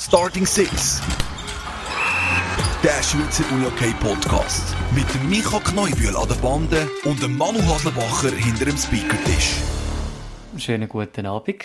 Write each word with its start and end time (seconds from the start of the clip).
Starting 0.00 0.46
Six. 0.46 1.02
Der 2.82 3.02
Schweizer 3.02 3.44
UJK 3.54 3.98
Podcast. 4.00 4.74
Mit 4.94 5.04
dem 5.14 5.28
Micha 5.28 5.58
Kneubühl 5.60 6.16
an 6.16 6.26
der 6.28 6.36
Bande 6.36 6.88
und 7.04 7.22
dem 7.22 7.36
Manu 7.36 7.58
Haslebacher 7.68 8.34
hinter 8.34 8.64
dem 8.64 8.76
Speakertisch. 8.76 9.56
Schönen 10.56 10.88
guten 10.88 11.26
Abend. 11.26 11.64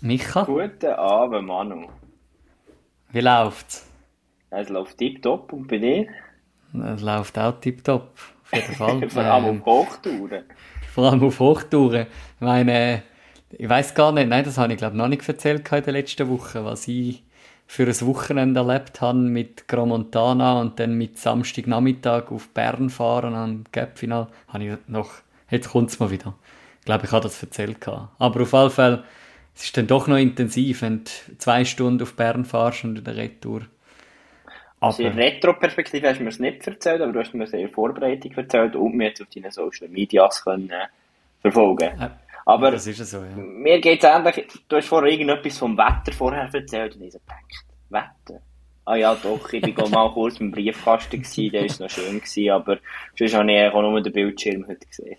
Micha, 0.00 0.44
Guten 0.44 0.92
Abend, 0.92 1.46
Manu. 1.46 1.88
wie 3.10 3.20
läuft's? 3.20 3.86
Es 4.50 4.68
läuft 4.68 4.98
tipptopp 4.98 5.52
und 5.52 5.66
bei 5.66 5.78
dir? 5.78 6.06
Es 6.94 7.02
läuft 7.02 7.36
auch 7.38 7.58
tipptopp. 7.60 8.12
Auf 8.44 8.52
jeden 8.54 8.74
Fall. 8.76 9.10
Vor 9.10 9.22
allem 9.24 9.44
Ähm, 9.46 9.62
auf 9.62 9.66
Hochtouren. 9.66 10.44
vor 10.94 11.10
allem 11.10 11.22
auf 11.24 11.40
Hochtouren. 11.40 12.06
Ich 12.36 12.40
meine, 12.40 13.02
ich 13.50 13.68
weiß 13.68 13.94
gar 13.94 14.12
nicht, 14.12 14.28
nein, 14.28 14.44
das 14.44 14.56
habe 14.58 14.72
ich 14.72 14.78
glaube 14.78 14.96
noch 14.96 15.08
nicht 15.08 15.26
erzählt 15.28 15.70
in 15.72 15.82
der 15.82 15.92
letzten 15.92 16.28
Woche, 16.28 16.64
was 16.64 16.86
ich 16.86 17.24
für 17.66 17.84
ein 17.84 18.00
Wochenende 18.02 18.60
erlebt 18.60 19.00
habe 19.00 19.18
mit 19.18 19.68
Gramontana 19.68 20.60
und 20.60 20.78
dann 20.78 20.94
mit 20.94 21.18
Samstagnachmittag 21.18 22.30
auf 22.30 22.48
Bern 22.48 22.90
fahren 22.90 23.34
am 23.34 23.64
Gap-Final. 23.72 24.28
Habe 24.48 24.64
ich 24.64 24.76
noch, 24.86 25.10
jetzt 25.50 25.70
kommt 25.70 25.90
es 25.90 25.98
mal 25.98 26.10
wieder. 26.10 26.34
Ich 26.80 26.86
glaube, 26.86 27.06
ich 27.06 27.12
habe 27.12 27.24
das 27.24 27.42
erzählt. 27.42 27.80
gehabt. 27.80 28.10
Aber 28.18 28.42
auf 28.42 28.52
jeden 28.52 28.70
Fall, 28.70 29.04
es 29.54 29.64
ist 29.64 29.76
dann 29.76 29.88
doch 29.88 30.06
noch 30.06 30.16
intensiv, 30.16 30.82
wenn 30.82 31.04
du 31.04 31.38
zwei 31.38 31.64
Stunden 31.64 32.02
auf 32.02 32.14
Bern 32.14 32.44
fahrst 32.44 32.84
und 32.84 32.98
in 32.98 33.04
der 33.04 33.16
Retour. 33.16 33.62
Also 34.78 35.02
in 35.02 35.14
Retro-Perspektive 35.14 36.08
hast 36.08 36.18
du 36.18 36.22
mir 36.22 36.28
es 36.28 36.38
nicht 36.38 36.66
erzählt, 36.66 37.00
aber 37.00 37.12
du 37.12 37.20
hast 37.20 37.34
mir 37.34 37.46
sehr 37.46 37.68
Vorbereitung 37.68 38.32
erzählt 38.32 38.76
und 38.76 38.94
mir 38.94 39.08
jetzt 39.08 39.22
auf 39.22 39.28
deinen 39.34 39.50
Social 39.50 39.88
Medias 39.88 40.44
können 40.44 40.70
äh, 40.70 40.86
verfolgen. 41.40 41.88
äh, 41.98 42.10
Aber 42.46 42.70
das 42.70 42.86
ist 42.86 43.00
ja 43.00 43.04
so, 43.04 43.18
ja. 43.18 43.36
mir 43.36 43.80
geht 43.80 44.04
es 44.04 44.08
ähnlich, 44.08 44.46
du 44.68 44.76
hast 44.76 44.86
vorher 44.86 45.10
irgendetwas 45.10 45.58
vom 45.58 45.76
Wetter 45.76 46.12
vorher 46.16 46.48
erzählt 46.52 46.94
und 46.94 47.02
ich 47.02 47.12
so 47.12 47.18
gedacht, 47.18 47.66
Wetter? 47.90 48.40
Ah 48.84 48.94
ja, 48.94 49.16
doch, 49.16 49.52
ich 49.52 49.76
war 49.76 49.88
mal 49.88 50.12
kurz 50.12 50.38
im 50.38 50.52
Briefkasten, 50.52 51.22
gewesen, 51.22 51.50
der 51.50 51.62
war 51.62 51.76
noch 51.80 51.90
schön, 51.90 52.20
gewesen, 52.20 52.50
aber 52.50 52.78
sonst 53.18 53.34
habe 53.34 53.52
ich 53.52 53.72
auch 53.72 53.82
nur 53.82 54.00
den 54.00 54.12
Bildschirm 54.12 54.64
heute 54.68 54.86
gesehen. 54.86 55.16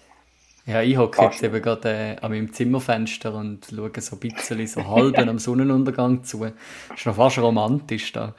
Ja, 0.66 0.81
ich 0.81 0.97
hocke 0.97 1.22
jetzt 1.23 1.44
eben 1.44 1.61
gerade 1.61 1.89
äh, 1.89 2.16
an 2.22 2.31
meinem 2.31 2.53
Zimmerfenster 2.53 3.34
und 3.34 3.67
schaue 3.73 3.91
so 3.97 4.16
ein 4.16 4.19
bisschen 4.19 4.67
so 4.67 4.88
halb 4.88 5.17
am 5.28 5.38
Sonnenuntergang 5.38 6.23
zu. 6.23 6.45
Ist 6.45 7.06
noch 7.06 7.16
fast 7.16 7.39
romantisch 7.39 8.14
da. 8.14 8.36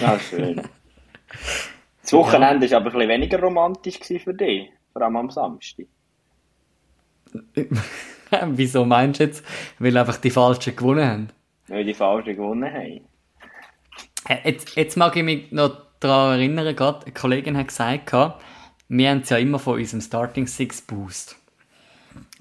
Ja, 0.00 0.18
schön. 0.18 0.60
Das 2.02 2.14
Wochenende 2.14 2.68
war 2.68 2.78
aber 2.78 2.86
ein 2.86 2.92
bisschen 2.92 3.08
weniger 3.08 3.40
romantisch 3.40 3.98
für 3.98 4.34
dich, 4.34 4.68
vor 4.92 5.02
allem 5.02 5.16
am 5.16 5.30
Samstag. 5.30 5.86
Wieso 8.46 8.84
meinst 8.84 9.20
du 9.20 9.24
jetzt? 9.24 9.44
Weil 9.78 9.96
einfach 9.96 10.16
die 10.18 10.30
Falschen 10.30 10.76
gewonnen 10.76 11.08
haben. 11.08 11.28
Weil 11.68 11.84
die 11.84 11.94
Falschen 11.94 12.36
gewonnen 12.36 12.72
haben. 12.72 13.00
Äh, 14.28 14.50
Jetzt, 14.50 14.76
jetzt 14.76 14.96
mag 14.96 15.16
ich 15.16 15.22
mich 15.22 15.50
noch 15.50 15.78
daran 15.98 16.38
erinnern, 16.38 16.74
gerade 16.74 17.04
eine 17.04 17.14
Kollegin 17.14 17.56
hat 17.56 17.68
gesagt, 17.68 18.12
wir 18.88 19.10
haben 19.10 19.20
es 19.20 19.30
ja 19.30 19.36
immer 19.36 19.58
von 19.58 19.78
unserem 19.78 20.00
Starting 20.00 20.46
Six 20.46 20.82
Boost. 20.82 21.36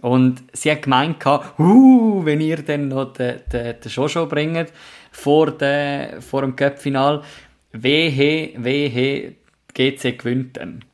Und 0.01 0.43
sie 0.53 0.71
hat 0.71 0.83
gemeint, 0.83 1.23
uh, 1.25 2.25
wenn 2.25 2.41
ihr 2.41 2.63
dann 2.63 2.87
noch 2.87 3.13
den, 3.13 3.41
den, 3.51 3.79
den 3.79 3.91
Jojo 3.91 4.25
bringt 4.25 4.71
vor, 5.11 5.51
der, 5.51 6.21
vor 6.21 6.41
dem 6.41 6.55
Cup-Final, 6.55 7.21
wehe, 7.71 8.53
wehe, 8.57 9.35
GC 9.73 10.17
gewinnt 10.17 10.57
dann. 10.57 10.85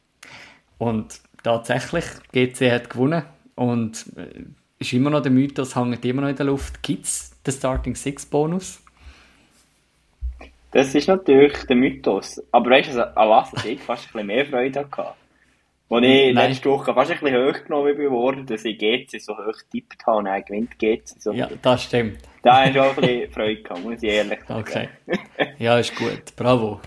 Und 0.78 1.22
tatsächlich, 1.44 2.06
GC 2.34 2.72
hat 2.72 2.90
gewonnen 2.90 3.24
und 3.56 4.06
äh, 4.18 4.46
ist 4.80 4.94
immer 4.94 5.10
noch 5.10 5.22
der 5.22 5.32
Mythos, 5.32 5.76
hängt 5.76 6.04
immer 6.06 6.22
noch 6.22 6.30
in 6.30 6.36
der 6.36 6.46
Luft. 6.46 6.84
Gibt 6.84 7.06
es 7.06 7.42
den 7.44 7.54
Starting 7.54 7.96
Six 7.96 8.26
Bonus? 8.26 8.82
Das 10.72 10.94
ist 10.94 11.08
natürlich 11.08 11.66
der 11.68 11.76
Mythos. 11.78 12.42
Aber 12.52 12.72
weißt 12.72 12.96
du, 12.96 13.18
an 13.18 13.30
was 13.30 13.66
ich 13.66 13.82
fast 13.82 14.08
ein 14.08 14.12
bisschen 14.12 14.28
mehr 14.28 14.46
Freude 14.46 14.82
hatte? 14.82 15.14
Als 15.88 16.04
ich 16.04 16.34
Nein. 16.34 16.50
letzte 16.50 16.70
Woche 16.70 16.94
fast 16.94 17.12
ein 17.12 17.20
bisschen 17.20 17.48
hochgenommen 17.48 17.96
bin 17.96 18.12
worden, 18.12 18.46
dass 18.46 18.66
ich 18.66 18.78
GC 18.78 19.22
so 19.22 19.38
hoch 19.38 19.58
getippt 19.72 20.06
habe 20.06 20.18
und 20.18 20.26
dann 20.26 20.44
gewinnt 20.44 20.78
GC. 20.78 21.08
So. 21.20 21.32
Ja, 21.32 21.48
das 21.62 21.84
stimmt. 21.84 22.18
Da 22.42 22.60
habe 22.60 22.72
ich 22.72 22.80
auch 22.80 22.90
ein 22.90 22.96
bisschen 22.96 23.32
Freude 23.32 23.62
gehabt, 23.62 23.84
muss 23.84 24.04
ich 24.04 24.10
ehrlich 24.10 24.40
sagen. 24.46 24.60
Okay. 24.60 24.90
Ja, 25.60 25.80
ist 25.80 25.96
gut. 25.96 26.36
Bravo. 26.36 26.82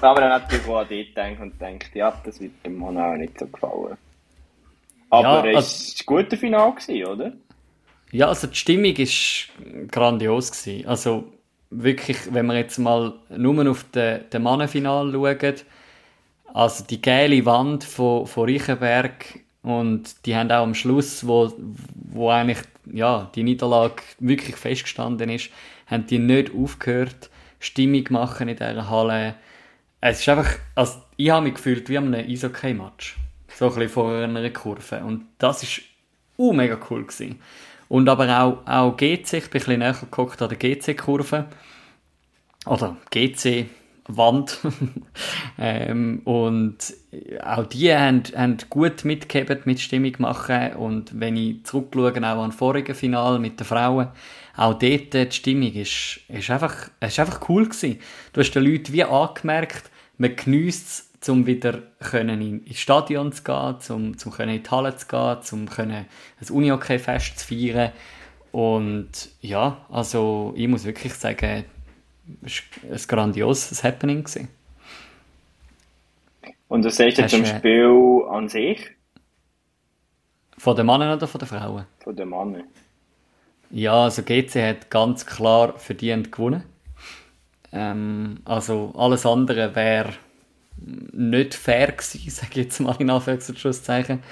Aber 0.00 0.20
dann 0.20 0.30
natürlich 0.30 0.66
auch 0.66 0.78
an 0.78 0.88
dich 0.88 1.08
gedacht 1.14 1.40
und 1.40 1.58
gedacht, 1.58 1.90
ja, 1.94 2.20
das 2.24 2.40
wird 2.40 2.52
dem 2.64 2.78
Mann 2.78 2.98
auch 2.98 3.14
nicht 3.14 3.38
so 3.38 3.46
gefallen. 3.46 3.96
Aber 5.10 5.50
Ja, 5.50 5.58
es 5.58 6.04
war 6.06 6.16
ein 6.16 6.24
guter 6.24 6.36
Final, 6.36 6.72
gewesen, 6.72 7.04
oder? 7.04 7.32
Ja, 8.12 8.28
also 8.28 8.46
die 8.46 8.56
Stimmung 8.56 8.96
war 8.96 9.86
grandios. 9.88 10.50
Gewesen. 10.50 10.86
Also 10.86 11.32
wirklich, 11.70 12.32
wenn 12.32 12.46
wir 12.46 12.56
jetzt 12.56 12.78
mal 12.78 13.14
nur 13.28 13.70
auf 13.70 13.84
den, 13.90 14.28
den 14.30 14.42
Mannenfinal 14.42 15.12
schauen, 15.12 15.54
also 16.52 16.84
die 16.84 17.00
geile 17.00 17.44
Wand 17.46 17.84
von, 17.84 18.26
von 18.26 18.48
Reichenberg 18.48 19.40
und 19.62 20.26
die 20.26 20.34
haben 20.34 20.50
auch 20.50 20.62
am 20.62 20.74
Schluss, 20.74 21.26
wo, 21.26 21.52
wo 21.94 22.30
eigentlich 22.30 22.58
ja, 22.92 23.30
die 23.34 23.42
Niederlage 23.44 24.02
wirklich 24.18 24.56
festgestanden 24.56 25.30
ist, 25.30 25.50
haben 25.86 26.06
die 26.06 26.18
nicht 26.18 26.52
aufgehört, 26.54 27.30
Stimmung 27.60 28.04
machen 28.10 28.48
in 28.48 28.56
dieser 28.56 28.88
Halle. 28.90 29.34
Es 30.00 30.20
ist 30.20 30.28
einfach, 30.28 30.58
also 30.74 31.00
ich 31.16 31.30
habe 31.30 31.44
mich 31.44 31.54
gefühlt 31.54 31.88
wie 31.88 31.98
an 31.98 32.14
einem 32.14 32.28
Eishockey-Match. 32.28 33.16
So 33.56 33.66
ein 33.66 33.74
bisschen 33.74 33.88
vor 33.88 34.12
einer 34.12 34.50
Kurve. 34.50 35.02
Und 35.04 35.26
das 35.38 35.62
ist 35.62 35.82
uh, 36.38 36.52
mega 36.52 36.78
cool 36.90 37.04
gewesen. 37.04 37.40
Und 37.88 38.08
aber 38.08 38.40
auch, 38.40 38.66
auch 38.66 38.96
GC, 38.96 39.18
ich 39.18 39.30
bin 39.30 39.42
ein 39.42 39.50
bisschen 39.50 39.78
näher 39.80 39.92
geguckt 39.92 40.40
an 40.40 40.48
der 40.48 40.58
GC-Kurve. 40.58 41.46
Oder 42.66 42.96
GC-Wand. 43.10 44.58
ähm, 45.58 46.22
und 46.24 46.76
auch 47.42 47.66
die 47.66 47.92
haben, 47.92 48.22
haben 48.36 48.58
gut 48.70 49.04
mitgegeben, 49.04 49.60
mit 49.64 49.80
Stimmung 49.80 50.14
machen. 50.18 50.74
Und 50.74 51.18
wenn 51.18 51.36
ich 51.36 51.64
zurückschaue, 51.64 52.16
auch 52.18 52.44
an 52.44 52.52
vorigen 52.52 52.94
Final 52.94 53.40
mit 53.40 53.58
den 53.58 53.66
Frauen, 53.66 54.08
auch 54.56 54.74
dort 54.74 55.14
die 55.14 55.32
Stimmung 55.32 55.72
ist, 55.72 56.20
ist, 56.28 56.50
einfach, 56.50 56.90
ist 57.00 57.18
einfach 57.18 57.48
cool 57.48 57.64
gewesen. 57.64 57.98
Du 58.32 58.40
hast 58.40 58.52
den 58.52 58.64
Leuten 58.64 58.92
wie 58.92 59.04
angemerkt, 59.04 59.90
man 60.16 60.36
geniesst 60.36 60.86
es, 60.86 61.09
um 61.28 61.46
wieder 61.46 61.82
können 62.00 62.40
in, 62.40 62.64
ins 62.64 62.78
Stadion 62.78 63.32
zu 63.32 63.42
gehen, 63.42 63.76
um, 63.90 64.16
um 64.24 64.30
können 64.32 64.54
in 64.56 64.62
die 64.62 64.70
Halle 64.70 64.96
zu 64.96 65.06
gehen, 65.06 65.38
um 65.52 65.68
können 65.68 66.06
ein 66.40 66.48
Unihockey-Fest 66.50 67.38
zu 67.40 67.46
feiern. 67.48 67.92
Und 68.52 69.10
ja, 69.42 69.78
also 69.90 70.54
ich 70.56 70.68
muss 70.68 70.84
wirklich 70.84 71.14
sagen, 71.14 71.64
es 72.42 72.62
war 72.82 72.90
ein 72.92 72.98
grandioses 73.08 73.84
Happening. 73.84 74.24
Gewesen. 74.24 74.48
Und 76.68 76.84
was 76.86 76.96
sagst 76.96 77.18
du 77.18 77.26
zum 77.26 77.44
du- 77.44 77.44
Spiel 77.44 78.24
an 78.30 78.48
sich, 78.48 78.80
Von 80.56 80.76
den 80.76 80.86
Männern 80.86 81.16
oder 81.16 81.26
von 81.26 81.40
den 81.40 81.48
Frauen? 81.48 81.86
von 81.98 82.14
den 82.16 82.28
Männern? 82.28 82.68
Ja, 83.70 84.04
also 84.04 84.22
GC 84.22 84.62
hat 84.62 84.90
ganz 84.90 85.26
klar 85.26 85.76
verdient 85.78 86.30
gewonnen. 86.30 86.62
Ähm, 87.72 88.40
also 88.44 88.92
alles 88.96 89.26
andere 89.26 89.74
wäre 89.74 90.14
nicht 91.12 91.54
fair 91.54 91.92
gewesen, 91.92 92.20
sage 92.30 92.50
ich 92.52 92.66
jetzt 92.66 92.80
mal 92.80 92.96
in 92.98 93.10
Anführungs- 93.10 93.48
und 93.48 93.58
Schlusszeichen. 93.58 94.22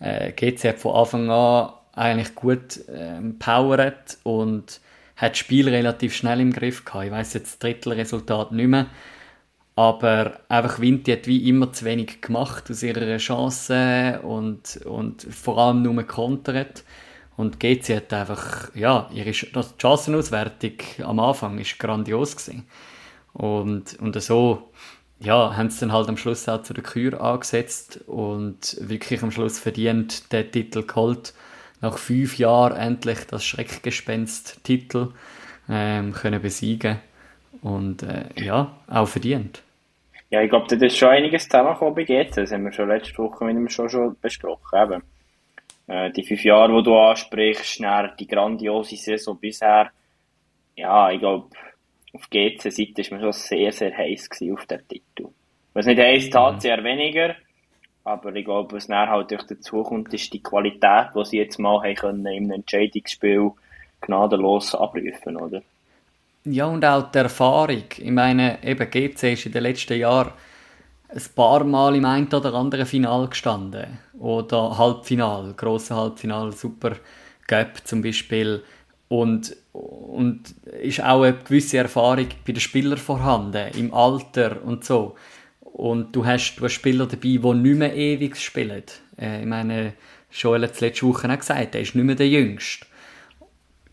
Äh, 0.00 0.32
GC 0.32 0.68
hat 0.68 0.78
von 0.78 0.94
Anfang 0.94 1.30
an 1.30 1.70
eigentlich 1.92 2.34
gut 2.34 2.80
ähm, 2.92 3.38
powert 3.38 4.18
und 4.22 4.80
hat 5.16 5.32
das 5.32 5.38
Spiel 5.38 5.68
relativ 5.68 6.14
schnell 6.14 6.40
im 6.40 6.52
Griff 6.52 6.84
gehabt. 6.84 7.06
Ich 7.06 7.10
weiß 7.10 7.32
jetzt 7.34 7.46
das 7.52 7.58
Drittelresultat 7.58 8.52
nicht 8.52 8.68
mehr. 8.68 8.86
Aber 9.74 10.40
einfach 10.48 10.80
Vinti 10.80 11.12
hat 11.12 11.26
wie 11.26 11.48
immer 11.48 11.72
zu 11.72 11.84
wenig 11.84 12.22
gemacht 12.22 12.70
aus 12.70 12.82
ihrer 12.82 13.18
Chance 13.18 14.20
und, 14.22 14.78
und 14.86 15.22
vor 15.22 15.58
allem 15.58 15.82
nur 15.82 16.02
kontert. 16.04 16.84
Und 17.36 17.60
GC 17.60 17.96
hat 17.96 18.12
einfach, 18.14 18.74
ja, 18.74 19.10
ihre 19.12 19.32
Chancenauswertung 19.32 20.72
am 21.04 21.20
Anfang 21.20 21.58
ist 21.58 21.78
grandios 21.78 22.36
gewesen. 22.36 22.66
Und, 23.34 23.98
und 24.00 24.20
so, 24.22 24.70
ja, 25.18 25.56
haben 25.56 25.70
sie 25.70 25.80
dann 25.80 25.92
halt 25.92 26.08
am 26.08 26.16
Schluss 26.16 26.48
auch 26.48 26.62
zu 26.62 26.74
der 26.74 26.84
Kür 26.84 27.20
angesetzt 27.20 28.00
und 28.06 28.76
wirklich 28.80 29.22
am 29.22 29.30
Schluss 29.30 29.58
verdient 29.58 30.32
den 30.32 30.50
Titel 30.50 30.82
geholt. 30.86 31.32
Nach 31.80 31.98
fünf 31.98 32.38
Jahren 32.38 32.76
endlich 32.76 33.26
das 33.26 33.44
Schreckgespenst-Titel 33.44 35.12
ähm, 35.68 36.12
können 36.12 36.40
besiegen. 36.40 36.98
Und 37.62 38.02
äh, 38.02 38.26
ja, 38.36 38.76
auch 38.88 39.08
verdient. 39.08 39.62
Ja, 40.30 40.42
ich 40.42 40.50
glaube, 40.50 40.74
da 40.74 40.84
ist 40.84 40.96
schon 40.96 41.08
einiges 41.08 41.44
zusammengekommen 41.44 41.94
bei 41.94 42.04
GC. 42.04 42.34
Das 42.34 42.52
haben 42.52 42.64
wir 42.64 42.72
schon 42.72 42.88
letzte 42.88 43.16
Woche 43.18 43.44
mit 43.44 43.56
ihm 43.56 43.68
schon, 43.68 43.88
schon 43.88 44.16
besprochen. 44.20 44.78
Eben. 44.82 45.02
Äh, 45.86 46.10
die 46.10 46.24
fünf 46.24 46.44
Jahre, 46.44 46.76
die 46.76 46.82
du 46.82 46.96
ansprichst, 46.96 47.80
die 48.18 48.26
grandiose 48.26 48.96
Saison 48.96 49.38
bisher. 49.38 49.90
Ja, 50.74 51.10
ich 51.10 51.20
glaube, 51.20 51.48
auf 52.16 52.30
GC-Seite 52.30 53.00
ist 53.02 53.10
man 53.10 53.20
schon 53.20 53.32
sehr, 53.32 53.72
sehr 53.72 53.96
heiß 53.96 54.28
auf 54.52 54.66
den 54.66 54.80
Titel. 54.88 55.28
Was 55.74 55.86
nicht 55.86 56.00
heisst, 56.00 56.34
hat 56.34 56.62
sie 56.62 56.68
eher 56.68 56.82
weniger. 56.82 57.34
Aber 58.04 58.34
ich 58.34 58.44
glaube, 58.44 58.76
was 58.76 58.86
dann 58.86 59.08
halt 59.08 59.30
durch 59.30 59.42
dazu 59.42 59.82
kommt, 59.82 60.14
ist 60.14 60.32
die 60.32 60.42
Qualität, 60.42 61.08
die 61.14 61.24
sie 61.24 61.38
jetzt 61.38 61.58
mal 61.58 61.82
haben 61.82 61.94
können 61.94 62.26
im 62.26 62.50
Entscheidungsspiel 62.50 63.50
gnadenlos 64.00 64.74
abrufen, 64.74 65.36
oder? 65.36 65.62
Ja, 66.44 66.66
und 66.66 66.84
auch 66.84 67.10
die 67.10 67.18
Erfahrung. 67.18 67.84
Ich 67.98 68.10
meine, 68.10 68.62
eben 68.62 68.90
GC 68.90 69.32
ist 69.32 69.46
in 69.46 69.52
den 69.52 69.64
letzten 69.64 69.98
Jahren 69.98 70.30
ein 71.08 71.22
paar 71.34 71.64
Mal 71.64 71.96
im 71.96 72.04
einen 72.04 72.32
oder 72.32 72.54
anderen 72.54 72.86
Final 72.86 73.28
gestanden. 73.28 73.98
Oder 74.18 74.78
Halbfinal, 74.78 75.54
grosse 75.56 75.96
Halbfinal, 75.96 76.52
Super 76.52 76.92
Cup 77.48 77.84
zum 77.84 78.02
Beispiel. 78.02 78.62
Und, 79.08 79.56
und 79.72 80.54
ist 80.82 81.02
auch 81.02 81.22
eine 81.22 81.36
gewisse 81.36 81.78
Erfahrung 81.78 82.26
bei 82.44 82.52
den 82.52 82.60
Spielern 82.60 82.98
vorhanden, 82.98 83.70
im 83.76 83.94
Alter 83.94 84.62
und 84.64 84.84
so. 84.84 85.14
Und 85.60 86.16
du 86.16 86.24
hast, 86.24 86.56
du 86.56 86.64
hast 86.64 86.72
Spieler 86.72 87.06
dabei, 87.06 87.20
die 87.20 87.38
nicht 87.38 87.78
mehr 87.78 87.94
ewig 87.94 88.36
spielen. 88.36 88.82
Äh, 89.18 89.40
ich 89.40 89.46
meine, 89.46 89.92
Joel 90.32 90.62
hat 90.62 90.72
es 90.72 90.80
letzte 90.80 91.06
Woche 91.06 91.30
auch 91.30 91.38
gesagt, 91.38 91.74
er 91.74 91.80
ist 91.80 91.94
nicht 91.94 92.04
mehr 92.04 92.14
der 92.14 92.28
Jüngste. 92.28 92.86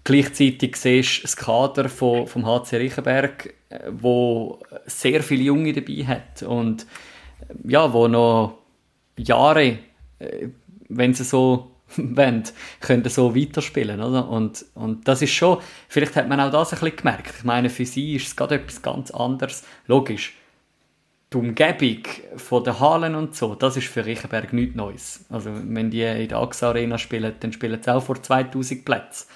Gleichzeitig 0.06 0.76
siehst 0.76 1.20
du 1.20 1.22
das 1.24 1.38
Kader 1.38 1.88
von, 1.88 2.28
vom 2.28 2.46
HC 2.46 2.78
Riechenberg, 2.78 3.54
äh, 3.70 3.80
wo 3.92 4.60
sehr 4.86 5.24
viele 5.24 5.44
Junge 5.44 5.74
dabei 5.74 6.06
hat 6.06 6.44
und 6.44 6.84
äh, 7.48 7.54
ja, 7.72 7.92
wo 7.94 8.08
noch 8.08 8.58
Jahre, 9.18 9.80
äh, 10.20 10.48
wenn 10.90 11.14
sie 11.14 11.24
so 11.24 11.73
wollen, 12.16 12.44
können 12.80 13.10
so 13.10 13.36
weiterspielen, 13.36 14.02
oder? 14.02 14.28
Und, 14.28 14.66
und 14.76 15.08
das 15.08 15.22
ist 15.22 15.32
schon, 15.32 15.60
vielleicht 15.88 16.16
hat 16.16 16.28
man 16.28 16.40
auch 16.40 16.52
das 16.52 16.74
ein 16.74 16.80
bisschen 16.80 16.98
gemerkt. 16.98 17.34
Ich 17.38 17.44
meine, 17.44 17.70
für 17.70 17.86
sie 17.86 18.16
ist 18.16 18.28
es 18.28 18.36
gerade 18.36 18.56
etwas 18.56 18.82
ganz 18.82 19.12
anderes. 19.12 19.64
Logisch, 19.88 20.34
die 21.32 21.38
Umgebung 21.38 22.04
von 22.36 22.64
den 22.64 22.80
Hallen 22.80 23.16
und 23.16 23.36
so, 23.36 23.56
das 23.56 23.78
ist 23.78 23.88
für 23.88 24.06
Riechenberg 24.06 24.54
nichts 24.54 24.76
Neues. 24.76 25.26
Also, 25.30 25.52
wenn 25.54 25.90
die 25.90 26.02
in 26.02 26.28
der 26.28 26.38
AXA 26.38 26.70
Arena 26.70 26.98
spielen, 26.98 27.34
dann 27.40 27.54
spielen 27.54 27.82
sie 27.82 27.94
auch 27.94 28.04
vor 28.04 28.22
2000 28.22 28.86
Plätzen 28.86 29.28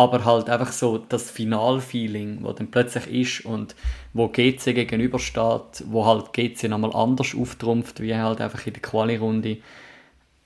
aber 0.00 0.24
halt 0.24 0.48
einfach 0.48 0.72
so 0.72 0.96
das 0.96 1.30
Finalfeeling, 1.30 2.42
dann 2.56 2.70
plötzlich 2.70 3.06
ist 3.40 3.44
und 3.44 3.74
wo 4.14 4.28
GC 4.28 4.74
gegenübersteht, 4.74 5.84
wo 5.86 6.06
halt 6.06 6.32
GC 6.32 6.68
nochmal 6.68 6.94
anders 6.94 7.34
auftrumpft, 7.34 8.00
wie 8.00 8.14
halt 8.14 8.40
einfach 8.40 8.66
in 8.66 8.72
der 8.72 8.82
Quali-Runde. 8.82 9.58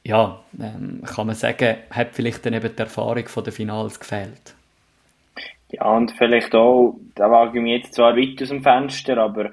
Ja, 0.05 0.41
ähm, 0.61 1.03
kann 1.05 1.27
man 1.27 1.35
sagen, 1.35 1.77
hat 1.91 2.09
vielleicht 2.13 2.45
dann 2.45 2.55
eben 2.55 2.77
die 2.77 2.83
Erfahrung 2.83 3.27
von 3.27 3.43
den 3.43 3.53
Finals 3.53 3.99
gefehlt. 3.99 4.55
Ja, 5.71 5.91
und 5.97 6.13
vielleicht 6.13 6.55
auch, 6.55 6.99
da 7.15 7.31
wage 7.31 7.59
ich 7.59 7.63
mich 7.63 7.83
jetzt 7.83 7.95
zwar 7.95 8.17
weit 8.17 8.41
aus 8.43 8.51
dem 8.51 8.63
Fenster, 8.63 9.17
aber 9.17 9.51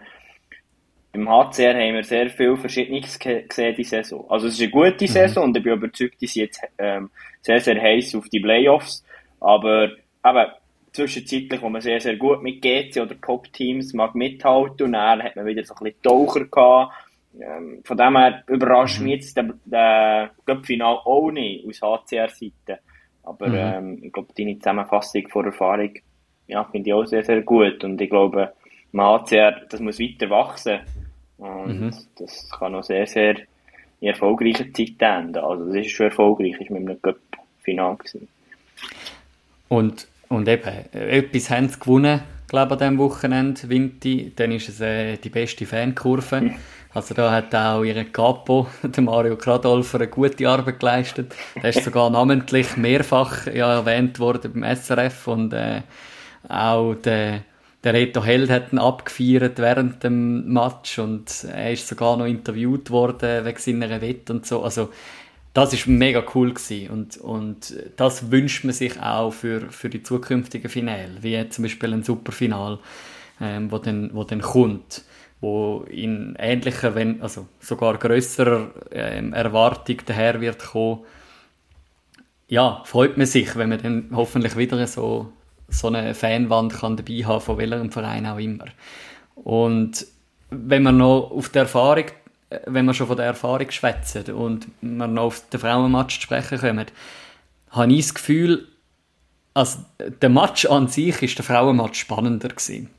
beim 1.13 1.27
HCR 1.27 1.73
haben 1.73 1.95
wir 1.95 2.03
sehr 2.03 2.29
viel 2.29 2.55
Verschiedenes 2.57 3.17
gesehen 3.17 3.75
die 3.75 3.83
Saison. 3.83 4.25
Also 4.29 4.47
es 4.47 4.53
ist 4.53 4.61
eine 4.61 4.71
gute 4.71 5.05
mhm. 5.05 5.07
Saison 5.07 5.43
mhm. 5.43 5.49
und 5.49 5.57
ich 5.57 5.63
bin 5.63 5.73
überzeugt, 5.73 6.21
die 6.21 6.27
sind 6.27 6.43
jetzt 6.43 6.61
ähm, 6.77 7.09
sehr, 7.41 7.59
sehr 7.59 7.81
heiß 7.81 8.15
auf 8.15 8.29
die 8.29 8.39
Playoffs. 8.39 9.03
Aber 9.39 9.85
eben, 9.85 10.51
zwischenzeitlich, 10.93 11.61
wo 11.61 11.69
man 11.69 11.81
sehr, 11.81 11.99
sehr 11.99 12.17
gut 12.17 12.43
mit 12.43 12.61
GC 12.61 13.01
oder 13.01 13.19
Top-Teams 13.19 13.93
mag 13.93 14.13
mithalten 14.15 14.87
und 14.87 14.93
dann 14.93 15.23
hat 15.23 15.35
man 15.35 15.45
wieder 15.45 15.63
so 15.63 15.73
ein 15.75 15.83
bisschen 15.83 16.01
Taucher 16.01 16.45
gehabt. 16.45 16.93
Ähm, 17.39 17.81
von 17.83 17.97
dem 17.97 18.17
her 18.17 18.43
überrascht 18.47 18.99
mhm. 18.99 19.05
mich 19.05 19.15
jetzt 19.15 19.37
der, 19.37 19.53
der 19.65 20.31
Cup-Final 20.45 20.97
auch 21.05 21.31
nicht 21.31 21.65
aus 21.65 21.81
HCR-Seite. 21.81 22.79
Aber 23.23 23.47
mhm. 23.47 23.55
ähm, 23.55 24.03
ich 24.03 24.11
glaube, 24.11 24.33
deine 24.37 24.57
Zusammenfassung 24.57 25.27
vor 25.29 25.45
Erfahrung 25.45 25.93
ja, 26.47 26.63
finde 26.65 26.89
ich 26.89 26.93
auch 26.93 27.05
sehr, 27.05 27.23
sehr 27.23 27.41
gut. 27.41 27.83
Und 27.83 28.01
ich 28.01 28.09
glaube, 28.09 28.53
man 28.91 29.21
HCR, 29.21 29.61
das 29.69 29.79
muss 29.79 29.99
weiter 29.99 30.29
wachsen. 30.29 30.79
Und 31.37 31.81
mhm. 31.81 31.91
das 32.17 32.49
kann 32.49 32.73
noch 32.73 32.83
sehr, 32.83 33.07
sehr 33.07 33.35
in 34.01 34.09
erfolgreicher 34.09 34.65
Zeit 34.73 34.99
enden. 34.99 35.37
Also, 35.37 35.65
das 35.67 35.75
ist 35.75 35.91
schon 35.91 36.07
erfolgreich, 36.07 36.59
ist 36.59 36.69
mit 36.69 36.81
einem 36.81 37.01
Cup-Final 37.01 37.95
gewesen. 37.97 38.27
Und, 39.69 40.07
und 40.27 40.47
eben, 40.47 40.91
etwas 40.91 41.49
haben 41.49 41.69
sie 41.69 41.79
gewonnen, 41.79 42.21
glaube 42.47 42.75
ich, 42.75 42.81
an 42.81 42.95
diesem 42.95 42.97
Wochenende, 42.97 43.69
Vinti. 43.69 44.33
Dann 44.35 44.51
ist 44.51 44.69
es 44.69 44.81
äh, 44.81 45.17
die 45.17 45.29
beste 45.29 45.65
Fankurve. 45.65 46.55
Also 46.93 47.13
da 47.13 47.31
hat 47.31 47.55
auch 47.55 47.83
ihr 47.83 48.03
Capo, 48.05 48.67
der 48.83 49.03
Mario 49.03 49.37
Kradolfer, 49.37 49.99
eine 49.99 50.07
gute 50.07 50.47
Arbeit 50.47 50.79
geleistet. 50.79 51.33
Der 51.55 51.69
ist 51.69 51.83
sogar 51.83 52.09
namentlich 52.09 52.75
mehrfach 52.75 53.47
ja, 53.47 53.73
erwähnt 53.75 54.19
worden 54.19 54.51
beim 54.53 54.75
SRF 54.75 55.27
und 55.27 55.53
äh, 55.53 55.81
auch 56.49 56.95
der, 56.95 57.43
der 57.83 57.93
Reto 57.93 58.23
Held 58.23 58.49
hat 58.49 58.73
ihn 58.73 58.79
abgefeiert 58.79 59.57
während 59.59 60.03
dem 60.03 60.51
Match 60.51 60.99
und 60.99 61.45
er 61.45 61.71
ist 61.71 61.87
sogar 61.87 62.17
noch 62.17 62.25
interviewt 62.25 62.89
worden 62.89 63.45
wegen 63.45 63.59
seiner 63.59 64.01
Wette 64.01 64.33
und 64.33 64.45
so. 64.45 64.61
Also 64.61 64.89
das 65.53 65.73
ist 65.73 65.87
mega 65.87 66.23
cool 66.35 66.53
gewesen. 66.53 66.89
und 66.89 67.17
und 67.17 67.73
das 67.95 68.31
wünscht 68.31 68.65
man 68.65 68.73
sich 68.73 68.99
auch 69.01 69.31
für, 69.31 69.69
für 69.69 69.89
die 69.89 70.03
zukünftigen 70.03 70.69
Finale, 70.69 71.17
wie 71.21 71.47
zum 71.49 71.63
Beispiel 71.63 71.93
ein 71.93 72.03
Superfinal, 72.03 72.79
ähm, 73.39 73.71
wo 73.71 73.77
dann 73.77 74.11
wo 74.13 74.23
dann 74.23 74.41
kommt, 74.41 75.03
wo 75.41 75.85
in 75.89 76.35
ähnlicher, 76.39 76.95
wenn 76.95 77.21
also 77.21 77.47
sogar 77.59 77.97
größerer 77.97 78.69
ähm, 78.91 79.33
Erwartung 79.33 79.97
daher 80.05 80.39
wird 80.39 80.59
kommen. 80.59 81.01
Ja, 82.47 82.81
freut 82.85 83.17
man 83.17 83.27
sich, 83.27 83.55
wenn 83.55 83.69
man 83.69 83.81
dann 83.81 84.09
hoffentlich 84.13 84.55
wieder 84.55 84.85
so 84.87 85.33
so 85.67 85.87
eine 85.87 86.13
Fanwand 86.13 86.73
kann 86.73 86.97
dabei 86.97 87.23
haben 87.25 87.41
von 87.41 87.57
welchem 87.57 87.91
Verein 87.91 88.25
auch 88.25 88.37
immer. 88.37 88.65
Und 89.35 90.05
wenn 90.49 90.83
man 90.83 90.97
noch 90.97 91.31
auf 91.31 91.49
die 91.49 91.59
Erfahrung 91.59 92.05
wenn 92.65 92.85
wir 92.85 92.93
schon 92.93 93.07
von 93.07 93.17
der 93.17 93.27
Erfahrung 93.27 93.69
schwätzen 93.71 94.33
und 94.33 94.67
wir 94.81 95.07
noch 95.07 95.23
auf 95.23 95.49
den 95.49 95.59
Frauenmatch 95.59 96.15
zu 96.15 96.21
sprechen 96.23 96.59
kommen, 96.59 96.85
habe 97.69 97.93
ich 97.93 98.07
das 98.07 98.13
Gefühl, 98.13 98.67
also 99.53 99.79
der 100.21 100.29
Match 100.29 100.65
an 100.65 100.87
sich 100.87 101.21
ist 101.21 101.37
der 101.37 101.45
Frauenmatch 101.45 101.99
spannender 101.99 102.49
gewesen. 102.49 102.89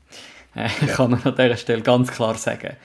Äh, 0.55 0.67
ja. 0.85 0.87
Kann 0.95 1.11
man 1.11 1.23
an 1.23 1.35
dieser 1.35 1.57
Stelle 1.57 1.81
ganz 1.81 2.11
klar 2.11 2.35
sagen. 2.35 2.75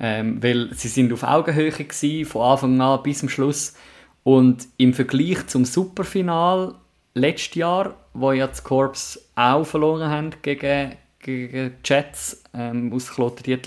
Ähm, 0.00 0.42
weil 0.42 0.72
sie 0.74 0.88
sind 0.88 1.12
auf 1.12 1.22
Augenhöhe 1.22 1.72
gewesen, 1.72 2.24
von 2.24 2.42
Anfang 2.42 2.80
an 2.80 3.02
bis 3.02 3.18
zum 3.18 3.28
Schluss. 3.28 3.74
Und 4.22 4.68
im 4.76 4.94
Vergleich 4.94 5.46
zum 5.46 5.64
Superfinal 5.64 6.74
letztes 7.14 7.54
Jahr, 7.54 7.96
wo 8.14 8.32
ja 8.32 8.46
das 8.46 8.62
Korps 8.62 9.20
auch 9.34 9.64
verloren 9.64 10.10
haben 10.10 10.30
gegen 10.42 10.92
gegen 11.20 11.74
Jets 11.84 12.42
ähm, 12.54 12.92
aus 12.92 13.10
Kloten 13.10 13.60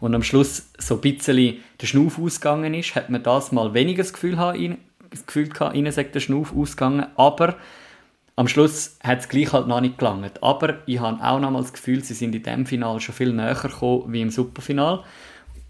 und 0.00 0.14
am 0.14 0.22
Schluss 0.22 0.70
so 0.78 0.94
ein 0.94 1.00
bisschen 1.00 1.56
der 1.80 1.86
Schnuff 1.86 2.18
ausgegangen 2.18 2.74
ist, 2.74 2.94
hat 2.94 3.10
man 3.10 3.22
das 3.22 3.52
mal 3.52 3.74
weniger 3.74 4.02
das 4.02 4.12
Gefühl, 4.12 4.36
gehabt, 4.36 4.56
ihnen 5.74 5.92
sagt 5.92 6.14
der 6.14 6.20
Schnuff 6.20 6.54
ausgegangen, 6.54 7.06
aber 7.16 7.56
am 8.36 8.48
Schluss 8.48 8.98
hat 9.02 9.20
es 9.20 9.28
gleich 9.28 9.52
halt 9.52 9.66
noch 9.66 9.80
nicht 9.80 9.98
gelangt. 9.98 10.42
Aber 10.42 10.78
ich 10.86 11.00
habe 11.00 11.22
auch 11.22 11.40
noch 11.40 11.50
mal 11.50 11.62
das 11.62 11.72
Gefühl, 11.72 12.04
sie 12.04 12.14
sind 12.14 12.34
in 12.34 12.42
dem 12.42 12.66
Final 12.66 13.00
schon 13.00 13.14
viel 13.14 13.32
näher 13.32 13.54
gekommen 13.54 14.12
wie 14.12 14.20
im 14.20 14.30
Superfinal 14.30 15.02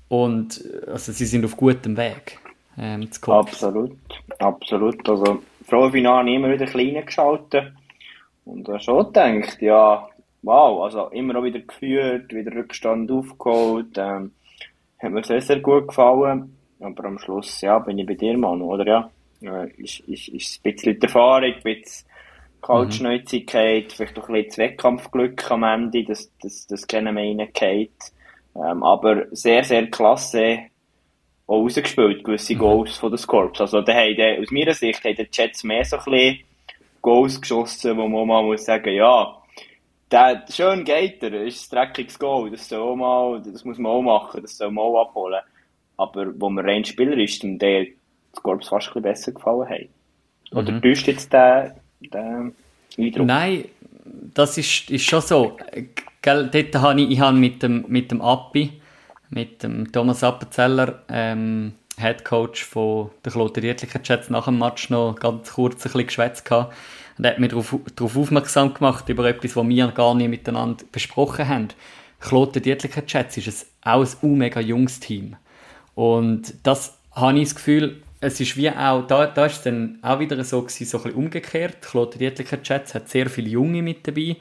und 0.09 0.63
also 0.87 1.13
sie 1.13 1.27
sind 1.27 1.45
auf 1.45 1.57
gutem 1.57 1.97
Weg 1.97 2.39
ähm, 2.77 3.11
zu 3.11 3.21
kommen. 3.21 3.39
Absolut, 3.39 3.97
absolut. 4.39 5.09
Also 5.09 5.43
Frauenfinale 5.65 6.19
habe 6.19 6.31
ich 6.31 6.37
immer 6.37 6.51
wieder 6.51 6.67
klein 6.67 7.07
geschaltet 7.07 7.73
und 8.45 8.69
habe 8.69 8.81
schon 8.81 9.07
gedacht, 9.07 9.63
ja, 9.63 10.09
wow, 10.43 10.85
also 10.85 11.09
immer 11.09 11.39
auch 11.39 11.45
wieder 11.45 11.61
geführt, 11.61 12.33
wieder 12.33 12.53
Rückstand 12.53 13.11
aufgeholt. 13.11 13.97
Ähm, 13.97 14.33
hat 14.99 15.13
mir 15.13 15.25
sehr, 15.25 15.41
sehr 15.41 15.61
gut 15.61 15.89
gefallen. 15.89 16.57
Aber 16.81 17.05
am 17.05 17.19
Schluss, 17.19 17.61
ja, 17.63 17.79
bin 17.79 17.99
ich 17.99 18.07
bei 18.07 18.15
dir, 18.15 18.37
Manu, 18.37 18.73
oder 18.73 18.87
ja? 18.87 19.11
Äh, 19.43 19.71
ist, 19.77 20.01
ist, 20.01 20.29
ist 20.29 20.61
ein 20.65 20.73
bisschen 20.73 21.01
die 21.01 21.07
Erfahrung, 21.07 21.53
ein 21.55 21.63
bisschen 21.63 22.07
Kaltschnäuzigkeit, 22.67 23.85
mhm. 23.85 23.91
vielleicht 23.91 24.19
auch 24.19 24.29
ein 24.29 24.45
bisschen 24.45 24.65
Wettkampfglück 24.65 25.51
am 25.51 25.63
Ende, 25.63 26.05
das, 26.05 26.31
das, 26.43 26.67
das 26.67 26.87
kennen 26.87 27.15
wir 27.15 27.23
reingeht. 27.23 27.93
Ähm, 28.57 28.83
aber 28.83 29.27
sehr, 29.31 29.63
sehr 29.63 29.87
klasse 29.89 30.67
auch 31.47 31.63
rausgespielt, 31.63 32.25
gewisse 32.25 32.55
mhm. 32.55 32.59
Goals 32.59 32.97
von 32.97 33.13
den 33.13 33.19
Scorps. 33.19 33.61
Also, 33.61 33.81
da 33.83 33.93
haben, 33.95 34.43
aus 34.43 34.51
meiner 34.51 34.75
Sicht 34.75 35.05
haben 35.05 35.15
die 35.15 35.29
Jets 35.31 35.63
mehr 35.63 35.85
so 35.85 35.97
ein 35.97 36.05
bisschen 36.05 36.39
Goals 37.03 37.41
geschossen, 37.41 37.97
wo 37.97 38.09
man 38.09 38.27
mal 38.27 38.43
muss 38.43 38.65
sagen, 38.65 38.93
ja, 38.93 39.37
der, 40.11 40.45
schön 40.51 40.85
geht 40.85 41.23
er, 41.23 41.45
ist 41.45 41.73
ein 41.73 41.77
dreckiges 41.77 42.19
Goal, 42.19 42.51
das, 42.51 42.69
soll 42.69 42.81
auch 42.81 42.97
mal, 42.97 43.43
das 43.43 43.65
muss 43.65 43.79
man 43.79 43.93
auch 43.93 44.03
machen, 44.03 44.43
das 44.43 44.59
soll 44.59 44.73
man 44.73 44.85
auch 44.85 45.03
abholen. 45.03 45.41
Aber 45.97 46.33
wo 46.41 46.51
man 46.51 46.65
rein 46.69 46.85
Spieler 46.85 47.17
ist, 47.17 47.43
dem 47.43 47.59
der 47.59 47.87
das 48.33 48.43
Korps 48.43 48.69
fast 48.69 48.89
ein 48.89 49.03
bisschen 49.03 49.03
besser 49.03 49.33
gefallen 49.33 49.69
hat. 49.69 49.89
Oder 50.53 50.73
mhm. 50.73 50.83
täuscht 50.83 51.07
jetzt 51.07 51.33
den, 51.33 51.73
Eindruck? 52.03 53.27
Nein, 53.27 53.65
das 54.35 54.59
ist, 54.59 54.91
ist 54.91 55.05
schon 55.05 55.21
so. 55.21 55.57
Gell, 56.23 56.49
dort 56.53 56.75
habe 56.77 57.01
ich, 57.01 57.11
ich 57.11 57.21
habe 57.21 57.37
mit 57.37 57.63
dem, 57.63 57.85
mit 57.89 58.11
dem 58.11 58.21
Appi, 58.21 58.81
mit 59.31 59.63
dem 59.63 59.91
Thomas 59.93 60.23
Appenzeller, 60.23 61.03
ähm, 61.09 61.75
Head 61.99 62.25
Coach 62.25 62.65
von 62.65 63.11
der 63.25 63.33
Kloten 63.33 63.63
Riedlicher 63.63 64.01
Jets 64.03 64.29
nach 64.29 64.45
dem 64.45 64.59
Match 64.59 64.91
noch 64.91 65.15
ganz 65.15 65.53
kurz 65.53 65.77
ein 65.77 65.83
bisschen 65.83 66.07
geschwätzt 66.07 66.45
gehabt 66.45 66.75
und 67.17 67.25
er 67.25 67.33
hat 67.33 67.39
mich 67.39 67.51
darauf, 67.51 67.75
darauf 67.95 68.17
aufmerksam 68.17 68.75
gemacht, 68.75 69.09
über 69.09 69.27
etwas, 69.27 69.57
was 69.57 69.67
wir 69.67 69.89
gar 69.89 70.15
nicht 70.15 70.29
miteinander 70.29 70.85
besprochen 70.93 71.49
haben. 71.49 71.69
Kloten 72.21 72.63
Dietlicher 72.63 73.07
Chats 73.07 73.37
ist 73.39 73.67
ein, 73.83 73.93
auch 74.01 74.07
ein 74.23 74.39
mega 74.39 74.61
junges 74.61 75.01
Team. 75.01 75.37
Und 75.95 76.55
das 76.63 76.99
habe 77.13 77.39
ich 77.39 77.45
das 77.45 77.55
Gefühl, 77.55 78.03
es 78.27 78.41
ist 78.41 78.57
wie 78.57 78.71
auch, 78.71 79.07
da, 79.07 79.27
da 79.27 79.47
ist 79.47 79.63
dann 79.63 79.99
auch 80.03 80.19
wieder 80.19 80.43
so 80.45 80.67
so 80.69 80.99
ein 80.99 81.03
bisschen 81.03 81.15
umgekehrt. 81.15 81.83
Kloten 81.83 82.19
Dietlicher 82.19 82.63
Chats 82.63 82.95
hat 82.95 83.09
sehr 83.09 83.31
viele 83.31 83.49
Junge 83.49 83.83
mit 83.83 84.07
dabei. 84.07 84.37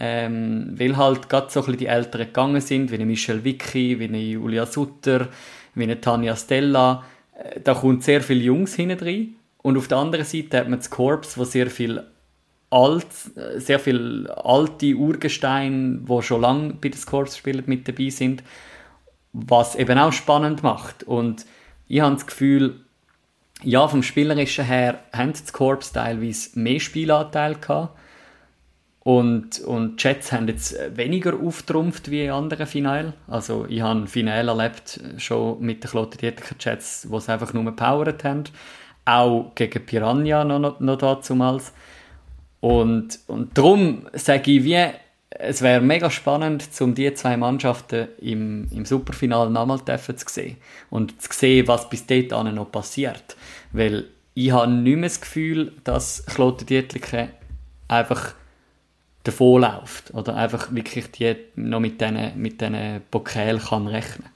ähm, 0.00 0.74
weil 0.78 0.96
halt 0.96 1.28
gerade 1.28 1.50
so 1.50 1.64
ein 1.64 1.76
die 1.76 1.86
Älteren 1.86 2.26
gegangen 2.26 2.60
sind, 2.60 2.92
wie 2.92 3.04
Michelle 3.04 3.42
Vicky, 3.42 3.98
wie 3.98 4.32
Julia 4.32 4.64
Sutter, 4.64 5.28
wie 5.74 5.92
Tanja 5.96 6.36
Stella. 6.36 7.04
Äh, 7.34 7.60
da 7.60 7.74
kommt 7.74 8.04
sehr 8.04 8.22
viele 8.22 8.44
Jungs 8.44 8.74
hinten 8.74 9.04
rein. 9.04 9.34
Und 9.58 9.76
auf 9.76 9.88
der 9.88 9.98
anderen 9.98 10.24
Seite 10.24 10.58
hat 10.58 10.68
man 10.68 10.78
das 10.78 10.90
Korps, 10.90 11.36
wo 11.36 11.44
sehr 11.44 11.68
viel 11.68 12.04
alt, 12.70 13.06
äh, 13.34 13.58
sehr 13.58 13.80
viel 13.80 14.28
alte 14.28 14.94
Urgesteine, 14.94 16.00
die 16.08 16.22
schon 16.22 16.42
lange 16.42 16.74
bei 16.74 16.90
den 16.90 17.00
Korps 17.04 17.36
spielen, 17.36 17.64
mit 17.66 17.88
dabei 17.88 18.10
sind, 18.10 18.44
was 19.32 19.74
eben 19.74 19.98
auch 19.98 20.12
spannend 20.12 20.62
macht. 20.62 21.02
Und 21.02 21.44
ich 21.88 22.00
habe 22.00 22.14
das 22.14 22.26
Gefühl, 22.26 22.84
ja, 23.62 23.88
vom 23.88 24.02
Spielerischen 24.02 24.64
her 24.64 25.00
haben 25.12 25.32
die 25.32 25.52
Corps 25.52 25.92
teilweise 25.92 26.58
mehr 26.58 26.80
Spielanteil 26.80 27.56
gehabt. 27.56 27.98
Und, 29.00 29.60
und 29.60 30.02
die 30.02 30.06
Jets 30.06 30.32
haben 30.32 30.48
jetzt 30.48 30.76
weniger 30.94 31.34
auftrumpft 31.34 32.10
wie 32.10 32.24
in 32.24 32.30
anderen 32.30 32.66
Finalen. 32.66 33.14
Also 33.26 33.64
ich 33.66 33.80
habe 33.80 34.00
ein 34.00 34.06
Finale 34.06 34.50
erlebt, 34.50 35.00
schon 35.16 35.60
mit 35.60 35.82
den 35.82 35.90
Kloten 35.90 36.18
Dietricher 36.18 36.56
Jets, 36.60 37.06
wo 37.08 37.18
sie 37.18 37.32
einfach 37.32 37.54
nur 37.54 37.64
gepowered 37.64 38.22
haben. 38.24 38.44
Auch 39.06 39.52
gegen 39.54 39.86
Piranha 39.86 40.44
noch, 40.44 40.58
noch, 40.58 40.80
noch 40.80 40.98
dazumals. 40.98 41.72
Und, 42.60 43.20
und 43.28 43.56
darum 43.56 44.08
sage 44.12 44.50
ich, 44.50 44.64
wie, 44.64 44.90
es 45.30 45.62
wäre 45.62 45.80
mega 45.80 46.10
spannend, 46.10 46.68
um 46.80 46.94
diese 46.94 47.14
zwei 47.14 47.36
Mannschaften 47.38 48.08
im, 48.20 48.68
im 48.72 48.84
Superfinale 48.84 49.50
nochmal 49.50 49.80
zu 49.84 50.24
sehen. 50.26 50.58
Und 50.90 51.22
zu 51.22 51.28
sehen, 51.32 51.66
was 51.66 51.88
bis 51.88 52.06
dahin 52.06 52.54
noch 52.54 52.70
passiert. 52.70 53.37
Weil 53.72 54.06
ich 54.34 54.52
habe 54.52 54.70
nicht 54.70 54.96
mehr 54.96 55.08
das 55.08 55.20
Gefühl, 55.20 55.72
dass 55.84 56.24
Kloten 56.26 56.66
Dietliken 56.66 57.28
einfach 57.88 58.34
davonläuft. 59.24 60.14
Oder 60.14 60.36
einfach 60.36 60.72
wirklich 60.72 61.10
die 61.12 61.36
noch 61.56 61.80
mit 61.80 62.00
diesen 62.00 62.40
mit 62.40 62.62
Pokal 63.10 63.58
kann 63.58 63.88
rechnen 63.88 64.30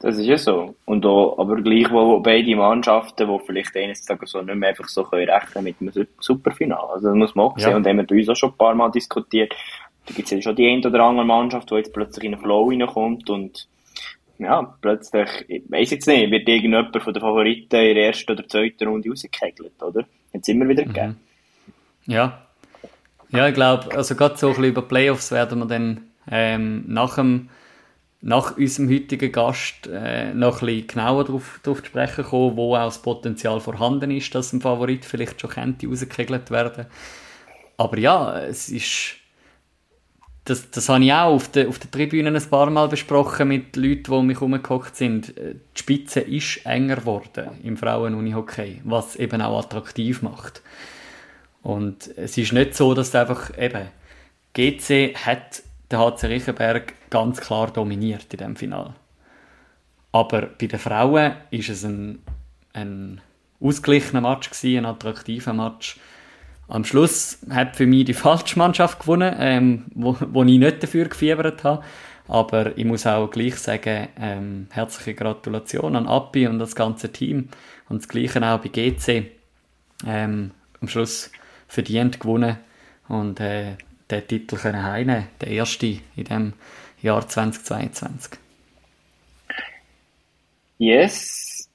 das 0.00 0.16
ist 0.16 0.26
ja 0.26 0.38
so. 0.38 0.74
Und 0.86 1.04
auch, 1.04 1.38
aber 1.38 1.60
gleich, 1.60 1.90
wo 1.90 2.20
beide 2.20 2.56
Mannschaften, 2.56 3.28
die 3.28 3.44
vielleicht 3.44 3.76
eines 3.76 4.02
Tages 4.02 4.30
so 4.30 4.40
nicht 4.40 4.54
mehr 4.54 4.70
einfach 4.70 4.88
so 4.88 5.04
können 5.04 5.28
rechnen 5.28 5.62
mit 5.62 5.76
einem 5.80 6.06
Superfinale. 6.18 6.88
Also, 6.88 7.08
das 7.08 7.16
muss 7.16 7.34
man 7.34 7.46
auch 7.46 7.58
sehen. 7.58 7.70
Ja. 7.70 7.76
Und 7.76 7.86
haben 7.86 7.98
wir 7.98 8.06
bei 8.06 8.16
uns 8.16 8.28
auch 8.30 8.36
schon 8.36 8.50
ein 8.50 8.56
paar 8.56 8.74
Mal 8.74 8.90
diskutiert. 8.90 9.54
Da 10.06 10.14
gibt 10.14 10.26
es 10.26 10.30
ja 10.30 10.40
schon 10.40 10.56
die 10.56 10.68
eine 10.68 10.86
oder 10.86 11.04
andere 11.04 11.26
Mannschaft, 11.26 11.70
die 11.70 11.74
jetzt 11.74 11.92
plötzlich 11.92 12.24
in 12.24 12.34
einen 12.34 12.42
Flow 12.42 12.70
reinkommt 12.70 13.28
und, 13.28 13.68
ja, 14.40 14.74
plötzlich, 14.80 15.28
ich 15.48 15.62
weiss 15.68 15.90
jetzt 15.90 16.06
nicht, 16.06 16.30
wird 16.30 16.48
irgendjemand 16.48 16.96
von 17.02 17.12
den 17.12 17.20
Favoriten 17.20 17.76
in 17.76 17.94
der 17.94 18.06
ersten 18.06 18.32
oder 18.32 18.48
zweiten 18.48 18.88
Runde 18.88 19.10
rausgekegelt, 19.10 19.82
oder? 19.82 20.04
Jetzt 20.32 20.48
immer 20.48 20.66
wieder 20.66 20.84
mhm. 20.84 20.92
gegeben. 20.92 21.20
Ja. 22.06 22.46
Ja, 23.30 23.48
ich 23.48 23.54
glaube, 23.54 23.94
also 23.94 24.16
gerade 24.16 24.36
so 24.36 24.48
ein 24.48 24.54
bisschen 24.54 24.70
über 24.70 24.82
Playoffs 24.82 25.30
werden 25.30 25.60
wir 25.60 25.66
dann, 25.66 26.00
ähm, 26.30 26.84
nach 26.88 27.16
dem, 27.16 27.50
nach 28.22 28.56
unserem 28.56 28.90
heutigen 28.90 29.30
Gast 29.30 29.86
äh, 29.86 30.32
noch 30.34 30.62
ein 30.62 30.66
bisschen 30.66 30.86
genauer 30.88 31.24
darauf 31.24 31.60
zu 31.62 31.76
sprechen 31.76 32.24
kommen, 32.24 32.56
wo 32.56 32.74
auch 32.74 32.86
das 32.86 33.02
Potenzial 33.02 33.60
vorhanden 33.60 34.10
ist, 34.10 34.34
dass 34.34 34.52
ein 34.52 34.60
Favorit 34.60 35.04
vielleicht 35.04 35.40
schon 35.40 35.50
könnte 35.50 35.86
rausgekegelt 35.86 36.50
werden. 36.50 36.86
Aber 37.76 37.98
ja, 37.98 38.40
es 38.40 38.68
ist 38.68 39.19
das, 40.44 40.70
das 40.70 40.88
habe 40.88 41.04
ich 41.04 41.12
auch 41.12 41.34
auf 41.34 41.48
der, 41.50 41.68
auf 41.68 41.78
der 41.78 41.90
Tribüne 41.90 42.30
ein 42.30 42.50
paar 42.50 42.70
Mal 42.70 42.88
besprochen 42.88 43.48
mit 43.48 43.76
Leuten, 43.76 44.04
die 44.04 44.10
um 44.10 44.26
mich 44.26 44.40
herumgehockt 44.40 44.96
sind. 44.96 45.34
Die 45.36 45.78
Spitze 45.78 46.20
ist 46.20 46.64
enger 46.64 46.96
geworden 46.96 47.50
im 47.62 47.76
Frauen-Unihockey, 47.76 48.80
was 48.84 49.16
eben 49.16 49.42
auch 49.42 49.58
attraktiv 49.58 50.22
macht. 50.22 50.62
Und 51.62 52.10
es 52.16 52.38
ist 52.38 52.52
nicht 52.52 52.74
so, 52.74 52.94
dass 52.94 53.14
einfach 53.14 53.56
eben 53.58 53.88
GC 54.54 55.14
hat 55.14 55.62
der 55.90 55.98
HC 55.98 56.26
Riechenberg 56.26 56.94
ganz 57.10 57.40
klar 57.40 57.70
dominiert 57.70 58.32
in 58.32 58.38
dem 58.38 58.56
Final. 58.56 58.94
Aber 60.12 60.42
bei 60.42 60.66
den 60.66 60.78
Frauen 60.78 61.34
ist 61.50 61.68
es 61.68 61.84
ein, 61.84 62.20
ein 62.72 63.20
ausgeglichener 63.60 64.20
Match 64.20 64.50
gewesen, 64.50 64.78
ein 64.78 64.86
attraktiver 64.86 65.52
Match. 65.52 65.98
Am 66.70 66.84
Schluss 66.84 67.38
hat 67.50 67.74
für 67.74 67.86
mich 67.86 68.04
die 68.04 68.14
falsche 68.14 68.56
Mannschaft 68.56 69.00
gewonnen, 69.00 69.34
ähm, 69.38 69.84
wo, 69.92 70.16
wo 70.20 70.44
ich 70.44 70.58
nicht 70.58 70.82
dafür 70.82 71.06
gefiebert 71.06 71.64
habe. 71.64 71.82
Aber 72.28 72.78
ich 72.78 72.84
muss 72.84 73.06
auch 73.06 73.28
gleich 73.28 73.56
sagen, 73.56 74.06
ähm, 74.16 74.68
herzliche 74.70 75.14
Gratulation 75.14 75.96
an 75.96 76.06
Appi 76.06 76.46
und 76.46 76.60
das 76.60 76.76
ganze 76.76 77.10
Team. 77.10 77.48
Und 77.88 78.02
das 78.02 78.08
Gleiche 78.08 78.40
auch 78.46 78.60
bei 78.60 78.68
GC. 78.68 79.32
Ähm, 80.06 80.52
am 80.80 80.88
Schluss 80.88 81.32
verdient 81.66 82.20
gewonnen 82.20 82.56
und 83.08 83.40
äh, 83.40 83.76
den 84.08 84.28
Titel 84.28 84.56
können 84.56 84.84
heimnehmen, 84.84 85.26
der 85.40 85.48
erste 85.48 85.86
in 85.86 86.24
dem 86.24 86.52
Jahr 87.02 87.26
2022. 87.26 88.38
Yes. 90.78 91.68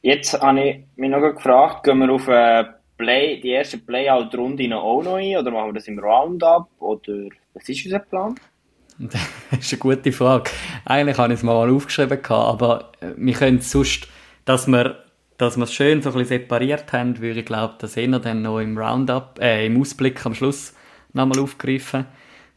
Jetzt 0.00 0.40
habe 0.40 0.60
ich 0.62 0.84
mich 0.96 1.10
noch 1.10 1.20
gefragt, 1.20 1.84
gehen 1.84 1.98
wir 1.98 2.10
auf 2.10 2.26
äh, 2.26 2.64
Play, 3.02 3.40
die 3.40 3.50
erste 3.50 3.78
Playout-Runde 3.78 4.76
auch 4.76 5.02
noch 5.02 5.16
ein 5.16 5.36
oder 5.36 5.50
machen 5.50 5.70
wir 5.70 5.72
das 5.74 5.88
im 5.88 5.98
Roundup 5.98 6.68
oder 6.78 7.28
was 7.52 7.68
ist 7.68 7.84
unser 7.84 7.98
Plan? 7.98 8.36
das 8.98 9.20
ist 9.58 9.72
eine 9.72 9.80
gute 9.80 10.12
Frage. 10.12 10.50
Eigentlich 10.84 11.18
habe 11.18 11.32
ich 11.32 11.40
es 11.40 11.42
mal 11.42 11.68
aufgeschrieben, 11.68 12.20
aber 12.28 12.92
äh, 13.00 13.08
wir 13.16 13.34
können 13.34 13.58
es 13.58 13.72
sonst, 13.72 14.06
dass 14.44 14.68
wir 14.68 15.02
dass 15.36 15.56
wir 15.56 15.64
es 15.64 15.74
schön 15.74 16.00
so 16.02 16.10
ein 16.10 16.18
bisschen 16.18 16.40
separiert 16.40 16.92
haben, 16.92 17.18
würde 17.18 17.40
ich 17.40 17.46
glaube, 17.46 17.74
das 17.78 17.96
eher 17.96 18.20
dann 18.20 18.42
noch 18.42 18.60
im 18.60 18.78
Roundup, 18.78 19.40
äh, 19.40 19.66
im 19.66 19.80
Ausblick 19.80 20.24
am 20.24 20.36
Schluss 20.36 20.72
nochmal 21.12 21.40
aufgreifen. 21.40 22.06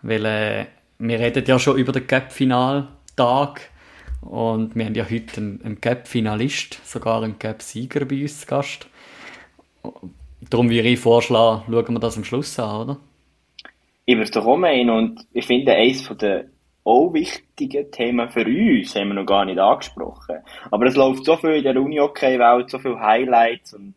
Weil 0.03 0.25
äh, 0.25 0.65
wir 0.99 1.19
reden 1.19 1.43
ja 1.47 1.57
schon 1.57 1.79
über 1.79 1.91
den 1.91 2.05
Cup-Final-Tag 2.05 3.61
und 4.21 4.75
wir 4.75 4.85
haben 4.85 4.93
ja 4.93 5.09
heute 5.09 5.37
einen, 5.37 5.61
einen 5.63 5.81
Cup-Finalist, 5.81 6.79
sogar 6.85 7.23
einen 7.23 7.39
Cup-Sieger 7.39 8.05
bei 8.05 8.21
uns 8.21 8.41
zu 8.41 8.45
Gast. 8.45 8.87
Darum 10.49 10.69
würde 10.69 10.87
ich 10.87 10.99
vorschlagen, 10.99 11.63
schauen 11.69 11.93
wir 11.93 11.99
das 11.99 12.17
am 12.17 12.23
Schluss 12.23 12.59
an, 12.59 12.81
oder? 12.81 12.97
Ich 14.05 14.15
würde 14.15 14.31
doch 14.31 14.57
meinen 14.57 14.89
und 14.89 15.27
ich 15.33 15.45
finde, 15.45 15.73
eines 15.73 16.07
der 16.17 16.45
auch 16.83 17.11
wichtigen 17.13 17.91
Themen 17.91 18.29
für 18.29 18.45
uns 18.45 18.95
haben 18.95 19.07
wir 19.07 19.15
noch 19.15 19.25
gar 19.25 19.45
nicht 19.45 19.57
angesprochen. 19.57 20.37
Aber 20.69 20.85
es 20.85 20.95
läuft 20.95 21.25
so 21.25 21.35
viel 21.35 21.55
in 21.55 21.63
der 21.63 21.75
Uni-Hockey-Welt, 21.75 22.69
so 22.69 22.77
viele 22.77 22.99
Highlights 22.99 23.73
und 23.73 23.95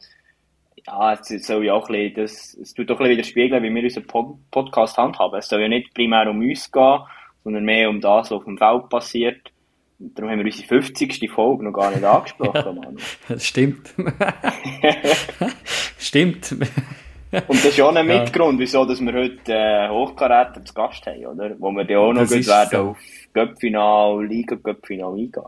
ja, 0.87 1.13
es 1.13 1.47
soll 1.47 1.67
ja 1.67 1.75
auch 1.75 1.91
ein 1.91 1.93
bisschen, 1.93 2.15
das, 2.15 2.55
es 2.55 2.73
tut 2.73 2.89
doch 2.89 2.95
ein 2.95 2.99
bisschen 3.01 3.19
widerspiegeln, 3.19 3.63
wie 3.63 3.75
wir 3.75 3.83
unseren 3.83 4.07
Pod 4.07 4.37
Podcast 4.51 4.97
handhaben. 4.97 5.39
Es 5.39 5.49
soll 5.49 5.61
ja 5.61 5.69
nicht 5.69 5.93
primär 5.93 6.31
um 6.31 6.41
uns 6.41 6.73
gehen, 6.73 7.01
sondern 7.45 7.65
mehr 7.65 7.91
um 7.91 8.01
das, 8.01 8.31
was 8.31 8.33
auf 8.33 8.45
dem 8.45 8.57
Feld 8.57 8.89
passiert. 8.89 9.53
Darum 9.99 10.31
haben 10.31 10.39
wir 10.39 10.47
unsere 10.47 10.69
50. 10.69 11.31
Folge 11.31 11.65
noch 11.65 11.73
gar 11.73 11.91
nicht 11.91 12.05
angesprochen, 12.05 12.53
ja, 12.55 12.73
Manu. 12.73 12.97
Das 13.29 13.45
stimmt. 13.45 13.95
stimmt. 15.99 16.53
Und 16.53 17.49
das 17.49 17.65
ist 17.65 17.77
ja 17.77 17.85
auch 17.85 17.95
ein 17.95 18.09
ja. 18.09 18.21
Mitgrund, 18.21 18.59
wieso 18.59 18.85
dass 18.85 19.01
wir 19.01 19.13
heute 19.13 19.53
äh, 19.53 19.89
Hochkaräter 19.89 20.65
zu 20.65 20.73
Gast 20.73 21.05
haben, 21.07 21.27
oder? 21.27 21.55
Wo 21.59 21.71
wir 21.73 21.85
dann 21.85 21.97
auch 21.97 22.13
noch 22.13 22.29
gut 22.29 22.47
werden 22.47 22.69
so. 22.71 22.79
auf 22.91 22.99
Göppfinal, 23.35 24.25
Liga-Göppfinal 24.25 25.13
eingehen. 25.13 25.43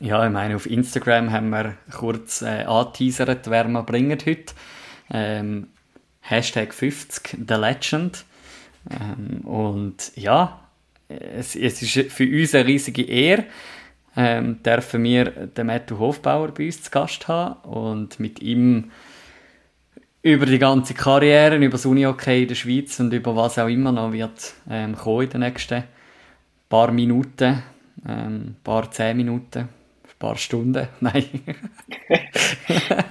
Ja, 0.00 0.24
ich 0.24 0.32
meine, 0.32 0.56
auf 0.56 0.66
Instagram 0.66 1.32
haben 1.32 1.50
wir 1.50 1.74
kurz 1.90 2.42
äh, 2.42 2.64
angeteasert, 2.64 3.50
wer 3.50 3.66
wir 3.68 3.82
bringen 3.82 4.18
heute. 4.24 4.54
Ähm, 5.10 5.68
Hashtag 6.20 6.72
50, 6.72 7.38
The 7.48 7.54
Legend. 7.54 8.24
Ähm, 8.90 9.46
und 9.46 10.12
ja, 10.14 10.60
es, 11.08 11.56
es 11.56 11.82
ist 11.82 12.12
für 12.12 12.24
uns 12.24 12.54
eine 12.54 12.66
riesige 12.66 13.02
Ehre, 13.02 13.44
ähm, 14.16 14.62
dürfen 14.62 15.02
wir 15.04 15.24
den 15.24 15.66
Matthew 15.66 15.98
Hofbauer 15.98 16.48
bei 16.48 16.66
uns 16.66 16.82
zu 16.82 16.90
Gast 16.90 17.28
haben 17.28 17.68
und 17.68 18.20
mit 18.20 18.40
ihm 18.40 18.90
über 20.22 20.46
die 20.46 20.58
ganze 20.58 20.94
Karriere, 20.94 21.56
über 21.56 21.72
das 21.72 21.86
Uni-Hockey 21.86 22.42
in 22.42 22.48
der 22.48 22.54
Schweiz 22.54 22.98
und 23.00 23.12
über 23.12 23.36
was 23.36 23.58
auch 23.58 23.68
immer 23.68 23.92
noch 23.92 24.12
wird 24.12 24.54
ähm, 24.68 24.96
kommen 24.96 25.22
in 25.22 25.30
den 25.30 25.40
nächsten 25.40 25.84
paar 26.68 26.90
Minuten, 26.90 27.62
ähm, 28.06 28.56
paar 28.62 28.90
zehn 28.90 29.16
Minuten, 29.16 29.60
ein 29.60 30.18
paar 30.18 30.36
Stunden, 30.36 30.88
nein. 31.00 31.24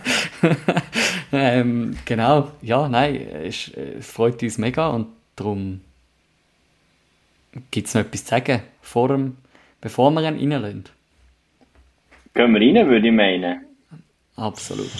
ähm, 1.31 1.97
genau, 2.05 2.51
ja, 2.61 2.87
nein, 2.87 3.15
es, 3.15 3.69
es, 3.69 4.05
freut 4.05 4.43
uns 4.43 4.57
mega 4.57 4.89
und 4.89 5.07
darum 5.35 5.81
gibt 7.71 7.87
es 7.87 7.93
noch 7.93 8.01
etwas 8.01 8.23
zu 8.23 8.29
sagen, 8.29 8.61
vor 8.81 9.09
dem, 9.09 9.37
bevor 9.81 10.11
wir 10.11 10.21
ihn 10.31 10.51
reinlassen. 10.51 10.85
Gehen 12.33 12.53
wir 12.53 12.61
rein, 12.61 12.87
würde 12.87 13.07
ich 13.07 13.13
meinen. 13.13 13.65
Absolut. 14.35 14.91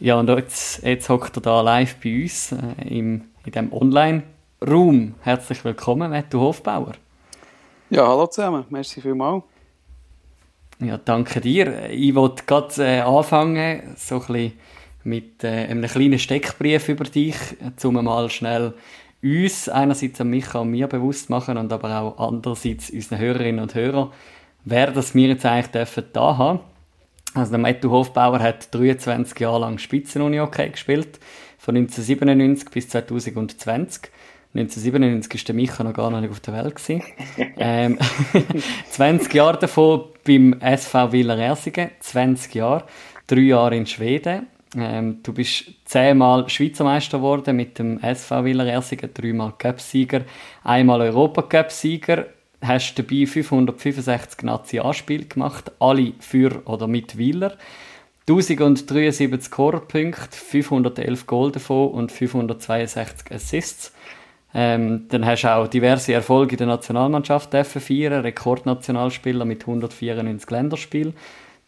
Ja, 0.00 0.18
und 0.18 0.28
jetzt, 0.28 0.84
jetzt 0.84 1.08
hockt 1.08 1.36
er 1.36 1.42
da 1.42 1.60
live 1.60 1.96
bei 1.96 2.22
uns 2.22 2.52
äh, 2.52 2.56
im, 2.88 3.24
in 3.44 3.52
diesem 3.52 3.72
Online-Raum. 3.72 5.14
Herzlich 5.22 5.64
willkommen, 5.64 6.10
Matthew 6.10 6.40
Hofbauer. 6.40 6.92
Ja, 7.90 8.06
hallo 8.06 8.26
zusammen. 8.26 8.64
Merci 8.70 9.00
vielmals. 9.00 9.42
Ja, 10.80 10.98
danke 10.98 11.40
dir. 11.40 11.90
Ich 11.90 12.14
wollte 12.14 12.44
gerade 12.46 12.84
äh, 12.84 13.00
anfangen, 13.00 13.96
so 13.96 14.16
ein 14.16 14.20
bisschen 14.20 14.52
mit 15.02 15.42
äh, 15.42 15.66
einem 15.66 15.88
kleinen 15.88 16.18
Steckbrief 16.18 16.88
über 16.88 17.04
dich, 17.04 17.34
um 17.82 17.94
mal 17.94 18.30
schnell 18.30 18.74
uns 19.22 19.68
einerseits 19.68 20.20
an 20.20 20.30
Micha 20.30 20.60
und 20.60 20.70
mir 20.70 20.86
bewusst 20.86 21.30
machen 21.30 21.56
und 21.56 21.72
aber 21.72 22.00
auch 22.00 22.28
andererseits 22.28 22.90
unseren 22.90 23.18
Hörerinnen 23.18 23.60
und 23.60 23.74
Hörern, 23.74 24.12
wer 24.64 24.90
das 24.90 25.14
wir 25.14 25.28
jetzt 25.28 25.44
eigentlich 25.44 25.68
dürfen 25.68 26.04
da 26.12 26.36
haben. 26.36 26.60
Also 27.34 27.50
der 27.50 27.58
Matthew 27.58 27.90
Hofbauer 27.90 28.38
hat 28.40 28.72
23 28.74 29.38
Jahre 29.38 29.60
lang 29.60 29.78
Spitzenuni-Hockey 29.78 30.70
gespielt, 30.70 31.18
von 31.58 31.76
1997 31.76 32.70
bis 32.70 32.88
2020. 32.88 34.10
1997 34.54 35.42
war 35.42 35.46
der 35.46 35.54
Micha 35.54 35.84
noch 35.84 35.92
gar 35.92 36.20
nicht 36.20 36.30
auf 36.30 36.40
der 36.40 36.54
Welt. 36.54 36.80
ähm, 37.58 37.98
20 38.90 39.34
Jahre 39.34 39.58
davon 39.58 40.04
beim 40.26 40.54
SV 40.60 41.12
Wieler 41.12 41.38
Ersingen, 41.38 41.90
20 42.00 42.54
Jahre, 42.54 42.84
drei 43.26 43.40
Jahre 43.40 43.76
in 43.76 43.86
Schweden. 43.86 44.46
Ähm, 44.76 45.22
du 45.22 45.32
bist 45.32 45.64
zehnmal 45.84 46.48
Schweizer 46.48 46.84
Meister 46.84 47.18
geworden 47.18 47.56
mit 47.56 47.78
dem 47.78 47.98
SV 48.00 48.44
Wieler 48.44 48.66
Ersingen, 48.66 49.10
dreimal 49.14 49.52
Cup-Sieger, 49.56 50.22
einmal 50.62 51.00
Europacup-Sieger, 51.00 52.26
hast 52.60 52.94
dabei 52.98 53.26
565 53.26 54.42
Nationalspiele 54.42 55.24
gemacht, 55.24 55.72
alle 55.78 56.12
für 56.20 56.62
oder 56.66 56.86
mit 56.86 57.16
Wieler. 57.16 57.56
1073 58.28 59.42
Scorerpunkte, 59.42 60.36
511 60.36 61.26
Goal 61.26 61.50
davon 61.50 61.92
und 61.92 62.12
562 62.12 63.32
Assists. 63.32 63.92
Ähm, 64.54 65.06
dann 65.08 65.24
hast 65.24 65.42
du 65.42 65.54
auch 65.54 65.66
diverse 65.66 66.12
Erfolge 66.12 66.52
in 66.52 66.58
der 66.58 66.66
Nationalmannschaft 66.66 67.50
feiern, 67.52 68.20
Rekordnationalspieler 68.20 69.44
mit 69.44 69.62
194 69.62 70.50
Länderspielen, 70.50 71.14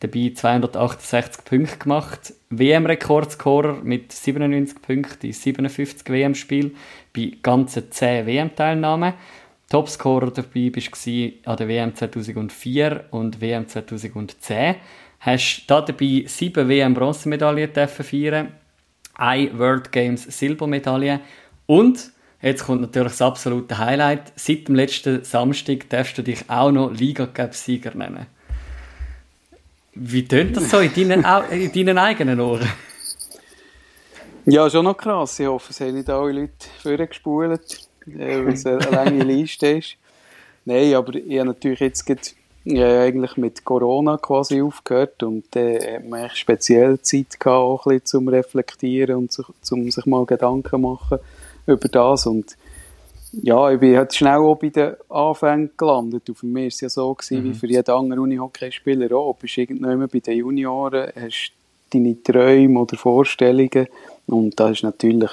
dabei 0.01 0.33
268 0.35 1.45
Punkte 1.45 1.77
gemacht, 1.79 2.35
WM-Rekordscorer 2.49 3.79
mit 3.83 4.13
97 4.13 4.83
Punkten 4.83 5.27
in 5.27 5.33
57 5.33 6.09
WM-Spielen 6.09 6.77
bei 7.15 7.33
ganzen 7.43 7.91
10 7.91 8.27
WM-Teilnahmen. 8.27 9.15
Topscorer 9.69 10.33
dabei 10.33 10.71
bist 10.71 11.07
du 11.07 11.33
an 11.45 11.57
der 11.57 11.69
WM 11.69 11.95
2004 11.95 13.05
und 13.11 13.41
WM 13.41 13.69
2010. 13.69 14.77
Hast 15.21 15.65
da 15.69 15.83
dabei 15.83 16.25
sieben 16.27 16.69
WM-Bronzemedaillen 16.69 17.89
feiern, 17.89 18.49
eine 19.15 19.59
World 19.59 19.93
Games 19.93 20.25
Silbermedaille 20.25 21.21
und 21.67 22.13
Jetzt 22.43 22.65
kommt 22.65 22.81
natürlich 22.81 23.13
das 23.13 23.23
absolute 23.23 23.77
Highlight. 23.77 24.33
Seit 24.35 24.67
dem 24.67 24.75
letzten 24.75 25.25
Samstag 25.25 25.91
darfst 25.91 26.17
du 26.17 26.23
dich 26.23 26.49
auch 26.49 26.71
noch 26.71 26.91
Liga-Cup-Sieger 26.91 27.95
nennen. 27.95 28.29
Wie 29.95 30.27
tönt 30.27 30.57
das 30.57 30.71
so 30.71 30.79
in 30.79 30.93
deinen, 30.95 31.25
in 31.51 31.73
deinen 31.73 31.99
eigenen 31.99 32.41
Ohren? 32.41 32.69
Ja, 34.47 34.71
schon 34.71 34.85
noch 34.85 34.97
krass. 34.97 35.39
Ich 35.39 35.47
hoffe, 35.47 35.71
es 35.71 35.81
haben 35.81 35.95
nicht 35.95 36.09
alle 36.09 36.33
Leute 36.33 36.53
vorgespult, 36.83 37.89
äh, 38.07 38.45
weil 38.45 38.55
es 38.55 38.65
eine 38.67 38.79
lange 38.79 39.25
Liste 39.25 39.67
ist. 39.69 39.97
Nein, 40.65 40.95
aber 40.95 41.15
ich 41.15 41.39
habe 41.39 41.49
natürlich 41.49 41.81
jetzt 41.81 42.07
gerade, 42.07 42.21
äh, 42.65 43.07
eigentlich 43.07 43.37
mit 43.37 43.65
Corona 43.65 44.17
quasi 44.17 44.63
aufgehört 44.63 45.23
und 45.23 45.55
äh, 45.57 45.97
hat 45.97 46.09
man 46.09 46.31
speziell 46.31 47.01
Zeit 47.01 47.39
gehabt, 47.39 47.47
auch 47.47 47.87
ein 47.87 47.99
bisschen 47.99 48.07
zum 48.07 48.29
Reflektieren 48.29 49.17
und 49.17 49.33
zu, 49.33 49.45
zum 49.61 49.91
sich 49.91 50.07
mal 50.07 50.25
Gedanken 50.25 50.83
machen 50.83 51.19
über 51.67 51.89
das 51.89 52.27
und 52.27 52.57
ja, 53.33 53.71
ich 53.71 53.79
bin 53.81 53.97
halt 53.97 54.15
schnell 54.15 54.39
auch 54.39 54.57
bei 54.57 54.71
den 54.71 54.95
Anfängen 55.09 55.71
gelandet. 55.77 56.29
Und 56.29 56.39
für 56.39 56.47
mich 56.47 56.63
war 56.63 56.69
es 56.69 56.81
ja 56.81 56.89
so, 56.89 57.15
gewesen, 57.15 57.45
mhm. 57.45 57.51
wie 57.51 57.55
für 57.55 57.67
jeden 57.67 57.91
anderen 57.91 58.19
Unihockeyspieler 58.21 59.17
auch. 59.17 59.35
Du 59.35 59.43
bist 59.43 59.59
irgendwann 59.59 60.09
bei 60.09 60.21
den 60.21 60.39
Junioren, 60.39 61.13
hast 61.15 61.53
deine 61.91 62.23
Träume 62.23 62.81
oder 62.81 62.97
Vorstellungen 62.97 63.89
und 64.27 64.59
da 64.59 64.71
ist 64.71 64.83
natürlich, 64.83 65.31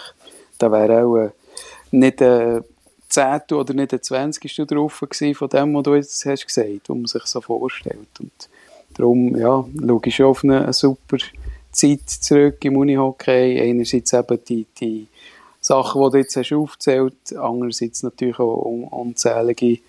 da 0.57 0.71
wäre 0.71 1.05
auch 1.05 1.17
äh, 1.17 1.29
nicht 1.91 2.21
ein 2.21 2.63
Zehntel 3.09 3.59
oder 3.59 3.73
nicht 3.73 3.93
ein 3.93 4.01
Zwanzigstel 4.01 4.65
drauf 4.65 4.99
gewesen 4.99 5.35
von 5.35 5.49
dem, 5.49 5.73
was 5.75 5.83
du 5.83 5.95
jetzt 5.95 6.25
hast 6.25 6.47
gesagt, 6.47 6.89
was 6.89 6.97
man 6.97 7.05
sich 7.05 7.23
so 7.25 7.41
vorstellt. 7.41 8.07
Und 8.19 8.49
darum, 8.95 9.35
ja, 9.37 9.63
schaue 9.79 10.01
ich 10.05 10.15
schon 10.15 10.25
auf 10.25 10.43
eine, 10.43 10.63
eine 10.63 10.73
super 10.73 11.17
Zeit 11.71 12.09
zurück 12.09 12.63
im 12.65 12.77
Unihockey. 12.77 13.61
Einerseits 13.61 14.13
eben 14.13 14.39
die, 14.47 14.65
die 14.79 15.07
Sachen, 15.67 16.01
die 16.01 16.11
du 16.11 16.17
jetzt 16.17 16.35
hast 16.35 16.53
aufgezählt 16.53 17.13
hast. 17.25 17.35
Andererseits 17.35 18.03
natürlich 18.03 18.39
auch 18.39 18.61
unzählige 18.91 19.79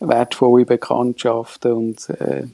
wertvolle 0.00 0.64
Bekanntschaften 0.64 1.72
und 1.72 2.10
äh, 2.10 2.46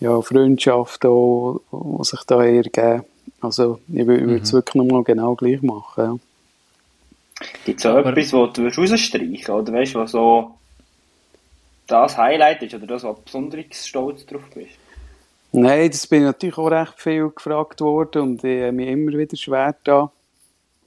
ja, 0.00 0.20
Freundschaften, 0.22 1.10
auch, 1.10 1.60
die 1.72 2.04
sich 2.04 2.20
da 2.26 2.42
ergeben. 2.42 3.04
Also 3.40 3.80
ich 3.92 4.06
würde 4.06 4.26
mhm. 4.26 4.36
es 4.36 4.52
wirklich 4.52 4.74
nochmal 4.76 5.02
genau 5.04 5.34
gleich 5.34 5.62
machen. 5.62 6.04
Ja. 6.04 7.46
Gibt 7.64 7.80
es 7.80 7.86
auch 7.86 7.96
Aber 7.96 8.10
etwas, 8.10 8.32
was 8.32 8.52
du 8.52 8.66
rausstreichen 8.66 9.54
oder 9.54 9.72
weißt 9.72 9.94
du, 9.94 9.98
was 9.98 10.10
so 10.12 10.54
das 11.86 12.16
Highlight 12.16 12.62
ist 12.62 12.74
oder 12.74 12.86
das, 12.86 13.04
was 13.04 13.20
besonders 13.20 13.86
stolz 13.86 14.24
drauf 14.26 14.42
bist? 14.54 14.76
Nein, 15.52 15.90
das 15.90 16.06
bin 16.06 16.20
ich 16.20 16.26
natürlich 16.26 16.58
auch 16.58 16.70
recht 16.70 16.94
viel 16.98 17.30
gefragt 17.30 17.80
worden 17.80 18.22
und 18.22 18.44
ich 18.44 18.62
habe 18.62 18.72
mich 18.72 18.88
immer 18.88 19.12
wieder 19.12 19.36
schwer 19.36 19.74
da 19.84 20.12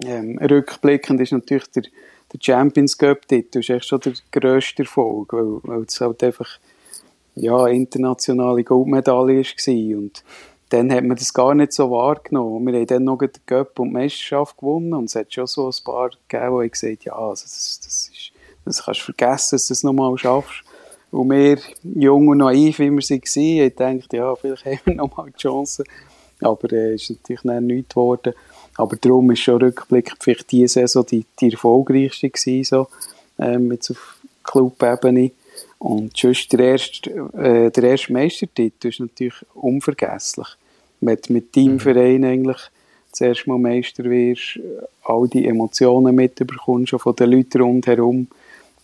ähm, 0.05 0.39
rückblickend 0.39 1.21
ist 1.21 1.31
natürlich 1.31 1.69
der, 1.71 1.83
der 1.83 2.39
Champions 2.41 2.97
Cup-Titel 2.97 3.59
ist 3.59 3.85
schon 3.85 3.99
der 3.99 4.13
grösste 4.31 4.83
Erfolg, 4.83 5.33
weil, 5.33 5.59
weil 5.63 5.83
es 5.83 5.99
halt 6.01 6.23
einfach 6.23 6.59
ja, 7.35 7.67
internationale 7.67 8.63
Goldmedaille 8.63 9.43
war. 9.43 9.97
Und 9.97 10.23
dann 10.69 10.91
hat 10.91 11.03
man 11.03 11.17
das 11.17 11.33
gar 11.33 11.53
nicht 11.53 11.73
so 11.73 11.91
wahrgenommen. 11.91 12.65
Wir 12.65 12.79
haben 12.79 12.87
dann 12.87 13.03
noch 13.03 13.17
den 13.19 13.31
Cup 13.45 13.79
und 13.79 13.89
die 13.89 13.93
Meisterschaft 13.93 14.57
gewonnen 14.57 14.93
und 14.93 15.05
es 15.05 15.15
hat 15.15 15.33
schon 15.33 15.47
so 15.47 15.67
ein 15.67 15.83
paar 15.83 16.09
gegeben, 16.27 16.61
die 16.63 16.69
gesagt 16.69 17.05
ja, 17.05 17.13
also 17.13 17.43
das, 17.43 17.79
das, 17.83 18.09
ist, 18.11 18.31
das 18.65 18.83
kannst 18.83 19.01
du 19.01 19.05
vergessen, 19.05 19.55
dass 19.55 19.67
du 19.67 19.71
das 19.73 19.83
nochmal 19.83 20.17
schaffst. 20.17 20.63
Und 21.11 21.29
wir, 21.29 21.59
jung 21.83 22.27
und 22.29 22.39
naiv, 22.39 22.79
wie 22.79 22.89
wir 22.89 22.97
waren, 22.97 23.87
haben 23.87 23.99
gedacht, 23.99 24.13
ja, 24.13 24.35
vielleicht 24.35 24.65
haben 24.65 24.79
wir 24.85 24.95
nochmal 24.95 25.29
die 25.29 25.37
Chance. 25.37 25.83
Aber 26.41 26.65
es 26.65 26.71
äh, 26.73 26.95
ist 26.95 27.09
natürlich 27.11 27.41
dann 27.43 27.67
nichts 27.67 27.93
geworden. 27.93 28.33
Aber 28.75 28.95
darum 28.95 29.31
ist 29.31 29.39
schon 29.39 29.61
rückblickend 29.61 30.17
vielleicht 30.21 30.51
diese 30.51 30.73
Saison 30.73 31.05
die, 31.05 31.25
die 31.39 31.51
erfolgreichste 31.51 32.29
gewesen, 32.29 32.63
so, 32.63 32.87
ähm, 33.39 33.71
jetzt 33.71 33.91
auf 33.91 34.17
Club-Ebene. 34.43 35.31
Und 35.79 36.15
sonst 36.17 36.51
der 36.53 36.59
erste, 36.59 37.09
äh, 37.37 37.69
der 37.69 37.83
erste 37.83 38.13
Meistertitel 38.13 38.87
ist 38.87 38.99
natürlich 38.99 39.45
unvergesslich. 39.53 40.47
Mit, 41.01 41.29
mit 41.29 41.51
Teamverein 41.51 42.21
mhm. 42.21 42.27
eigentlich 42.27 42.57
das 43.11 43.21
erste 43.21 43.49
Mal 43.49 43.59
Meister 43.59 44.03
wirst, 44.05 44.59
all 45.03 45.27
die 45.27 45.45
Emotionen 45.45 46.15
mitbekommst, 46.15 46.89
schon 46.89 46.99
von 46.99 47.15
den 47.15 47.31
Leuten 47.31 47.61
rundherum, 47.61 48.27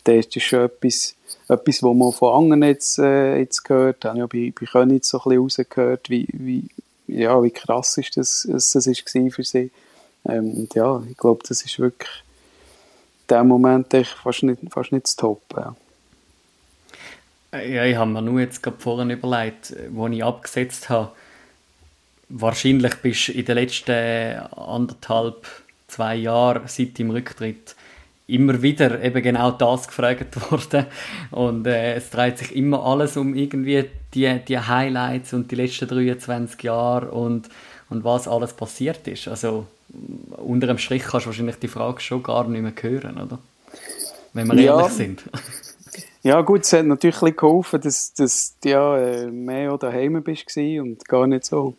dann 0.04 0.16
ist 0.16 0.36
das 0.36 0.44
schon 0.44 0.66
etwas, 0.66 1.16
etwas, 1.48 1.84
was 1.84 1.96
man 1.96 2.12
von 2.12 2.44
anderen 2.44 2.64
jetzt, 2.64 3.00
äh, 3.00 3.40
jetzt 3.40 3.64
gehört. 3.64 3.98
Ich 4.00 4.06
habe 4.06 4.20
ja 4.20 4.28
bei, 4.28 4.54
bei 4.58 4.66
Königs 4.66 5.10
so 5.10 5.18
ein 5.18 5.24
bisschen 5.24 5.42
rausgehört, 5.42 6.10
wie, 6.10 6.28
wie, 6.34 6.66
ja, 7.10 7.42
wie 7.44 7.52
krass 7.52 7.98
ist 7.98 8.18
das, 8.18 8.48
das, 8.50 8.76
ist 8.76 9.10
für 9.10 9.44
sie. 9.44 9.72
Ähm, 10.28 10.52
und 10.52 10.76
ja, 10.76 11.02
ich 11.10 11.18
glaube, 11.18 11.44
das 11.48 11.64
ist 11.64 11.80
wirklich 11.80 12.10
in 13.28 13.38
dem 13.38 13.48
Moment 13.48 13.94
echt 13.94 14.12
fast 14.12 14.44
nicht, 14.44 14.62
fast 14.70 14.92
nicht 14.92 15.08
zu 15.08 15.18
toppen. 15.18 15.76
Ja. 17.52 17.60
ja, 17.60 17.86
ich 17.86 17.96
habe 17.96 18.12
mir 18.12 18.22
nur 18.22 18.40
jetzt 18.40 18.64
gerade 18.64 18.80
vorhin 18.80 19.10
überlegt, 19.10 19.76
wo 19.92 20.08
ich 20.08 20.24
abgesetzt 20.24 20.90
habe. 20.90 21.12
Wahrscheinlich 22.30 22.96
bist 22.96 23.30
du 23.30 23.32
in 23.34 23.46
den 23.46 23.56
letzten 23.56 24.40
anderthalb, 24.56 25.48
zwei 25.88 26.16
Jahren 26.16 26.68
seit 26.68 26.98
dem 26.98 27.10
Rücktritt 27.10 27.76
immer 28.30 28.62
wieder 28.62 29.02
eben 29.04 29.22
genau 29.22 29.52
das 29.52 29.88
gefragt 29.88 30.36
worden. 30.52 30.86
Und 31.32 31.68
äh, 31.68 31.96
es 31.96 32.10
dreht 32.10 32.38
sich 32.38 32.56
immer 32.56 32.86
alles 32.86 33.18
um 33.18 33.36
irgendwie 33.36 33.86
die, 34.14 34.40
die 34.48 34.60
Highlights 34.60 35.34
und 35.34 35.52
die 35.52 35.56
letzten 35.56 35.88
23 35.88 36.62
Jahre 36.64 37.12
und, 37.12 37.50
und 37.90 38.04
was 38.04 38.28
alles 38.28 38.54
passiert 38.54 39.08
ist. 39.08 39.28
Also 39.28 39.66
unter 40.38 40.68
dem 40.68 40.78
Strich 40.78 41.04
kannst 41.04 41.26
du 41.26 41.30
wahrscheinlich 41.30 41.58
die 41.58 41.68
Frage 41.68 42.00
schon 42.02 42.24
gar 42.24 42.48
nicht 42.48 42.62
mehr 42.62 42.74
hören, 42.80 43.20
oder? 43.20 43.40
Wenn 44.34 44.48
wir 44.48 44.56
ja. 44.60 44.78
ehrlich 44.78 44.94
sind. 44.94 45.24
ja 46.24 46.42
gut, 46.42 46.62
es 46.62 46.74
hat 46.74 46.86
natürlich 46.86 47.36
geholfen, 47.36 47.82
dass, 47.82 48.14
dass 48.14 48.56
du 48.62 48.70
ja, 48.70 48.98
äh, 48.98 49.26
mehr 49.28 49.78
daheim 49.78 50.22
bist 50.24 50.56
und 50.58 51.08
gar 51.08 51.28
nicht 51.28 51.46
so 51.46 51.76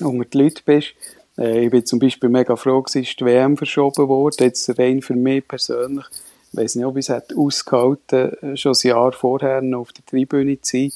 unter 0.00 0.24
die 0.24 0.38
Leute 0.38 0.62
bist. 0.64 0.94
Äh, 1.38 1.64
ich 1.64 1.70
bin 1.70 1.86
zum 1.86 1.98
Beispiel 1.98 2.28
mega 2.28 2.56
froh, 2.56 2.82
dass 2.82 2.92
die 2.92 3.24
WM 3.24 3.56
verschoben 3.56 4.08
wurde. 4.08 4.44
Jetzt 4.44 4.78
rein 4.78 5.02
für 5.02 5.14
mich 5.14 5.46
persönlich. 5.46 6.04
Ich 6.52 6.58
weiß 6.58 6.74
nicht, 6.76 6.84
ob 6.84 6.96
ich 6.96 7.08
es 7.08 7.14
hätte 7.14 7.36
ausgehalten, 7.36 8.32
äh, 8.42 8.56
schon 8.56 8.72
ein 8.72 8.88
Jahr 8.88 9.12
vorher 9.12 9.62
noch 9.62 9.80
auf 9.80 9.92
der 9.92 10.04
Tribüne 10.04 10.60
zu 10.60 10.76
sein. 10.76 10.92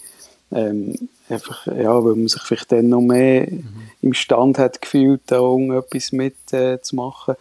Ähm, 0.52 1.08
einfach, 1.28 1.66
ja, 1.66 2.04
weil 2.04 2.14
man 2.14 2.28
sich 2.28 2.42
vielleicht 2.42 2.70
dann 2.70 2.88
noch 2.88 3.00
mehr 3.00 3.50
mhm. 3.50 3.64
im 4.02 4.14
Stand 4.14 4.58
hat 4.58 4.80
gefühlt, 4.80 5.22
da 5.26 5.40
etwas 5.76 6.12
mitzumachen. 6.12 7.34
Äh, 7.34 7.38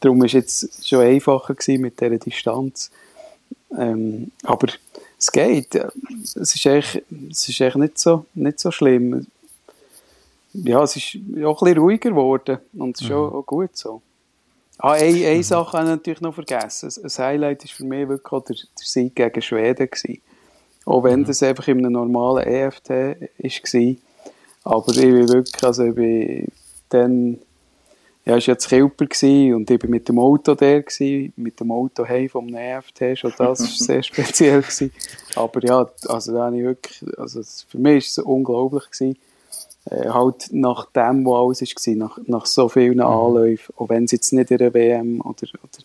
Darum 0.00 0.20
war 0.20 0.26
es 0.26 0.32
jetzt 0.32 0.88
schon 0.88 1.00
einfacher 1.00 1.54
gewesen 1.54 1.82
mit 1.82 2.00
dieser 2.00 2.18
Distanz. 2.18 2.90
Ähm, 3.76 4.30
aber 4.44 4.68
es 5.18 5.32
geht. 5.32 5.74
Es 5.74 6.36
ist 6.36 6.66
echt, 6.66 7.02
es 7.30 7.48
ist 7.48 7.60
echt 7.60 7.76
nicht, 7.76 7.98
so, 7.98 8.24
nicht 8.34 8.60
so 8.60 8.70
schlimm 8.70 9.26
ja, 10.52 10.82
es 10.82 10.96
ist 10.96 11.16
auch 11.44 11.62
ein 11.62 11.64
bisschen 11.64 11.78
ruhiger 11.78 12.10
geworden 12.10 12.58
und 12.74 12.96
es 12.96 13.02
ist 13.02 13.10
mhm. 13.10 13.16
auch 13.16 13.42
gut 13.46 13.76
so. 13.76 14.02
Ah, 14.78 14.92
eine, 14.92 15.26
eine 15.26 15.36
mhm. 15.36 15.42
Sache 15.42 15.76
habe 15.76 15.84
ich 15.84 15.90
natürlich 15.90 16.20
noch 16.20 16.34
vergessen. 16.34 16.90
Ein 17.02 17.24
Highlight 17.24 17.64
war 17.64 17.68
für 17.68 17.84
mich 17.84 18.08
wirklich 18.08 18.32
auch 18.32 18.44
der, 18.44 18.56
der 18.56 18.66
Sieg 18.76 19.14
gegen 19.16 19.42
Schweden. 19.42 19.90
Gewesen. 19.90 20.22
Auch 20.84 21.02
wenn 21.02 21.20
mhm. 21.20 21.24
das 21.24 21.42
einfach 21.42 21.66
in 21.68 21.78
einem 21.78 21.92
normalen 21.92 22.46
EFT 22.46 22.90
war. 22.90 23.96
Aber 24.64 24.92
ich 24.92 25.00
bin 25.00 25.28
wirklich, 25.28 25.64
also 25.64 25.84
ich 25.84 25.94
bin 25.94 26.46
dann, 26.90 27.38
ja, 28.24 28.36
es 28.36 28.46
war 28.46 28.54
jetzt 28.54 28.68
Kilper 28.68 29.04
und 29.56 29.70
ich 29.70 29.82
war 29.82 29.90
mit 29.90 30.08
dem 30.08 30.18
Auto 30.18 30.54
der, 30.54 30.82
gewesen, 30.82 31.32
mit 31.36 31.58
dem 31.58 31.72
Auto 31.72 32.06
heim 32.06 32.28
vom 32.28 32.54
EFT, 32.54 33.18
schon 33.18 33.32
das 33.36 33.60
war 33.60 33.66
sehr 33.66 34.02
speziell. 34.04 34.62
Gewesen. 34.62 34.92
Aber 35.34 35.64
ja, 35.64 35.90
also 36.06 36.32
da 36.32 36.46
habe 36.46 36.56
ich 36.56 36.62
wirklich, 36.62 37.18
also 37.18 37.42
für 37.42 37.78
mich 37.78 37.92
war 37.92 37.98
es 37.98 38.18
unglaublich 38.18 38.84
gewesen 38.90 39.16
äh, 39.90 40.08
halt 40.08 40.48
nach 40.52 40.86
dem, 40.86 41.24
was 41.24 41.62
alles 41.62 41.86
war, 41.86 41.94
nach, 41.94 42.18
nach 42.26 42.46
so 42.46 42.68
vielen 42.68 42.96
mhm. 42.98 43.02
Anläufen, 43.02 43.74
auch 43.76 43.88
wenn 43.88 44.04
es 44.04 44.12
jetzt 44.12 44.32
nicht 44.32 44.50
in 44.50 44.58
der 44.58 44.74
WM 44.74 45.20
oder, 45.20 45.48
oder 45.62 45.84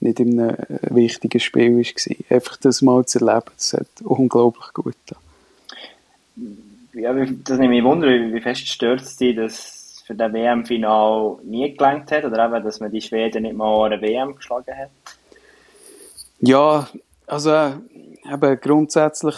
nicht 0.00 0.20
in 0.20 0.40
einem 0.40 0.56
äh, 0.56 0.94
wichtigen 0.94 1.40
Spiel 1.40 1.76
war, 1.76 2.36
einfach 2.36 2.56
das 2.56 2.82
mal 2.82 3.04
zu 3.04 3.18
erleben, 3.18 3.50
das 3.56 3.72
hat 3.74 3.86
unglaublich 4.02 4.72
gut 4.72 4.94
getan. 5.06 5.22
Ja, 6.92 7.12
das 7.44 7.58
nehme 7.58 7.78
ich 7.78 7.84
Wunder, 7.84 8.08
wie 8.08 8.40
fest 8.40 8.66
stört 8.66 9.00
es 9.00 9.16
dich, 9.16 9.36
dass 9.36 10.02
für 10.06 10.14
das 10.14 10.32
WM-Final 10.32 11.36
nie 11.44 11.76
gelangt 11.76 12.10
hat 12.10 12.24
oder 12.24 12.46
eben, 12.46 12.64
dass 12.64 12.80
man 12.80 12.90
die 12.90 13.00
Schweden 13.00 13.44
nicht 13.44 13.56
mal 13.56 13.84
an 13.84 13.90
der 13.92 14.02
WM 14.02 14.34
geschlagen 14.34 14.76
hat? 14.76 14.90
Ja, 16.40 16.88
also 17.26 17.74
eben 18.32 18.60
grundsätzlich 18.60 19.36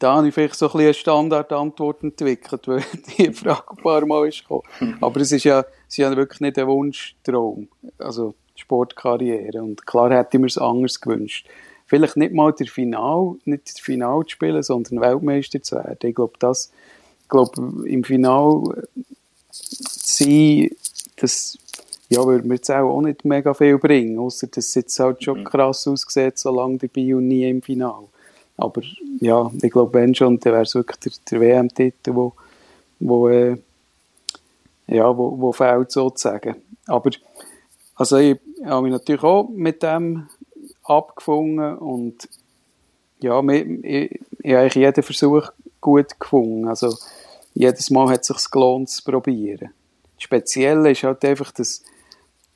da 0.00 0.16
habe 0.16 0.28
ich 0.28 0.34
vielleicht 0.34 0.54
so 0.56 0.66
ein 0.66 0.72
bisschen 0.72 0.86
eine 0.86 0.94
Standardantwort 0.94 2.02
entwickelt, 2.02 2.66
weil 2.66 2.82
die 3.18 3.32
Frage 3.32 3.70
ein 3.70 3.82
paar 3.82 4.04
Mal 4.06 4.28
ist 4.28 4.40
gekommen. 4.40 4.62
Aber 5.00 5.20
es 5.20 5.30
ist 5.30 5.44
ja, 5.44 5.60
es 5.60 5.90
ist 5.90 5.98
ja 5.98 6.16
wirklich 6.16 6.40
nicht 6.40 6.58
ein 6.58 6.66
Wunschtraum, 6.66 7.68
also 7.98 8.34
Sportkarriere. 8.56 9.62
Und 9.62 9.86
klar 9.86 10.10
hätte 10.10 10.36
ich 10.36 10.40
mir 10.40 10.46
es 10.46 10.58
anders 10.58 11.00
gewünscht. 11.00 11.46
Vielleicht 11.86 12.16
nicht 12.16 12.32
mal 12.32 12.52
der 12.52 12.66
Final, 12.66 13.36
nicht 13.44 13.68
das 13.68 13.80
Final 13.80 14.22
zu 14.22 14.30
spielen, 14.30 14.62
sondern 14.62 15.00
Weltmeister 15.00 15.62
zu 15.62 15.76
werden. 15.76 15.98
Ich 16.02 16.14
glaube, 16.14 16.34
das, 16.38 16.72
ich 17.22 17.28
glaube, 17.28 17.86
im 17.86 18.02
Final 18.02 18.86
zu 19.50 20.14
sein, 20.14 20.70
das, 21.16 21.58
ja, 22.08 22.24
würde 22.24 22.46
mir 22.46 22.54
jetzt 22.54 22.70
auch 22.70 23.02
nicht 23.02 23.24
mega 23.24 23.52
viel 23.52 23.76
bringen, 23.76 24.18
außer 24.18 24.46
dass 24.46 24.68
es 24.68 24.74
jetzt 24.76 24.98
halt 24.98 25.22
schon 25.22 25.40
mhm. 25.40 25.44
krass 25.44 25.86
aussieht, 25.86 26.38
so 26.38 26.54
lange 26.54 26.78
dabei 26.78 27.14
und 27.14 27.28
nie 27.28 27.48
im 27.48 27.60
Final. 27.60 28.04
Aber 28.60 28.82
ja, 29.20 29.50
ich 29.62 29.70
glaube, 29.70 29.94
wenn 29.94 30.14
schon, 30.14 30.38
dann 30.38 30.52
wäre 30.52 30.62
es 30.62 30.74
wirklich 30.74 30.98
der, 30.98 31.12
der 31.30 31.40
WM-Titel, 31.40 32.14
wo, 32.14 32.32
wo, 32.98 33.28
äh, 33.28 33.56
ja, 34.86 35.16
wo, 35.16 35.38
wo 35.38 35.52
fehlt 35.52 35.90
sozusagen. 35.90 36.56
Aber 36.86 37.10
also 37.94 38.16
ich 38.18 38.38
habe 38.64 38.82
mich 38.82 38.92
natürlich 38.92 39.22
auch 39.22 39.48
mit 39.48 39.82
dem 39.82 40.28
abgefunden 40.84 41.76
und 41.76 42.28
ja, 43.20 43.42
ich, 43.42 43.84
ich, 43.84 44.20
ich 44.42 44.54
habe 44.54 44.70
jeden 44.74 45.02
Versuch 45.02 45.50
gut 45.80 46.18
gefunden. 46.18 46.68
Also 46.68 46.96
jedes 47.54 47.90
Mal 47.90 48.08
hat 48.08 48.20
es 48.22 48.28
sich 48.28 48.50
gelohnt 48.50 48.90
zu 48.90 49.02
probieren. 49.02 49.70
Das 50.16 50.24
Spezielle 50.24 50.90
ist 50.90 51.02
halt 51.02 51.24
einfach, 51.24 51.52
dass, 51.52 51.82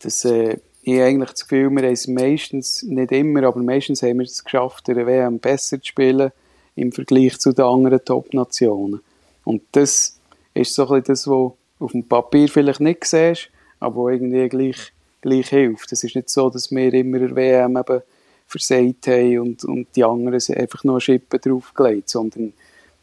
dass 0.01 0.25
äh, 0.25 0.59
ich 0.85 0.95
habe 0.95 1.05
eigentlich 1.05 1.31
das 1.31 1.49
Gefühl, 1.49 1.71
wir 1.71 1.83
haben 1.83 1.93
es 1.93 2.07
meistens, 2.07 2.83
nicht 2.83 3.11
immer, 3.11 3.45
aber 3.45 3.61
meistens 3.63 4.03
haben 4.03 4.19
wir 4.19 4.27
es 4.27 4.45
geschafft, 4.45 4.87
der 4.89 5.07
WM 5.07 5.39
besser 5.39 5.81
zu 5.81 5.87
spielen 5.87 6.31
im 6.77 6.93
Vergleich 6.93 7.39
zu 7.39 7.53
den 7.53 7.65
anderen 7.65 8.05
Top-Nationen. 8.05 9.01
Und 9.45 9.63
das 9.73 10.19
ist 10.53 10.75
so 10.75 10.83
ein 10.83 11.01
bisschen 11.01 11.05
das, 11.07 11.27
was 11.27 11.53
auf 11.79 11.93
dem 11.93 12.07
Papier 12.07 12.49
vielleicht 12.49 12.81
nicht 12.81 13.05
siehst, 13.05 13.49
aber 13.81 13.97
wo 13.97 14.09
irgendwie 14.11 14.49
gleich, 14.49 14.93
gleich 15.23 15.49
hilft. 15.49 15.91
Es 15.91 16.05
ist 16.05 16.17
nicht 16.17 16.29
so, 16.29 16.51
dass 16.51 16.71
wir 16.71 16.93
immer 16.93 17.19
der 17.19 17.35
WM 17.35 17.79
eben 17.79 18.03
versagt 18.47 19.07
haben 19.07 19.39
und, 19.39 19.65
und 19.65 19.87
die 19.97 20.05
anderen 20.05 20.39
sind 20.39 20.59
einfach 20.59 20.85
nur 20.85 21.01
Schippen 21.01 21.41
draufgelegt, 21.41 22.11
sondern 22.11 22.53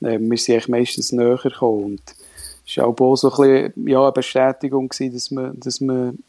äh, 0.02 0.20
wir 0.20 0.38
sind 0.38 0.70
meistens 0.70 1.12
näher 1.12 1.39
gekommen. 1.41 1.84
Und 1.84 2.02
es 2.67 2.78
war 2.78 2.88
auch 2.88 3.15
so 3.15 3.32
ein 3.32 3.72
bisschen, 3.72 3.88
ja, 3.88 4.04
eine 4.04 4.12
Bestätigung 4.12 4.88
gewesen, 4.88 5.13
dass 5.13 5.32
man, 5.32 5.60
dass 5.60 5.82
man 5.82 6.20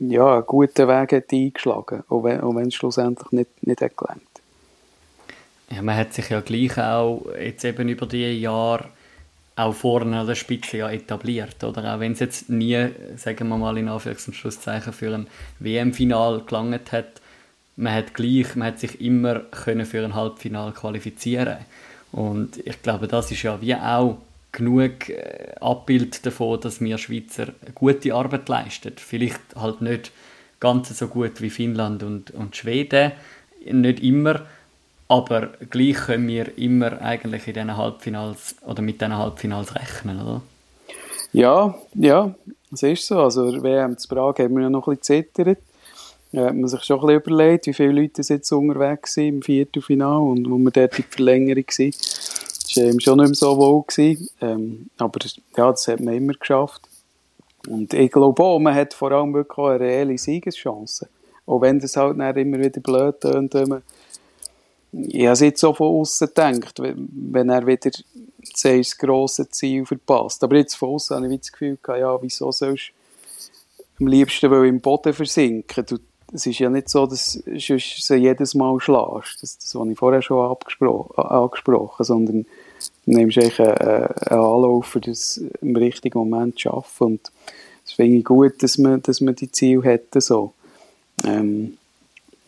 ja, 0.00 0.34
einen 0.34 0.46
guten 0.46 0.88
Weg 0.88 1.12
hat 1.12 1.32
eingeschlagen 1.32 2.02
auch 2.08 2.24
wenn, 2.24 2.40
auch 2.40 2.54
wenn 2.54 2.68
es 2.68 2.74
schlussendlich 2.74 3.30
nicht, 3.32 3.66
nicht 3.66 3.80
hat 3.80 3.96
gelangt. 3.96 4.22
Ja, 5.70 5.82
man 5.82 5.96
hat 5.96 6.14
sich 6.14 6.28
ja 6.28 6.40
gleich 6.40 6.78
auch 6.78 7.26
jetzt 7.40 7.64
eben 7.64 7.88
über 7.88 8.06
die 8.06 8.40
Jahre 8.40 8.84
auch 9.56 9.74
vorne 9.74 10.20
an 10.20 10.26
der 10.26 10.34
Spitze 10.34 10.76
ja 10.76 10.90
etabliert, 10.90 11.64
oder? 11.64 11.94
Auch 11.94 12.00
wenn 12.00 12.12
es 12.12 12.20
jetzt 12.20 12.50
nie, 12.50 12.88
sagen 13.16 13.48
wir 13.48 13.56
mal 13.56 13.76
in 13.78 13.88
Anführungs- 13.88 14.28
und 14.28 14.34
Schlusszeichen, 14.34 14.92
für 14.92 15.14
ein 15.14 15.26
WM-Final 15.60 16.42
gelangt 16.46 16.92
hat, 16.92 17.20
man 17.76 17.94
hat 17.94 18.14
gleich, 18.14 18.54
man 18.54 18.68
hat 18.68 18.78
sich 18.78 19.00
immer 19.00 19.40
können 19.40 19.86
für 19.86 20.04
ein 20.04 20.14
Halbfinal 20.14 20.72
qualifizieren 20.72 21.58
und 22.12 22.58
ich 22.66 22.80
glaube, 22.82 23.08
das 23.08 23.30
ist 23.30 23.42
ja 23.42 23.60
wie 23.60 23.74
auch 23.74 24.18
genug 24.52 25.08
äh, 25.08 25.54
Abbild 25.60 26.24
davon, 26.24 26.60
dass 26.60 26.80
wir 26.80 26.98
Schweizer 26.98 27.48
gute 27.74 28.14
Arbeit 28.14 28.48
leisten. 28.48 28.94
Vielleicht 28.96 29.40
halt 29.54 29.80
nicht 29.82 30.12
ganz 30.60 30.96
so 30.96 31.08
gut 31.08 31.40
wie 31.40 31.50
Finnland 31.50 32.02
und, 32.02 32.30
und 32.30 32.56
Schweden, 32.56 33.12
nicht 33.70 34.02
immer, 34.02 34.42
aber 35.08 35.50
gleich 35.70 35.96
können 35.96 36.28
wir 36.28 36.56
immer 36.58 37.00
eigentlich 37.00 37.46
in 37.46 37.54
diesen 37.54 37.76
Halbfinals 37.76 38.56
oder 38.66 38.82
mit 38.82 39.00
diesen 39.00 39.16
Halbfinals 39.16 39.74
rechnen, 39.74 40.20
oder? 40.20 40.42
Ja, 41.32 41.74
ja, 41.94 42.34
das 42.70 42.82
ist 42.82 43.06
so. 43.06 43.20
Also 43.20 43.62
WM 43.62 43.98
zu 43.98 44.08
Prag 44.08 44.38
haben 44.38 44.54
wir 44.54 44.62
ja 44.62 44.70
noch 44.70 44.88
ein 44.88 44.96
bisschen 44.96 45.26
zittert. 45.34 45.58
Da 46.32 46.46
hat 46.46 46.54
man 46.54 46.68
sich 46.68 46.82
schon 46.82 46.98
ein 47.00 47.06
bisschen 47.06 47.22
überlegt, 47.22 47.66
wie 47.66 47.72
viele 47.72 47.92
Leute 47.92 48.22
jetzt 48.22 48.52
unterwegs 48.52 49.14
sind 49.14 49.28
im 49.28 49.42
Viertelfinale 49.42 50.20
und 50.20 50.50
wo 50.50 50.58
wir 50.58 50.70
dort 50.70 50.98
in 50.98 51.04
die 51.04 51.14
Verlängerung 51.14 51.64
waren 51.66 51.92
war 52.76 52.84
ähm, 52.84 53.00
schon 53.00 53.18
nicht 53.18 53.28
mehr 53.28 53.34
so 53.34 53.56
wohl. 53.56 53.84
Gewesen. 53.86 54.28
Ähm, 54.40 54.90
aber 54.98 55.20
ja, 55.56 55.70
das 55.70 55.88
hat 55.88 56.00
man 56.00 56.14
immer 56.14 56.34
geschafft. 56.34 56.82
Und 57.68 57.92
ich 57.94 58.10
glaube 58.10 58.42
auch, 58.42 58.58
man 58.58 58.74
hat 58.74 58.94
vor 58.94 59.12
allem 59.12 59.34
wirklich 59.34 59.58
eine 59.58 59.80
reelle 59.80 60.18
Siegeschance. 60.18 61.08
Auch 61.46 61.60
wenn 61.60 61.80
das 61.80 61.96
halt 61.96 62.16
immer 62.36 62.58
wieder 62.58 62.80
blöd 62.80 63.20
tönt, 63.20 63.54
ich 64.92 65.24
habe 65.24 65.32
es 65.32 65.40
jetzt 65.40 65.60
so 65.60 65.74
von 65.74 66.00
außen 66.00 66.28
gedacht, 66.28 66.80
wenn 66.80 67.50
er 67.50 67.66
wieder 67.66 67.90
das 68.62 68.98
grosse 68.98 69.48
Ziel 69.50 69.84
verpasst. 69.84 70.42
Aber 70.42 70.56
jetzt 70.56 70.74
von 70.74 70.90
außen 70.90 71.16
habe 71.16 71.34
ich 71.34 71.40
das 71.40 71.52
Gefühl 71.52 71.78
gehabt, 71.82 72.00
ja, 72.00 72.22
wieso 72.22 72.50
sollst 72.50 72.92
du 73.78 73.84
am 74.04 74.06
liebsten 74.06 74.52
im 74.64 74.80
Boden 74.80 75.12
versinken? 75.12 75.84
Du, 75.86 75.98
es 76.32 76.46
ist 76.46 76.58
ja 76.58 76.70
nicht 76.70 76.88
so, 76.88 77.06
dass 77.06 77.42
du 77.44 77.78
sie 77.78 78.14
jedes 78.14 78.54
Mal 78.54 78.80
schlägst. 78.80 79.42
Das, 79.42 79.58
das 79.58 79.74
habe 79.74 79.92
ich 79.92 79.98
vorher 79.98 80.22
schon 80.22 80.56
angesprochen, 81.16 82.04
sondern 82.04 82.46
nimmst 83.06 83.38
eigentlich 83.38 83.60
einen, 83.60 83.78
einen 83.78 84.40
Anlauf, 84.40 84.86
für 84.86 85.00
das 85.00 85.40
im 85.60 85.76
richtigen 85.76 86.18
Moment 86.18 86.54
zu 86.54 86.62
schaffen. 86.62 87.04
Und 87.04 87.32
das 87.84 87.92
finde 87.92 88.18
ich 88.18 88.24
gut, 88.24 88.62
dass 88.62 88.78
man, 88.78 89.02
dass 89.02 89.20
man 89.20 89.34
die 89.34 89.50
Ziele 89.50 89.82
hätte. 89.82 90.20
So. 90.20 90.52
Ähm, 91.24 91.76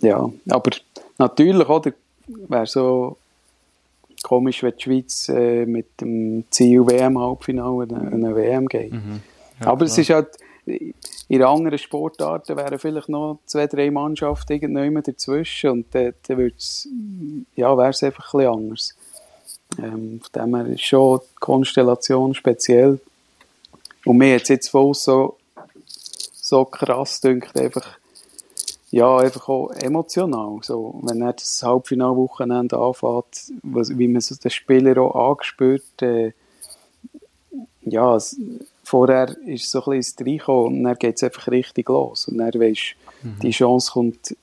ja, 0.01 0.31
aber 0.49 0.71
natürlich, 1.19 1.69
oder, 1.69 1.93
wäre 2.27 2.67
so 2.67 3.17
komisch, 4.23 4.63
wenn 4.63 4.75
die 4.77 4.83
Schweiz 4.83 5.29
äh, 5.29 5.65
mit 5.65 6.01
dem 6.01 6.45
Ziel 6.51 6.87
WM-Halbfinale 6.87 7.85
eine, 7.85 8.13
eine 8.13 8.37
WM 8.37 8.67
geht. 8.67 8.93
Mhm. 8.93 9.21
Ja, 9.61 9.69
aber 9.69 9.87
klar. 9.87 9.87
es 9.87 9.99
ist 9.99 10.11
halt, 10.11 10.29
in 11.29 11.43
anderen 11.43 11.79
Sportarten 11.79 12.57
wären 12.57 12.79
vielleicht 12.79 13.09
noch 13.09 13.39
zwei, 13.47 13.67
drei 13.67 13.91
Mannschaften 13.91 14.53
irgendwann 14.53 15.03
dazwischen 15.03 15.71
und 15.71 15.95
dann, 15.95 16.15
dann 16.27 16.53
ja, 17.55 17.77
wäre 17.77 17.91
es 17.91 18.03
einfach 18.03 18.35
ein 18.35 18.39
bisschen 18.39 18.53
anders. 18.53 18.95
Ähm, 19.77 20.21
von 20.21 20.43
dem 20.43 20.57
her 20.57 20.67
ist 20.67 20.83
schon 20.83 21.21
die 21.21 21.37
Konstellation 21.41 22.35
speziell. 22.35 23.01
Und 24.05 24.17
mir 24.17 24.37
es 24.37 24.49
jetzt 24.49 24.69
voll 24.69 24.95
so, 24.95 25.37
so 26.33 26.65
krass 26.65 27.21
dünkt, 27.21 27.59
einfach, 27.59 27.99
ja, 28.91 29.19
einfach 29.19 29.49
auch 29.49 29.71
emotional. 29.71 30.59
So, 30.63 30.99
wenn 31.03 31.21
er 31.21 31.35
das 31.35 31.63
Halbfinalwochenende 31.63 32.79
anfängt, 32.79 33.53
wie 33.63 34.09
man 34.09 34.21
so 34.21 34.35
den 34.35 34.51
Spieler 34.51 35.01
auch 35.03 35.33
angespürt, 35.33 36.03
äh, 36.03 36.33
ja, 37.83 38.17
es, 38.17 38.37
vorher 38.85 39.37
ist 39.47 39.71
so 39.71 39.85
ein 39.85 39.99
bisschen 39.99 40.27
reingekommen 40.27 40.79
und 40.79 40.85
dann 40.85 40.97
geht 40.97 41.17
es 41.17 41.23
einfach 41.23 41.49
richtig 41.49 41.89
los. 41.89 42.29
Und 42.29 42.39
dann 42.39 42.55
weisst 42.55 42.95
mhm. 43.23 43.39
die 43.43 43.51
Chance 43.51 43.93
kommt 43.93 44.37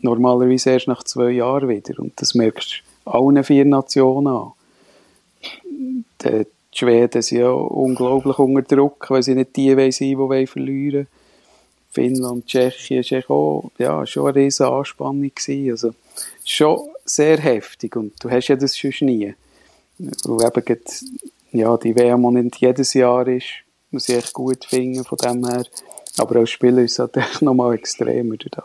normalerweise 0.00 0.70
erst 0.70 0.88
nach 0.88 1.04
zwei 1.04 1.30
Jahren 1.30 1.68
wieder. 1.68 1.98
Und 1.98 2.20
das 2.20 2.34
merkst 2.34 2.82
du 3.04 3.10
allen 3.10 3.42
vier 3.44 3.64
Nationen 3.64 4.26
an. 4.26 4.52
Die 6.22 6.46
Schweden 6.72 7.22
sind 7.22 7.38
ja 7.40 7.50
unglaublich 7.50 8.38
unter 8.38 8.76
Druck, 8.76 9.10
weil 9.10 9.22
sie 9.22 9.34
nicht 9.34 9.56
die 9.56 9.70
sind, 9.90 10.18
die 10.18 10.46
verlieren 10.46 10.94
wollen. 10.94 11.06
Finnland, 11.90 12.46
Tschechien 12.46 13.04
war 13.28 13.36
auch, 13.36 13.70
ja, 13.78 14.06
schon 14.06 14.28
eine 14.28 14.36
riesige 14.36 14.70
Anspannung. 14.70 15.30
Gewesen. 15.34 15.70
Also, 15.70 15.94
schon 16.44 16.88
sehr 17.04 17.38
heftig 17.38 17.94
und 17.96 18.12
du 18.22 18.30
hast 18.30 18.48
ja 18.48 18.56
das 18.56 18.76
schon 18.76 18.92
nie. 19.00 19.34
Und 19.98 20.42
eben 20.42 20.80
ja, 21.52 21.76
die 21.76 21.94
WM, 21.94 22.22
nicht 22.32 22.56
jedes 22.56 22.94
Jahr 22.94 23.28
ist, 23.28 23.46
muss 23.90 24.08
ich 24.08 24.16
echt 24.16 24.32
gut 24.32 24.64
finden 24.64 25.04
von 25.04 25.18
dem 25.18 25.46
her. 25.46 25.64
Aber 26.16 26.36
als 26.36 26.50
Spieler 26.50 26.82
ist 26.82 26.92
es 26.92 26.98
natürlich 26.98 27.42
nochmal 27.42 27.74
extremer 27.74 28.36
das. 28.36 28.64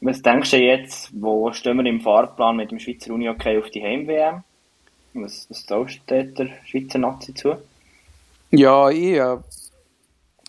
Was 0.00 0.22
denkst 0.22 0.50
du 0.50 0.56
jetzt, 0.56 1.10
wo 1.12 1.52
stehen 1.52 1.76
wir 1.76 1.86
im 1.86 2.00
Fahrplan 2.00 2.56
mit 2.56 2.70
dem 2.70 2.78
Schweizer 2.78 3.12
Uni-Hockey 3.12 3.58
auf 3.58 3.70
die 3.70 3.82
Heim-WM? 3.82 4.42
Was, 5.14 5.46
was 5.50 5.66
traust 5.66 6.00
du 6.06 6.24
der 6.24 6.48
Schweizer 6.64 6.98
Nazi 6.98 7.34
zu? 7.34 7.56
Ja, 8.50 8.90
ich 8.90 9.18
habe 9.18 9.44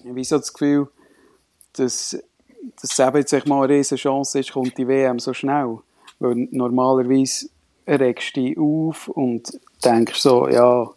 wie 0.03 0.23
so 0.23 0.37
das 0.37 0.53
Gefühl, 0.53 0.87
dass, 1.73 2.17
dass 2.81 2.91
es 2.91 2.99
eben 2.99 3.17
jetzt 3.17 3.47
mal 3.47 3.63
eine 3.63 3.73
riesige 3.73 4.01
Chance 4.01 4.39
ist, 4.39 4.51
kommt 4.51 4.77
die 4.77 4.87
WM 4.87 5.19
so 5.19 5.33
schnell. 5.33 5.79
Weil 6.19 6.47
normalerweise 6.51 7.47
regst 7.87 8.35
du 8.35 8.41
dich 8.41 8.57
auf 8.57 9.07
und 9.09 9.59
denkst 9.83 10.19
so, 10.19 10.47
ja, 10.47 10.89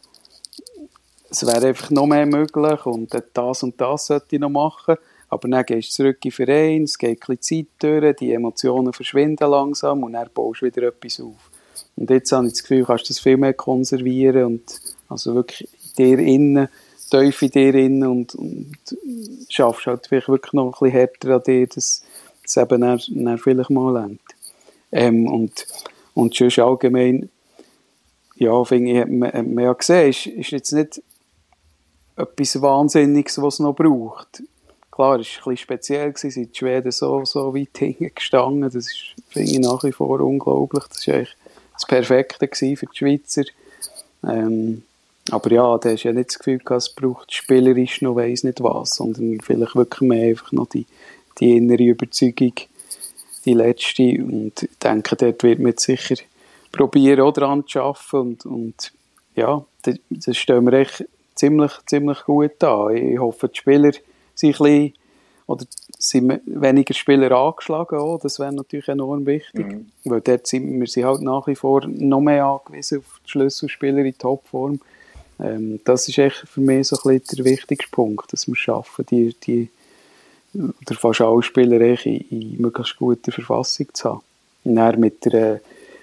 es 1.30 1.46
wäre 1.46 1.66
einfach 1.66 1.90
noch 1.90 2.06
mehr 2.06 2.26
möglich 2.26 2.86
und 2.86 3.10
das 3.32 3.62
und 3.62 3.80
das 3.80 4.06
sollte 4.06 4.36
ich 4.36 4.40
noch 4.40 4.50
machen. 4.50 4.96
Aber 5.28 5.48
dann 5.48 5.64
gehst 5.64 5.90
du 5.90 6.02
zurück 6.02 6.18
in 6.24 6.30
den 6.30 6.32
Verein, 6.32 6.82
es 6.84 6.96
geht 6.96 7.20
ein 7.22 7.36
bisschen 7.36 7.66
Zeit 7.66 8.02
durch, 8.02 8.16
die 8.16 8.32
Emotionen 8.32 8.92
verschwinden 8.92 9.50
langsam 9.50 10.04
und 10.04 10.12
dann 10.12 10.28
baust 10.32 10.62
du 10.62 10.66
wieder 10.66 10.82
etwas 10.84 11.20
auf. 11.20 11.50
Und 11.96 12.10
jetzt 12.10 12.30
habe 12.32 12.46
ich 12.46 12.52
das 12.52 12.62
Gefühl, 12.62 12.80
du 12.80 12.86
kannst 12.86 13.08
das 13.10 13.18
viel 13.18 13.36
mehr 13.36 13.54
konservieren 13.54 14.44
und 14.44 14.80
also 15.08 15.34
wirklich 15.34 15.68
in 15.96 16.04
dir 16.04 16.18
innen, 16.18 16.68
tief 17.10 17.42
in 17.42 17.50
dir 17.50 17.74
innen 17.74 18.06
und, 18.06 18.34
und 18.34 18.76
schaffst 19.48 19.86
halt 19.86 20.06
vielleicht 20.06 20.28
wirklich 20.28 20.52
noch 20.52 20.66
ein 20.66 20.70
bisschen 20.72 20.90
härter 20.90 21.36
an 21.36 21.42
dir, 21.42 21.66
dass 21.66 22.02
es 22.44 22.56
eben 22.56 22.80
dann, 22.80 23.00
dann 23.08 23.38
vielleicht 23.38 23.70
mal 23.70 24.02
lenkt. 24.02 24.34
Ähm, 24.92 25.26
und, 25.26 25.66
und 26.14 26.34
sonst 26.34 26.58
allgemein, 26.58 27.30
ja, 28.36 28.64
finde 28.64 28.92
ich, 28.92 28.98
hat 28.98 29.08
man, 29.08 29.58
ja 29.58 29.72
gesehen, 29.72 30.10
ist, 30.10 30.26
ist 30.26 30.50
jetzt 30.50 30.72
nicht 30.72 31.02
etwas 32.16 32.60
Wahnsinniges, 32.60 33.40
was 33.40 33.54
es 33.54 33.60
noch 33.60 33.74
braucht. 33.74 34.42
Klar, 34.90 35.20
es 35.20 35.28
war 35.28 35.48
ein 35.48 35.50
bisschen 35.52 35.56
speziell, 35.56 36.16
sind 36.16 36.54
die 36.54 36.58
Schweden 36.58 36.90
so, 36.90 37.24
so 37.24 37.54
weit 37.54 37.68
hinten 37.76 38.14
gestanden. 38.14 38.62
Das 38.62 38.74
ist, 38.74 39.14
finde 39.28 39.50
ich, 39.50 39.58
nach 39.58 39.82
wie 39.84 39.92
vor 39.92 40.20
unglaublich. 40.20 40.84
Das 40.88 41.06
war 41.06 41.14
eigentlich 41.16 41.36
das 41.76 41.86
Perfekte 41.86 42.48
für 42.48 42.86
die 42.86 42.96
Schweizer. 42.96 43.44
Ähm, 44.26 44.82
aber 45.30 45.50
ja, 45.52 45.78
da 45.78 45.90
hast 45.90 46.04
ja 46.04 46.12
nicht 46.12 46.30
das 46.30 46.38
Gefühl 46.38 46.58
gehabt, 46.58 46.82
es 46.82 46.94
braucht 46.94 47.34
spielerisch 47.34 48.00
noch 48.00 48.16
weiss 48.16 48.44
nicht 48.44 48.62
was, 48.62 48.94
sondern 48.94 49.40
vielleicht 49.40 49.74
wirklich 49.74 50.08
mehr 50.08 50.30
einfach 50.30 50.52
noch 50.52 50.68
die, 50.68 50.86
die 51.38 51.56
innere 51.56 51.82
Überzeugung, 51.82 52.52
die 53.44 53.54
letzte. 53.54 54.02
Und 54.22 54.62
ich 54.62 54.78
denke, 54.82 55.16
dort 55.16 55.42
wird 55.42 55.58
man 55.58 55.76
sicher 55.76 56.16
probieren, 56.70 57.20
auch 57.20 57.32
dran 57.32 57.66
zu 57.66 57.80
arbeiten. 57.80 58.16
Und, 58.16 58.46
und 58.46 58.92
ja, 59.34 59.64
das, 59.82 60.36
stellen 60.36 60.66
wir 60.66 60.74
echt 60.74 61.04
ziemlich, 61.34 61.72
ziemlich 61.86 62.24
gut 62.24 62.62
an. 62.62 62.96
Ich 62.96 63.18
hoffe, 63.18 63.48
die 63.48 63.58
Spieler 63.58 63.92
sind 64.34 64.60
ein 64.60 64.62
bisschen, 64.62 64.94
oder 65.46 65.64
sind 65.98 66.40
weniger 66.46 66.94
Spieler 66.94 67.30
angeschlagen 67.32 67.98
auch. 67.98 68.18
Das 68.18 68.38
wäre 68.38 68.52
natürlich 68.52 68.88
enorm 68.88 69.26
wichtig. 69.26 69.66
Mhm. 69.66 69.86
Weil 70.04 70.20
dort 70.20 70.46
sind 70.46 70.80
wir 70.80 70.86
sind 70.86 71.04
halt 71.04 71.22
nach 71.22 71.46
wie 71.46 71.54
vor 71.54 71.86
noch 71.86 72.20
mehr 72.20 72.44
angewiesen 72.44 72.98
auf 72.98 73.20
die 73.24 73.30
Schlüsselspieler 73.30 73.98
in 73.98 74.18
Topform. 74.18 74.80
Ähm, 75.38 75.80
das 75.84 76.08
ist 76.08 76.18
echt 76.18 76.36
für 76.48 76.60
mich 76.60 76.88
so 76.88 76.96
ein 76.96 77.18
bisschen 77.18 77.36
der 77.36 77.52
wichtigste 77.52 77.90
Punkt, 77.90 78.32
dass 78.32 78.48
wir 78.48 78.56
schaffen, 78.56 79.06
die, 79.10 79.34
die 79.34 79.68
oder 80.54 80.94
fast 80.94 81.20
alle 81.20 81.42
Spieler 81.42 81.80
in, 81.80 82.20
in 82.30 82.60
möglichst 82.60 82.96
guter 82.96 83.30
Verfassung 83.30 83.86
zu 83.92 84.10
haben. 84.10 84.20
Und 84.64 84.76
dann 84.76 84.98
mit 84.98 85.24
der, 85.24 85.60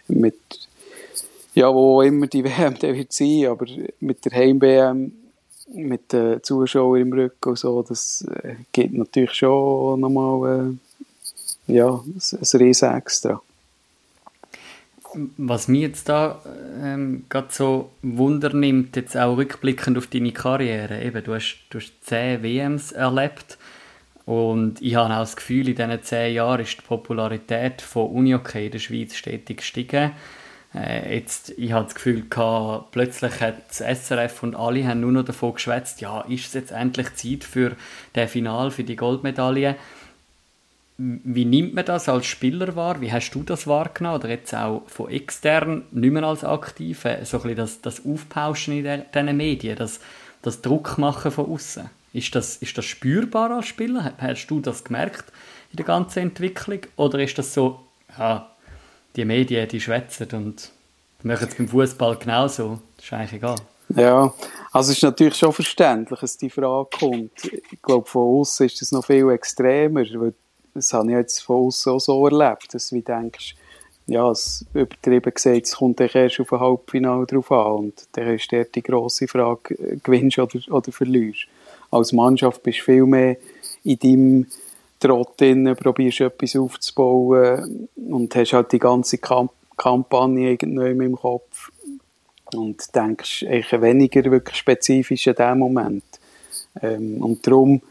mit, 0.08 0.38
ja, 1.54 1.74
wo 1.74 2.02
immer 2.02 2.28
die 2.28 2.44
WM 2.46 2.78
der 2.80 2.96
wird 2.96 3.12
sein, 3.12 3.48
aber 3.48 3.66
mit 4.00 4.24
der 4.26 4.32
Heim-WM 4.32 5.12
mit 5.68 6.12
den 6.14 6.44
Zuschauern 6.44 7.02
im 7.02 7.14
Rücken 7.14 7.50
und 7.50 7.58
so, 7.58 7.82
das 7.84 8.26
äh, 8.44 8.56
gibt 8.72 8.94
natürlich 8.94 9.34
schon 9.34 10.00
nochmal 10.00 10.70
äh, 11.68 11.74
ja, 11.74 11.88
ein, 11.90 12.60
riesen 12.60 12.96
Extra. 12.96 13.42
Was 15.38 15.68
mich 15.68 15.82
jetzt 15.82 16.10
da 16.10 16.42
ähm, 16.82 17.26
gerade 17.30 17.48
so 17.52 17.92
Wunder 18.02 18.52
nimmt, 18.54 18.96
jetzt 18.96 19.16
auch 19.16 19.38
rückblickend 19.38 19.98
auf 19.98 20.08
deine 20.08 20.32
Karriere, 20.32 21.04
eben, 21.04 21.24
du 21.24 21.36
hast, 21.36 21.64
du 21.70 21.80
hast 21.80 21.94
zehn 22.04 22.42
WMs 22.42 22.92
erlebt 22.92 23.58
und 24.26 24.82
ich 24.82 24.96
habe 24.96 25.14
auch 25.14 25.20
das 25.20 25.36
Gefühl, 25.36 25.70
in 25.70 25.76
diesen 25.76 26.04
zehn 26.04 26.34
Jahren 26.34 26.62
ist 26.62 26.78
die 26.78 26.82
Popularität 26.82 27.82
von 27.82 28.10
Unihockey 28.10 28.66
in 28.66 28.72
der 28.72 28.80
Schweiz 28.80 29.16
stetig 29.16 29.58
gestiegen. 29.58 30.14
Äh, 30.76 31.16
jetzt, 31.16 31.50
ich 31.52 31.72
habe 31.72 31.86
das 31.86 31.96
Gefühl 31.96 32.24
gehabt, 32.30 32.92
plötzlich 32.92 33.40
hat 33.42 33.56
das 33.70 33.80
SRF 33.80 34.44
und 34.44 34.56
alle 34.56 34.88
haben 34.88 35.02
nur 35.02 35.12
noch 35.12 35.26
davon 35.26 35.54
geschwätzt, 35.54 36.02
ja, 36.02 36.22
ist 36.22 36.48
es 36.48 36.54
jetzt 36.54 36.72
endlich 36.72 37.14
Zeit 37.16 37.44
für 37.44 37.76
das 38.14 38.32
Final, 38.32 38.72
für 38.72 38.84
die 38.84 38.96
Goldmedaille? 38.96 39.76
Wie 40.98 41.46
nimmt 41.46 41.74
man 41.74 41.86
das 41.86 42.08
als 42.08 42.28
Spieler 42.28 42.76
wahr? 42.76 43.02
Wie 43.02 43.12
hast 43.12 43.32
du 43.32 43.44
das 43.44 43.68
wahrgenommen? 43.68 44.20
Oder 44.20 44.30
jetzt 44.30 44.54
auch 44.54 44.84
von 44.88 45.10
extern, 45.10 45.84
nicht 45.92 46.12
mehr 46.12 46.24
als 46.24 46.44
Aktive, 46.44 47.20
so 47.24 47.38
ein 47.38 47.44
bisschen 47.44 47.56
das, 47.56 47.82
das 47.82 48.06
Aufpauschen 48.06 48.78
in 48.78 49.04
diesen 49.14 49.38
Medien, 49.38 49.76
das, 49.76 50.00
das 50.44 50.62
Druckmachen 50.62 51.32
von 51.32 51.52
außen. 51.52 51.90
Ist 52.14 52.36
das, 52.36 52.58
ist 52.58 52.78
das 52.78 52.86
spürbar 52.86 53.50
als 53.52 53.66
Spieler? 53.66 54.14
Hast 54.20 54.48
du 54.48 54.60
das 54.60 54.84
gemerkt 54.84 55.26
in 55.72 55.78
der 55.78 55.86
ganzen 55.86 56.20
Entwicklung? 56.20 56.82
Oder 56.96 57.20
ist 57.20 57.40
das 57.40 57.56
so, 57.56 57.80
ja, 58.18 58.53
die 59.16 59.26
Medien, 59.26 59.68
die 59.68 59.80
schwätzen 59.80 60.28
und 60.34 60.72
machen 61.24 61.48
es 61.50 61.56
beim 61.56 61.68
Fußball 61.68 62.18
genauso. 62.18 62.80
Das 62.98 63.06
ist 63.06 63.14
eigentlich 63.14 63.34
egal. 63.34 63.56
Ja, 63.96 64.34
also 64.72 64.92
es 64.92 64.98
ist 64.98 65.04
natürlich 65.04 65.36
schon 65.36 65.54
verständlich, 65.54 66.20
dass 66.20 66.38
die 66.38 66.50
Frage 66.50 66.90
kommt. 66.98 67.32
Ich 67.46 67.82
glaube, 67.82 68.08
von 68.08 68.40
außen 68.40 68.66
ist 68.66 68.82
das 68.82 68.92
noch 68.92 69.06
viel 69.06 69.30
extremer, 69.30 70.02
weil 70.02 70.34
das 70.74 70.94
habe 70.94 71.12
ich 71.12 71.18
jetzt 71.18 71.42
von 71.42 71.68
außen 71.68 71.92
auch 71.92 72.00
so 72.00 72.26
erlebt, 72.28 72.74
dass 72.74 72.90
du 72.90 73.02
denkst, 73.02 73.56
ja, 74.08 74.30
es 74.32 74.66
übertrieben 74.74 75.34
gesagt, 75.34 75.66
es 75.66 75.76
kommt 75.76 76.02
erst 76.02 76.40
auf 76.40 76.52
ein 76.52 76.60
Halbfinale 76.60 77.26
drauf 77.26 77.52
an 77.52 77.72
und 77.72 78.08
dann 78.14 78.36
ist 78.36 78.52
dort 78.52 78.76
die 78.76 78.84
grosse 78.84 79.28
Frage, 79.28 79.76
äh, 79.76 79.98
gewinnst 80.04 80.40
oder, 80.40 80.60
oder 80.70 80.92
verlierst. 80.92 81.48
Als 81.90 82.12
Mannschaft 82.12 82.64
bist 82.64 82.80
du 82.80 82.84
viel 82.84 83.06
mehr 83.06 83.38
in 83.84 84.00
deinem 84.00 84.48
Trott 85.08 85.40
drin, 85.40 85.76
probierst 85.76 86.22
etwas 86.22 86.56
aufzubauen 86.56 87.90
und 87.96 88.36
hast 88.36 88.54
halt 88.54 88.72
die 88.72 88.80
ganze 88.80 89.18
Kamp 89.18 89.52
Kampagne 89.76 90.52
irgendwie 90.52 91.06
im 91.06 91.16
Kopf 91.16 91.72
und 92.54 92.96
denkst 92.96 93.44
eigentlich 93.44 93.82
weniger 93.82 94.24
wirklich 94.32 94.58
spezifisch 94.58 95.28
in 95.28 95.36
dem 95.36 95.60
Moment. 95.60 96.04
Ähm, 96.82 97.22
und 97.24 97.46
darum 97.46 97.82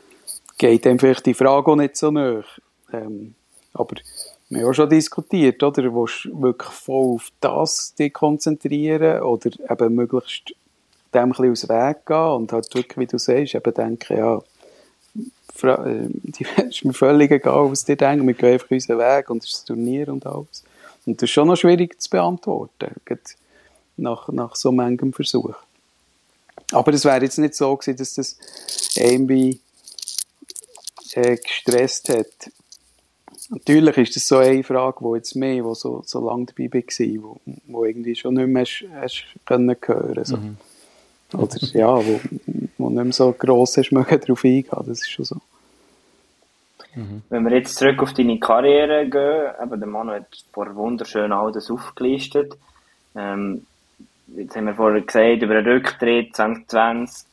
geht 0.58 0.86
dann 0.86 0.98
vielleicht 0.98 1.26
die 1.26 1.34
Frage 1.34 1.70
auch 1.70 1.76
nicht 1.76 1.96
so 1.96 2.10
nach. 2.10 2.44
Ähm, 2.92 3.34
aber 3.74 3.96
wir 4.48 4.60
haben 4.60 4.70
auch 4.70 4.74
schon 4.74 4.90
diskutiert, 4.90 5.62
oder? 5.62 5.94
Willst 5.94 6.26
du 6.26 6.42
wirklich 6.42 6.72
voll 6.72 7.14
auf 7.14 7.32
das 7.40 7.94
dich 7.94 8.12
konzentrieren 8.12 9.22
oder 9.22 9.50
eben 9.70 9.94
möglichst 9.94 10.54
dem 11.14 11.22
ein 11.22 11.28
bisschen 11.30 11.50
aus 11.50 11.60
dem 11.60 11.68
Weg 11.70 12.06
gehen 12.06 12.16
und 12.16 12.52
halt 12.52 12.74
wirklich, 12.74 12.98
wie 12.98 13.06
du 13.06 13.18
sagst, 13.18 13.54
eben 13.54 13.74
denken, 13.74 14.16
ja, 14.16 14.40
ist 15.62 16.84
mir 16.84 16.92
völlig 16.92 17.30
egal, 17.30 17.70
was 17.70 17.84
die 17.84 17.96
denken. 17.96 18.26
Wir 18.26 18.34
gehen 18.34 18.52
einfach 18.52 18.70
unseren 18.70 18.98
Weg 18.98 19.30
und 19.30 19.42
das 19.42 19.64
Turnier 19.64 20.08
und 20.08 20.26
alles. 20.26 20.64
Und 21.06 21.20
das 21.20 21.28
ist 21.28 21.32
schon 21.32 21.48
noch 21.48 21.56
schwierig 21.56 22.00
zu 22.00 22.10
beantworten, 22.10 22.94
nach, 23.96 24.28
nach 24.28 24.56
so 24.56 24.72
manchem 24.72 25.12
Versuch. 25.12 25.54
Aber 26.72 26.92
es 26.92 27.04
wäre 27.04 27.22
jetzt 27.22 27.38
nicht 27.38 27.54
so 27.54 27.76
gewesen, 27.76 27.96
dass 27.96 28.14
das 28.14 28.38
irgendwie 28.96 29.60
äh, 31.14 31.36
gestresst 31.36 32.08
hat. 32.08 32.50
Natürlich 33.50 33.96
ist 33.98 34.16
das 34.16 34.28
so 34.28 34.38
eine 34.38 34.64
Frage, 34.64 34.98
die 35.00 35.16
jetzt 35.16 35.36
mehr, 35.36 35.62
wo 35.64 35.74
so, 35.74 36.02
so 36.06 36.26
lange 36.26 36.46
dabei 36.46 36.72
war, 36.72 37.22
wo, 37.22 37.40
wo 37.66 37.84
irgendwie 37.84 38.14
schon 38.14 38.34
nicht 38.34 38.48
mehr 38.48 38.62
hast, 38.64 38.84
hast 38.94 39.24
können 39.44 39.76
hören. 39.84 40.24
So. 40.24 40.36
Mhm. 40.38 40.56
Oder 41.34 41.58
ja, 41.72 41.96
wo, 41.96 42.20
wo 42.78 42.90
nicht 42.90 43.04
mehr 43.04 43.12
so 43.12 43.32
gross 43.32 43.76
hast, 43.76 43.90
darauf 43.90 44.44
eingehen, 44.44 44.66
das 44.70 45.00
ist 45.00 45.10
schon 45.10 45.24
so. 45.24 45.36
Mhm. 46.94 47.22
Wenn 47.28 47.44
wir 47.44 47.56
jetzt 47.56 47.76
zurück 47.76 48.02
auf 48.02 48.12
deine 48.12 48.38
Karriere 48.38 49.08
gehen, 49.08 49.52
eben 49.62 49.80
der 49.80 49.88
Mann 49.88 50.10
hat 50.10 50.26
vor 50.52 50.74
wunderschön 50.74 51.32
all 51.32 51.52
das 51.52 51.70
aufgelistet. 51.70 52.56
Ähm, 53.14 53.66
jetzt 54.36 54.56
haben 54.56 54.66
wir 54.66 54.74
vorher 54.74 55.00
gesagt, 55.00 55.42
über 55.42 55.62
den 55.62 55.72
Rücktritt 55.72 56.36
2020. 56.36 57.26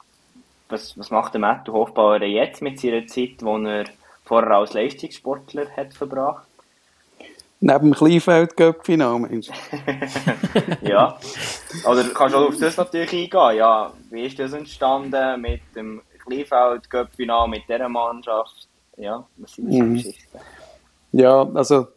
Was, 0.69 0.97
was 0.97 1.09
macht 1.09 1.33
der 1.33 1.41
Matthew 1.41 1.73
Hofbauer 1.73 2.21
jetzt 2.21 2.61
mit 2.61 2.79
seiner 2.79 3.05
Zeit, 3.07 3.41
die 3.41 3.65
er 3.65 3.85
vorher 4.23 4.51
als 4.51 4.73
Leistungssportler 4.73 5.67
hat 5.75 5.93
verbracht? 5.93 6.45
Neben 7.61 7.91
dem 7.91 7.93
Kleinfeld 7.93 8.55
Cup-Final, 8.55 9.19
Mensch. 9.19 9.47
ja. 10.81 11.17
Oder 11.85 12.03
kannst 12.13 12.35
du 12.35 12.47
auf 12.47 12.57
das 12.57 12.77
natürlich 12.77 13.11
eingehen? 13.11 13.57
Ja, 13.57 13.91
wie 14.11 14.25
ist 14.25 14.39
das 14.39 14.53
entstanden 14.53 15.41
mit 15.41 15.61
dem 15.75 16.01
Kleinfeld 16.25 16.89
Cup-Final, 16.89 17.49
mit 17.49 17.63
dieser 17.67 17.89
Mannschaft? 17.89 18.68
Ja, 18.99 19.25
was 19.37 19.53
sind 19.53 19.69
das 19.69 19.75
mhm. 19.75 19.93
Geschichten? 19.93 20.37
Ja, 21.11 21.49
also 21.53 21.87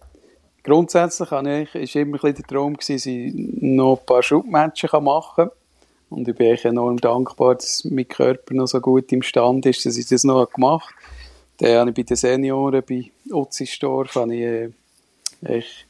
grundsätzlich 0.62 1.30
war 1.30 1.44
ich, 1.44 1.96
immer 1.96 2.24
ein 2.24 2.34
der 2.34 2.44
Traum, 2.44 2.76
dass 2.76 2.88
ich 2.88 3.32
noch 3.34 3.98
ein 3.98 4.06
paar 4.06 4.22
Schubmatches 4.22 4.92
machen 4.92 5.48
kann. 5.48 5.50
Und 6.10 6.28
ich 6.28 6.36
bin 6.36 6.52
echt 6.52 6.64
enorm 6.64 6.98
dankbar, 6.98 7.56
dass 7.56 7.84
mein 7.84 8.06
Körper 8.06 8.54
noch 8.54 8.66
so 8.66 8.80
gut 8.80 9.10
im 9.12 9.22
Stand 9.22 9.66
ist, 9.66 9.84
dass 9.84 9.96
ich 9.96 10.06
das 10.06 10.24
noch 10.24 10.48
gemacht 10.50 10.94
habe. 11.58 11.70
Dann 11.70 11.78
habe 11.80 11.90
ich 11.90 11.96
bei 11.96 12.02
den 12.02 12.16
Senioren, 12.16 12.82
bei 12.88 13.10
Utzisdorf, 13.30 14.14
habe 14.14 14.34
ich 14.34 14.42
äh, 14.42 14.70
echt 15.42 15.86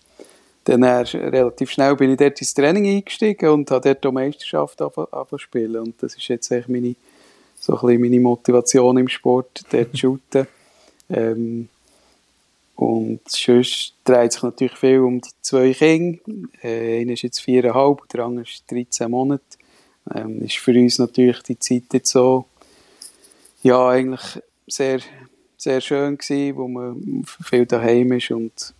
dann 0.65 0.85
relativ 0.85 1.73
schnell 1.73 1.97
bin 1.97 2.13
ich 2.13 2.17
dort 2.17 2.41
ins 2.41 2.55
Training 2.55 2.87
eingestiegen 2.87 3.49
und 3.49 3.71
habe 3.73 3.81
dort 3.81 4.05
die 4.05 4.13
Meisterschaft 4.13 4.81
spielen. 5.37 5.83
Und 5.83 6.01
das 6.01 6.15
ist 6.15 6.29
jetzt 6.29 6.53
eigentlich 6.53 6.69
meine, 6.69 6.95
so 7.59 7.75
ein 7.75 7.81
bisschen 7.81 8.01
meine 8.01 8.21
Motivation 8.21 8.97
im 8.97 9.09
Sport, 9.09 9.65
dort 9.73 9.91
zu 9.91 9.97
shooten. 9.97 10.47
Ähm, 11.13 11.69
und 12.75 13.21
sonst 13.29 13.95
dreht 14.05 14.33
sich 14.33 14.43
natürlich 14.43 14.77
viel 14.77 15.01
um 15.01 15.21
die 15.21 15.31
zwei 15.43 15.73
Kinder. 15.73 16.19
Äh, 16.63 17.03
einer 17.03 17.13
ist 17.13 17.23
jetzt 17.23 17.41
viereinhalb, 17.41 18.09
der 18.09 18.25
andere 18.25 18.45
ist 18.45 18.65
13 18.71 19.11
Monate. 19.11 19.45
Ähm, 20.13 20.43
ist 20.43 20.57
für 20.57 20.73
uns 20.73 20.99
natürlich 20.99 21.43
die 21.43 21.59
Zeit 21.59 21.85
jetzt 21.93 22.11
so, 22.11 22.47
ja, 23.63 23.89
eigentlich 23.89 24.43
sehr, 24.67 25.01
sehr 25.57 25.81
schön 25.81 26.19
gewesen, 26.19 26.57
wo 26.57 26.67
man 26.67 27.25
viel 27.25 27.67
daheim 27.67 28.13
ist 28.13 28.31
und 28.33 28.75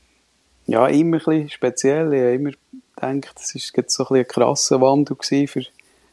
ja, 0.67 0.89
immer 0.89 1.19
ein 1.19 1.25
bisschen 1.25 1.51
speziell. 1.51 2.13
Ich 2.13 2.21
habe 2.21 2.35
immer 2.35 2.51
gedacht, 2.97 3.37
das 3.37 3.55
war 3.55 3.85
so 3.87 4.07
ein, 4.09 4.21
ein 4.21 4.27
krasser 4.27 4.81
Wandel 4.81 5.17
für 5.47 5.63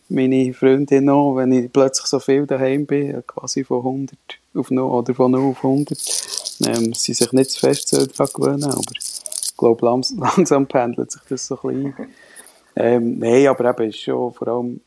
meine 0.10 0.54
Freundin 0.54 1.06
noch, 1.06 1.36
wenn 1.36 1.52
ich 1.52 1.72
plötzlich 1.72 2.08
so 2.08 2.20
viel 2.20 2.46
daheim 2.46 2.86
bin, 2.86 3.24
quasi 3.26 3.64
von 3.64 3.80
100 3.80 4.18
auf 4.56 4.72
0 4.72 4.84
oder 4.84 5.14
von 5.14 5.32
0 5.32 5.52
auf 5.52 5.64
100. 5.64 5.98
Ähm, 6.66 6.94
sie 6.94 7.14
sich 7.14 7.32
nicht 7.32 7.52
zu 7.52 7.60
fest 7.60 7.94
daran 7.94 8.30
gewöhnen, 8.34 8.64
aber 8.66 8.92
ich 8.94 9.58
glaube, 9.58 9.86
langsam 10.18 10.68
pendelt 10.68 11.12
sich 11.12 11.22
das 11.30 11.48
so 11.48 11.60
ein 11.64 11.84
bisschen. 11.84 12.16
Ähm, 12.76 13.20
Nein, 13.20 13.48
aber 13.48 13.70
eben 13.70 13.90
ist 13.90 14.00
schon 14.00 14.34
vor 14.34 14.48
allem 14.48 14.82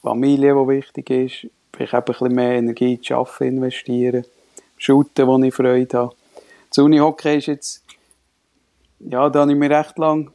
Familie, 0.00 0.54
die 0.54 0.68
wichtig 0.68 1.10
ist. 1.10 1.52
Ich 1.78 1.92
habe 1.92 2.12
ein 2.12 2.12
bisschen 2.12 2.34
mehr 2.34 2.52
Energie 2.52 2.94
in 2.94 3.14
Arbeiten 3.14 3.56
investieren. 3.56 4.24
Shooten, 4.76 5.26
wo 5.26 5.38
ich 5.38 5.54
Freude 5.54 5.98
habe. 5.98 6.14
Das 6.68 6.78
Uni-Hockey 6.78 7.38
ist 7.38 7.46
jetzt 7.46 7.82
ja, 9.00 9.28
da 9.30 9.40
habe 9.40 9.52
ich 9.52 9.58
mir 9.58 9.70
recht 9.70 9.96
lang 9.98 10.30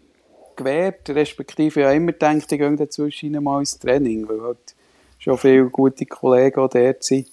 gewehrt, 0.56 1.10
respektive 1.10 1.82
ja 1.82 1.92
immer 1.92 2.12
gedacht, 2.12 2.52
ich 2.52 2.60
gehe 2.60 2.76
dazwischen 2.76 3.44
mal 3.44 3.60
ins 3.60 3.78
Training, 3.78 4.28
weil 4.28 4.42
halt 4.42 4.76
schon 5.20 5.38
viele 5.38 5.66
gute 5.66 6.06
Kollegen 6.06 6.60
auch 6.60 6.70
dort 6.70 7.04
sind. 7.04 7.30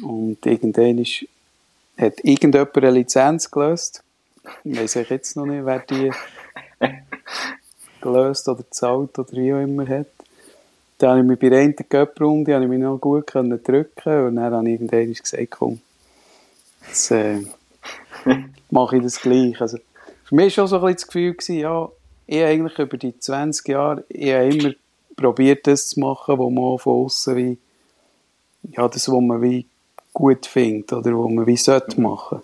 Und 0.00 0.44
irgendwann 0.46 1.04
hat 1.98 2.24
irgendjemand 2.24 2.76
eine 2.78 2.90
Lizenz 2.90 3.50
gelöst. 3.50 4.02
Ich 4.64 4.78
weiß 4.78 4.94
jetzt 4.94 5.36
noch 5.36 5.46
nicht, 5.46 5.64
wer 5.64 5.80
die 5.80 6.10
gelöst 8.00 8.48
oder 8.48 8.62
gezahlt 8.62 9.18
oder 9.18 9.32
wie 9.32 9.52
auch 9.52 9.60
immer 9.60 9.86
hat. 9.86 10.08
Dann 10.98 11.10
habe 11.10 11.20
ich 11.20 11.26
mich 11.26 11.38
bei 11.38 11.48
der 11.48 11.60
einen 11.60 11.76
Cup-Runde 11.76 12.60
noch 12.78 12.98
gut 12.98 13.28
können 13.28 13.62
drücken 13.62 14.26
und 14.26 14.36
dann 14.36 14.52
habe 14.52 14.68
ich 14.68 14.74
irgendwann 14.74 15.12
gesagt, 15.12 15.50
komm, 15.50 15.80
jetzt 16.86 17.10
äh, 17.10 17.40
mache 18.70 18.96
ich 18.96 19.02
das 19.02 19.20
gleich. 19.20 19.60
Also, 19.60 19.78
für 20.24 20.34
mich 20.34 20.56
war 20.56 20.68
schon 20.68 20.80
so 20.80 20.86
ein 20.86 20.94
das 20.94 21.06
Gefühl, 21.06 21.32
gewesen, 21.32 21.58
ja, 21.58 21.88
ich 22.26 22.42
eigentlich 22.42 22.78
über 22.78 22.96
die 22.96 23.18
20 23.18 23.68
Jahre, 23.68 24.04
ich 24.08 24.28
immer 24.28 24.74
probiert, 25.16 25.66
das 25.66 25.88
zu 25.88 26.00
machen, 26.00 26.38
wo 26.38 26.50
man 26.50 26.78
von 26.78 27.04
außen 27.04 27.36
wie, 27.36 27.58
ja, 28.70 28.86
das, 28.88 29.08
was 29.08 29.20
man 29.20 29.42
wie 29.42 29.66
gut 30.12 30.46
findet 30.46 30.92
oder 30.92 31.16
wo 31.16 31.28
man 31.28 31.46
wie 31.46 31.56
sollte 31.56 32.00
machen. 32.00 32.42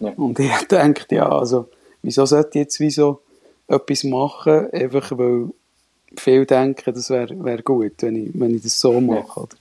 Ja. 0.00 0.12
Und 0.16 0.38
ich 0.38 0.52
denke, 0.70 1.14
ja, 1.14 1.28
also, 1.28 1.68
wieso 2.02 2.26
sollte 2.26 2.58
ich 2.58 2.64
jetzt 2.64 2.80
wie 2.80 2.90
so 2.90 3.20
etwas 3.68 4.04
machen, 4.04 4.70
einfach 4.72 5.16
weil 5.16 5.50
viele 6.16 6.46
denken, 6.46 6.94
das 6.94 7.10
wäre 7.10 7.44
wär 7.44 7.62
gut, 7.62 7.92
wenn 8.00 8.16
ich, 8.16 8.30
wenn 8.34 8.56
ich 8.56 8.62
das 8.62 8.80
so 8.80 9.00
mache. 9.00 9.40
Oder 9.40 9.56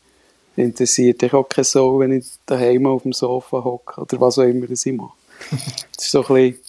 interessiert 0.56 1.22
dich 1.22 1.34
auch 1.34 1.48
kein 1.48 1.63
so, 1.63 2.00
wenn 2.00 2.12
ich 2.12 2.26
daheim 2.45 2.86
auf 2.88 3.04
dem 3.04 3.13
Sofa 3.13 3.63
hocke 3.63 4.02
oder 4.02 4.19
was 4.19 4.39
auch 4.39 4.43
immer 4.43 4.67
das 4.67 4.86
ich 4.86 4.93
mache. 4.93 5.17
das 5.95 6.06
ist 6.06 6.12
so 6.12 6.26
ein 6.26 6.34
bisschen, 6.34 6.60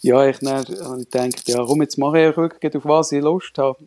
ja, 0.00 0.28
ich 0.28 0.38
dann 0.38 0.64
ich 1.00 1.10
gedacht, 1.10 1.48
ja, 1.48 1.64
komm, 1.64 1.82
jetzt 1.82 1.98
mache 1.98 2.28
ich 2.28 2.36
wirklich 2.36 2.76
auf 2.76 2.84
was 2.84 3.12
ich 3.12 3.22
Lust 3.22 3.58
habe. 3.58 3.78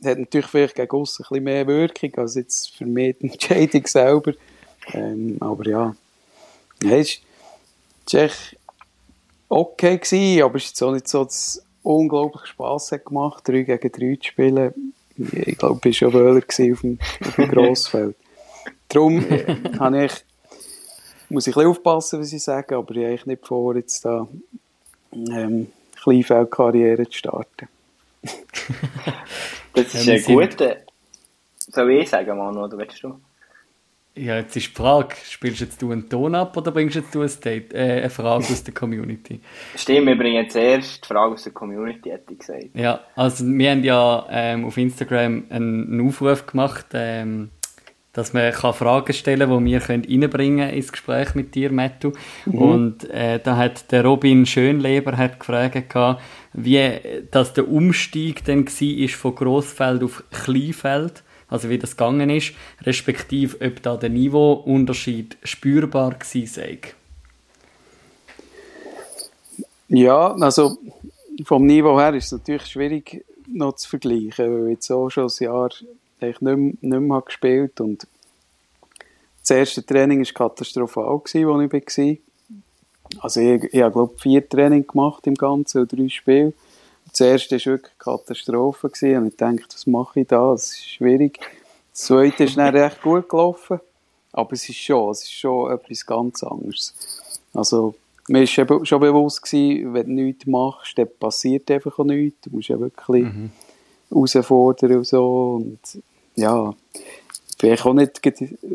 Das 0.00 0.12
hat 0.12 0.18
natürlich 0.18 0.48
vielleicht 0.48 0.74
gegen 0.74 0.96
uns 0.96 1.20
ein 1.20 1.26
bisschen 1.28 1.44
mehr 1.44 1.66
Wirkung 1.66 2.14
als 2.16 2.34
jetzt 2.34 2.74
für 2.74 2.86
mich 2.86 3.16
die 3.18 3.26
Entscheidung 3.30 3.86
selber. 3.86 4.32
Ähm, 4.92 5.36
aber 5.40 5.66
ja, 5.66 5.96
ja 6.82 6.96
es 6.96 7.20
war 8.10 8.20
echt 8.20 8.56
okay 9.48 9.98
gewesen, 9.98 10.42
aber 10.42 10.56
es 10.56 10.64
ist 10.66 10.82
auch 10.82 10.92
nicht 10.92 11.08
so, 11.08 11.24
dass 11.24 11.34
es 11.34 11.66
unglaublich 11.82 12.46
Spass 12.46 12.92
hat 12.92 13.04
gemacht, 13.04 13.46
3 13.46 13.62
gegen 13.62 13.92
3 13.92 14.16
zu 14.16 14.28
spielen. 14.28 14.94
Ich 15.16 15.58
glaube, 15.58 15.88
ich 15.88 16.00
war 16.02 16.10
schon 16.10 16.20
Wöhler 16.20 16.38
auf 16.38 16.56
dem, 16.80 16.98
auf 17.20 17.36
dem 17.36 17.48
Grossfeld. 17.50 18.16
Darum 18.88 19.24
äh, 19.30 19.56
habe 19.78 20.06
ich, 20.06 20.12
muss 21.28 21.46
ich 21.46 21.56
ein 21.56 21.60
bisschen 21.60 21.70
aufpassen, 21.70 22.20
was 22.20 22.32
ich 22.32 22.42
sage, 22.42 22.76
aber 22.76 22.94
ich 22.94 23.20
habe 23.20 23.30
nicht 23.30 23.46
vor, 23.46 23.76
jetzt 23.76 24.04
da 24.04 24.26
ähm, 25.12 25.70
Kleinfeldkarriere 26.02 27.08
zu 27.08 27.18
starten. 27.18 27.68
das 29.72 29.94
ist 29.94 30.06
ja, 30.06 30.14
ein 30.14 30.22
guter. 30.22 30.76
Soll 31.58 31.90
ich 31.92 32.08
sagen, 32.08 32.36
Manu, 32.36 32.64
oder 32.64 32.76
willst 32.76 33.02
du? 33.02 33.20
Ja, 34.14 34.36
jetzt 34.36 34.54
ist 34.56 34.68
die 34.68 34.74
Frage, 34.74 35.16
spielst 35.24 35.60
jetzt 35.60 35.80
du 35.80 35.90
einen 35.90 36.06
Ton 36.06 36.34
ab 36.34 36.54
oder 36.54 36.70
bringst 36.70 36.96
jetzt 36.96 37.14
du 37.14 37.22
ein 37.22 37.30
State, 37.30 37.74
äh, 37.74 38.00
eine 38.00 38.10
Frage 38.10 38.44
aus 38.44 38.62
der 38.62 38.74
Community? 38.74 39.40
Stimmt, 39.74 40.06
wir 40.06 40.18
bringen 40.18 40.50
zuerst 40.50 41.02
die 41.02 41.08
Frage 41.08 41.32
aus 41.32 41.44
der 41.44 41.52
Community, 41.52 42.10
hätte 42.10 42.32
ich 42.34 42.38
gesagt. 42.38 42.66
Ja, 42.74 43.00
also 43.16 43.46
wir 43.46 43.70
haben 43.70 43.84
ja 43.84 44.26
ähm, 44.30 44.66
auf 44.66 44.76
Instagram 44.76 45.44
einen 45.48 46.06
Aufruf 46.06 46.44
gemacht, 46.44 46.86
ähm, 46.92 47.48
dass 48.12 48.34
man 48.34 48.52
kann 48.52 48.74
Fragen 48.74 49.14
stellen 49.14 49.48
kann, 49.48 49.64
die 49.64 49.72
wir 49.72 49.88
reinbringen 49.88 50.58
können 50.58 50.76
ins 50.76 50.92
Gespräch 50.92 51.34
mit 51.34 51.54
dir, 51.54 51.72
Mattu. 51.72 52.12
Mhm. 52.44 52.58
Und 52.58 53.10
äh, 53.10 53.40
da 53.42 53.56
hat 53.56 53.90
der 53.92 54.04
Robin 54.04 54.44
Schönleber 54.44 55.16
hat 55.16 55.40
gefragt, 55.40 55.94
wie 56.52 56.98
dass 57.30 57.54
der 57.54 57.66
Umstieg 57.66 58.44
dann 58.44 58.66
war 58.66 59.08
von 59.08 59.34
Grossfeld 59.34 60.02
auf 60.02 60.22
Kleinfeld, 60.30 61.22
also 61.52 61.68
wie 61.68 61.78
das 61.78 61.96
gegangen 61.96 62.30
ist, 62.30 62.54
respektive 62.80 63.64
ob 63.64 63.82
da 63.82 63.96
der 63.96 64.08
Niveauunterschied 64.08 65.36
spürbar 65.42 66.12
war. 66.12 66.76
Ja, 69.88 70.32
also 70.32 70.78
vom 71.44 71.66
Niveau 71.66 71.98
her 71.98 72.14
ist 72.14 72.26
es 72.26 72.32
natürlich 72.32 72.66
schwierig 72.66 73.24
noch 73.46 73.76
zu 73.76 73.88
vergleichen, 73.88 74.64
weil 74.64 74.70
jetzt 74.70 74.90
auch 74.90 75.10
schon 75.10 75.28
ein 75.28 75.44
Jahr 75.44 75.70
ich 76.20 76.40
nicht, 76.40 76.82
nicht 76.82 77.00
mehr 77.00 77.20
gespielt 77.20 77.80
und 77.80 78.06
das 79.40 79.50
erste 79.50 79.84
Training 79.84 80.24
war 80.24 80.32
katastrophal, 80.32 81.18
gewesen, 81.18 81.48
wo 81.48 81.60
ich 81.60 81.72
war. 81.72 82.16
Also 83.20 83.40
ich, 83.40 83.64
ich 83.74 83.82
habe 83.82 83.92
glaube 83.92 84.14
vier 84.18 84.48
Training 84.48 84.86
gemacht 84.86 85.26
im 85.26 85.34
Ganzen, 85.34 85.86
drei 85.86 86.08
Spiele. 86.08 86.54
Das 87.12 87.20
erste 87.20 87.56
war 87.56 87.66
wirklich 87.66 87.98
Katastrophe 87.98 88.88
gewesen, 88.88 89.18
und 89.18 89.28
ich 89.28 89.36
dachte, 89.36 89.74
was 89.74 89.86
mache 89.86 90.20
ich 90.20 90.26
da? 90.26 90.52
Das 90.52 90.72
ist 90.72 90.88
schwierig. 90.88 91.38
Das 91.92 92.02
zweite 92.02 92.44
ist 92.44 92.56
dann 92.56 92.74
recht 92.74 93.02
gut 93.02 93.28
gelaufen, 93.28 93.80
aber 94.32 94.52
es 94.54 94.66
ist 94.68 94.78
schon, 94.78 95.10
es 95.10 95.22
ist 95.22 95.32
schon 95.32 95.70
etwas 95.70 96.06
ganz 96.06 96.42
anderes. 96.42 96.94
Also 97.52 97.94
mir 98.28 98.40
war 98.40 98.86
schon 98.86 99.00
bewusst 99.00 99.42
gewesen, 99.42 99.92
wenn 99.92 100.16
du 100.16 100.22
nichts 100.22 100.46
machst, 100.46 100.96
dann 100.96 101.08
passiert 101.18 101.70
einfach 101.70 101.98
auch 101.98 102.04
nichts. 102.04 102.40
Du 102.42 102.50
musst 102.56 102.68
ja 102.68 102.80
wirklich 102.80 103.24
mhm. 103.24 103.50
herausfordern 104.08 104.96
und 104.96 105.06
so 105.06 105.60
und 105.60 106.02
ja, 106.34 106.72
bin 107.60 107.74
ich 107.74 107.84
auch 107.84 107.92
nicht 107.92 108.20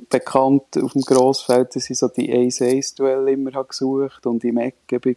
bekannt 0.09 0.77
auf 0.81 0.93
dem 0.93 1.01
Grossfeld, 1.01 1.75
dass 1.75 1.89
ich 1.89 1.97
so 1.97 2.07
die 2.07 2.31
1-1-Duelle 2.31 3.31
immer 3.31 3.53
habe 3.53 3.67
gesucht 3.67 4.25
und 4.27 4.43
im 4.43 4.57
Ecken 4.57 4.99
bin 4.99 5.15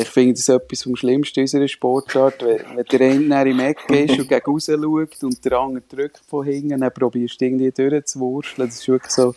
ich 0.00 0.08
finde 0.08 0.34
das 0.34 0.48
etwas 0.48 0.82
vom 0.82 0.96
Schlimmsten 0.96 1.40
unserer 1.40 1.68
Sportart. 1.68 2.42
Wenn, 2.42 2.76
wenn 2.76 2.84
der 2.84 3.00
eine 3.00 3.50
im 3.50 3.60
Eck 3.60 3.88
ist 3.90 4.18
und 4.18 4.28
gegen 4.28 4.46
raus 4.46 4.66
schaut 4.66 5.22
und 5.22 5.44
der 5.44 5.58
andere 5.58 5.84
drückt 5.88 6.22
von 6.26 6.44
hinten, 6.44 6.80
dann 6.80 6.92
probierst 6.92 7.40
du 7.40 7.44
irgendwie 7.44 7.70
durchzuwurschteln. 7.70 8.68
Das 8.68 8.80
ist 8.80 8.88
wirklich 8.88 9.12
so, 9.12 9.34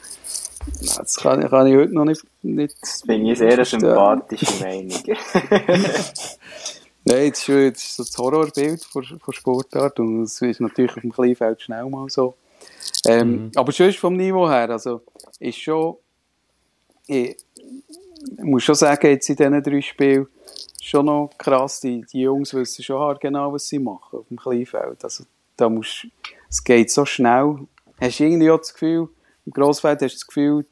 das 0.82 1.16
kann, 1.16 1.48
kann 1.50 1.68
ich 1.68 1.76
heute 1.76 1.94
noch 1.94 2.06
nicht, 2.06 2.24
nicht 2.42 2.76
Das 2.82 3.02
finde 3.06 3.32
ich 3.32 3.38
sehr 3.38 3.54
eine 3.54 3.66
sympathische 3.66 4.64
Meinung. 4.64 5.04
Nein, 7.06 7.30
das 7.30 7.48
ist, 7.48 7.76
das 7.76 7.84
ist 7.84 7.96
so 7.96 8.04
das 8.04 8.18
Horrorbild 8.18 8.84
von, 8.84 9.04
von 9.04 9.34
Sportart 9.34 10.00
und 10.00 10.24
es 10.24 10.42
ist 10.42 10.60
natürlich 10.60 10.92
auf 10.92 11.02
dem 11.02 11.14
Kleinfeld 11.14 11.62
schnell 11.62 11.86
mal 11.86 12.10
so. 12.10 12.36
Ähm, 13.06 13.46
mhm. 13.46 13.52
Aber 13.56 13.72
sonst 13.72 13.98
vom 13.98 14.16
Niveau 14.16 14.50
her, 14.50 14.70
also 14.70 15.02
ist 15.40 15.58
schon, 15.58 15.96
ich, 17.08 17.38
ich 18.38 18.44
muss 18.44 18.64
schon 18.64 18.76
sagen, 18.76 19.08
jetzt 19.08 19.30
in 19.30 19.36
diesen 19.36 19.64
drei 19.64 19.82
Spielen, 19.82 20.28
schon 20.82 21.06
noch 21.06 21.32
krass, 21.38 21.80
die, 21.80 22.06
die 22.12 22.22
Jungs 22.22 22.54
wissen 22.54 22.84
schon 22.84 23.18
genau, 23.20 23.54
was 23.54 23.68
sie 23.68 23.80
machen 23.80 24.20
auf 24.20 24.28
dem 24.28 24.38
Kleinfeld. 24.38 25.04
Also 25.04 25.26
da 25.56 25.70
musst, 25.70 26.08
es 26.50 26.64
geht 26.64 26.92
so 26.92 27.06
schnell. 27.06 27.60
Hast 28.00 28.20
du 28.20 28.24
irgendwie 28.24 28.52
auch 28.52 28.60
das 28.60 28.74
Gefühl, 28.74 29.10
im 29.46 29.54
Grossfeld 29.54 30.02
hast 30.02 30.14
du 30.14 30.18
das 30.18 30.28
Gefühl, 30.28 30.66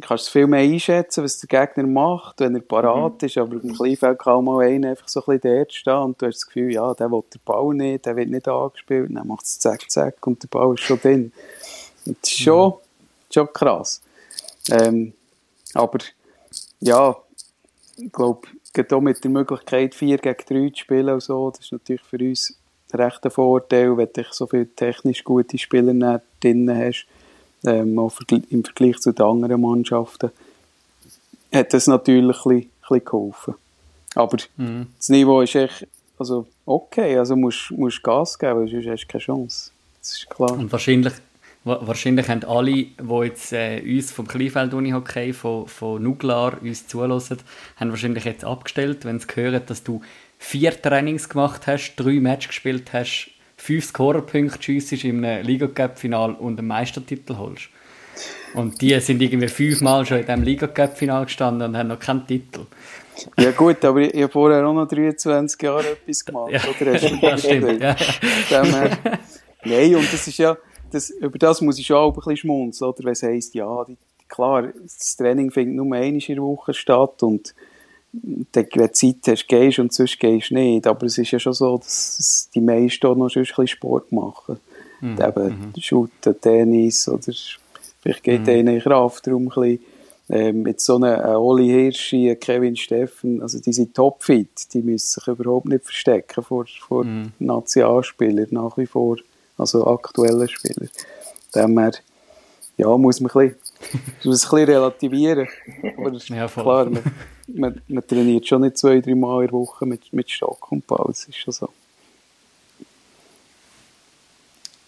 kannst 0.00 0.24
es 0.24 0.30
viel 0.30 0.46
mehr 0.46 0.60
einschätzen, 0.60 1.24
was 1.24 1.40
der 1.40 1.48
Gegner 1.48 1.86
macht, 1.86 2.40
wenn 2.40 2.54
er 2.54 2.60
parat 2.60 3.22
mhm. 3.22 3.26
ist, 3.26 3.38
aber 3.38 3.62
im 3.62 3.74
Kleinfeld 3.74 4.18
kann 4.18 4.44
mal 4.44 4.64
einer 4.64 4.90
einfach 4.90 5.08
so 5.08 5.20
ein 5.20 5.38
bisschen 5.38 5.56
dort 5.56 5.72
stehen 5.72 5.94
und 5.94 6.22
du 6.22 6.26
hast 6.26 6.36
das 6.36 6.46
Gefühl, 6.46 6.72
ja, 6.72 6.94
der 6.94 7.10
will 7.10 7.22
den 7.32 7.40
Ball 7.44 7.74
nicht, 7.74 8.06
der 8.06 8.16
wird 8.16 8.28
nicht 8.28 8.46
angespielt, 8.46 9.10
dann 9.12 9.26
macht 9.26 9.44
es 9.44 9.58
zack, 9.58 9.90
zack 9.90 10.26
und 10.26 10.42
der 10.42 10.48
Ball 10.48 10.74
ist 10.74 10.82
schon 10.82 11.00
drin. 11.00 11.32
Das 12.04 12.30
ist 12.30 12.38
schon, 12.38 12.68
mhm. 12.70 12.74
schon 13.32 13.52
krass. 13.52 14.02
Ähm, 14.70 15.14
aber, 15.74 15.98
ja, 16.80 17.16
ich 17.96 18.12
glaube, 18.12 18.48
gerade 18.72 18.96
auch 18.96 19.00
mit 19.00 19.22
der 19.22 19.30
Möglichkeit, 19.30 19.94
4 19.94 20.18
gegen 20.18 20.36
3 20.48 20.70
zu 20.70 20.76
spielen 20.76 21.08
und 21.08 21.22
so, 21.22 21.50
das 21.50 21.60
ist 21.60 21.72
natürlich 21.72 22.02
für 22.02 22.18
uns 22.18 22.56
ein 22.92 23.00
rechter 23.00 23.30
Vorteil, 23.30 23.96
wenn 23.96 24.08
du 24.12 24.24
so 24.30 24.46
viele 24.46 24.68
technisch 24.74 25.24
gute 25.24 25.58
Spieler 25.58 26.22
drin 26.40 26.70
hast 26.70 27.06
ähm, 27.64 27.98
auch 27.98 28.12
im 28.50 28.64
Vergleich 28.64 28.98
zu 28.98 29.12
den 29.12 29.26
anderen 29.26 29.60
Mannschaften, 29.60 30.30
hat 31.52 31.74
das 31.74 31.86
natürlich 31.86 32.22
ein 32.22 32.28
bisschen, 32.28 32.52
ein 32.52 32.70
bisschen 32.80 33.04
geholfen. 33.04 33.54
Aber 34.14 34.36
mhm. 34.56 34.86
das 34.96 35.08
Niveau 35.08 35.40
ist 35.40 35.54
echt 35.54 35.86
also 36.18 36.46
okay, 36.66 37.16
also 37.16 37.36
musst 37.36 37.70
du 37.70 37.88
Gas 38.02 38.38
geben, 38.38 38.68
sonst 38.68 38.86
hast 38.86 39.02
du 39.02 39.06
keine 39.06 39.22
Chance. 39.22 39.70
Das 40.00 40.12
ist 40.12 40.30
klar. 40.30 40.52
Und 40.52 40.72
wahrscheinlich, 40.72 41.12
wahrscheinlich 41.68 42.28
haben 42.28 42.44
alle, 42.44 42.72
die 42.72 43.24
jetzt 43.24 43.52
äh, 43.52 43.80
uns 43.80 44.10
vom 44.10 44.26
Kleinfeld 44.26 44.74
Unihockey, 44.74 45.32
von, 45.32 45.66
von 45.66 46.02
Nuglar 46.02 46.60
uns 46.62 46.86
zulassen, 46.86 47.38
haben 47.76 47.90
wahrscheinlich 47.90 48.24
jetzt 48.24 48.44
abgestellt, 48.44 49.04
wenn 49.04 49.20
sie 49.20 49.26
hören, 49.34 49.62
dass 49.66 49.84
du 49.84 50.00
vier 50.38 50.80
Trainings 50.80 51.28
gemacht 51.28 51.66
hast, 51.66 51.96
drei 51.96 52.20
Matches 52.20 52.48
gespielt 52.48 52.92
hast, 52.92 53.30
fünf 53.56 53.84
Scorerpunkte 53.84 54.62
schiessest 54.62 55.04
im 55.04 55.22
Liga 55.22 55.66
Cup 55.66 55.98
Final 55.98 56.32
und 56.32 56.58
einen 56.58 56.68
Meistertitel 56.68 57.36
holst. 57.36 57.68
Und 58.54 58.80
die 58.80 58.98
sind 59.00 59.20
irgendwie 59.20 59.48
fünfmal 59.48 60.06
schon 60.06 60.18
in 60.18 60.26
diesem 60.26 60.42
Liga 60.42 60.66
Cup 60.66 60.96
Final 60.96 61.24
gestanden 61.24 61.68
und 61.68 61.76
haben 61.76 61.88
noch 61.88 61.98
keinen 61.98 62.26
Titel. 62.26 62.66
Ja 63.36 63.50
gut, 63.50 63.84
aber 63.84 64.00
ich, 64.00 64.14
ich 64.14 64.22
habe 64.22 64.32
vorher 64.32 64.64
auch 64.66 64.72
noch 64.72 64.86
23 64.86 65.60
Jahre 65.62 65.90
etwas 65.90 66.24
gemacht. 66.24 66.52
Ja, 66.52 66.60
oder? 66.80 66.92
das 66.92 67.40
stimmt, 67.40 67.80
ja. 67.80 67.96
Nein, 69.64 69.96
und 69.96 70.12
das 70.12 70.26
ist 70.28 70.38
ja, 70.38 70.56
das, 70.90 71.10
über 71.10 71.38
das 71.38 71.60
muss 71.60 71.78
ich 71.78 71.86
schon 71.86 71.96
auch 71.96 72.10
ein 72.10 72.14
bisschen 72.14 72.36
schmunzeln, 72.36 72.90
oder? 72.90 73.04
Wenn 73.04 73.12
es 73.12 73.22
heisst, 73.22 73.54
ja, 73.54 73.84
die, 73.84 73.96
klar, 74.28 74.68
das 74.82 75.16
Training 75.16 75.50
findet 75.50 75.76
nur 75.76 75.84
einmal 75.84 76.04
in 76.04 76.18
der 76.18 76.42
Woche 76.42 76.74
statt 76.74 77.22
und 77.22 77.54
wenn 78.12 78.68
du 78.70 78.92
Zeit 78.92 79.16
hast, 79.26 79.48
gehst 79.48 79.78
und 79.78 79.92
sonst 79.92 80.18
gehst 80.18 80.50
du 80.50 80.54
nicht. 80.54 80.86
Aber 80.86 81.06
es 81.06 81.18
ist 81.18 81.30
ja 81.30 81.38
schon 81.38 81.52
so, 81.52 81.76
dass 81.78 82.48
die 82.54 82.60
meisten 82.60 83.06
auch 83.06 83.16
noch 83.16 83.34
ein 83.34 83.42
bisschen 83.42 83.66
Sport 83.66 84.10
machen. 84.12 84.58
Mhm. 85.00 85.18
Eben 85.20 85.46
mhm. 85.46 85.80
Shooten, 85.80 86.40
Tennis 86.40 87.08
oder 87.08 87.32
vielleicht 88.00 88.22
geht 88.22 88.42
mhm. 88.42 88.48
einer 88.48 88.72
in 88.72 88.80
Kraftraum 88.80 89.42
ein 89.42 89.48
bisschen. 89.48 89.80
Ähm, 90.30 90.60
mit 90.60 90.78
so 90.78 90.96
einem 90.96 91.18
äh, 91.20 91.36
Oli 91.36 91.68
Hirschi, 91.68 92.36
Kevin 92.36 92.76
Steffen, 92.76 93.40
also 93.40 93.58
die 93.60 93.72
sind 93.72 93.94
topfit, 93.94 94.74
die 94.74 94.82
müssen 94.82 95.20
sich 95.20 95.26
überhaupt 95.26 95.64
nicht 95.64 95.84
verstecken 95.84 96.44
vor, 96.44 96.66
vor 96.66 97.04
mhm. 97.04 97.32
Nationalspielern, 97.38 98.48
nach 98.50 98.76
wie 98.76 98.84
vor, 98.84 99.16
also 99.58 99.86
aktuellen 99.86 100.48
Spielern. 100.48 100.88
Dem 101.54 101.74
ja, 102.78 102.96
muss 102.96 103.20
man 103.20 103.30
ein 103.34 103.56
bisschen 104.22 104.58
ein 104.60 104.64
relativieren. 104.64 105.48
Aber 105.96 106.12
ja, 106.12 106.46
klar, 106.46 106.84
man, 106.86 107.02
man, 107.48 107.82
man, 107.88 108.06
trainiert 108.06 108.46
schon 108.46 108.62
nicht 108.62 108.78
zwei, 108.78 109.00
drei 109.00 109.16
Mal 109.16 109.42
in 109.42 109.46
der 109.48 109.52
Woche 109.52 109.84
mit, 109.84 110.12
mit 110.12 110.30
Stock 110.30 110.70
und 110.70 110.86
Ball. 110.86 111.06
Das 111.08 111.24
ist 111.24 111.36
schon 111.36 111.52
so. 111.52 111.68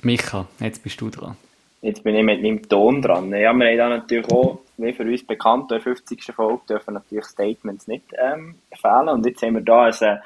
Micha, 0.03 0.47
jetzt 0.61 0.83
bist 0.83 1.01
du 1.01 1.11
dran. 1.11 1.37
Jetzt 1.83 2.05
bin 2.05 2.15
ich 2.15 2.23
mit 2.23 2.43
meinem 2.43 2.69
Ton 2.69 3.03
dran. 3.03 3.31
Ja, 3.31 3.39
wir 3.39 3.49
haben 3.49 3.61
da 3.61 3.89
natürlich 3.89 4.31
auch, 4.31 4.61
wie 4.77 4.93
für 4.93 5.03
uns 5.03 5.27
bekannt, 5.27 5.65
in 5.65 5.77
der 5.77 5.81
50. 5.81 6.23
Folge 6.35 6.61
dürfen 6.69 6.95
natürlich 6.95 7.25
Statements 7.25 7.89
nicht 7.89 8.05
ähm, 8.23 8.55
fehlen. 8.81 9.09
Und 9.09 9.27
jetzt 9.27 9.43
haben 9.43 9.55
wir 9.55 9.63
da 9.63 9.85
ein 9.85 10.19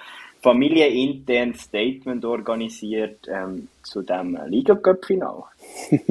familieninternes 0.45 1.63
Statement 1.63 2.25
organisiert 2.25 3.27
ähm, 3.29 3.69
zu 3.83 4.03
dem 4.03 4.39
Liga-Cup-Final. 4.47 5.45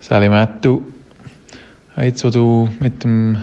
Salimattu, 0.00 0.82
Jetzt, 1.96 2.24
wo 2.24 2.30
du 2.30 2.68
mit 2.80 3.04
dem 3.04 3.36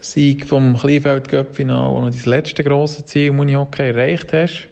Sieg 0.00 0.46
vom 0.46 0.76
Kleinfeld 0.76 1.28
Cup 1.28 1.54
Final 1.54 1.90
und 1.90 2.14
dein 2.14 2.24
letzte 2.24 2.64
grosse 2.64 3.04
Ziel 3.04 3.26
im 3.28 3.38
Unihockey 3.38 3.90
erreicht 3.90 4.32
hast, 4.32 4.68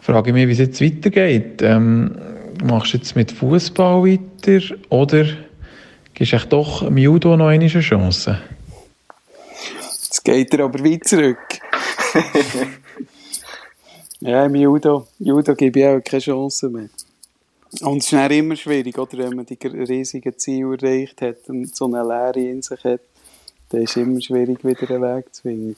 frage 0.00 0.30
ich 0.30 0.34
mich, 0.34 0.46
wie 0.46 0.52
es 0.52 0.58
jetzt 0.58 0.80
weitergeht. 0.80 1.60
Ähm, 1.62 2.16
machst 2.64 2.94
du 2.94 2.98
jetzt 2.98 3.16
mit 3.16 3.32
Fußball 3.32 4.04
weiter 4.04 4.76
oder 4.90 5.26
gibst 6.14 6.32
du 6.32 6.38
doch 6.48 6.84
dem 6.84 6.96
Judo 6.98 7.36
noch 7.36 7.48
eine 7.48 7.66
Chance? 7.66 8.38
Jetzt 9.82 10.24
geht 10.24 10.54
er 10.54 10.64
aber 10.64 10.78
weit 10.84 11.04
zurück. 11.04 11.58
ja, 14.20 14.44
im 14.44 14.54
Judo, 14.54 15.06
Judo 15.18 15.54
gebe 15.54 15.80
ich 15.80 15.86
auch 15.86 16.00
keine 16.00 16.20
Chance 16.20 16.70
mehr. 16.70 16.88
Und 17.82 17.98
es 17.98 18.04
ist 18.04 18.12
dann 18.12 18.30
immer 18.30 18.56
schwierig, 18.56 18.96
oder? 18.98 19.18
wenn 19.18 19.36
man 19.36 19.46
die 19.46 19.58
riesigen 19.66 20.38
Ziele 20.38 20.76
erreicht 20.76 21.20
hat 21.20 21.48
und 21.48 21.74
so 21.74 21.86
eine 21.86 22.02
Leere 22.02 22.40
in 22.40 22.62
sich 22.62 22.82
hat, 22.84 23.00
dann 23.68 23.82
ist 23.82 23.90
es 23.90 23.96
immer 23.96 24.20
schwierig, 24.20 24.64
wieder 24.64 24.90
einen 24.90 25.02
Weg 25.02 25.34
zu 25.34 25.42
finden. 25.42 25.76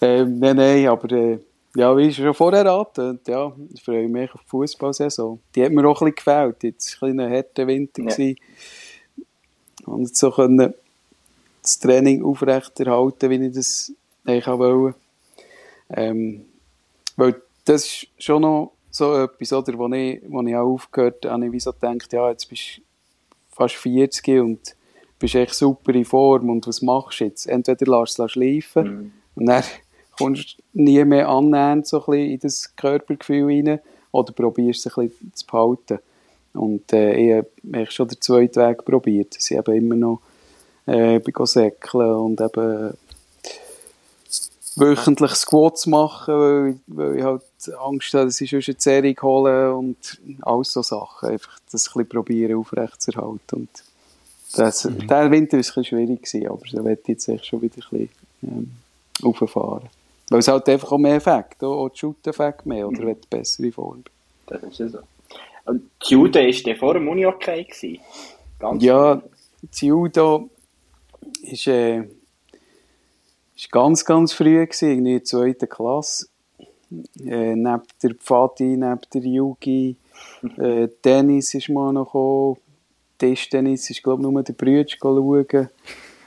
Ähm, 0.00 0.38
nein, 0.40 0.56
nein, 0.56 0.88
aber 0.88 1.10
äh, 1.12 1.38
ja, 1.74 1.96
wie 1.96 2.08
ich 2.08 2.16
schon 2.16 2.34
vorher 2.34 2.66
raten, 2.66 3.20
ja, 3.26 3.52
ich 3.72 3.82
freue 3.82 4.08
mich 4.08 4.34
auf 4.34 4.42
die 4.42 4.48
Fußballsaison. 4.48 5.40
Die 5.54 5.64
hat 5.64 5.72
mir 5.72 5.86
auch 5.86 6.02
ein 6.02 6.12
bisschen 6.12 6.16
gefällt. 6.16 6.62
Jetzt 6.64 7.00
war 7.00 7.08
ein, 7.08 7.20
ein 7.20 7.32
harter 7.32 7.66
Winter. 7.66 8.02
Ja. 8.02 8.34
Und 9.86 10.14
so 10.14 10.30
können 10.30 10.74
das 11.62 11.78
Training 11.78 12.24
aufrechterhalten, 12.24 13.30
wie 13.30 13.46
ich 13.46 13.54
das 13.54 13.92
eigentlich 14.24 14.48
auch 14.48 14.58
wollte. 14.58 14.98
Ähm, 15.90 16.46
weil 17.16 17.40
das 17.64 17.84
ist 17.84 18.08
schon 18.18 18.42
noch 18.42 18.72
so 18.90 19.14
etwas, 19.14 19.52
oder, 19.52 19.78
wo 19.78 19.88
ich, 19.92 20.20
wo 20.28 20.42
ich 20.42 20.54
auch 20.54 20.72
aufgehört 20.72 21.24
habe, 21.24 21.46
ich 21.46 21.52
wie 21.52 21.60
so 21.60 21.72
gedacht, 21.72 22.12
ja, 22.12 22.30
jetzt 22.30 22.48
bist 22.48 22.78
du 22.78 22.82
fast 23.50 23.74
40 23.76 24.40
und 24.40 24.76
bist 25.18 25.34
echt 25.34 25.54
super 25.54 25.94
in 25.94 26.04
Form 26.04 26.50
und 26.50 26.66
was 26.66 26.82
machst 26.82 27.20
du 27.20 27.24
jetzt? 27.24 27.46
Entweder 27.46 27.98
lässt 27.98 28.18
du 28.18 28.24
es 28.24 28.32
schleifen 28.32 28.84
mhm. 28.84 29.12
und 29.36 29.46
dann 29.46 29.64
kommst 30.18 30.58
du 30.58 30.82
nie 30.82 31.04
mehr 31.04 31.28
annähernd 31.28 31.86
so 31.86 32.00
ein 32.00 32.06
bisschen 32.06 32.30
in 32.30 32.40
das 32.40 32.76
Körpergefühl 32.76 33.44
rein 33.44 33.80
oder 34.10 34.32
probierst 34.32 34.86
es 34.86 34.98
ein 34.98 35.08
bisschen 35.08 35.34
zu 35.34 35.46
behalten. 35.46 35.98
Und 36.54 36.92
äh, 36.92 37.14
ich 37.14 37.44
habe 37.72 37.90
schon 37.90 38.08
den 38.08 38.20
zweiten 38.20 38.60
Weg 38.60 38.84
probiert, 38.84 39.36
dass 39.36 39.50
ich 39.50 39.56
eben 39.56 39.74
immer 39.74 39.94
noch 39.94 40.20
äh, 40.86 41.20
säckeln 41.44 42.14
und 42.14 42.40
eben 42.40 42.94
wöchentlich 44.76 45.32
Squats 45.32 45.86
machen, 45.86 46.34
weil 46.34 46.68
ich, 46.70 46.76
weil 46.86 47.16
ich 47.16 47.22
halt 47.22 47.42
Angst 47.78 48.14
habe, 48.14 48.26
dass 48.26 48.40
ich 48.40 48.50
schon 48.50 48.62
eine 48.66 48.74
Serie 48.78 49.14
hole 49.20 49.74
und 49.74 50.20
all 50.42 50.64
so 50.64 50.82
Sachen. 50.82 51.30
Einfach 51.30 51.58
das 51.70 51.86
ein 51.86 51.92
bisschen 51.92 52.08
probieren 52.08 52.58
aufrechtzuerhalten. 52.58 53.40
Und 53.52 53.68
das, 54.54 54.84
mhm. 54.84 55.06
Der 55.06 55.30
Winter 55.30 55.52
war 55.52 55.58
ein 55.58 55.62
bisschen 55.62 55.84
schwierig, 55.84 56.22
gewesen, 56.22 56.48
aber 56.48 56.62
da 56.72 56.84
werde 56.84 57.00
ich 57.02 57.08
jetzt 57.08 57.28
echt 57.28 57.46
schon 57.46 57.62
wieder 57.62 57.76
ein 57.76 57.98
bisschen 57.98 58.10
ähm, 58.42 58.70
auffahren. 59.22 59.88
Weil 60.28 60.38
es 60.38 60.48
halt 60.48 60.68
einfach 60.68 60.92
auch 60.92 60.98
mehr 60.98 61.16
Effekt, 61.16 61.62
auch 61.62 61.88
die 61.88 61.98
Shoot-Effekt 61.98 62.66
mehr, 62.66 62.88
oder 62.88 63.02
mhm. 63.02 63.06
wenn 63.06 63.20
du 63.20 63.28
bessere 63.28 63.72
Form 63.72 64.04
Das 64.46 64.62
ist 64.62 64.78
ja 64.78 64.88
so. 64.88 64.98
Und 65.64 65.90
Judo 66.02 66.40
war 66.40 66.50
der 66.50 66.76
vor 66.76 66.94
dem 66.94 67.08
Uni-Okay? 67.08 68.00
Ja, 68.78 69.22
Judo 69.74 70.50
ist... 71.42 71.66
Äh, 71.66 72.04
war 73.70 73.82
ganz, 73.82 74.04
ganz 74.04 74.32
früh, 74.32 74.66
in 74.80 75.04
der 75.04 75.24
zweiten 75.24 75.68
Klasse. 75.68 76.26
Äh, 77.24 77.54
neben 77.54 77.82
der 78.02 78.14
Pfadi, 78.14 78.76
neben 78.76 79.00
der 79.12 79.22
Yugi. 79.22 79.96
Äh, 80.58 80.88
Tennis 81.02 81.54
ist 81.54 81.68
mal 81.68 81.92
noch 81.92 82.06
gekommen. 82.06 82.56
Tischtennis 83.18 83.88
ist, 83.90 84.02
glaube 84.02 84.22
ich, 84.22 84.28
nur 84.28 84.42
der 84.42 84.52
Brüder 84.52 84.88
schauen. 84.88 85.68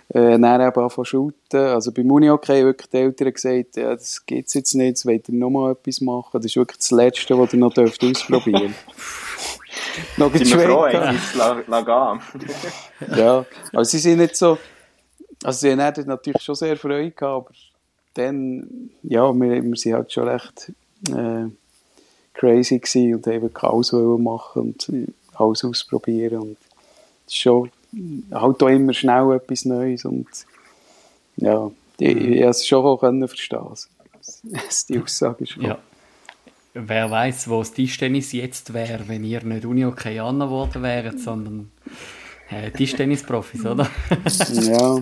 Äh, 0.09 0.39
dann 0.39 0.61
eben 0.61 0.83
anfangen 0.83 1.05
shooten. 1.05 1.59
Also 1.59 1.91
beim 1.91 2.09
Unihockey 2.11 2.59
haben 2.59 2.65
wirklich 2.65 2.89
die 2.89 2.97
Eltern 2.97 3.33
gesagt, 3.33 3.75
ja, 3.75 3.89
das 3.95 4.23
gibt 4.25 4.47
es 4.47 4.53
jetzt 4.53 4.75
nicht, 4.75 4.86
jetzt 4.86 5.05
wollt 5.05 5.27
ihr 5.27 5.36
nochmal 5.36 5.71
etwas 5.71 5.99
machen. 5.99 6.29
Das 6.33 6.45
ist 6.45 6.55
wirklich 6.55 6.77
das 6.77 6.91
Letzte, 6.91 7.38
was 7.38 7.53
ihr 7.53 7.59
noch 7.59 7.73
dürft 7.73 8.03
ausprobieren 8.03 8.75
dürft. 8.95 10.17
noch 10.17 10.33
sind 10.33 10.59
wir 10.59 10.69
froh, 10.69 10.81
eigentlich, 10.81 11.36
la, 11.36 12.19
ja, 13.17 13.45
aber 13.73 13.86
sie 13.86 13.97
sind 13.97 14.19
nicht 14.19 14.36
so, 14.36 14.57
also 15.45 15.59
sie 15.59 15.75
hatten 15.75 16.07
natürlich 16.07 16.41
schon 16.41 16.55
sehr 16.55 16.75
Freude 16.75 17.11
gehabt, 17.11 17.25
aber 17.25 17.51
dann, 18.15 18.89
ja, 19.03 19.31
wir, 19.33 19.63
wir 19.63 19.75
sind 19.75 19.93
halt 19.93 20.11
schon 20.11 20.27
recht 20.27 20.71
äh, 21.09 21.45
crazy 22.33 22.79
gewesen 22.79 23.15
und 23.15 23.27
haben 23.27 23.49
alles 23.53 23.91
machen 23.91 24.61
und 24.61 24.91
alles 25.33 25.63
ausprobieren 25.63 26.39
und 26.39 26.57
schon 27.29 27.69
halt 28.31 28.63
auch 28.63 28.67
immer 28.69 28.93
schnell 28.93 29.33
etwas 29.33 29.65
Neues 29.65 30.05
und 30.05 30.27
ja, 31.37 31.69
ich, 31.99 32.15
mhm. 32.15 32.21
ich, 32.21 32.39
ich 32.39 32.41
es 32.41 32.67
schon 32.67 32.83
auch 32.83 32.97
können 32.97 33.27
verstehen, 33.27 33.59
was 33.69 34.85
die 34.87 34.99
Aussage 34.99 35.43
ist. 35.43 35.57
Ja. 35.57 35.77
Wer 36.73 37.09
weiß, 37.09 37.49
wo 37.49 37.59
das 37.59 37.71
Tischtennis 37.71 38.31
jetzt 38.33 38.73
wäre, 38.73 39.07
wenn 39.07 39.23
ihr 39.23 39.43
nicht 39.43 39.65
Uni-Okay 39.65 40.15
geworden 40.15 40.81
wäret, 40.81 41.19
sondern 41.19 41.71
Äh, 42.49 42.71
Tischtennisprofis, 42.71 43.65
oder? 43.65 43.89
ja. 44.61 45.01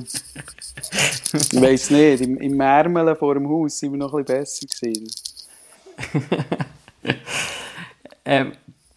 Ich 1.34 1.62
weiß 1.62 1.90
nicht, 1.92 2.22
im, 2.22 2.38
im 2.38 2.56
Märmeln 2.56 3.16
vor 3.16 3.34
dem 3.36 3.48
Haus 3.48 3.80
sind 3.80 3.92
wir 3.92 4.00
noch 4.00 4.14
ein 4.14 4.24
bisschen 4.24 4.40
besser 4.40 4.68
gewesen. 4.68 5.08
ähm, 8.26 8.54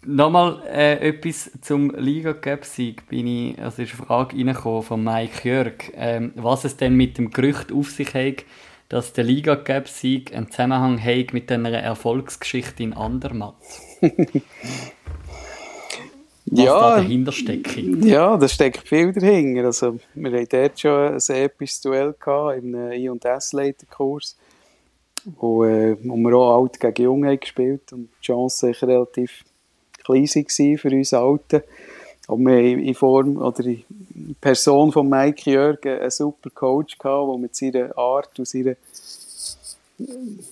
Nochmal 0.08 0.62
äh, 0.72 1.08
etwas 1.08 1.50
zum 1.62 1.90
Liga 1.90 2.32
Cup 2.32 2.64
Sieg 2.64 3.08
bin 3.08 3.26
ich, 3.26 3.60
also 3.60 3.82
ist 3.82 3.92
eine 3.94 4.06
Frage 4.06 4.36
reingekommen 4.36 4.82
von 4.84 5.02
Mike 5.02 5.48
Jörg, 5.48 5.74
ähm, 5.96 6.30
was 6.36 6.64
es 6.64 6.76
denn 6.76 6.94
mit 6.94 7.18
dem 7.18 7.30
Gerücht 7.30 7.72
auf 7.72 7.90
sich 7.90 8.14
hat, 8.14 8.44
dass 8.88 9.14
der 9.14 9.24
Liga 9.24 9.56
Cup 9.56 9.88
Sieg 9.88 10.32
einen 10.32 10.48
Zusammenhang 10.48 11.02
hat 11.02 11.32
mit 11.32 11.50
einer 11.50 11.72
Erfolgsgeschichte 11.72 12.84
in 12.84 12.92
Andermatt. 12.92 13.56
was 16.46 16.64
ja, 16.64 16.80
da 16.80 16.96
dahinter 16.96 17.32
steckt. 17.32 17.76
Ja, 18.04 18.36
da 18.36 18.48
steckt 18.48 18.86
viel 18.86 19.12
dahinter. 19.12 19.64
Also, 19.64 19.98
wir 20.14 20.32
hatten 20.32 20.48
dort 20.50 20.80
schon 20.80 21.14
ein 21.14 21.44
episches 21.44 21.80
Duell 21.80 22.14
gehabt, 22.18 22.56
einem 22.56 22.92
I&S-Leiterkurs, 22.92 24.36
wo, 25.38 25.64
äh, 25.64 25.96
wo 26.04 26.16
wir 26.16 26.36
auch 26.36 26.62
alt 26.62 26.78
gegen 26.78 27.02
jung 27.02 27.26
haben 27.26 27.40
gespielt 27.40 27.92
und 27.92 28.08
die 28.20 28.26
Chance 28.26 28.66
sicher 28.68 28.86
relativ 28.86 29.44
klein 30.04 30.24
war 30.24 30.78
für 30.78 30.90
uns 30.90 31.12
Alten. 31.12 31.62
Und 32.28 32.46
wir 32.46 32.56
haben 32.56 32.78
in 32.80 32.94
Form 32.94 33.36
oder 33.36 33.64
in 33.64 33.84
Person 34.40 34.92
von 34.92 35.08
Mike 35.08 35.50
Jörgen 35.50 36.00
einen 36.00 36.10
super 36.10 36.50
Coach 36.50 36.98
gehabt, 36.98 37.28
der 37.28 37.38
mit 37.38 37.56
seiner 37.56 37.98
Art 37.98 38.38
und 38.38 38.48
seiner 38.48 38.76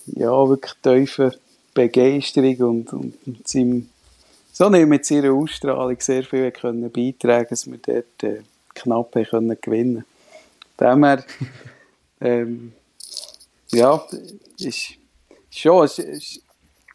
ja, 0.07 0.49
wirklich 0.49 0.75
tiefen 0.83 1.33
Begeisterung 1.75 2.61
und, 2.61 2.93
und 2.93 3.27
mit 3.27 3.49
seinem 3.49 3.89
so 4.55 4.69
nicht 4.69 4.87
mit 4.87 5.05
seiner 5.05 5.33
Ausstrahlung 5.33 5.97
sehr 5.99 6.23
viel 6.23 6.51
können 6.53 6.91
beitragen 6.91 7.49
dass 7.51 7.69
wir 7.69 7.79
dort 7.79 8.23
äh, 8.23 8.43
knapp 8.73 9.13
können 9.29 9.59
gewinnen 9.61 10.05
her, 10.79 11.25
ähm, 12.21 12.73
ja, 13.73 14.07
ist 14.59 14.95
schon, 15.51 15.85
ist, 15.85 15.99
ist 15.99 16.41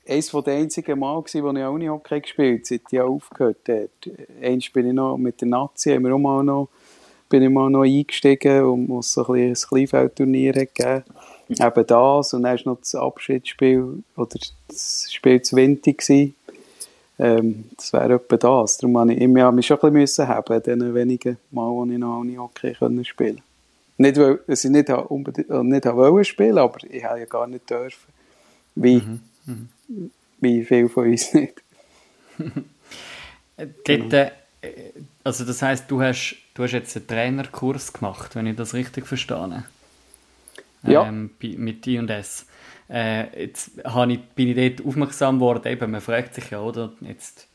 eines 0.07 0.31
der 0.31 0.53
einzigen 0.53 0.99
Mal 0.99 1.21
gewesen, 1.21 1.43
wo 1.43 1.51
ich 1.51 1.63
auch 1.63 1.77
nicht 1.77 1.89
Hockey 1.89 2.21
gespielt 2.21 2.59
habe, 2.59 2.65
seit 2.65 2.93
ich 2.93 3.01
aufgehört 3.01 3.67
habe. 3.67 3.89
Eins 4.41 4.69
bin 4.69 4.87
ich 4.87 4.93
noch 4.93 5.17
mit 5.17 5.41
der 5.41 5.49
Nazi, 5.49 5.91
haben 5.91 6.05
wir 6.05 6.15
auch 6.15 6.19
mal 6.19 6.43
noch, 6.43 6.69
bin 7.27 7.43
ich 7.43 7.49
mal 7.49 7.69
noch 7.69 7.83
eingestiegen, 7.83 8.63
und 8.63 8.99
es 8.99 9.13
so 9.13 9.25
ein, 9.27 9.49
ein 9.49 9.53
Kleinfeldturnier 9.53 10.53
gegeben 10.53 11.03
Eben 11.49 11.87
das, 11.87 12.33
und 12.33 12.43
dann 12.43 12.57
war 12.57 12.73
noch 12.73 12.79
das 12.79 12.95
Abschiedsspiel, 12.95 14.03
oder 14.15 14.39
das 14.67 15.11
Spiel 15.11 15.41
zu 15.41 15.55
Winter 15.55 15.93
gewesen. 15.93 16.35
Ähm, 17.19 17.65
das 17.75 17.91
wäre 17.91 18.13
etwa 18.13 18.37
das. 18.37 18.77
Darum 18.77 18.93
musste 18.93 19.13
ich, 19.13 19.21
ich 19.21 19.27
mich 19.27 19.67
schon 19.67 19.81
ein 19.81 19.93
bisschen 19.93 20.27
haben, 20.27 20.63
den 20.63 20.95
wenigen 20.95 21.37
Mal, 21.51 21.69
wo 21.69 21.85
ich 21.85 21.97
noch 21.97 22.23
nicht 22.23 22.39
Hockey 22.39 22.73
können 22.73 23.03
spielen 23.03 23.41
Nicht, 23.97 24.17
weil 24.17 24.39
ich 24.47 24.63
nicht, 24.63 24.89
unbedingt, 24.89 25.49
äh, 25.49 25.63
nicht 25.63 25.85
wollte 25.85 26.23
spielen, 26.23 26.57
aber 26.57 26.77
ich 26.89 27.03
habe 27.03 27.19
ja 27.19 27.25
gar 27.25 27.45
nicht 27.45 27.69
dürfen. 27.69 28.07
Wie, 28.75 29.01
mhm. 29.01 29.19
Mhm. 29.45 30.11
wie 30.39 30.63
viele 30.63 30.87
von 30.87 31.09
uns 31.09 31.33
nicht. 31.33 31.61
Dort, 33.85 34.13
äh, 34.13 34.31
also 35.23 35.43
das 35.43 35.61
heisst, 35.61 35.91
du 35.91 36.01
hast, 36.01 36.37
du 36.53 36.63
hast 36.63 36.71
jetzt 36.71 36.95
einen 36.95 37.07
Trainerkurs 37.07 37.91
gemacht, 37.91 38.35
wenn 38.35 38.47
ich 38.47 38.55
das 38.55 38.73
richtig 38.73 39.05
verstehe. 39.05 39.65
Ja. 40.83 41.05
Ähm, 41.05 41.31
mit 41.41 41.85
D&S. 41.85 42.45
Äh, 42.89 43.43
jetzt 43.43 43.77
ich, 43.77 44.19
bin 44.35 44.57
ich 44.57 44.75
dort 44.75 44.87
aufmerksam 44.87 45.35
geworden, 45.35 45.67
eben, 45.71 45.91
man 45.91 46.01
fragt 46.01 46.33
sich 46.33 46.49
ja, 46.49 46.59
oder, 46.59 46.91
jetzt 47.01 47.49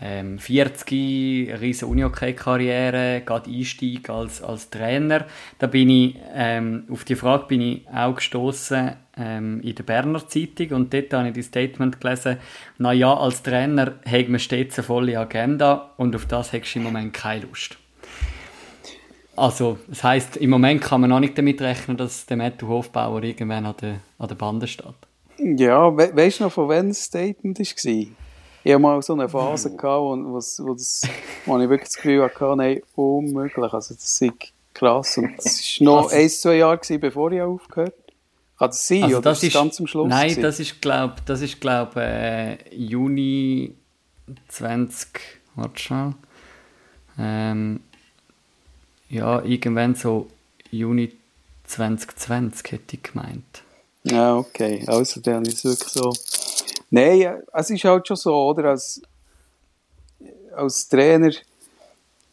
ähm, 0.00 0.38
40, 0.38 1.48
eine 1.50 1.60
riesige 1.60 1.86
Uni-Hockey-Karriere, 1.90 3.22
gerade 3.24 3.50
Einstieg 3.50 4.08
als, 4.08 4.42
als 4.42 4.70
Trainer. 4.70 5.26
Da 5.58 5.66
bin 5.66 5.90
ich, 5.90 6.16
ähm, 6.34 6.84
auf 6.90 7.04
die 7.04 7.16
Frage 7.16 7.46
bin 7.46 7.60
ich 7.60 7.88
auch 7.88 8.14
gestoßen 8.14 8.92
ähm, 9.18 9.60
in 9.60 9.74
der 9.74 9.82
Berner 9.82 10.26
Zeitung 10.26 10.70
und 10.70 10.94
dort 10.94 11.12
habe 11.12 11.28
ich 11.28 11.34
die 11.34 11.42
Statement 11.42 12.00
gelesen, 12.00 12.38
na 12.78 12.92
ja, 12.92 13.12
als 13.14 13.42
Trainer 13.42 13.94
hat 14.06 14.28
man 14.28 14.40
stets 14.40 14.78
eine 14.78 14.86
volle 14.86 15.18
Agenda 15.18 15.92
und 15.96 16.16
auf 16.16 16.26
das 16.26 16.52
hättest 16.52 16.76
du 16.76 16.78
im 16.78 16.84
Moment 16.84 17.12
keine 17.12 17.44
Lust. 17.44 17.76
Also, 19.40 19.78
das 19.88 20.04
heisst, 20.04 20.36
im 20.36 20.50
Moment 20.50 20.82
kann 20.82 21.00
man 21.00 21.08
noch 21.08 21.18
nicht 21.18 21.38
damit 21.38 21.62
rechnen, 21.62 21.96
dass 21.96 22.26
der 22.26 22.36
Matthew 22.36 22.68
Hofbauer 22.68 23.22
irgendwann 23.22 23.64
an 23.64 23.74
der, 23.80 24.00
an 24.18 24.28
der 24.28 24.34
Bande 24.34 24.66
steht. 24.66 24.84
Ja, 25.38 25.96
we 25.96 26.14
weißt 26.14 26.40
du 26.40 26.44
noch, 26.44 26.52
von 26.52 26.68
wann 26.68 26.88
das 26.88 27.04
Statement 27.04 27.58
war? 27.58 27.64
Ich 27.64 28.08
hatte 28.66 28.78
mal 28.78 29.00
so 29.00 29.14
eine 29.14 29.30
Phase, 29.30 29.70
gehabt, 29.70 29.82
wo, 29.82 30.14
wo, 30.14 30.34
wo, 30.34 30.74
das, 30.74 31.08
wo 31.46 31.58
ich 31.58 31.70
wirklich 31.70 31.88
das 31.88 31.96
Gefühl 31.96 32.22
hatte, 32.22 32.54
nein, 32.54 32.82
unmöglich. 32.94 33.72
Also, 33.72 33.94
das 33.94 34.20
ist 34.20 34.34
krass. 34.74 35.16
Und 35.16 35.38
das 35.38 35.80
war 35.80 35.84
noch 35.86 36.02
also, 36.02 36.16
ein, 36.16 36.28
zwei 36.28 36.54
Jahre, 36.56 36.76
gewesen, 36.76 37.00
bevor 37.00 37.32
ich 37.32 37.40
aufgehört 37.40 37.94
habe. 37.94 38.12
Kann 38.58 38.68
das 38.68 38.86
sein, 38.86 39.04
also 39.04 39.16
oder 39.16 39.30
das 39.30 39.42
ist 39.42 39.54
ganz 39.54 39.80
am 39.80 39.86
Schluss? 39.86 40.06
Nein, 40.06 40.28
gewesen? 40.28 40.42
das 40.42 40.60
ist, 40.60 40.82
glaube 40.82 41.14
das 41.24 41.40
ist, 41.40 41.58
glaub, 41.58 41.96
äh, 41.96 42.58
Juni 42.76 43.74
20, 44.48 45.08
warte 45.54 45.78
schon. 45.78 46.14
Ähm, 47.18 47.80
ja, 49.10 49.42
irgendwann 49.42 49.94
so 49.94 50.28
Juni 50.70 51.12
2020 51.66 52.72
hätte 52.72 52.96
ich 52.96 53.02
gemeint. 53.02 53.62
Ja, 54.04 54.36
okay. 54.36 54.84
Also 54.86 55.20
dann 55.20 55.44
ist 55.44 55.64
es 55.64 55.78
wirklich 55.78 55.92
so. 55.92 56.12
Nein, 56.90 57.42
es 57.52 57.70
ist 57.70 57.84
halt 57.84 58.06
schon 58.06 58.16
so, 58.16 58.34
oder? 58.34 58.70
Als, 58.70 59.02
als 60.56 60.88
Trainer, 60.88 61.32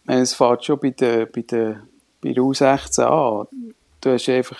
es 0.07 0.33
fährt 0.33 0.65
schon 0.65 0.79
bei 0.79 0.91
der, 0.91 1.25
bei 1.25 1.41
der, 1.41 1.83
bei 2.21 2.31
der 2.31 2.43
U16 2.43 3.01
an. 3.01 3.47
Du 3.99 4.11
hast 4.11 4.29
einfach 4.29 4.59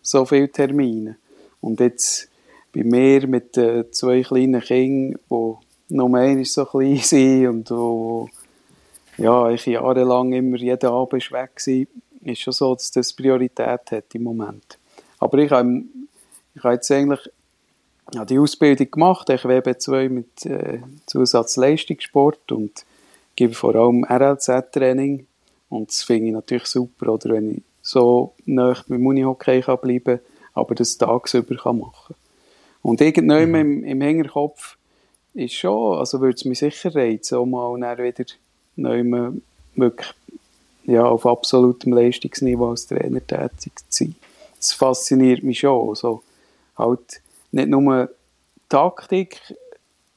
so 0.00 0.24
viele 0.24 0.50
Termine. 0.50 1.16
Und 1.60 1.80
jetzt 1.80 2.28
bei 2.72 2.82
mir 2.82 3.26
mit 3.26 3.56
äh, 3.58 3.90
zwei 3.90 4.22
kleinen 4.22 4.60
Kindern, 4.60 5.18
die 5.30 5.94
noch 5.94 6.08
mehr 6.08 6.44
so 6.44 6.64
klein 6.64 6.96
sind 7.02 7.46
und 7.48 7.70
wo 7.70 8.28
ja, 9.22 9.50
ich 9.50 9.66
jahrelang 9.66 10.32
immer 10.32 10.56
jeden 10.56 10.90
Abend 10.90 11.30
weg 11.32 11.50
war, 11.66 12.30
ist 12.32 12.40
schon 12.40 12.52
so, 12.52 12.74
dass 12.74 12.90
das 12.90 13.12
Priorität 13.12 13.90
hat 13.90 14.14
im 14.14 14.24
Moment. 14.24 14.78
Aber 15.18 15.38
ich 15.38 15.50
habe, 15.50 15.82
ich 16.54 16.62
habe 16.62 16.74
jetzt 16.74 16.90
eigentlich 16.90 17.30
ja, 18.12 18.24
die 18.24 18.38
Ausbildung 18.38 18.90
gemacht, 18.90 19.30
ich 19.30 19.42
WB2 19.42 20.08
mit 20.08 20.46
äh, 20.46 20.80
Zusatzleistungssport 21.06 22.52
und 22.52 22.84
gebe 23.36 23.54
vor 23.54 23.74
allem 23.74 24.04
RLZ-Training 24.04 25.26
und 25.68 25.88
das 25.88 26.02
finde 26.02 26.26
ich 26.26 26.32
natürlich 26.32 26.66
super, 26.66 27.12
oder? 27.12 27.30
Wenn 27.30 27.50
ich 27.50 27.62
so 27.80 28.34
nah 28.44 28.76
beim 28.88 29.06
Unihockey 29.06 29.62
kann 29.62 29.78
bleiben 29.78 30.20
aber 30.54 30.74
das 30.74 30.98
tagsüber 30.98 31.56
kann 31.56 31.78
machen. 31.78 32.14
Und 32.82 33.00
irgendwann 33.00 33.48
mhm. 33.48 33.54
im, 33.54 33.84
im 33.84 34.00
Hinterkopf 34.00 34.76
ist 35.34 35.54
schon, 35.54 35.98
also 35.98 36.20
würde 36.20 36.34
es 36.34 36.44
mich 36.44 36.58
sicher 36.58 36.94
reizen, 36.94 37.38
auch 37.38 37.46
mal 37.46 37.74
wieder 37.98 38.24
neu 38.76 39.32
wirklich 39.74 40.14
ja, 40.84 41.04
auf 41.04 41.26
absolutem 41.26 41.92
Leistungsniveau 41.92 42.70
als 42.70 42.86
Trainer 42.86 43.24
tätig 43.26 43.72
zu 43.76 44.04
sein. 44.04 44.14
Das 44.56 44.72
fasziniert 44.72 45.42
mich 45.42 45.60
schon. 45.60 45.88
Also, 45.88 46.22
halt 46.76 47.20
nicht 47.52 47.68
nur 47.68 48.08
Taktik, 48.68 49.40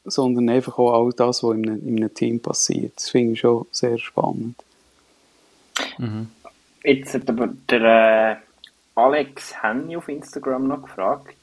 sondern 0.05 0.49
einfach 0.49 0.77
auch 0.77 0.93
all 0.93 1.11
das, 1.11 1.43
was 1.43 1.55
in 1.55 1.69
einem, 1.69 1.87
in 1.87 1.97
einem 1.97 2.13
Team 2.13 2.39
passiert. 2.39 2.93
Das 2.95 3.09
finde 3.09 3.33
ich 3.33 3.39
schon 3.39 3.65
sehr 3.71 3.97
spannend. 3.97 4.55
Mhm. 5.97 6.29
Jetzt 6.83 7.13
hat 7.15 7.29
aber 7.29 7.49
der 7.69 7.81
äh, 8.31 8.35
Alex 8.95 9.61
Henny 9.61 9.97
auf 9.97 10.07
Instagram 10.07 10.67
noch 10.67 10.83
gefragt, 10.83 11.35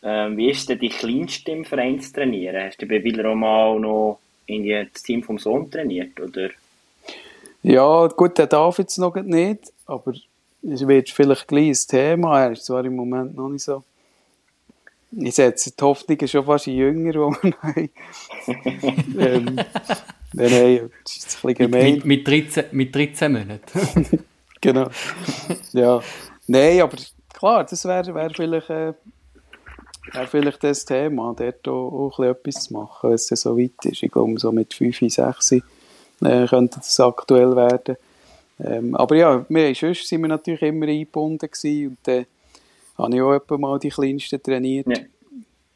äh, 0.00 0.34
wie 0.36 0.50
ist 0.50 0.68
denn 0.68 0.78
die 0.78 0.88
kleinste 0.88 1.52
im 1.52 1.64
Verein 1.64 2.00
zu 2.00 2.12
trainieren? 2.12 2.66
Hast 2.66 2.80
du 2.80 2.86
bei 2.86 3.04
Willer 3.04 3.30
auch 3.30 3.34
mal 3.34 3.78
noch 3.78 4.18
irgendwie 4.46 4.88
das 4.92 5.02
Team 5.02 5.22
vom 5.22 5.38
Sohn 5.38 5.70
trainiert, 5.70 6.18
oder? 6.20 6.50
Ja, 7.62 8.06
gut, 8.08 8.36
der 8.38 8.46
darf 8.46 8.78
jetzt 8.78 8.98
noch 8.98 9.14
nicht, 9.16 9.72
aber 9.86 10.12
es 10.62 10.86
wird 10.86 11.10
vielleicht 11.10 11.48
gleich 11.48 11.68
ein 11.68 11.88
Thema. 11.88 12.42
Er 12.42 12.52
ist 12.52 12.66
zwar 12.66 12.84
im 12.84 12.96
Moment 12.96 13.36
noch 13.36 13.48
nicht 13.48 13.64
so. 13.64 13.82
Ich 15.16 15.34
setze 15.34 15.70
die 15.70 15.82
Hoffnung 15.82 16.26
schon 16.26 16.44
fast 16.44 16.66
Jünger, 16.66 17.12
die 17.12 17.18
wir 17.18 17.54
haben. 17.62 17.90
ähm, 19.18 19.60
wir 20.32 20.50
haben, 20.50 20.90
das 21.04 21.16
ist 21.16 21.36
ein 21.36 21.54
bisschen 21.54 21.70
gemein. 21.70 21.94
Mit, 21.94 22.04
mit, 22.04 22.28
13, 22.28 22.64
mit 22.72 22.94
13 22.94 23.32
Monaten. 23.32 24.24
genau. 24.60 24.88
Ja. 25.72 26.02
Nein, 26.48 26.80
aber 26.80 26.96
klar, 27.32 27.64
das 27.64 27.84
wäre 27.84 28.14
wär 28.14 28.30
vielleicht, 28.30 28.70
äh, 28.70 28.94
wär 30.12 30.26
vielleicht 30.26 30.62
das 30.64 30.84
Thema, 30.84 31.34
dort 31.36 31.66
auch, 31.68 32.12
auch 32.18 32.20
etwas 32.20 32.64
zu 32.64 32.74
machen, 32.74 33.10
wenn 33.10 33.14
es 33.14 33.26
so 33.28 33.58
weit 33.58 33.84
ist. 33.84 34.02
Ich 34.02 34.10
glaube, 34.10 34.38
so 34.38 34.52
mit 34.52 34.74
5, 34.74 34.98
6 34.98 35.52
äh, 35.52 35.60
könnte 36.46 36.76
das 36.76 37.00
aktuell 37.00 37.56
werden. 37.56 37.96
Ähm, 38.62 38.94
aber 38.94 39.16
ja, 39.16 39.44
wir, 39.48 39.74
sonst 39.74 40.06
sind 40.06 40.22
wir 40.22 40.28
natürlich 40.28 40.62
immer 40.62 40.86
eingebunden 40.86 41.50
gewesen 41.50 41.88
und 41.88 41.98
dann 42.04 42.20
äh, 42.20 42.26
habe 42.96 43.14
ich 43.14 43.22
auch 43.22 43.34
etwa 43.34 43.58
mal 43.58 43.78
die 43.78 43.88
Kleinsten 43.88 44.42
trainiert. 44.42 44.86
Ja. 44.86 45.04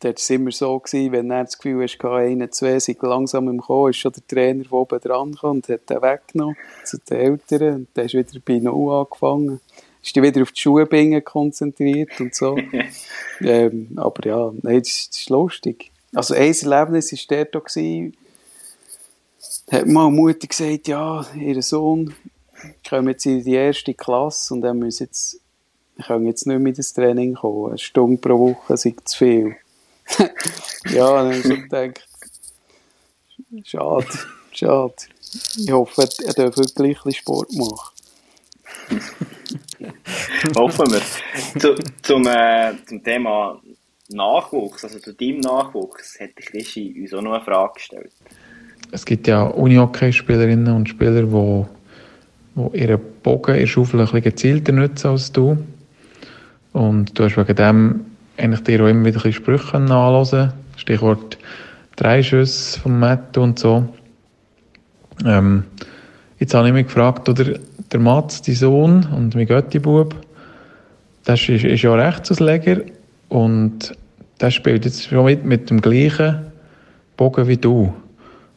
dort 0.01 0.05
war 0.05 0.14
es 0.14 0.31
immer 0.31 0.53
so, 0.53 0.79
gewesen, 0.79 1.12
wenn 1.12 1.31
er 1.31 1.45
das 1.45 1.59
Gefühl 1.59 1.83
hast, 1.83 2.05
einer, 2.05 2.51
zwei 2.51 2.79
sind 2.79 3.03
langsam 3.03 3.49
im 3.49 3.61
Kommen, 3.61 3.91
ist 3.91 3.97
schon 3.97 4.12
der 4.12 4.26
Trainer, 4.26 4.62
der 4.62 4.72
oben 4.72 5.01
dran 5.01 5.37
und 5.43 5.68
hat 5.68 5.91
den 5.91 6.03
weggenommen 6.03 6.57
zu 6.85 6.99
den 6.99 7.18
Eltern. 7.18 7.74
Und 7.74 7.89
dann 7.95 8.07
ist 8.07 8.14
wieder 8.14 8.41
bei 8.45 8.59
Null 8.59 8.95
angefangen. 8.95 9.61
Ist 10.09 10.16
dann 10.16 10.24
wieder 10.24 10.40
auf 10.40 10.52
die 10.52 10.61
Schuhbingen 10.62 11.22
konzentriert 11.22 12.18
und 12.18 12.34
so. 12.34 12.56
ähm, 13.42 13.90
aber 13.96 14.26
ja, 14.26 14.52
nein, 14.62 14.78
das, 14.78 15.09
das 15.11 15.18
ist 15.18 15.28
lustig. 15.28 15.90
Also 16.14 16.32
ein 16.32 16.54
Erlebnis 16.54 17.12
war 17.12 17.38
auch, 17.40 17.64
gewesen, 17.64 18.16
hat 19.70 19.86
mal 19.86 20.11
Mutter 20.11 20.46
gesagt, 20.46 20.88
ja, 20.88 21.26
ihr 21.36 21.62
Sohn 21.62 22.14
kommt 22.88 23.09
jetzt 23.09 23.26
in 23.26 23.44
die 23.44 23.52
erste 23.52 23.92
Klasse 23.92 24.54
und 24.54 24.62
dann 24.62 24.78
müssen 24.78 25.04
jetzt, 25.04 25.42
können 26.06 26.26
jetzt 26.26 26.46
nicht 26.46 26.59
mehr 26.59 26.70
in 26.70 26.74
das 26.74 26.94
Training 26.94 27.34
kommen. 27.34 27.68
Eine 27.68 27.78
Stunde 27.78 28.16
pro 28.16 28.38
Woche 28.38 28.78
sei 28.78 28.94
zu 29.04 29.18
viel. 29.18 29.56
ja, 30.86 31.22
dann 31.22 31.26
habe 31.26 31.36
ich 31.36 31.42
schon 31.42 31.62
gedacht, 31.64 32.09
schade, 33.62 34.06
schade. 34.52 34.94
Ich 35.59 35.70
hoffe, 35.70 36.09
er 36.24 36.32
darf 36.32 36.56
wirklich 36.56 37.04
ein 37.04 37.12
Sport 37.12 37.52
machen. 37.52 37.92
Hoffen 40.57 40.87
wir. 40.91 41.61
Zu, 41.61 41.74
zum, 42.03 42.26
äh, 42.26 42.72
zum 42.87 43.03
Thema 43.03 43.61
Nachwuchs, 44.11 44.85
also 44.85 44.99
zu 44.99 45.12
deinem 45.12 45.41
Nachwuchs, 45.41 46.18
hätte 46.18 46.43
Christi 46.43 46.95
uns 47.01 47.14
auch 47.14 47.22
noch 47.22 47.35
eine 47.35 47.45
Frage 47.45 47.74
gestellt. 47.74 48.12
Es 48.91 49.05
gibt 49.05 49.26
ja 49.26 49.43
Unihockey-Spielerinnen 49.43 50.74
und 50.74 50.89
Spieler, 50.89 51.22
die, 51.22 51.66
die 52.57 52.79
ihren 52.79 53.01
Bogen 53.22 53.57
in 53.57 53.66
Schaufel 53.66 54.01
ein 54.01 54.22
gezielter 54.22 54.72
nutzen 54.72 55.09
als 55.09 55.31
du. 55.31 55.59
Und 56.72 57.18
du 57.18 57.24
hast 57.24 57.37
wegen 57.37 57.57
dem 57.57 58.07
eigentlich 58.39 58.62
dir 58.62 58.83
auch 58.83 58.89
immer 58.89 59.05
wieder 59.05 59.24
ein 59.24 59.33
Sprüche 59.33 59.74
anhören 59.74 60.53
Stichwort 60.76 61.39
Dreischüsse 61.97 62.81
vom 62.81 63.01
Matt 63.01 63.37
und 63.37 63.59
so. 63.59 63.89
Ähm, 65.26 65.64
jetzt 66.39 66.55
habe 66.55 66.68
ich 66.68 66.74
mich 66.74 66.86
gefragt, 66.86 67.28
oder 67.28 67.59
der 67.93 68.01
Mats, 68.01 68.43
dein 68.43 68.55
Sohn 68.55 69.07
und 69.14 69.34
mein 69.34 69.47
Götti-Bub, 69.47 70.14
das 71.24 71.49
ist, 71.49 71.64
ist 71.64 71.82
ja 71.82 71.95
Rechtsausleger 71.95 72.80
und 73.28 73.95
der 74.41 74.51
spielt 74.51 74.84
jetzt 74.84 75.05
schon 75.05 75.24
mit, 75.24 75.45
mit 75.45 75.70
dem 75.70 75.80
gleichen 75.80 76.53
Bogen 77.16 77.49
wie 77.49 77.57
du. 77.57 77.93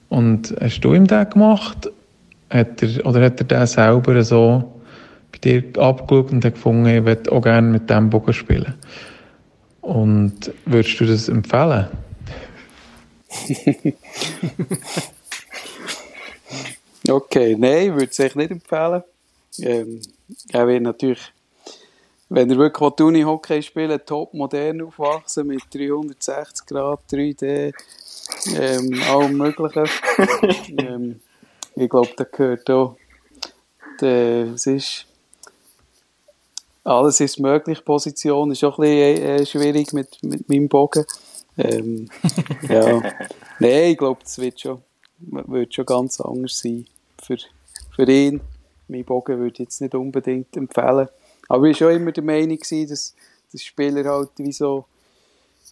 Und 0.09 0.55
hast 0.61 0.81
du 0.81 0.93
ihm 0.93 1.07
den 1.07 1.29
gemacht? 1.29 1.89
Hat 2.49 2.83
er, 2.83 3.05
oder 3.05 3.25
hat 3.25 3.39
er 3.39 3.45
den 3.45 3.65
selber 3.65 4.23
so 4.23 4.81
bei 5.31 5.37
dir 5.39 5.63
abgeschaut 5.77 6.31
und 6.31 6.45
hat 6.45 6.53
gefunden, 6.53 6.85
ich 6.85 7.05
würde 7.05 7.31
auch 7.31 7.41
gerne 7.41 7.67
mit 7.67 7.89
dem 7.89 8.09
Bogen 8.09 8.33
spielen? 8.33 8.73
Und 9.81 10.51
würdest 10.65 10.99
du 10.99 11.05
das 11.05 11.29
empfehlen? 11.29 11.87
okay, 17.11 17.55
nein, 17.57 17.93
würde 17.93 18.11
es 18.11 18.35
nicht 18.35 18.51
empfehlen. 18.51 19.03
Ähm, 19.59 20.01
er 20.51 20.67
wird 20.67 20.83
natürlich, 20.83 21.33
wenn 22.29 22.49
er 22.49 22.57
wirklich 22.57 22.99
Uni-Hockey 22.99 23.61
spielen 23.61 23.99
top 24.05 24.33
modern 24.33 24.81
aufwachsen 24.81 25.47
mit 25.47 25.63
360 25.73 26.65
Grad, 26.65 26.99
3D, 27.11 27.73
ähm, 28.55 29.03
allem 29.09 29.37
Möglichen. 29.37 29.89
ähm, 30.77 31.19
ich 31.75 31.89
glaube, 31.89 32.11
da 32.15 32.23
gehört 32.23 32.69
auch, 32.69 32.95
es 34.01 34.65
ist, 34.65 35.05
alles 36.83 37.19
ist 37.19 37.39
möglich, 37.39 37.85
Position 37.85 38.51
ist 38.51 38.63
auch 38.63 38.79
ein 38.79 38.89
bisschen 38.89 39.23
äh, 39.23 39.45
schwierig 39.45 39.93
mit, 39.93 40.23
mit 40.23 40.49
meinem 40.49 40.67
Bogen. 40.67 41.05
Ähm, 41.57 42.09
ja, 42.69 42.99
nein, 43.59 43.91
ich 43.91 43.97
glaube, 43.97 44.21
das 44.23 44.39
wird 44.39 44.59
schon, 44.59 44.81
wird 45.19 45.73
schon 45.73 45.85
ganz 45.85 46.19
anders 46.19 46.57
sein 46.57 46.87
für, 47.37 47.47
für 47.95 48.11
ihn. 48.11 48.41
Mein 48.87 49.05
Bogen 49.05 49.39
würde 49.39 49.53
ich 49.53 49.59
jetzt 49.59 49.81
nicht 49.81 49.95
unbedingt 49.95 50.55
empfehlen. 50.57 51.07
Aber 51.47 51.65
ich 51.65 51.81
war 51.81 51.89
schon 51.89 52.01
immer 52.01 52.11
der 52.11 52.23
Meinung, 52.23 52.59
dass, 52.59 53.15
dass 53.51 53.63
Spieler 53.63 54.03
halt 54.05 54.29
wie 54.37 54.51
so, 54.51 54.85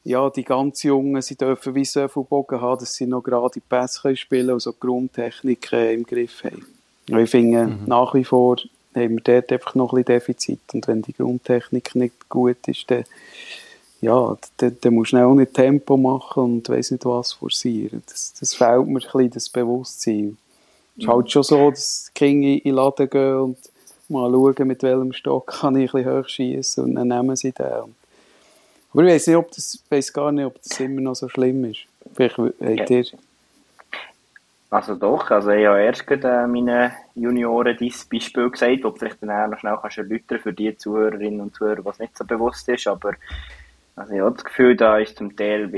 ja, 0.03 0.29
die 0.29 0.43
ganz 0.43 0.83
Jungen, 0.83 1.21
sie 1.21 1.35
dürfen 1.35 1.75
wie 1.75 1.85
so 1.85 2.07
viel 2.07 2.23
Bogen 2.23 2.61
haben, 2.61 2.79
dass 2.79 2.95
sie 2.95 3.05
noch 3.05 3.21
gerade 3.21 3.51
die 3.55 3.59
Pässe 3.59 4.15
spielen 4.15 4.41
können 4.41 4.53
und 4.53 4.61
so 4.61 4.73
Grundtechniken 4.73 5.79
äh, 5.79 5.93
im 5.93 6.05
Griff 6.05 6.43
haben. 6.43 6.65
Und 7.09 7.19
ich 7.19 7.29
finde, 7.29 7.67
mhm. 7.67 7.85
nach 7.85 8.13
wie 8.13 8.23
vor 8.23 8.57
haben 8.95 9.15
wir 9.15 9.21
dort 9.21 9.51
einfach 9.51 9.75
noch 9.75 9.93
ein 9.93 10.03
bisschen 10.03 10.19
Defizit. 10.19 10.73
Und 10.73 10.87
wenn 10.87 11.01
die 11.01 11.13
Grundtechnik 11.13 11.95
nicht 11.95 12.29
gut 12.29 12.67
ist, 12.67 12.89
dann, 12.89 13.03
ja, 14.01 14.37
dann, 14.57 14.77
dann 14.79 14.93
musst 14.93 15.11
du 15.11 15.17
auch 15.17 15.33
nicht 15.33 15.53
Tempo 15.53 15.97
machen 15.97 16.43
und 16.43 16.69
weiss 16.69 16.91
nicht 16.91 17.05
was 17.05 17.33
forcieren. 17.33 18.01
Das, 18.05 18.33
das 18.39 18.55
fehlt 18.55 18.87
mir 18.87 18.99
ein 18.99 19.05
bisschen, 19.05 19.29
das 19.31 19.49
Bewusstsein. 19.49 20.37
Es 20.99 21.05
ist 21.05 21.09
halt 21.09 21.31
schon 21.31 21.43
so, 21.43 21.69
dass 21.69 22.05
die 22.09 22.19
Kinder 22.19 22.47
in 22.49 22.59
den 22.63 22.75
Laden 22.75 23.09
gehen 23.09 23.39
und 23.39 23.57
mal 24.09 24.29
schauen, 24.31 24.67
mit 24.67 24.83
welchem 24.83 25.13
Stock 25.13 25.47
kann 25.47 25.75
ich 25.77 25.93
ein 25.93 26.03
bisschen 26.03 26.19
hochschießen 26.19 26.83
und 26.83 26.95
dann 26.95 27.07
nehmen 27.07 27.35
sie 27.35 27.51
den. 27.51 27.95
Aber 28.91 29.03
ich 29.03 29.13
weiss 29.13 29.27
nicht, 29.27 29.37
ob 29.37 29.49
das, 29.51 29.81
weiss 29.89 30.11
gar 30.11 30.31
nicht, 30.31 30.45
ob 30.45 30.61
das 30.61 30.79
immer 30.79 31.01
noch 31.01 31.15
so 31.15 31.29
schlimm 31.29 31.63
ist. 31.65 31.81
Vielleicht 32.13 32.37
habt 32.37 32.89
ihr... 32.89 33.05
Also 34.71 34.93
doch, 34.95 35.31
also 35.31 35.49
ich 35.49 35.65
habe 35.65 35.81
erst 35.81 36.05
gerade 36.05 36.27
äh, 36.27 36.47
meinen 36.47 36.91
Junioren 37.15 37.75
dieses 37.79 38.05
Beispiel 38.05 38.51
gesagt, 38.51 38.85
ob 38.85 38.99
vielleicht 38.99 39.17
dann 39.21 39.49
noch 39.49 39.57
schnell 39.57 39.77
kannst 39.81 39.97
erläutern 39.97 40.39
für 40.39 40.53
die 40.53 40.77
Zuhörerinnen 40.77 41.41
und 41.41 41.55
Zuhörer, 41.55 41.83
was 41.85 41.97
nicht 41.97 42.15
so 42.15 42.23
bewusst 42.23 42.69
ist, 42.69 42.85
aber 42.85 43.13
also 43.95 44.13
ich 44.13 44.19
habe 44.19 44.35
das 44.35 44.43
Gefühl, 44.43 44.75
da 44.75 44.99
ist 44.99 45.17
zum 45.17 45.35
Teil 45.35 45.71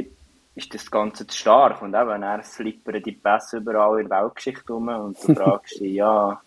ist 0.56 0.74
das 0.74 0.92
Ganze 0.92 1.26
zu 1.28 1.38
stark 1.38 1.82
und 1.82 1.96
eben, 1.96 2.24
er 2.24 2.44
slippern 2.44 3.02
die 3.02 3.14
Pässe 3.14 3.58
überall 3.58 4.02
in 4.02 4.10
der 4.10 4.22
Weltgeschichte 4.22 4.74
rum 4.74 4.88
und 4.90 5.18
du 5.24 5.36
fragst 5.36 5.80
dich, 5.80 5.94
ja, 5.94 6.42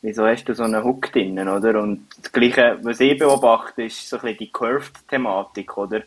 wieso 0.00 0.26
hast 0.26 0.44
du 0.44 0.54
so 0.54 0.64
einen 0.64 0.82
Hook 0.82 1.12
drinnen, 1.12 1.48
oder? 1.48 1.80
Und 1.80 2.06
das 2.20 2.32
Gleiche, 2.32 2.78
was 2.82 3.00
ich 3.00 3.18
beobachte, 3.18 3.84
ist 3.84 4.08
so 4.08 4.16
ein 4.16 4.22
bisschen 4.22 4.38
die 4.38 4.52
Curved-Thematik, 4.52 5.76
oder? 5.76 6.02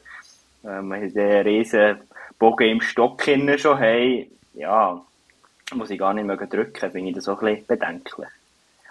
Ähm, 0.64 0.90
wir 0.90 0.98
haben 0.98 1.14
den 1.14 1.42
riesen 1.44 1.98
Bogen 2.40 2.70
im 2.70 2.82
Stock 2.82 3.24
schon 3.24 3.80
haben, 3.80 4.26
ja, 4.54 5.02
muss 5.74 5.90
ich 5.90 6.00
gar 6.00 6.14
nicht 6.14 6.26
mehr 6.26 6.38
drücken, 6.38 6.92
bin 6.92 7.08
ich 7.08 7.16
da 7.16 7.22
so 7.22 7.38
ein 7.38 7.40
bisschen 7.40 7.66
bedenklich. 7.68 8.30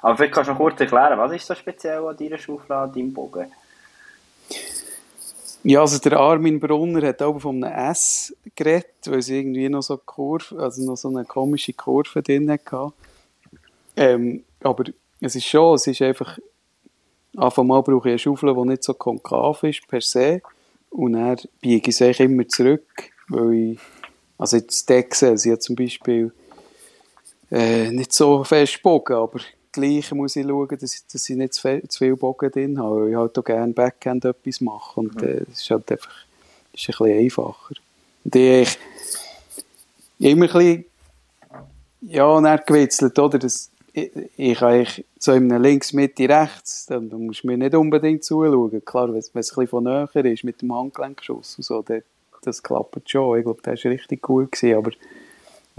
Aber 0.02 0.16
vielleicht 0.16 0.34
kannst 0.34 0.48
du 0.48 0.52
noch 0.52 0.60
kurz 0.60 0.80
erklären, 0.80 1.18
was 1.18 1.32
ist 1.32 1.46
so 1.46 1.54
speziell 1.54 2.06
an 2.06 2.16
deiner 2.16 2.38
Schaufel, 2.38 2.72
an 2.72 2.92
deinem 2.92 3.12
Bogen? 3.12 3.50
Ja, 5.68 5.80
also 5.80 5.98
der 5.98 6.16
Armin 6.20 6.60
Brunner 6.60 7.08
hat 7.08 7.20
auch 7.22 7.40
von 7.40 7.64
einem 7.64 7.90
S 7.90 8.32
geredet, 8.54 8.86
weil 9.06 9.20
sie 9.20 9.40
irgendwie 9.40 9.68
noch 9.68 9.82
so 9.82 9.96
Kurve, 9.96 10.56
also 10.60 10.84
noch 10.84 10.96
so 10.96 11.08
eine 11.08 11.24
komische 11.24 11.72
Kurve 11.72 12.22
drin 12.22 12.48
hatte. 12.48 12.92
Ähm, 13.96 14.44
aber 14.60 14.84
es 15.20 15.34
ist 15.34 15.46
schon, 15.46 15.74
es 15.74 15.88
ist 15.88 16.00
einfach, 16.02 16.38
Anfang 17.36 17.66
mal 17.66 17.82
brauche 17.82 18.10
ich 18.10 18.12
eine 18.12 18.18
Schaufel, 18.20 18.54
die 18.54 18.68
nicht 18.68 18.84
so 18.84 18.94
konkav 18.94 19.64
ist, 19.64 19.88
per 19.88 20.00
se. 20.00 20.40
Und 20.90 21.14
dann 21.14 21.36
biege 21.60 21.90
ich 21.90 22.00
es 22.00 22.20
immer 22.20 22.46
zurück, 22.46 23.10
weil 23.26 23.72
ich, 23.72 23.78
also 24.38 24.58
jetzt 24.58 24.88
Dexe, 24.88 25.36
sie 25.36 25.50
hat 25.50 25.64
zum 25.64 25.74
Beispiel 25.74 26.32
äh, 27.50 27.90
nicht 27.90 28.12
so 28.12 28.44
fest 28.44 28.80
Bogen, 28.84 29.14
aber 29.14 29.40
gleich 29.76 30.12
muss 30.12 30.36
ich 30.36 30.46
schauen, 30.46 30.78
dass 30.78 30.94
ich, 30.94 31.06
dass 31.12 31.28
ich 31.28 31.36
nicht 31.36 31.54
zu 31.54 31.62
viel, 31.62 31.88
zu 31.88 31.98
viel 31.98 32.16
Bogen 32.16 32.50
drin 32.50 32.78
habe, 32.78 33.02
weil 33.02 33.10
ich 33.10 33.16
halt 33.16 33.38
auch 33.38 33.44
gerne 33.44 33.72
Backend 33.72 34.24
etwas 34.24 34.60
mache 34.60 35.00
und 35.00 35.22
äh, 35.22 35.44
das 35.48 35.60
ist 35.60 35.70
halt 35.70 35.90
einfach 35.92 36.26
ist 36.72 36.88
ein 36.88 36.92
bisschen 36.98 37.18
einfacher. 37.18 37.74
Und 38.24 38.36
ich, 38.36 38.78
immer 40.18 40.46
ein 40.46 40.52
bisschen 40.52 40.84
ja, 42.02 42.40
dann 42.40 42.60
gewitzelt, 42.66 43.18
oder, 43.18 43.38
dass 43.38 43.70
ich, 43.92 44.10
ich 44.36 44.62
eigentlich 44.62 45.04
so 45.18 45.32
in 45.32 45.50
einem 45.50 45.62
links, 45.62 45.92
Mitte, 45.92 46.28
rechts, 46.28 46.86
dann, 46.86 47.08
musst 47.08 47.42
du 47.42 47.48
mir 47.48 47.56
nicht 47.56 47.74
unbedingt 47.74 48.24
zuschauen. 48.24 48.84
Klar, 48.84 49.08
wenn 49.08 49.18
es 49.18 49.28
ein 49.28 49.32
bisschen 49.32 49.68
von 49.68 49.84
näher 49.84 50.24
ist 50.24 50.44
mit 50.44 50.62
dem 50.62 50.74
Handgelenksschuss 50.74 51.56
und 51.56 51.64
so, 51.64 51.82
dann, 51.82 52.02
das 52.42 52.62
klappt 52.62 53.10
schon. 53.10 53.38
Ich 53.38 53.44
glaube, 53.44 53.60
das 53.62 53.84
war 53.84 53.92
richtig 53.92 54.22
gut, 54.22 54.52
gewesen, 54.52 54.76
aber 54.76 54.90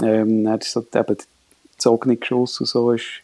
ähm, 0.01 0.43
dann 0.43 0.59
ist 0.59 0.71
so 0.71 0.81
eben 0.81 1.17
gezogene 1.71 2.17
Geschoss 2.17 2.59
und 2.59 2.65
so 2.65 2.91
ist 2.91 3.21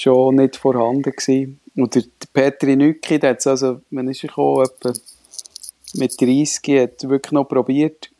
schon 0.00 0.36
nicht 0.36 0.56
vorhanden 0.56 1.02
gewesen. 1.02 1.60
Und 1.76 1.94
der, 1.94 2.02
Petri 2.32 2.76
Nücki, 2.76 3.18
der 3.18 3.30
hat 3.30 3.46
also, 3.46 3.80
wenn 3.90 4.08
ist 4.08 4.22
gekommen, 4.22 4.66
mit 5.94 6.20
30, 6.20 6.80
hat 6.80 7.08
wirklich 7.08 7.32
noch 7.32 7.44
probiert, 7.44 8.10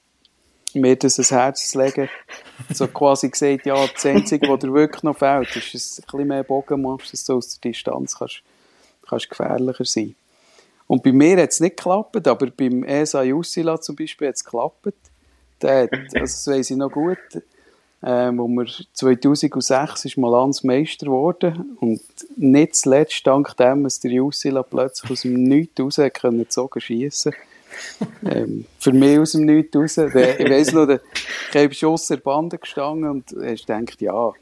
mir 0.74 0.96
das 0.96 1.18
ans 1.18 1.30
Herz 1.30 1.70
zu 1.70 1.80
legen. 1.80 2.08
So 2.72 2.86
quasi 2.86 3.28
gesagt, 3.28 3.66
ja, 3.66 3.86
das 3.86 4.04
Einzige, 4.06 4.48
was 4.48 4.60
dir 4.60 4.72
wirklich 4.72 5.02
noch 5.02 5.16
fehlt, 5.16 5.54
ist, 5.56 5.74
dass 5.74 5.96
du 5.96 6.02
ein 6.02 6.06
bisschen 6.06 6.28
mehr 6.28 6.44
Bogen 6.44 6.82
machst, 6.82 7.12
dass 7.12 7.24
du 7.24 7.34
aus 7.34 7.58
der 7.58 7.70
Distanz 7.70 8.18
kannst, 8.18 8.42
kannst 9.08 9.30
gefährlicher 9.30 9.84
sein. 9.84 10.14
Und 10.86 11.02
bei 11.02 11.12
mir 11.12 11.40
hat 11.40 11.50
es 11.50 11.60
nicht 11.60 11.76
geklappt, 11.76 12.26
aber 12.26 12.50
beim 12.50 12.84
ESA 12.84 13.22
Jussila 13.22 13.80
zum 13.80 13.96
Beispiel 13.96 14.28
hat 14.28 14.34
es 14.34 14.44
geklappt. 14.44 14.94
Der 15.62 15.84
hat, 15.84 15.92
also 15.92 16.18
das 16.20 16.46
weiss 16.46 16.70
ich 16.70 16.76
noch 16.76 16.90
gut, 16.90 17.18
ähm, 18.02 18.38
wo 18.38 18.48
wir 18.48 18.66
2006 18.94 20.06
ist 20.06 20.16
Malans 20.16 20.64
Meister 20.64 21.06
geworden 21.06 21.76
und 21.80 22.00
nicht 22.36 22.74
zuletzt 22.74 23.26
dank 23.26 23.54
dem, 23.56 23.84
dass 23.84 24.00
der 24.00 24.12
Jussila 24.12 24.62
plötzlich 24.62 25.10
aus 25.10 25.22
dem 25.22 25.42
Nichts 25.42 25.80
raus 25.80 26.00
können 26.14 26.48
zogen 26.48 26.80
schiessen. 26.80 27.34
ähm, 28.24 28.64
für 28.78 28.92
mich 28.92 29.18
aus 29.18 29.32
dem 29.32 29.44
Nichts 29.44 29.76
raus. 29.76 29.94
Der, 29.94 30.40
ich 30.40 30.50
weiss 30.50 30.72
noch, 30.72 30.86
der, 30.86 31.00
ich 31.50 31.56
habe 31.56 31.74
Schuss 31.74 32.06
der 32.06 32.16
Bande 32.16 32.58
gestanden 32.58 33.10
und 33.10 33.32
ich 33.32 33.66
denkt, 33.66 34.00
ja, 34.00 34.32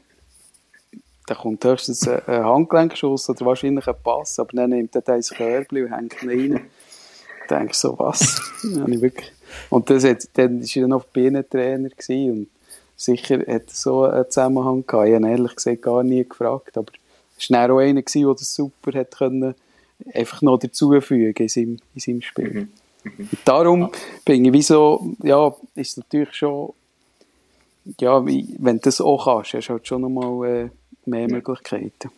da 1.27 1.35
kommt 1.35 1.63
höchstens 1.63 2.07
ein, 2.07 2.21
ein 2.27 2.45
Handgelenkschuss 2.45 3.29
oder 3.29 3.45
wahrscheinlich 3.45 3.87
ein 3.87 3.95
Pass, 4.03 4.39
aber 4.39 4.51
dann 4.53 4.71
nimmt 4.71 4.95
er 4.95 5.01
das 5.01 5.31
Körbchen 5.31 5.85
und 5.85 5.93
hängt 5.93 6.23
ihn 6.23 6.29
rein. 6.29 6.61
Ich 7.41 7.47
denke 7.49 7.75
so, 7.75 7.97
was? 7.99 8.41
und 9.69 9.89
das 9.89 10.03
hat, 10.05 10.27
dann 10.33 10.61
war 10.61 10.81
er 10.81 10.87
noch 10.87 11.05
Bienentrainer 11.05 11.89
und 12.07 12.47
sicher 12.99 13.39
hat 13.47 13.69
so 13.69 14.03
einen 14.03 14.25
Zusammenhang 14.29 14.85
gehabt. 14.85 15.07
Ich 15.07 15.15
habe 15.15 15.29
ehrlich 15.29 15.55
gesagt 15.55 15.81
gar 15.81 16.03
nie 16.03 16.27
gefragt, 16.27 16.77
aber 16.77 16.91
es 17.37 17.49
war 17.49 17.71
auch 17.71 17.79
einer, 17.79 18.01
der 18.01 18.33
das 18.33 18.53
super 18.53 18.97
hat 18.99 19.17
können, 19.17 19.55
einfach 20.13 20.41
noch 20.41 20.59
dazufügen 20.59 21.33
in 21.43 21.49
seinem, 21.49 21.77
in 21.95 22.01
seinem 22.01 22.21
Spiel. 22.21 22.51
Mhm. 22.51 22.67
Mhm. 23.03 23.29
darum 23.45 23.91
bin 24.25 24.43
ich 24.43 24.51
wie 24.51 24.61
so, 24.61 25.15
ja, 25.23 25.55
ist 25.75 25.97
natürlich 25.97 26.33
schon, 26.33 26.73
ja, 27.99 28.25
wie, 28.25 28.55
wenn 28.59 28.75
du 28.77 28.81
das 28.83 28.99
auch 28.99 29.23
kannst, 29.23 29.53
hast 29.53 29.67
du 29.67 29.73
halt 29.73 29.87
schon 29.87 30.01
nochmal 30.01 30.65
äh, 30.65 30.69
mehr 31.05 31.29
Möglichkeiten. 31.29 32.11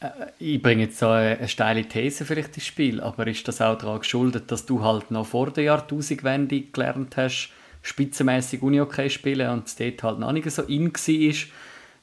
Äh, 0.00 0.08
ich 0.40 0.60
bringe 0.60 0.82
jetzt 0.82 0.98
so 0.98 1.06
eine, 1.06 1.38
eine 1.38 1.48
steile 1.48 1.84
These 1.84 2.24
vielleicht 2.24 2.56
ins 2.56 2.66
Spiel, 2.66 3.00
aber 3.00 3.28
ist 3.28 3.46
das 3.46 3.60
auch 3.60 3.78
daran 3.78 4.00
geschuldet, 4.00 4.50
dass 4.50 4.66
du 4.66 4.82
halt 4.82 5.12
noch 5.12 5.26
vor 5.26 5.50
der 5.50 5.64
Jahrtausendwende 5.64 6.62
gelernt 6.62 7.16
hast, 7.16 7.50
spitzenmäßig 7.88 8.62
Uni-Hockey 8.62 9.08
spielen 9.08 9.50
und 9.50 9.66
es 9.66 9.76
dort 9.76 10.02
halt 10.02 10.18
noch 10.18 10.32
nicht 10.32 10.50
so 10.50 10.62
in 10.62 10.92
war, 10.92 11.34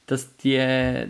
dass 0.06 0.36
die, 0.36 1.06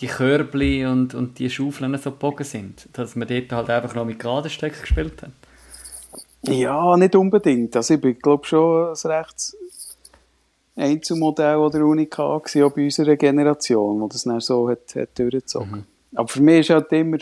die 0.00 0.06
Körbli 0.06 0.86
und, 0.86 1.14
und 1.14 1.38
die 1.38 1.50
Schaufeln 1.50 1.96
so 1.98 2.10
gebogen 2.10 2.44
sind? 2.44 2.88
Dass 2.92 3.16
man 3.16 3.28
dort 3.28 3.52
halt 3.52 3.70
einfach 3.70 3.94
noch 3.94 4.04
mit 4.04 4.18
geraden 4.18 4.50
Stöcken 4.50 4.80
gespielt 4.80 5.22
hat? 5.22 5.30
Ja, 6.42 6.96
nicht 6.96 7.14
unbedingt. 7.14 7.76
Also 7.76 7.94
ich 7.94 8.18
glaube 8.18 8.46
schon 8.46 8.88
ein 8.88 9.10
recht 9.10 9.56
Einzelmodell 10.76 11.56
oder 11.56 11.84
Unika 11.84 12.22
auch 12.22 12.42
bei 12.44 12.84
unserer 12.84 13.16
Generation, 13.16 14.00
wo 14.00 14.08
das 14.08 14.22
dann 14.22 14.40
so 14.40 14.70
hat, 14.70 14.94
hat 14.94 15.18
durchgezogen. 15.18 15.70
Mhm. 15.70 15.84
Aber 16.14 16.28
für 16.28 16.40
mich 16.40 16.60
ist 16.60 16.70
halt 16.70 16.90
immer, 16.92 17.18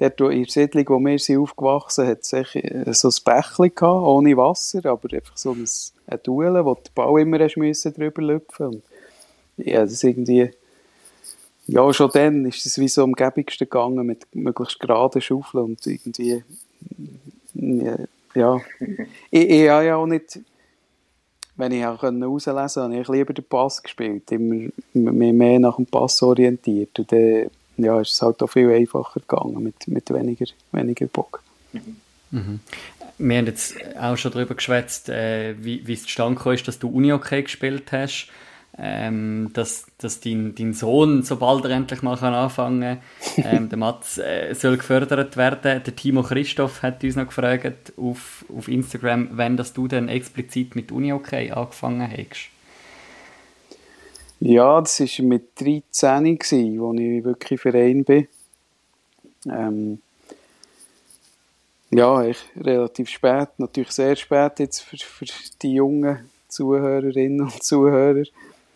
dort 0.00 0.32
in 0.32 0.42
der 0.44 0.50
Siedlung, 0.50 0.88
wo 0.88 0.98
wir 0.98 1.18
sind 1.18 1.38
aufgewachsen 1.38 2.16
sind, 2.20 2.56
äh, 2.56 2.92
so 2.92 3.08
ein 3.08 3.14
Bächchen 3.24 3.74
gehabt, 3.74 4.06
ohne 4.06 4.36
Wasser, 4.36 4.84
aber 4.86 5.12
einfach 5.12 5.36
so 5.36 5.52
ein, 5.52 5.68
ein 6.06 6.18
Duell, 6.22 6.64
wo 6.64 6.74
der 6.74 6.90
Ball 6.94 7.20
immer 7.20 7.46
müssen 7.56 7.92
drüber 7.92 8.22
lüpfen. 8.22 8.66
Und 8.66 8.82
ja, 9.56 9.80
das 9.80 10.02
irgendwie, 10.02 10.50
ja, 11.66 11.92
schon 11.92 12.10
dann 12.12 12.46
ist 12.46 12.64
es 12.64 12.78
wie 12.78 12.88
so 12.88 13.02
am 13.02 13.12
gäbigsten 13.12 13.66
gegangen 13.66 14.06
mit 14.06 14.26
möglichst 14.34 14.80
geraden 14.80 15.20
Schaufeln 15.20 15.64
und 15.64 15.86
irgendwie, 15.86 16.42
ja, 18.34 18.60
ich, 19.30 19.50
ich 19.50 19.68
habe 19.68 19.86
ja 19.86 19.96
auch 19.96 20.06
nicht, 20.06 20.40
wenn 21.56 21.72
ich 21.72 21.84
auch 21.84 22.00
herauslesen 22.02 22.82
konnte, 22.82 22.96
habe 22.96 23.00
ich 23.00 23.08
lieber 23.08 23.34
den 23.34 23.44
Pass 23.44 23.82
gespielt, 23.82 24.30
immer 24.32 24.70
mehr 25.12 25.60
nach 25.60 25.76
dem 25.76 25.86
Pass 25.86 26.22
orientiert. 26.22 26.98
Und 26.98 27.12
dann 27.12 27.50
ja, 27.82 28.00
ist 28.00 28.12
es 28.12 28.22
halt 28.22 28.42
auch 28.42 28.48
viel 28.48 28.70
einfacher 28.70 29.20
gegangen 29.20 29.62
mit, 29.62 29.88
mit 29.88 30.10
weniger, 30.10 30.46
weniger 30.72 31.06
Bock. 31.06 31.42
Mhm. 32.30 32.60
Wir 33.18 33.38
haben 33.38 33.46
jetzt 33.46 33.76
auch 33.98 34.16
schon 34.16 34.32
darüber 34.32 34.54
geschwätzt, 34.54 35.08
äh, 35.08 35.54
wie, 35.62 35.92
es 35.92 36.02
zustande 36.02 36.40
kam, 36.40 36.56
dass 36.64 36.78
du 36.78 36.88
Uni-Hockey 36.88 37.42
gespielt 37.42 37.92
hast. 37.92 38.28
Ähm, 38.78 39.50
dass, 39.52 39.86
dass 39.98 40.20
dein, 40.20 40.54
dein 40.54 40.72
Sohn, 40.72 41.22
sobald 41.22 41.64
er 41.64 41.72
endlich 41.72 42.02
mal 42.02 42.16
kann 42.16 42.32
anfangen 42.32 42.98
kann, 43.36 43.44
ähm, 43.44 43.68
der 43.68 43.76
Mats 43.76 44.16
äh, 44.16 44.54
soll 44.54 44.76
gefördert 44.76 45.36
werden. 45.36 45.82
Der 45.84 45.96
Timo 45.96 46.22
Christoph 46.22 46.82
hat 46.82 47.02
uns 47.04 47.16
noch 47.16 47.26
gefragt 47.26 47.92
auf, 47.98 48.44
auf 48.56 48.68
Instagram, 48.68 49.30
wenn 49.32 49.56
dass 49.56 49.74
du 49.74 49.88
dann 49.88 50.08
explizit 50.08 50.76
mit 50.76 50.92
Uni-Hockey 50.92 51.50
angefangen 51.50 52.10
hast. 52.10 52.48
Ja, 54.40 54.80
das 54.80 55.00
war 55.00 55.24
mit 55.26 55.60
13, 55.60 56.38
gewesen, 56.38 56.80
als 56.82 57.00
ich 57.00 57.24
wirklich 57.24 57.60
Verein 57.60 58.04
bin. 58.04 58.26
Ähm, 59.46 60.00
ja, 61.90 62.24
ich, 62.24 62.38
relativ 62.58 63.10
spät, 63.10 63.48
natürlich 63.58 63.90
sehr 63.90 64.16
spät 64.16 64.58
jetzt 64.58 64.80
für, 64.80 64.96
für 64.96 65.26
die 65.60 65.74
jungen 65.74 66.30
Zuhörerinnen 66.48 67.42
und 67.42 67.62
Zuhörer. 67.62 68.24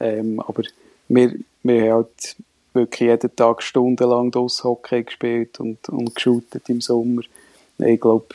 Ähm, 0.00 0.40
aber 0.40 0.64
wir, 1.08 1.34
wir 1.62 1.82
haben 1.82 1.92
halt 1.92 2.36
wirklich 2.74 3.08
jeden 3.08 3.34
Tag 3.34 3.62
stundenlang 3.62 4.32
Hockey 4.34 5.02
gespielt 5.04 5.60
und, 5.60 5.88
und 5.88 6.14
geshootet 6.14 6.68
im 6.68 6.82
Sommer. 6.82 7.22
Ich 7.78 8.00
glaube, 8.00 8.34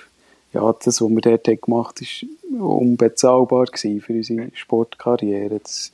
ja, 0.54 0.74
das, 0.74 1.02
was 1.02 1.10
wir 1.10 1.22
dort 1.22 1.62
gemacht 1.62 2.02
haben, 2.02 2.60
war 2.60 2.78
unbezahlbar 2.78 3.68
für 3.76 4.14
unsere 4.14 4.50
Sportkarriere. 4.54 5.60
Das, 5.60 5.92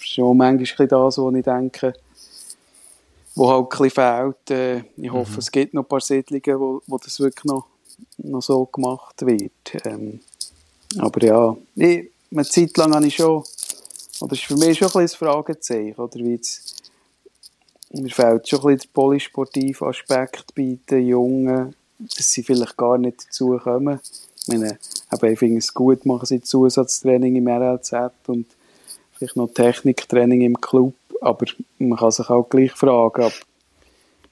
schon 0.00 0.36
manchmal 0.36 0.88
das, 0.88 1.18
was 1.18 1.34
ich 1.34 1.44
denke, 1.44 1.94
wo 3.34 3.48
halt 3.48 3.80
ein 3.80 3.90
fehlt. 3.90 4.50
Äh, 4.50 4.84
ich 4.96 5.10
hoffe, 5.10 5.32
mhm. 5.32 5.38
es 5.38 5.50
gibt 5.50 5.74
noch 5.74 5.82
ein 5.82 5.88
paar 5.88 6.00
Siedlungen, 6.00 6.60
wo, 6.60 6.82
wo 6.86 6.98
das 6.98 7.20
wirklich 7.20 7.44
noch, 7.44 7.66
noch 8.18 8.42
so 8.42 8.66
gemacht 8.66 9.24
wird. 9.24 9.84
Ähm, 9.84 10.20
aber 10.98 11.24
ja, 11.24 11.56
ich, 11.76 12.10
eine 12.30 12.44
Zeit 12.44 12.76
lang 12.76 12.94
habe 12.94 13.06
ich 13.06 13.16
schon, 13.16 13.44
oder 14.20 14.32
ist 14.32 14.44
für 14.44 14.56
mich 14.56 14.78
schon 14.78 14.88
ein, 14.88 15.02
bisschen 15.02 15.26
ein 15.26 15.32
Fragezeichen, 15.32 16.00
oder 16.00 16.14
wie 16.16 16.32
jetzt, 16.32 16.82
mir 17.92 18.10
fehlt 18.10 18.48
schon 18.48 18.60
ein 18.60 18.74
bisschen 18.74 18.78
der 18.78 18.88
polysportive 18.92 19.86
Aspekt 19.86 20.54
bei 20.54 20.78
den 20.88 21.06
Jungen, 21.06 21.74
dass 21.98 22.32
sie 22.32 22.42
vielleicht 22.42 22.76
gar 22.76 22.98
nicht 22.98 23.26
dazu 23.26 23.58
kommen. 23.58 24.00
Ich 24.42 24.48
meine, 24.48 24.78
ich 25.22 25.38
finde 25.38 25.58
es 25.58 25.74
gut, 25.74 26.06
machen 26.06 26.26
sie 26.26 26.40
Zusatztraining 26.40 27.36
im 27.36 27.48
RLZ 27.48 27.92
und 28.26 28.46
vielleicht 29.20 29.36
noch 29.36 29.52
Techniktraining 29.52 30.40
im 30.40 30.60
Club, 30.60 30.94
aber 31.20 31.44
man 31.78 31.98
kann 31.98 32.10
sich 32.10 32.30
auch 32.30 32.48
gleich 32.48 32.72
fragen, 32.72 33.24
ob 33.24 33.32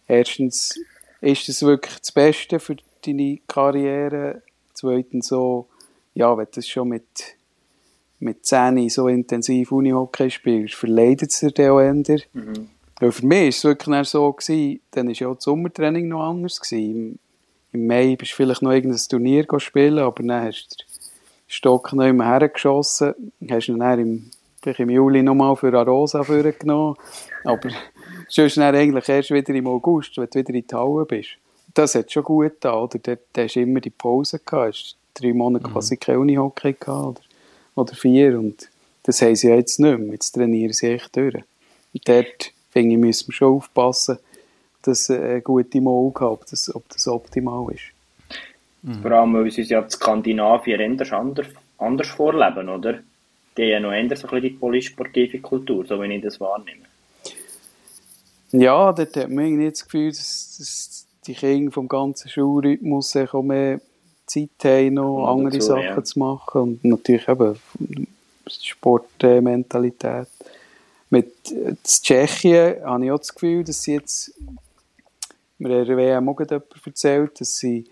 erstens, 0.06 0.80
ist 1.20 1.48
es 1.48 1.62
wirklich 1.62 1.98
das 1.98 2.12
Beste 2.12 2.58
für 2.58 2.76
deine 3.04 3.38
Karriere? 3.46 4.42
Zweitens 4.72 5.28
so, 5.28 5.66
ja, 6.14 6.36
wenn 6.36 6.46
du 6.50 6.62
schon 6.62 6.88
mit, 6.88 7.04
mit 8.18 8.46
10 8.46 8.88
so 8.88 9.08
intensiv 9.08 9.72
Unihockey 9.72 10.30
spielst, 10.30 10.74
verleidet 10.74 11.30
es 11.30 11.40
dir 11.40 11.50
dann 11.50 11.70
auch 11.70 11.80
eher. 11.80 12.20
Mhm. 12.32 12.70
Weil 13.00 13.12
für 13.12 13.26
mich 13.26 13.40
war 13.42 13.48
es 13.48 13.64
wirklich 13.64 14.08
so, 14.08 14.32
gewesen, 14.32 14.80
dann 14.92 15.08
war 15.08 15.14
ja 15.14 15.28
auch 15.28 15.34
das 15.34 15.44
Sommertraining 15.44 16.08
noch 16.08 16.22
anders. 16.22 16.60
Gewesen. 16.60 17.18
Im, 17.72 17.80
Im 17.80 17.86
Mai 17.86 18.16
bist 18.16 18.32
du 18.32 18.36
vielleicht 18.36 18.62
noch 18.62 18.72
irgendein 18.72 19.00
Turnier 19.08 19.46
spielen, 19.58 19.98
aber 19.98 20.22
dann 20.22 20.44
hast 20.44 20.68
du 20.68 20.76
den 20.76 20.86
Stock 21.46 21.92
noch 21.92 22.06
immer 22.06 22.24
hergeschossen, 22.24 23.14
hast 23.50 23.68
ihn 23.68 23.78
dann 23.80 24.00
im 24.00 24.30
vielleicht 24.60 24.80
im 24.80 24.90
Juli 24.90 25.22
nochmal 25.22 25.56
für 25.56 25.72
Arosa 25.72 26.22
vorgenommen. 26.22 26.96
Aber 27.44 27.70
sonst 28.28 28.56
dann 28.56 28.74
eigentlich 28.74 29.08
erst 29.08 29.30
wieder 29.30 29.54
im 29.54 29.66
August, 29.66 30.16
wenn 30.16 30.28
du 30.30 30.38
wieder 30.38 30.54
in 30.54 30.66
die 30.66 30.74
Halle 30.74 31.04
bist. 31.04 31.30
Das 31.74 31.94
hat 31.94 32.10
schon 32.10 32.24
gut 32.24 32.52
da, 32.60 32.82
oder? 32.82 32.98
Da, 32.98 33.16
da 33.32 33.42
hast 33.42 33.54
du 33.54 33.60
immer 33.60 33.80
die 33.80 33.90
Pause 33.90 34.40
gehabt. 34.44 34.74
Hast 34.74 34.96
drei 35.14 35.32
Monate 35.32 35.68
mhm. 35.68 35.72
quasi 35.72 35.96
kein 35.96 36.16
Unihockey 36.16 36.74
gehabt, 36.74 37.20
oder, 37.20 37.20
oder 37.74 37.94
vier. 37.94 38.38
Und 38.38 38.68
das 39.04 39.22
haben 39.22 39.36
sie 39.36 39.48
ja 39.48 39.54
jetzt 39.54 39.78
nicht 39.78 39.98
mehr. 39.98 40.12
Jetzt 40.12 40.32
trainieren 40.32 40.72
sie 40.72 40.92
echt 40.92 41.14
durch. 41.16 41.34
Und 41.34 42.08
dort, 42.08 42.52
finde 42.70 42.94
ich, 42.94 43.00
müssen 43.00 43.28
wir 43.28 43.34
schon 43.34 43.56
aufpassen, 43.56 44.18
dass 44.82 45.10
eine 45.10 45.40
gute 45.42 45.78
Auge 45.80 46.20
haben, 46.20 46.32
ob 46.32 46.46
das, 46.46 46.74
ob 46.74 46.88
das 46.88 47.06
optimal 47.08 47.72
ist. 47.72 47.92
Mhm. 48.82 49.02
Vor 49.02 49.10
allem, 49.12 49.34
weil 49.34 49.50
sie 49.50 49.62
ja 49.62 49.82
die 49.82 49.90
Skandinavier 49.90 50.80
anders, 50.80 51.48
anders 51.78 52.08
vorleben, 52.08 52.68
oder? 52.68 53.00
Die 53.58 53.74
haben 53.74 53.82
noch 53.82 53.92
eher 53.92 54.16
so 54.16 54.28
ein 54.28 54.40
die 54.40 54.50
polysportive 54.50 55.40
Kultur, 55.40 55.84
so 55.84 56.00
wie 56.00 56.14
ich 56.14 56.22
das 56.22 56.40
wahrnehme. 56.40 56.86
Ja, 58.52 58.92
dort 58.92 59.16
hat 59.16 59.28
man 59.28 59.44
irgendwie 59.44 59.70
das 59.70 59.84
Gefühl, 59.84 60.10
dass, 60.10 60.56
dass 60.58 61.06
die 61.26 61.34
Kinder 61.34 61.72
vom 61.72 61.88
ganzen 61.88 62.30
Schulrhythmus 62.30 63.16
auch 63.16 63.42
mehr 63.42 63.80
Zeit 64.26 64.50
haben, 64.64 64.94
noch 64.94 65.24
ja, 65.24 65.32
andere 65.32 65.50
dazu, 65.58 65.66
Sachen 65.66 65.82
ja. 65.82 66.04
zu 66.04 66.18
machen. 66.18 66.60
Und 66.62 66.84
natürlich 66.84 67.28
eben 67.28 67.58
Sportmentalität. 68.46 70.28
Mit 71.10 71.32
Tschechien 71.84 72.84
habe 72.84 73.04
ich 73.04 73.10
auch 73.10 73.18
das 73.18 73.34
Gefühl, 73.34 73.64
dass 73.64 73.82
sie 73.82 73.94
jetzt, 73.94 74.32
mir 75.58 75.80
hat 75.80 75.88
WM 75.88 76.28
auch 76.28 76.38
jemand 76.38 76.86
erzählt, 76.86 77.40
dass 77.40 77.58
sie 77.58 77.84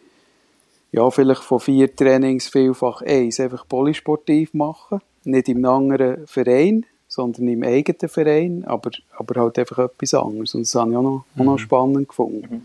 ja, 0.93 1.11
vielleicht 1.11 1.43
von 1.43 1.61
vier 1.61 1.95
Trainings 1.95 2.49
vielfach 2.49 3.03
eins 3.03 3.41
einfach 3.41 3.67
polysportiv 3.69 4.55
machen 4.55 5.01
nicht 5.27 5.49
im 5.49 5.65
anderen 5.65 6.27
Verein, 6.27 6.87
sondern 7.09 7.49
im 7.49 7.63
eigenen 7.63 8.09
Verein, 8.09 8.65
aber, 8.65 8.91
aber 9.17 9.41
halt 9.41 9.59
einfach 9.59 9.79
etwas 9.79 10.15
anderes. 10.15 10.55
Und 10.55 10.63
das 10.63 10.75
habe 10.75 10.91
ich 10.91 10.97
auch 10.97 11.03
noch, 11.03 11.25
mhm. 11.35 11.41
auch 11.41 11.45
noch 11.45 11.53
mhm. 11.53 11.59
spannend 11.59 12.09
gefunden. 12.09 12.47
Mhm. 12.51 12.63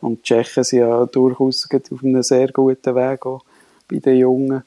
Und 0.00 0.18
die 0.18 0.22
Tschechen 0.22 0.64
sind 0.64 0.80
ja 0.80 1.06
durchaus 1.06 1.68
auf 1.70 2.04
einem 2.04 2.22
sehr 2.22 2.48
guten 2.48 2.94
Weg 2.94 3.26
auch 3.26 3.44
bei 3.88 3.98
den 3.98 4.16
Jungen. 4.16 4.62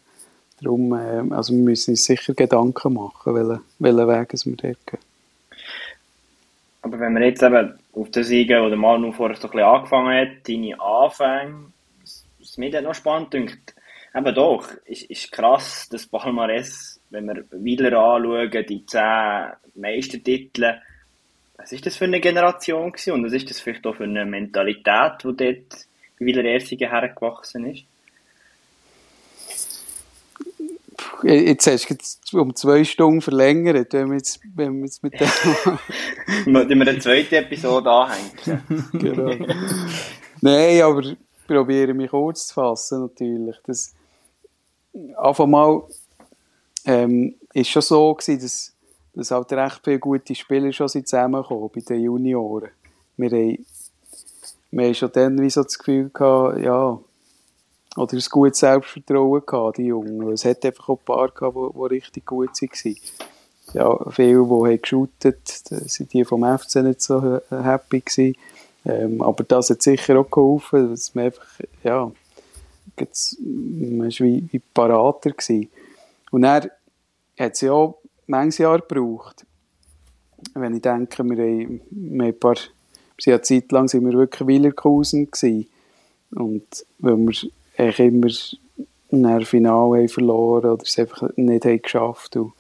Darum, 0.62 0.94
äh, 0.94 1.34
also 1.34 1.54
wir 1.54 1.64
müssen 1.64 1.92
uns 1.92 2.06
sicher 2.06 2.34
Gedanken 2.34 2.94
machen, 2.94 3.34
welchen, 3.36 3.62
welchen 3.80 4.08
Weg 4.08 4.34
wir 4.46 4.56
dort 4.56 4.88
gehen. 4.88 5.00
Aber 6.84 7.00
wenn 7.00 7.14
wir 7.14 7.26
jetzt 7.26 7.42
eben 7.42 7.74
auf 7.94 8.12
das 8.12 8.30
eingehen, 8.30 8.62
wo 8.62 8.68
der 8.68 8.78
Manu 8.78 9.12
vorher 9.12 9.38
so 9.38 9.48
ein 9.48 9.52
bisschen 9.52 9.68
angefangen 9.68 10.14
hat, 10.14 10.48
deine 10.48 10.80
Anfänge, 10.80 11.66
was 12.40 12.58
mir 12.58 12.72
dann 12.72 12.84
noch 12.84 12.94
spannend 12.94 13.34
dünkt, 13.34 13.74
eben 14.14 14.36
doch, 14.36 14.70
ist, 14.86 15.04
ist 15.04 15.32
krass, 15.32 15.88
das 15.90 16.06
Palmares, 16.06 16.93
wenn 17.14 17.26
wir 17.28 17.46
wieder 17.52 17.98
anschauen, 17.98 18.66
die 18.68 18.86
zehn 18.86 19.52
Meistertitel, 19.76 20.74
was 21.56 21.72
ist 21.72 21.86
das 21.86 21.96
für 21.96 22.06
eine 22.06 22.20
Generation 22.20 22.92
gewesen 22.92 23.14
und 23.14 23.26
was 23.26 23.34
ist 23.34 23.50
das 23.50 23.60
vielleicht 23.60 23.86
auch 23.86 23.96
für 23.96 24.04
eine 24.04 24.26
Mentalität, 24.26 25.14
die 25.24 25.24
dort 25.24 25.38
bei 25.38 26.26
Wieler 26.26 26.44
Ersigen 26.44 26.90
hergewachsen 26.90 27.68
ist? 27.68 27.84
Jetzt 31.22 31.68
hast 31.68 31.90
du 31.90 31.94
jetzt 31.94 32.34
um 32.34 32.54
zwei 32.54 32.84
Stunden 32.84 33.22
verlängert, 33.22 33.94
wenn 33.94 34.10
wir 34.10 34.18
jetzt, 34.18 34.42
wenn 34.56 34.80
wir 34.80 34.86
jetzt 34.86 35.04
mit 35.04 35.14
dem... 35.20 35.28
Wenn 36.46 36.80
wir 36.80 36.88
eine 36.88 37.00
zweite 37.00 37.38
Episode 37.38 37.90
anhängen. 37.90 38.90
genau. 38.94 39.46
Nein, 40.42 40.82
aber 40.82 41.02
ich 41.02 41.18
probiere 41.48 41.94
mich 41.94 42.10
kurz 42.10 42.48
zu 42.48 42.56
fassen, 42.56 43.02
natürlich. 43.02 43.56
Das, 43.66 43.94
einfach 45.18 45.46
mal, 45.46 45.84
ähm, 46.86 47.36
ist 47.54 47.70
schon 47.70 47.82
so 47.82 48.14
gewesen, 48.14 48.42
dass, 48.42 48.74
dass 49.14 49.32
halt 49.32 49.52
recht 49.54 49.82
viele 49.84 50.00
gute 50.00 50.36
Spieler 50.36 50.72
schon 50.72 50.88
zusammengekommen 50.88 51.70
bei 51.74 51.82
den 51.82 52.02
Junioren. 52.02 52.70
Wir 53.18 53.30
haben, 53.30 53.66
wir 54.72 54.86
haben 54.86 54.96
schon 54.96 55.12
dann 55.12 55.42
wie 55.42 55.50
so 55.50 55.64
das 55.64 55.78
Gefühl 55.78 56.10
gehabt, 56.10 56.60
ja, 56.60 57.00
oder 57.96 58.14
ein 58.14 58.24
gutes 58.30 58.60
Selbstvertrauen 58.60 59.46
gehabt, 59.46 59.78
die 59.78 59.84
Jungen. 59.84 60.32
Es 60.32 60.46
hat 60.46 60.66
einfach 60.66 60.90
auch 60.90 61.00
ein 61.00 61.06
paar 61.06 61.30
gehabt, 61.30 61.56
die, 61.56 61.80
die 61.80 61.96
richtig 61.96 62.26
gut 62.26 62.50
waren. 62.50 62.96
Ja, 63.74 64.12
viele, 64.12 64.44
die 64.44 64.50
haben 64.50 64.82
geshootet, 64.82 65.40
sind 65.46 66.14
die 66.14 66.26
vom 66.26 66.44
FC 66.44 66.78
nicht 66.78 67.02
so 67.02 67.40
happy 67.50 68.02
gewesen. 68.02 68.36
Ähm, 68.86 69.22
aber 69.22 69.44
das 69.44 69.70
hat 69.70 69.82
sicher 69.82 70.20
auch 70.20 70.30
geholfen, 70.30 70.90
dass 70.90 71.16
man 71.16 71.26
einfach, 71.26 71.46
ja, 71.84 72.12
man 72.98 74.00
war 74.00 74.08
wie, 74.08 74.48
wie 74.52 74.60
parater 74.60 75.32
gewesen. 75.32 75.70
Und 76.34 76.46
er 76.46 76.72
hat 77.38 77.54
es 77.54 77.62
ja 77.62 77.74
auch 77.74 78.00
manches 78.26 78.58
Jahr 78.58 78.80
gebraucht. 78.80 79.46
Wenn 80.56 80.76
ich 80.76 80.82
denke, 80.82 81.24
wir 81.24 81.38
haben, 81.38 81.82
wir 81.92 82.10
haben 82.12 82.22
ein 82.22 82.40
paar, 82.40 82.56
wir 83.24 83.34
eine 83.36 83.42
Zeit 83.44 83.72
lang 83.72 83.88
sind 83.88 84.04
wir 84.04 84.14
wirklich 84.14 84.48
Willerkusen 84.48 85.30
gewesen. 85.30 85.68
Und 86.32 86.86
wenn 86.98 87.28
wir 87.28 87.50
eigentlich 87.78 88.58
immer 89.12 89.30
ein 89.30 89.46
Finale 89.46 90.00
haben 90.00 90.10
verloren 90.10 90.72
oder 90.72 90.82
es 90.82 90.98
einfach 90.98 91.30
nicht 91.36 91.66
haben 91.66 91.82
geschafft 91.84 92.36
und 92.36 92.54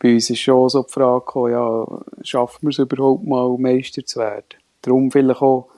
bei 0.00 0.14
uns 0.14 0.28
ist 0.28 0.40
schon 0.40 0.68
so 0.68 0.82
die 0.82 0.92
Frage 0.92 1.24
gekommen, 1.24 1.52
ja, 1.52 1.86
schaffen 2.24 2.62
wir 2.62 2.70
es 2.70 2.78
überhaupt 2.78 3.24
mal, 3.24 3.56
Meister 3.56 4.04
zu 4.04 4.18
werden? 4.18 4.58
Darum 4.80 5.12
vielleicht 5.12 5.42
auch 5.42 5.68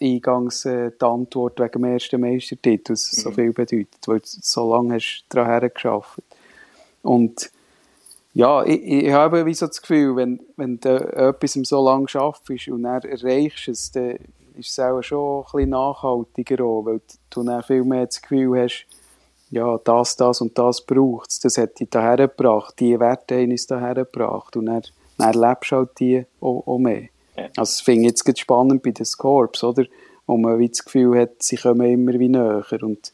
eingangs 0.00 0.64
äh, 0.66 0.92
die 0.92 1.04
Antwort 1.04 1.58
wegen 1.58 1.72
dem 1.72 1.84
ersten 1.84 2.20
Meistertitel, 2.20 2.92
was 2.92 3.12
mhm. 3.16 3.20
so 3.22 3.30
viel 3.32 3.52
bedeutet, 3.52 4.06
weil 4.06 4.20
du 4.20 4.24
so 4.24 4.72
lange 4.72 4.94
hast 4.94 5.24
daran 5.30 5.68
geschafft. 5.74 6.22
Und 7.02 7.50
ja, 8.32 8.64
ich, 8.64 8.82
ich 8.82 9.12
habe 9.12 9.44
wie 9.46 9.54
so 9.54 9.66
das 9.66 9.80
Gefühl, 9.80 10.16
wenn, 10.16 10.40
wenn 10.56 10.78
du 10.78 10.88
etwas 10.88 11.52
so 11.52 11.84
lange 11.84 12.08
schaffst 12.08 12.48
und 12.68 12.82
dann 12.82 13.02
erreichst 13.02 13.68
es, 13.68 13.90
dann 13.90 14.18
ist 14.56 14.70
es 14.70 14.78
auch 14.78 15.02
schon 15.02 15.40
ein 15.40 15.52
bisschen 15.52 15.70
nachhaltiger 15.70 16.64
auch, 16.64 16.84
weil 16.84 17.00
du 17.30 17.42
dann 17.42 17.62
viel 17.62 17.84
mehr 17.84 18.06
das 18.06 18.22
Gefühl 18.22 18.60
hast, 18.60 18.86
ja, 19.50 19.78
das, 19.78 20.16
das 20.16 20.40
und 20.40 20.56
das 20.56 20.86
braucht 20.86 21.30
es. 21.30 21.40
Das 21.40 21.58
hat 21.58 21.80
dich 21.80 21.90
daher 21.90 22.16
gebracht, 22.16 22.74
die 22.78 22.98
Werte 23.00 23.36
haben 23.40 23.50
uns 23.50 23.66
daher 23.66 23.94
gebracht 23.94 24.56
und 24.56 24.66
dann, 24.66 24.82
dann 25.18 25.34
lebst 25.34 25.72
du 25.72 25.76
halt 25.76 25.98
die 25.98 26.24
auch, 26.40 26.66
auch 26.66 26.78
mehr. 26.78 27.08
Ja. 27.36 27.44
Also 27.56 27.62
das 27.62 27.80
finde 27.80 28.02
ich 28.08 28.22
jetzt 28.24 28.38
spannend 28.38 28.82
bei 28.82 28.92
den 28.92 29.04
Scorps, 29.04 29.64
oder? 29.64 29.84
Wo 30.26 30.36
man 30.36 30.60
wie 30.60 30.68
das 30.68 30.84
Gefühl 30.84 31.18
hat, 31.18 31.42
sie 31.42 31.56
kommen 31.56 31.90
immer 31.90 32.16
wie 32.18 32.28
näher 32.28 32.64
und 32.82 33.12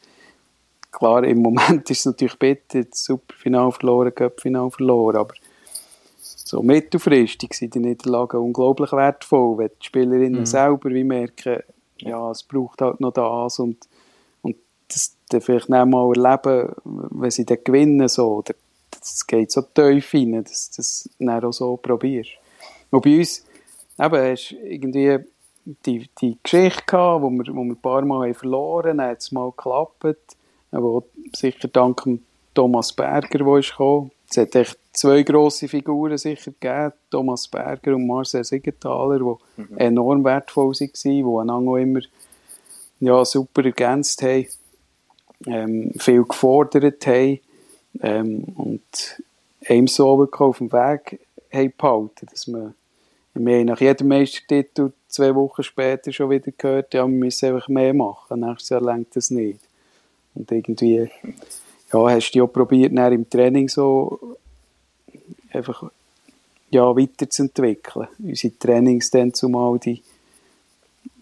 klar, 0.97 1.23
im 1.23 1.41
Moment 1.43 1.89
ist 1.91 1.99
es 1.99 2.05
natürlich 2.05 2.39
bitter, 2.39 2.83
Superfinal 2.91 3.71
verloren, 3.71 4.15
Cup-Final 4.15 4.71
verloren, 4.71 5.17
aber 5.17 5.35
so 6.19 6.63
mittelfristig 6.63 7.53
sind 7.53 7.75
die 7.75 7.79
Niederlagen 7.79 8.39
unglaublich 8.39 8.91
wertvoll, 8.93 9.57
wenn 9.59 9.69
die 9.79 9.85
Spielerinnen 9.85 10.39
mhm. 10.39 10.45
selber 10.45 10.89
wie 10.89 11.03
merken, 11.03 11.61
ja, 11.99 12.31
es 12.31 12.41
braucht 12.41 12.81
halt 12.81 12.99
noch 12.99 13.13
das 13.13 13.59
und, 13.59 13.77
und 14.41 14.55
das 14.87 15.15
dann 15.29 15.41
vielleicht 15.41 15.69
nicht 15.69 15.85
mal 15.85 16.11
erleben, 16.15 16.73
wenn 16.83 17.31
sie 17.31 17.45
dann 17.45 17.59
gewinnen, 17.63 18.07
so, 18.07 18.43
das 18.89 19.27
geht 19.27 19.51
so 19.51 19.61
tief 19.61 20.13
rein, 20.13 20.43
dass 20.43 20.71
du 20.71 20.77
das 20.77 21.09
dann 21.19 21.43
auch 21.43 21.51
so 21.51 21.77
probierst. 21.77 22.31
Und 22.89 23.03
bei 23.03 23.19
uns, 23.19 23.45
eben, 23.99 24.31
hast 24.31 24.51
irgendwie 24.51 25.19
die, 25.85 26.09
die 26.21 26.37
Geschichte 26.41 26.83
gehabt, 26.87 27.21
wo 27.21 27.29
wir, 27.29 27.45
wo 27.53 27.63
wir 27.63 27.73
ein 27.73 27.81
paar 27.81 28.01
Mal 28.03 28.29
haben 28.29 28.33
verloren 28.33 28.89
haben, 28.89 28.97
dann 28.97 29.09
hat 29.09 29.19
es 29.19 29.31
mal 29.31 29.51
geklappt, 29.51 30.36
wo 30.71 31.03
sicher 31.35 31.67
dank 31.67 32.03
Thomas 32.53 32.93
Berger, 32.93 33.39
der 33.39 33.57
ist 33.57 33.71
gekommen, 33.71 34.11
es 34.29 34.37
hat 34.37 34.55
echt 34.55 34.77
zwei 34.93 35.23
grosse 35.23 35.67
Figuren 35.67 36.17
sicher 36.17 36.51
gegeben, 36.51 36.93
Thomas 37.09 37.47
Berger 37.47 37.95
und 37.95 38.07
Marcel 38.07 38.43
Siegenthaler, 38.43 39.19
die 39.19 39.61
mhm. 39.61 39.77
enorm 39.77 40.23
wertvoll 40.23 40.73
waren, 40.73 40.89
die 41.03 41.23
einander 41.23 41.77
immer 41.77 41.99
ja, 42.99 43.23
super 43.23 43.63
ergänzt 43.63 44.21
haben, 44.23 44.47
ähm, 45.45 45.91
viel 45.97 46.23
gefordert 46.23 47.05
haben 47.05 47.39
ähm, 48.01 48.43
und 48.55 49.21
einem 49.67 49.87
so 49.87 50.27
auf 50.31 50.57
dem 50.57 50.71
Weg 50.71 51.19
haben 51.53 51.73
behalten, 51.77 52.27
dass 52.31 52.47
man 52.47 52.73
wir 53.39 53.63
nach 53.65 53.79
jedem 53.79 54.07
Meistertitel 54.07 54.93
zwei 55.07 55.33
Wochen 55.35 55.61
später 55.61 56.11
schon 56.11 56.31
wieder 56.31 56.51
gehört, 56.57 56.93
ja, 56.95 57.03
wir 57.03 57.07
müssen 57.07 57.53
einfach 57.53 57.67
mehr 57.67 57.93
machen, 57.93 58.39
nächstes 58.39 58.69
Jahr 58.69 58.81
längt 58.81 59.15
das 59.15 59.29
nicht. 59.29 59.59
Und 60.37 60.51
irgendwie 60.51 61.09
ja, 61.91 62.09
hast 62.09 62.31
du 62.31 62.39
ja 62.39 62.45
probiert, 62.47 62.91
im 62.91 63.29
Training 63.29 63.69
so 63.69 64.37
einfach 65.51 65.89
ja, 66.69 66.83
weiterzuentwickeln. 66.95 68.07
Unsere 68.19 68.57
Trainings 68.57 69.09
dann 69.09 69.33
zumal 69.33 69.79
die 69.79 70.01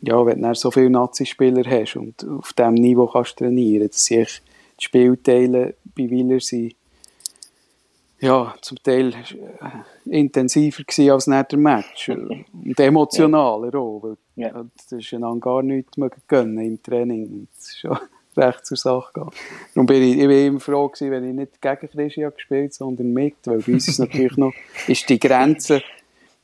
ja, 0.02 0.24
wenn 0.24 0.42
du 0.42 0.54
so 0.54 0.70
viele 0.70 0.90
Nazi-Spieler 0.92 1.64
hast 1.66 1.96
und 1.96 2.28
auf 2.28 2.54
diesem 2.54 2.76
Niveau 2.76 3.08
kannst 3.08 3.38
trainieren, 3.38 3.88
dass 3.88 4.06
die 4.06 4.26
Spielteile 4.78 5.76
bei 5.96 6.10
Wieler 6.10 6.40
sind 6.40 6.76
ja, 8.20 8.56
zum 8.62 8.82
Teil 8.82 9.14
äh, 9.14 10.20
intensiver 10.20 10.84
gewesen 10.84 11.12
als 11.12 11.28
nach 11.28 11.48
dem 11.48 11.62
Match. 11.62 12.10
Und 12.10 12.80
emotionaler 12.80 13.74
ja. 13.74 13.80
auch, 13.80 14.04
weil 14.04 14.18
ja. 14.36 14.66
das 14.76 14.92
ist 14.92 15.14
einander 15.14 15.40
gar 15.40 15.62
nichts 15.62 15.98
gönnen 16.28 16.60
im 16.60 16.82
Training. 16.82 17.48
Das 17.56 17.68
ist 17.68 17.80
schon 17.80 17.98
recht 18.38 18.66
zur 18.66 18.78
Sache 18.78 19.12
gehen. 19.14 19.30
Darum 19.74 19.86
bin 19.86 20.04
ich, 20.04 20.18
ich 20.18 20.28
bin 20.28 20.48
immer 20.48 20.60
froh 20.60 20.88
gewesen, 20.88 21.12
wenn 21.12 21.30
ich 21.30 21.36
nicht 21.36 21.62
gegen 21.62 21.90
Christian 21.90 22.34
gespielt 22.34 22.74
sondern 22.74 23.14
mit, 23.14 23.36
weil 23.46 23.60
bei 23.60 23.74
uns 23.74 23.88
ist 23.88 24.00
natürlich 24.00 24.38
noch, 24.38 24.54
ist 24.88 25.08
die 25.10 25.20
Grenze, 25.20 25.82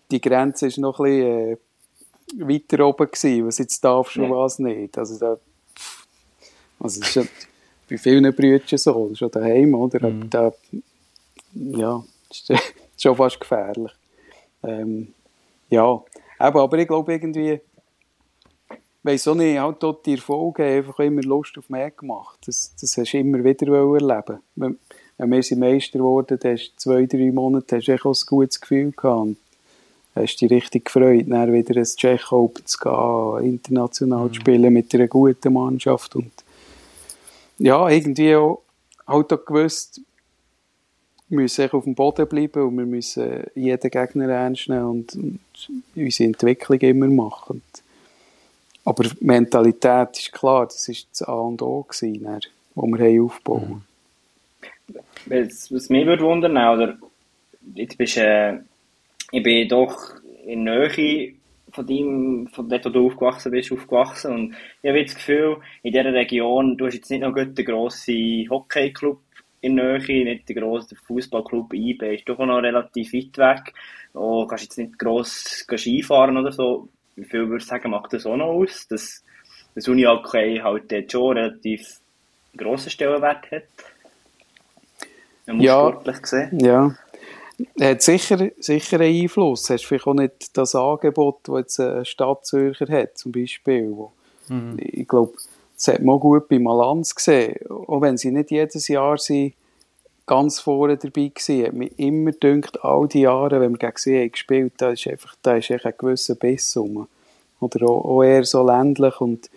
die 0.09 0.21
Grenze 0.21 0.67
ist 0.67 0.77
noch 0.77 0.99
ein 0.99 1.05
bisschen, 1.05 1.51
äh, 1.51 1.57
weiter 2.37 2.87
oben 2.87 3.07
gewesen, 3.11 3.45
was 3.45 3.57
jetzt 3.57 3.83
darfst 3.83 4.17
und 4.17 4.23
ja. 4.23 4.29
was 4.31 4.59
nicht. 4.59 4.97
Also 4.97 5.19
da, 5.19 5.37
also 6.79 7.01
ist 7.01 7.15
ja 7.15 7.23
bei 7.89 7.97
vielen 7.97 8.33
Brüdern 8.33 8.77
so, 8.77 9.13
schon 9.13 9.31
daheim, 9.31 9.73
oder? 9.75 10.09
Mhm. 10.09 10.29
Da, 10.29 10.53
ja, 11.53 12.03
ist 12.29 12.51
schon 12.97 13.15
fast 13.15 13.39
gefährlich. 13.39 13.91
Ähm, 14.63 15.13
ja, 15.69 16.01
aber, 16.37 16.61
aber 16.61 16.77
ich 16.77 16.87
glaube 16.87 17.13
irgendwie, 17.13 17.59
weiss 19.04 19.28
auch 19.28 19.36
nicht, 19.36 19.60
halt 19.60 19.78
dort 19.80 20.06
die 20.06 20.14
Erfolge 20.14 20.64
haben 20.64 20.78
einfach 20.78 20.99
immer 20.99 21.22
Lust 21.24 21.58
auf 21.58 21.70
mehr 21.70 21.91
gemacht. 21.91 22.39
Das, 22.45 22.74
das 22.80 22.97
hast 22.97 23.14
du 23.14 23.18
immer 23.18 23.43
wieder 23.43 23.68
erleben 23.68 24.39
wenn, 24.56 24.78
wenn 25.18 25.32
wir 25.32 25.43
sind 25.43 25.60
Meister 25.60 25.99
geworden, 25.99 26.38
dann 26.39 26.54
hast 26.54 26.72
du 26.72 26.78
zwei, 26.78 27.06
drei 27.06 27.32
Monate 27.32 27.78
hast 27.78 27.88
du 27.88 27.93
auch 27.93 28.06
ein 28.06 28.26
gutes 28.28 28.60
Gefühl 28.60 28.91
gehabt. 28.91 29.22
Und 29.22 29.38
hast 30.16 30.41
dich 30.41 30.52
richtig 30.52 30.86
gefreut, 30.86 31.26
dann 31.28 31.54
wieder 31.54 31.76
ins 31.78 31.95
Open 32.32 32.66
zu 32.66 32.78
gehen, 32.80 33.54
international 33.54 34.26
mhm. 34.26 34.34
zu 34.34 34.39
spielen 34.41 34.74
mit 34.74 34.93
einer 34.93 35.08
guten 35.08 35.54
Mannschaft. 35.54 36.16
Und 36.16 36.32
ja, 37.58 37.88
irgendwie 37.89 38.36
auch, 38.36 38.62
halt 39.08 39.32
auch 39.34 39.45
gewusst, 39.45 40.02
wir 41.30 41.39
müssen 41.39 41.72
auf 41.72 41.86
dem 41.86 41.95
Boden 41.95 42.28
bleiben 42.28 42.64
und 42.64 42.78
wir 42.78 42.86
müssen 42.86 43.43
jeden 43.56 43.89
Gegner 43.89 44.28
ernst 44.28 44.68
nehmen 44.68 44.86
und, 44.86 45.16
und 45.16 45.39
unsere 45.95 46.28
Entwicklung 46.28 46.80
immer 46.80 47.08
machen. 47.08 47.62
Aber 48.84 49.07
Mentalität 49.19 50.17
ist 50.17 50.32
klar, 50.32 50.65
das 50.65 50.88
war 50.88 50.95
das 51.09 51.21
A 51.23 51.34
und 51.34 51.61
O, 51.61 51.84
gewesen, 51.84 52.23
dann, 52.23 52.41
wir 52.75 53.05
haben 53.05 53.25
aufbauen 53.25 53.84
Was, 55.25 55.71
was 55.71 55.89
mich 55.89 56.05
würde 56.05 56.23
wundern, 56.23 56.57
oder 56.57 56.97
jetzt 57.75 57.97
bist 57.97 58.17
äh, 58.17 58.59
ich 59.32 59.43
bin 59.43 59.67
doch 59.67 59.97
in 60.45 60.63
Nähe 60.63 61.34
von 61.71 61.88
dem, 61.88 62.47
von 62.51 62.67
dort, 62.67 62.86
wo 62.86 62.89
du 62.89 63.07
aufgewachsen 63.07 63.51
bist, 63.51 63.71
aufgewachsen. 63.71 64.34
Und 64.34 64.55
ich 64.82 64.89
habe 64.89 65.03
das 65.03 65.15
Gefühl, 65.15 65.57
in 65.84 65.93
dieser 65.93 66.13
Region, 66.13 66.77
du 66.77 66.86
hast 66.86 66.95
jetzt 66.95 67.09
nicht 67.09 67.21
noch 67.21 67.36
einen 67.36 67.55
grossen 67.55 68.49
Hockeyclub 68.49 69.21
in 69.61 69.75
Nähe, 69.75 69.99
nicht 69.99 70.49
den 70.49 70.55
grossen 70.57 70.97
Fußballclub 70.97 71.73
IB, 71.73 72.15
ist 72.15 72.27
doch 72.27 72.39
noch 72.39 72.61
relativ 72.61 73.13
weit 73.13 73.38
weg. 73.38 73.73
Du 74.13 74.45
kannst 74.47 74.63
jetzt 74.65 74.77
nicht 74.77 74.99
gross 74.99 75.65
Skifahren 75.65 76.38
oder 76.38 76.51
so 76.51 76.89
viel 77.26 77.47
würde 77.47 77.57
ich 77.57 77.65
sagen, 77.65 77.91
macht 77.91 78.13
das 78.13 78.26
auch 78.26 78.38
noch 78.38 78.47
aus, 78.47 78.88
dass 78.88 79.24
das 79.76 79.88
Uni-Hockey 79.88 80.59
halt 80.63 80.91
dort 80.91 81.11
schon 81.11 81.38
relativ 81.38 81.99
grossen 82.55 82.89
Stellenwert 82.89 83.49
hat? 83.51 83.63
Ja, 85.47 85.89
sportlich 85.89 86.22
gesehen. 86.22 86.59
Ja. 86.59 86.95
Er 87.78 87.91
hat 87.91 88.01
sicher, 88.01 88.49
sicher 88.59 88.99
einen 88.99 89.24
Einfluss. 89.24 89.69
Hast 89.69 89.86
vielleicht 89.86 90.07
auch 90.07 90.13
nicht 90.13 90.57
das 90.57 90.76
Angebot, 90.76 91.47
das 91.47 91.57
jetzt 91.57 91.80
eine 91.80 92.05
Stadt 92.05 92.45
Zürcher 92.45 92.88
hat, 92.88 93.17
zum 93.17 93.32
Beispiel. 93.32 93.91
Wo, 93.91 94.11
mhm. 94.47 94.78
Ich 94.80 95.07
glaube, 95.07 95.34
das 95.76 95.88
hat 95.88 96.01
man 96.01 96.15
auch 96.15 96.19
gut 96.19 96.47
bei 96.47 96.59
Malanz 96.59 97.13
gesehen. 97.15 97.55
Auch 97.69 98.01
wenn 98.01 98.17
sie 98.17 98.32
nicht 98.32 98.51
jedes 98.51 98.88
Jahr 98.88 99.17
sind, 99.17 99.53
ganz 100.32 100.61
vorne 100.61 100.95
dabei 100.95 101.27
gewesen, 101.27 101.65
hat 101.65 101.73
mich 101.73 101.91
immer 101.99 102.32
gedacht, 102.32 102.82
all 102.86 103.05
die 103.05 103.19
Jahre, 103.19 103.59
wenn 103.59 103.73
wir 103.73 103.77
gegen 103.77 103.97
sie 103.97 104.17
haben 104.17 104.32
gespielt 104.32 104.73
da 104.77 104.91
ist 104.91 105.05
einfach, 105.05 105.36
da 105.41 105.57
ist 105.57 105.69
einfach 105.69 105.89
ein 105.89 105.95
gewisser 105.97 106.36
Biss 106.36 106.77
rum. 106.77 107.05
Oder 107.59 107.86
auch, 107.89 108.05
auch 108.05 108.23
eher 108.23 108.45
so 108.45 108.65
ländlich 108.65 109.19
und 109.19 109.49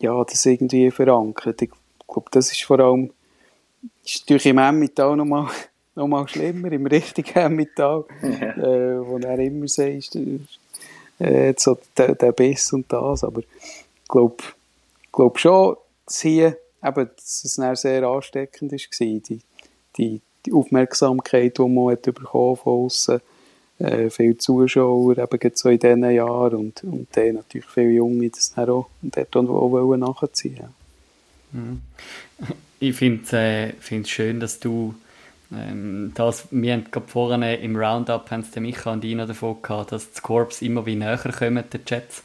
ja, 0.00 0.22
das 0.22 0.44
irgendwie 0.44 0.90
verankert. 0.90 1.62
Ich 1.62 1.70
glaube, 2.06 2.28
das 2.30 2.52
ist 2.52 2.62
vor 2.62 2.78
allem 2.78 3.10
ist 4.04 4.20
natürlich 4.20 4.44
im 4.44 4.58
Emmental 4.58 5.16
noch 5.16 5.24
mal, 5.24 5.48
noch 5.94 6.08
mal 6.08 6.28
schlimmer, 6.28 6.70
im 6.70 6.84
richtigen 6.84 7.34
Emmental, 7.34 8.04
ja. 8.20 8.28
äh, 8.28 9.06
wo 9.06 9.16
er 9.16 9.38
immer 9.38 9.66
sagt, 9.66 10.14
äh, 11.20 11.54
so 11.56 11.78
der, 11.96 12.14
der 12.16 12.32
Biss 12.32 12.70
und 12.74 12.92
das, 12.92 13.24
aber 13.24 13.40
ich 13.40 14.08
glaube 14.08 14.44
glaub 15.10 15.38
schon, 15.38 15.76
dass 16.04 16.20
hier 16.20 16.58
eben, 16.82 17.10
dass 17.16 17.44
es 17.44 17.80
sehr 17.80 18.02
ansteckend 18.02 18.72
war, 18.72 18.78
die, 18.98 19.40
die, 19.96 20.20
die 20.46 20.52
Aufmerksamkeit, 20.52 21.58
die 21.58 21.68
man 21.68 21.92
hat 21.92 22.02
bekommen 22.02 22.56
von 22.56 22.84
außen, 22.84 23.20
äh, 23.78 24.10
viele 24.10 24.38
Zuschauer, 24.38 25.18
eben 25.18 25.50
so 25.54 25.68
in 25.68 25.78
diesen 25.78 26.10
Jahren 26.10 26.54
und, 26.54 26.84
und 26.84 27.08
dann 27.12 27.34
natürlich 27.34 27.66
viele 27.66 27.90
Junge, 27.90 28.30
das 28.30 28.54
dann 28.54 28.70
auch, 28.70 28.88
und 29.02 29.16
dort 29.16 29.36
auch, 29.36 29.48
auch 29.48 29.96
nachziehen 29.96 30.68
mhm. 31.52 31.80
Ich 32.80 32.96
finde 32.96 33.22
es 33.24 33.32
äh, 33.90 34.04
schön, 34.04 34.40
dass 34.40 34.60
du 34.60 34.94
ähm, 35.52 36.12
das, 36.14 36.48
wir 36.50 36.72
haben 36.72 36.84
gerade 36.90 37.08
vorne 37.08 37.56
im 37.56 37.76
Roundup, 37.76 38.30
haben 38.30 38.40
es 38.40 38.54
Micha 38.56 38.92
und 38.92 39.04
Ina 39.04 39.26
davon 39.26 39.62
gehabt, 39.62 39.92
dass 39.92 40.12
die 40.12 40.20
Corps 40.20 40.62
immer 40.62 40.86
wie 40.86 40.96
näher 40.96 41.18
kommen, 41.18 41.64
die 41.72 41.80
Jets. 41.86 42.22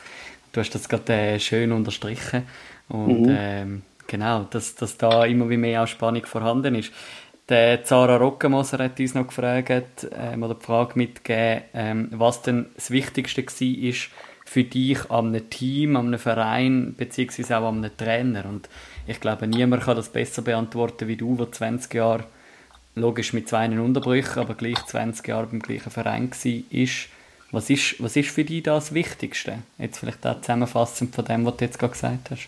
Du 0.51 0.61
hast 0.61 0.73
das 0.73 0.89
gerade 0.89 1.13
äh, 1.13 1.39
schön 1.39 1.71
unterstrichen 1.71 2.43
und 2.87 3.23
mhm. 3.23 3.37
ähm, 3.37 3.81
genau, 4.07 4.47
dass, 4.49 4.75
dass 4.75 4.97
da 4.97 5.25
immer 5.25 5.49
wie 5.49 5.57
mehr 5.57 5.83
auch 5.83 5.87
Spannung 5.87 6.25
vorhanden 6.25 6.75
ist. 6.75 6.91
Der 7.49 7.83
Zara 7.83 8.17
Rockemoser 8.17 8.77
hat 8.77 8.99
uns 8.99 9.15
noch 9.15 9.25
gefragt, 9.25 10.07
ähm, 10.15 10.43
oder 10.43 10.53
die 10.53 10.63
Frage 10.63 10.91
mitgegeben, 10.95 11.63
ähm, 11.73 12.07
was 12.11 12.43
denn 12.43 12.67
das 12.75 12.91
Wichtigste 12.91 13.41
war 13.43 13.93
für 14.45 14.63
dich 14.63 15.09
an 15.09 15.27
einem 15.29 15.49
Team, 15.49 15.95
an 15.95 16.07
einem 16.07 16.19
Verein, 16.19 16.93
beziehungsweise 16.95 17.57
auch 17.57 17.69
an 17.69 17.83
einem 17.83 17.97
Trainer. 17.97 18.45
Und 18.45 18.69
ich 19.07 19.19
glaube, 19.19 19.47
niemand 19.47 19.83
kann 19.83 19.95
das 19.95 20.09
besser 20.09 20.43
beantworten 20.43 21.07
wie 21.07 21.15
du, 21.15 21.35
der 21.35 21.51
20 21.51 21.91
Jahre, 21.95 22.25
logisch 22.93 23.33
mit 23.33 23.49
zwei 23.49 23.67
Unterbrüchen, 23.67 24.39
aber 24.39 24.53
gleich 24.53 24.85
20 24.85 25.27
Jahre 25.27 25.47
beim 25.47 25.59
gleichen 25.59 25.89
Verein 25.89 26.29
war. 26.29 26.89
Was 27.51 27.69
ist, 27.71 27.95
was 27.97 28.15
ist 28.15 28.29
für 28.29 28.43
dich 28.43 28.61
das 28.61 28.93
Wichtigste? 28.93 29.59
Jetzt 29.79 29.97
vielleicht 29.99 30.25
auch 30.27 30.39
zusammenfassend 30.39 31.15
von 31.15 31.25
dem, 31.25 31.45
was 31.47 31.57
du 31.57 31.65
jetzt 31.65 31.79
gerade 31.79 31.93
gesagt 31.93 32.29
hast. 32.29 32.47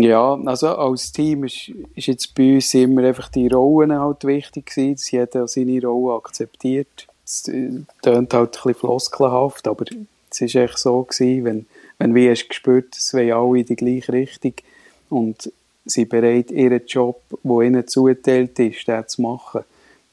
Ja, 0.00 0.38
also 0.44 0.68
als 0.68 1.10
Team 1.10 1.42
ist, 1.42 1.72
ist 1.96 2.06
jetzt 2.06 2.32
bei 2.36 2.54
uns 2.54 2.72
immer 2.72 3.02
einfach 3.02 3.28
die 3.30 3.48
Rollen 3.48 3.92
halt 3.92 4.22
wichtig 4.24 4.66
gewesen, 4.66 4.94
dass 4.94 5.10
jeder 5.10 5.48
seine 5.48 5.82
Rolle 5.82 6.18
akzeptiert. 6.18 7.08
Es 7.24 7.42
klingt 7.42 7.88
halt 8.04 8.32
ein 8.32 8.48
bisschen 8.50 8.74
floskelhaft, 8.74 9.66
aber 9.66 9.86
es 10.30 10.40
ist 10.40 10.54
echt 10.54 10.78
so 10.78 11.02
gewesen, 11.02 11.44
wenn, 11.44 11.66
wenn 11.98 12.14
wir 12.14 12.30
hast 12.30 12.48
gespürt, 12.48 12.94
es 12.96 13.12
wollen 13.12 13.32
alle 13.32 13.58
in 13.58 13.66
die 13.66 13.74
gleiche 13.74 14.12
Richtung 14.12 14.52
und 15.10 15.52
sie 15.84 16.04
bereit, 16.04 16.52
ihren 16.52 16.86
Job, 16.86 17.20
der 17.42 17.60
ihnen 17.62 17.88
zugeteilt 17.88 18.56
ist, 18.60 18.86
den 18.86 19.08
zu 19.08 19.20
machen, 19.20 19.64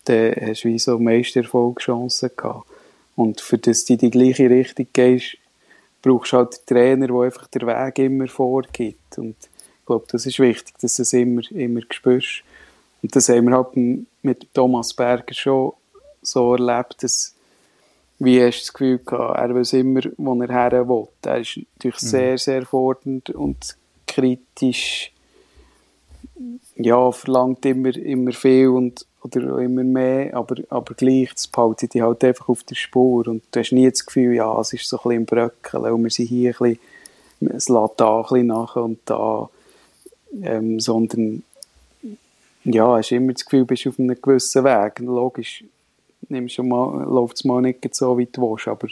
dann 0.06 0.34
hast 0.48 0.64
du 0.64 0.70
wie 0.70 0.80
so 0.80 0.98
meiste 0.98 1.42
Erfolgschancen 1.42 2.32
gehabt. 2.36 2.66
Und 3.16 3.40
für 3.40 3.60
das 3.60 3.86
du 3.86 3.94
in 3.94 4.00
die 4.00 4.10
gleiche 4.10 4.50
Richtung 4.50 4.88
gehst, 4.94 5.38
brauchst 6.02 6.34
du 6.34 6.38
halt 6.38 6.56
einen 6.56 6.66
Trainer, 6.66 7.08
der 7.08 7.18
einfach 7.18 7.46
den 7.48 7.68
Weg 7.68 8.00
immer 8.00 8.28
vorgibt. 8.28 9.20
Und 9.20 9.36
ich 9.86 9.88
glaube, 9.88 10.06
das 10.12 10.26
ist 10.26 10.40
wichtig, 10.40 10.74
dass 10.82 10.96
du 10.96 11.04
es 11.04 11.14
immer, 11.14 11.44
immer 11.52 11.82
spürst. 11.92 12.42
Und 13.04 13.16
das 13.16 13.30
haben 13.30 13.46
wir 13.46 13.56
halt 13.56 13.78
mit 14.24 14.52
Thomas 14.52 14.96
Berger 14.96 15.36
schon 15.36 15.74
so 16.24 16.56
erlebt, 16.56 17.04
dass, 17.04 17.36
wie 18.18 18.42
hast 18.42 18.56
du 18.56 18.62
das 18.62 18.74
Gefühl 18.74 18.98
gehabt, 18.98 19.40
er 19.40 19.54
weiß 19.54 19.74
immer, 19.74 20.02
wo 20.18 20.42
er 20.42 20.50
her 20.50 20.90
will. 20.90 21.08
Er 21.22 21.40
ist 21.40 21.60
natürlich 21.76 22.02
mhm. 22.02 22.08
sehr, 22.08 22.38
sehr 22.40 22.66
fordernd 22.66 23.30
und 23.30 23.78
kritisch, 24.08 25.12
ja, 26.78 27.12
verlangt 27.12 27.64
immer, 27.68 27.96
immer 27.96 28.32
viel 28.32 28.70
und, 28.70 29.06
oder 29.22 29.60
immer 29.60 29.84
mehr, 29.84 30.36
aber, 30.36 30.56
aber 30.70 30.96
gleich, 30.96 31.32
das 31.32 31.46
behaltet 31.46 31.94
dich 31.94 32.02
halt 32.02 32.24
einfach 32.24 32.50
auf 32.50 32.64
der 32.64 32.74
Spur 32.74 33.28
und 33.28 33.44
du 33.52 33.60
hast 33.60 33.72
nie 33.72 33.88
das 33.88 34.04
Gefühl, 34.04 34.34
ja, 34.34 34.60
es 34.60 34.74
ist 34.74 34.90
so 34.90 34.98
ein 34.98 35.04
bisschen 35.04 35.18
im 35.18 35.26
Bröckeln 35.28 35.94
und 35.94 36.04
wir 36.04 36.10
sind 36.10 36.26
hier 36.26 36.56
ein 36.60 36.76
bisschen, 37.40 37.56
es 37.56 37.70
lässt 37.70 37.94
da 37.98 38.18
ein 38.18 38.24
bisschen 38.24 38.48
nach 38.48 38.76
und 38.78 38.98
da 39.06 39.48
ähm, 40.44 40.80
sondern 40.80 41.44
ja, 42.64 42.98
hast 42.98 43.12
immer 43.12 43.34
das 43.34 43.46
Gefühl, 43.46 43.62
du 43.62 43.66
bist 43.68 43.88
auf 43.88 44.00
einem 44.00 44.20
gewissen 44.20 44.64
Weg. 44.64 45.00
Logisch, 45.00 45.64
nimmst 46.30 46.58
mal, 46.60 47.04
läuft 47.04 47.38
es 47.38 47.44
mal 47.46 47.62
nicht 47.62 47.94
so, 47.94 48.18
wie 48.18 48.26
du 48.26 48.42
willst, 48.42 48.68
aber, 48.68 48.88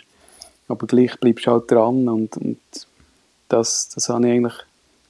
aber 0.68 0.88
gleich 0.88 1.20
bleibst 1.20 1.48
du 1.48 1.52
halt 1.52 1.72
dran 1.72 2.08
und, 2.08 2.38
und 2.38 2.60
das, 3.50 3.90
das 3.90 4.10
habe 4.10 4.28
ich 4.28 4.34
eigentlich, 4.34 4.54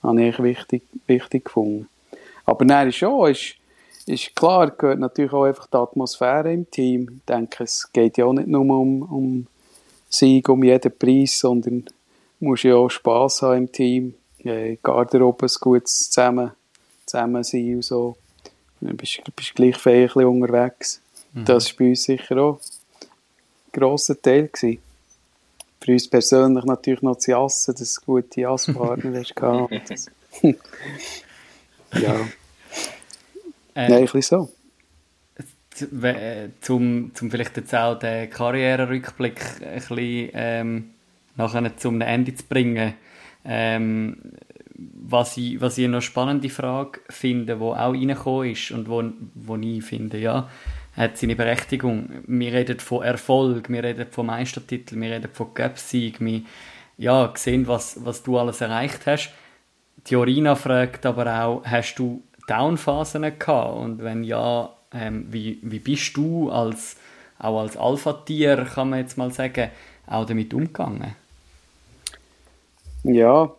habe 0.01 0.23
ich 0.23 0.43
wichtig, 0.43 0.83
wichtig 1.07 1.45
gefunden. 1.45 1.87
Aber 2.45 2.65
nein, 2.65 2.91
schon, 2.91 3.31
ist, 3.31 3.55
ist 4.05 4.35
klar, 4.35 4.71
gehört 4.71 4.99
natürlich 4.99 5.33
auch 5.33 5.43
einfach 5.43 5.67
die 5.67 5.77
Atmosphäre 5.77 6.53
im 6.53 6.69
Team. 6.69 7.09
Ich 7.19 7.25
denke, 7.25 7.63
es 7.63 7.91
geht 7.91 8.17
ja 8.17 8.25
auch 8.25 8.33
nicht 8.33 8.47
nur 8.47 8.61
um, 8.61 9.01
um 9.03 9.47
Sieg 10.09 10.49
um 10.49 10.63
jeden 10.63 10.97
Preis, 10.97 11.39
sondern 11.39 11.85
du 11.85 12.45
musst 12.45 12.63
ja 12.63 12.75
auch 12.75 12.89
Spass 12.89 13.41
haben 13.41 13.57
im 13.57 13.71
Team 13.71 14.13
äh, 14.45 14.77
Garderobe 14.81 15.45
ein 15.45 15.51
gutes 15.59 16.09
zusammen, 16.09 16.51
zusammen 17.05 17.43
sein 17.43 17.75
und 17.75 17.83
so. 17.83 18.17
Du 18.81 18.93
bist, 18.95 19.21
bist 19.35 19.55
gleich 19.55 19.85
ein 19.85 20.25
unterwegs. 20.25 21.01
Mhm. 21.33 21.45
Das 21.45 21.69
war 21.69 21.77
bei 21.79 21.89
uns 21.89 22.03
sicher 22.03 22.37
auch 22.37 22.59
ein 22.59 23.71
grosser 23.71 24.21
Teil. 24.21 24.47
Gewesen. 24.47 24.79
Für 25.79 25.91
uns 25.91 26.07
persönlich 26.07 26.63
natürlich 26.65 27.01
noch 27.01 27.15
das 27.15 27.27
Jassen, 27.27 27.75
dass 27.75 27.95
du 27.95 28.01
gute 28.05 28.41
Jasspartner 28.41 29.19
hast. 29.19 29.33
ja. 31.93 32.15
Äh, 33.75 33.89
Nein, 33.89 33.91
ein 33.93 34.05
bisschen 34.05 34.21
so. 34.21 34.49
Zum, 36.61 37.11
zum 37.15 37.31
vielleicht 37.31 37.57
jetzt 37.57 37.73
auch 37.73 37.97
den 37.97 38.29
Karriererückblick 38.29 39.41
ein 39.61 39.73
bisschen 39.73 40.29
ähm, 40.33 40.91
nachher 41.35 41.75
zum 41.77 41.99
Ende 42.01 42.35
zu 42.35 42.43
bringen 42.45 42.93
ähm, 43.45 44.17
was, 44.75 45.37
ich, 45.37 45.61
was 45.61 45.77
ich 45.77 45.85
eine 45.85 46.01
spannende 46.01 46.49
Frage 46.49 46.99
finde, 47.09 47.55
die 47.55 47.61
auch 47.61 47.75
reingekommen 47.75 48.51
ist 48.51 48.71
und 48.71 48.89
wo, 48.89 49.03
wo 49.35 49.55
ich 49.57 49.83
finde, 49.83 50.17
ja, 50.17 50.49
hat 50.95 51.17
seine 51.17 51.35
Berechtigung. 51.35 52.09
Wir 52.27 52.53
reden 52.53 52.79
von 52.79 53.03
Erfolg, 53.03 53.69
wir 53.69 53.83
reden 53.83 54.07
von 54.09 54.27
Meistertitel, 54.27 54.99
wir 54.99 55.11
reden 55.11 55.29
von 55.31 55.53
Cup-Sieg, 55.53 56.19
wir 56.19 56.41
ja, 56.97 57.31
sehen, 57.35 57.67
was, 57.67 58.03
was 58.03 58.23
du 58.23 58.37
alles 58.37 58.61
erreicht 58.61 59.05
hast. 59.05 59.33
Die 60.07 60.15
Orina 60.15 60.55
fragt 60.55 61.05
aber 61.05 61.43
auch, 61.43 61.65
hast 61.65 61.95
du 61.95 62.23
Downphasen 62.47 63.23
gehabt? 63.39 63.77
Und 63.77 64.03
wenn 64.03 64.23
ja, 64.23 64.69
ähm, 64.93 65.27
wie, 65.29 65.59
wie 65.61 65.79
bist 65.79 66.15
du 66.15 66.49
als, 66.51 66.97
auch 67.39 67.61
als 67.61 67.77
Alpha-Tier, 67.77 68.67
kann 68.73 68.89
man 68.89 68.99
jetzt 68.99 69.17
mal 69.17 69.31
sagen, 69.31 69.69
auch 70.05 70.25
damit 70.25 70.53
umgegangen? 70.53 71.15
Ja, 73.03 73.51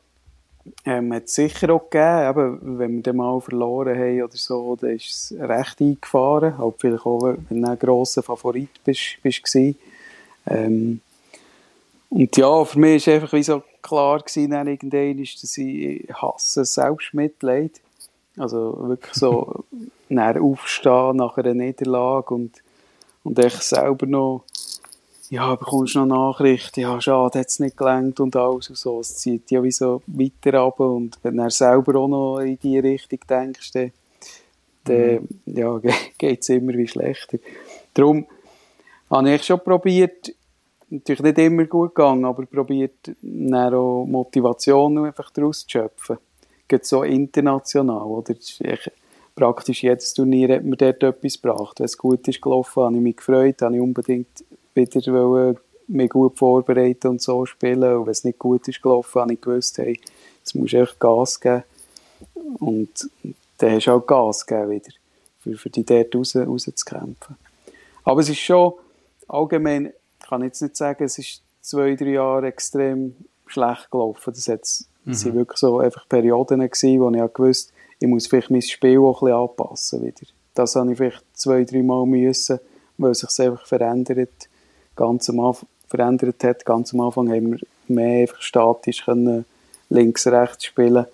ähm, 0.87 1.13
hat 1.13 1.25
es 1.25 1.35
sicher 1.35 1.71
auch 1.75 1.91
gegeben, 1.91 2.31
eben, 2.31 2.79
wenn 2.79 2.97
wir 2.97 3.03
den 3.03 3.17
mal 3.17 3.41
verloren 3.41 3.99
haben 3.99 4.23
oder 4.23 4.37
so, 4.37 4.77
dann 4.77 4.91
ist 4.91 5.33
es 5.33 5.39
recht 5.39 5.81
eingefahren, 5.81 6.57
halt 6.57 6.75
vielleicht 6.79 7.05
auch, 7.05 7.37
wenn 7.49 7.63
du 7.63 7.69
ein 7.69 7.79
grosser 7.79 8.23
Favorit 8.23 8.71
bist, 8.85 9.19
bist 9.23 9.55
ähm, 10.47 11.01
und 12.11 12.37
ja, 12.37 12.65
für 12.65 12.79
mich 12.79 13.07
war 13.07 13.15
einfach 13.15 13.33
wie 13.33 13.43
so 13.43 13.63
klar 13.83 14.21
gewesen, 14.21 14.51
dann 14.51 14.69
irgendwann 14.69 15.19
ist, 15.19 15.43
dass 15.43 15.59
ich 15.59 16.07
hasse 16.15 16.65
Selbstmitleid. 16.65 17.81
Also 18.37 18.77
wirklich 18.89 19.15
so, 19.15 19.65
nach 20.09 20.37
aufstehen 20.37 21.17
nach 21.17 21.37
einer 21.39 21.55
Niederlage 21.55 22.35
und, 22.35 22.63
und 23.25 23.39
echt 23.39 23.63
selber 23.63 24.07
noch 24.07 24.45
ja, 25.31 25.55
bekommst 25.55 25.95
du 25.95 26.05
noch 26.05 26.33
Nachrichten, 26.33 26.81
ja, 26.81 27.01
schade, 27.01 27.39
hat 27.39 27.49
es 27.49 27.61
nicht 27.61 27.77
gelangt 27.77 28.20
und 28.20 28.37
alles 28.37 28.68
und 28.68 28.77
so. 28.77 29.01
Es 29.01 29.16
zieht 29.16 29.51
ja 29.51 29.62
wie 29.62 29.70
so 29.70 30.03
weiter 30.07 30.61
ab 30.61 30.81
und 30.81 31.18
wenn 31.22 31.37
du 31.37 31.51
selber 31.51 32.01
auch 32.01 32.09
noch 32.09 32.39
in 32.41 32.59
die 32.59 32.79
Richtung 32.79 33.20
denkst, 33.29 33.72
dann, 33.72 33.91
mhm. 34.87 35.29
ja, 35.47 35.81
geht 36.18 36.43
es 36.43 36.49
immer 36.51 36.75
wie 36.75 36.89
schlechter. 36.89 37.39
Darum 37.95 38.27
habe 39.11 39.35
ich 39.35 39.45
schon 39.45 39.61
probiert, 39.61 40.35
natürlich 40.91 41.22
nicht 41.22 41.39
immer 41.39 41.64
gut 41.64 41.95
gegangen, 41.95 42.25
aber 42.25 42.47
probiert, 42.47 43.11
dann 43.22 43.75
auch 43.75 44.05
Motivation 44.05 45.07
einfach 45.07 45.31
daraus 45.31 45.66
zu 45.66 45.70
schöpfen. 45.70 46.18
geht 46.68 46.85
so 46.85 47.03
international, 47.03 48.03
oder? 48.03 48.35
praktisch 49.35 49.83
jedes 49.83 50.14
Turnier 50.14 50.57
hat 50.57 50.64
mir 50.64 50.77
dort 50.77 51.03
etwas 51.03 51.41
gebracht. 51.41 51.81
Wenn 51.81 51.87
es 51.87 51.99
gut 51.99 52.27
ist 52.29 52.41
gelaufen, 52.41 52.85
habe 52.85 52.95
ich 52.95 53.03
mich 53.03 53.16
gefreut, 53.16 53.62
habe 53.62 53.75
ich 53.75 53.81
unbedingt 53.81 54.45
wieder 54.75 55.55
mich 55.87 56.11
gut 56.11 56.39
vorbereiten 56.39 57.09
und 57.09 57.22
so 57.22 57.45
spielen. 57.45 57.97
Und 57.97 58.07
wenn 58.07 58.12
es 58.12 58.25
nicht 58.25 58.39
gut 58.39 58.66
ist 58.68 58.83
gelaufen, 58.83 59.20
habe 59.20 59.33
ich 59.35 59.41
gewusst, 59.41 59.79
hey, 59.79 60.01
jetzt 60.39 60.55
musst 60.55 60.72
du 60.72 60.83
echt 60.83 60.99
Gas 60.99 61.41
geben. 61.41 61.62
Und 62.59 63.11
dann 63.59 63.72
hast 63.72 63.87
du 63.87 63.93
auch 63.93 64.07
Gas 64.07 64.47
gegeben 64.47 64.70
wieder, 64.70 64.91
für, 65.41 65.57
für 65.57 65.70
die 65.70 65.85
dort 65.85 66.14
raus, 66.14 66.35
rauszukämpfen. 66.35 67.37
Aber 68.03 68.20
es 68.20 68.29
ist 68.29 68.41
schon, 68.41 68.72
allgemein, 69.29 69.93
ich 70.20 70.27
kann 70.27 70.43
jetzt 70.43 70.62
nicht 70.62 70.77
sagen, 70.77 71.05
es 71.05 71.18
ist 71.18 71.43
zwei, 71.61 71.95
drei 71.95 72.11
Jahre 72.12 72.47
extrem 72.47 73.14
schlecht 73.47 73.91
gelaufen. 73.91 74.33
Das 74.35 74.49
hat, 74.49 74.66
mhm. 75.05 75.14
sind 75.14 75.35
wirklich 75.35 75.59
so 75.59 75.79
einfach 75.79 76.09
Perioden 76.09 76.61
gewesen, 76.61 77.01
wo 77.01 77.11
ich 77.11 77.20
auch 77.20 77.33
gewusst 77.33 77.72
ich 78.05 78.09
muss 78.09 78.27
vielleicht 78.27 78.51
mein 78.51 78.62
Spiel 78.62 78.99
auch 78.99 79.22
ein 79.22 79.27
bisschen 79.27 79.37
anpassen 79.37 80.03
wieder. 80.03 80.27
Das 80.55 80.77
habe 80.77 80.93
ich 80.93 80.99
vielleicht 80.99 81.25
zwei, 81.33 81.64
drei 81.64 81.83
Mal 81.83 82.07
müssen, 82.07 82.61
weil 82.99 83.11
es 83.11 83.20
sich 83.20 83.47
einfach 83.47 83.66
verändert, 83.66 84.49
ganz 84.97 85.29
am 85.31 85.41
Anfang, 85.41 85.69
verändert 85.89 86.43
hat. 86.45 86.65
Ganz 86.65 86.93
am 86.93 87.01
Anfang 87.01 87.31
haben 87.31 87.53
wir 87.53 87.59
mehr 87.89 88.23
einfach 88.23 88.41
statisch 88.41 89.05
können 89.05 89.45
links, 89.91 90.27
rechts 90.27 90.65
spielen 90.65 91.07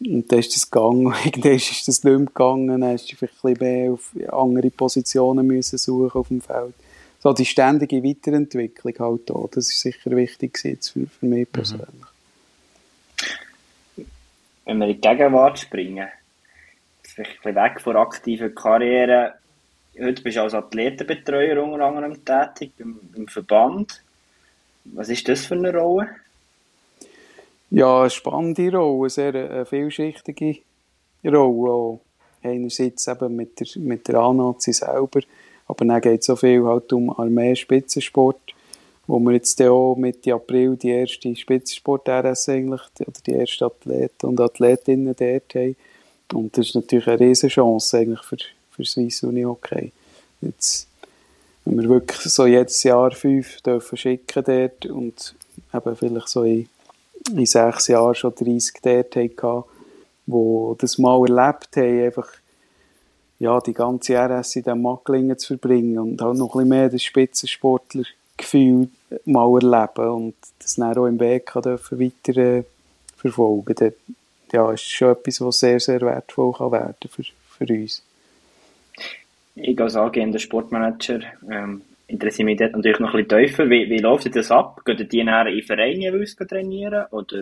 und 0.00 0.30
dann 0.30 0.38
ist 0.38 0.54
das 0.54 0.70
gegangen. 0.70 1.14
Irgendwann 1.24 1.52
ist 1.52 1.88
das 1.88 2.04
nicht 2.04 2.04
mehr 2.04 2.26
gegangen. 2.26 2.68
Dann 2.68 2.84
hast 2.84 3.10
du 3.10 3.16
vielleicht 3.16 3.44
ein 3.44 3.54
bisschen 3.54 3.68
mehr 3.68 3.92
auf 3.92 4.12
andere 4.32 4.70
Positionen 4.70 5.46
müssen 5.46 5.78
suchen 5.78 6.18
auf 6.20 6.28
dem 6.28 6.40
Feld. 6.40 6.74
So 7.20 7.32
die 7.32 7.46
ständige 7.46 8.02
Weiterentwicklung 8.04 8.94
halt 8.98 9.30
auch. 9.30 9.48
Das 9.50 9.70
ist 9.70 9.80
sicher 9.80 10.10
wichtig 10.10 10.58
jetzt 10.64 10.90
für, 10.90 11.06
für 11.06 11.26
mich 11.26 11.48
mhm. 11.48 11.52
persönlich. 11.52 12.06
Wenn 14.64 14.78
wir 14.78 14.88
in 14.88 14.94
die 14.94 15.00
Gegenwart 15.00 15.58
springen, 15.58 16.08
vielleicht 17.02 17.30
ein 17.30 17.36
bisschen 17.36 17.54
weg 17.54 17.80
von 17.80 17.96
aktiver 17.96 18.50
Karriere, 18.50 19.34
heute 20.00 20.22
bist 20.22 20.36
du 20.36 20.42
als 20.42 20.54
Athletenbetreuer 20.54 21.62
unter 21.62 21.84
anderem 21.84 22.24
tätig 22.24 22.72
im, 22.78 23.00
im 23.14 23.28
Verband. 23.28 24.02
Was 24.84 25.08
ist 25.08 25.28
das 25.28 25.46
für 25.46 25.54
eine 25.54 25.74
Rolle? 25.74 26.08
Ja, 27.70 28.00
eine 28.00 28.10
spannende 28.10 28.70
Rolle, 28.70 29.02
eine 29.02 29.10
sehr 29.10 29.34
eine 29.34 29.66
vielschichtige 29.66 30.58
Rolle. 31.24 31.70
Auch 31.70 32.00
einerseits 32.42 33.08
eben 33.08 33.34
mit 33.34 33.58
der, 33.58 33.66
mit 33.82 34.06
der 34.06 34.16
Annazi 34.16 34.72
selber, 34.72 35.20
aber 35.66 35.84
dann 35.84 36.00
geht 36.00 36.20
es 36.20 36.26
so 36.26 36.36
viel 36.36 36.64
halt 36.64 36.92
um 36.92 37.10
Armee-Spitzensport 37.10 38.54
wo 39.06 39.20
wir 39.20 39.32
jetzt 39.32 39.60
auch 39.62 39.94
Mitte 39.96 40.34
April 40.34 40.76
die 40.76 40.90
erste 40.90 41.34
Spitzensport-RS 41.34 42.48
eigentlich, 42.48 42.80
oder 43.00 43.20
die 43.24 43.34
ersten 43.34 43.64
Athleten 43.64 44.26
und 44.26 44.40
Athletinnen 44.40 45.14
dort 45.16 45.54
haben. 45.54 45.76
Und 46.32 46.56
das 46.56 46.68
ist 46.68 46.74
natürlich 46.74 47.06
eine 47.06 47.20
riesige 47.20 47.52
Chance 47.52 47.98
eigentlich 47.98 48.22
für, 48.22 48.36
für 48.76 48.84
Swiss 48.84 49.22
Uni 49.22 49.42
Hockey. 49.42 49.92
Jetzt, 50.40 50.86
wenn 51.64 51.80
wir 51.80 51.88
wirklich 51.88 52.32
so 52.32 52.46
jedes 52.46 52.82
Jahr 52.82 53.10
fünf 53.10 53.60
dürfen 53.62 53.96
schicken 53.96 54.44
dort 54.44 54.86
und 54.86 55.34
eben 55.72 55.96
vielleicht 55.96 56.28
so 56.28 56.44
in, 56.44 56.68
in 57.32 57.46
sechs 57.46 57.88
Jahren 57.88 58.14
schon 58.14 58.34
30 58.34 58.74
dort 58.82 59.16
hatten, 59.16 59.64
die 60.26 60.74
das 60.78 60.98
mal 60.98 61.20
erlebt 61.28 61.76
haben, 61.76 62.04
einfach 62.04 62.28
ja, 63.38 63.60
die 63.60 63.74
ganze 63.74 64.14
RS 64.14 64.56
in 64.56 64.62
diesem 64.62 64.82
Macklingen 64.82 65.38
zu 65.38 65.58
verbringen 65.58 65.98
und 65.98 66.22
halt 66.22 66.38
noch 66.38 66.54
ein 66.54 66.58
bisschen 66.58 66.68
mehr 66.68 66.88
den 66.88 66.98
Spitzensportler 66.98 68.04
Gefühl 68.36 68.88
mal 69.24 69.48
erleben 69.54 70.08
und 70.10 70.34
das 70.58 70.74
dann 70.74 70.96
auch 70.96 71.06
im 71.06 71.18
Weg 71.20 71.52
dürfen 71.54 71.98
weiter 71.98 72.36
äh, 72.36 72.64
verfolgen 73.16 73.74
kann. 73.74 73.92
Ja, 74.52 74.72
ist 74.72 74.88
schon 74.90 75.12
etwas, 75.12 75.40
was 75.40 75.58
sehr, 75.58 75.80
sehr 75.80 76.00
wertvoll 76.02 76.52
kann 76.52 76.72
werden 76.72 77.10
für, 77.10 77.24
für 77.24 77.72
uns. 77.72 78.02
Ich 79.56 79.80
als 79.80 79.96
angehender 79.96 80.38
Sportmanager 80.38 81.20
ähm, 81.50 81.82
interessiere 82.08 82.44
mich 82.44 82.58
dort 82.58 82.72
natürlich 82.72 83.00
noch 83.00 83.14
ein 83.14 83.26
bisschen 83.26 83.46
tiefer. 83.46 83.70
Wie, 83.70 83.88
wie 83.88 83.98
läuft 83.98 84.34
das 84.36 84.50
ab? 84.50 84.82
Gehen 84.84 85.08
die 85.08 85.24
nachher 85.24 85.50
in 85.50 85.62
Vereine 85.62 86.24
trainieren 86.46 87.06
oder 87.10 87.40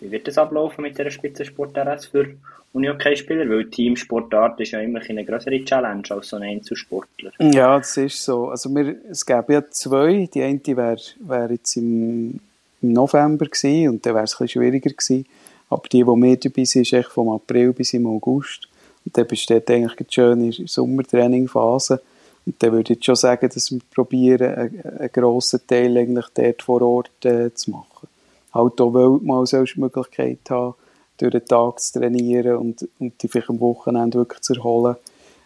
wie 0.00 0.10
wird 0.10 0.28
das 0.28 0.38
ablaufen 0.38 0.82
mit 0.82 0.98
der 0.98 1.10
Spitzensport-RS 1.10 2.06
für 2.06 2.26
Uni-Hockey-Spieler? 2.72 3.48
Weil 3.48 3.70
Teamsportart 3.70 4.60
ist 4.60 4.72
ja 4.72 4.80
immer 4.80 5.00
eine 5.00 5.24
größere 5.24 5.64
Challenge 5.64 6.02
als 6.10 6.28
so 6.28 6.36
ein 6.36 6.42
Einzelsportler. 6.42 7.32
Ja, 7.38 7.78
das 7.78 7.96
ist 7.96 8.22
so. 8.22 8.48
Also 8.48 8.74
wir, 8.74 8.96
es 9.10 9.24
gäbe 9.24 9.54
ja 9.54 9.68
zwei. 9.68 10.28
Die 10.32 10.42
eine 10.42 10.60
wäre 10.64 10.96
wär 11.20 11.50
jetzt 11.50 11.76
im, 11.76 12.40
im 12.82 12.92
November 12.92 13.46
gewesen 13.46 13.88
und 13.88 14.06
dann 14.06 14.14
wäre 14.14 14.24
es 14.24 14.34
ein 14.34 14.44
bisschen 14.44 14.62
schwieriger 14.62 14.90
gewesen. 14.90 15.26
Aber 15.70 15.88
die, 15.90 16.04
die 16.04 16.16
mehr 16.16 16.36
dabei 16.36 16.64
sind, 16.64 16.82
ist 16.82 16.92
echt 16.92 17.08
vom 17.08 17.30
April 17.30 17.72
bis 17.72 17.94
im 17.94 18.06
August. 18.06 18.68
Und 19.04 19.16
dann 19.16 19.26
besteht 19.26 19.70
eigentlich 19.70 19.98
eine 19.98 20.06
schöne 20.10 20.52
Sommertrainingphase. 20.52 22.00
Und 22.46 22.62
dann 22.62 22.72
würde 22.72 22.94
ich 22.94 23.04
schon 23.04 23.16
sagen, 23.16 23.48
dass 23.52 23.70
wir 23.70 23.80
probieren, 23.94 24.54
einen, 24.54 24.82
einen 24.82 25.12
grossen 25.12 25.60
Teil 25.66 25.96
eigentlich 25.96 26.26
dort 26.34 26.62
vor 26.62 26.82
Ort 26.82 27.24
äh, 27.24 27.52
zu 27.54 27.70
machen 27.70 28.08
halt 28.54 28.80
auch 28.80 28.94
weil 28.94 29.18
mal 29.22 29.44
solche 29.46 29.80
Möglichkeit 29.80 30.38
haben, 30.48 30.74
durch 31.18 31.32
den 31.32 31.44
Tag 31.44 31.80
zu 31.80 31.98
trainieren 31.98 32.56
und, 32.56 32.88
und 32.98 33.22
die 33.22 33.28
vielleicht 33.28 33.50
am 33.50 33.60
Wochenende 33.60 34.18
wirklich 34.18 34.40
zu 34.40 34.54
erholen. 34.54 34.96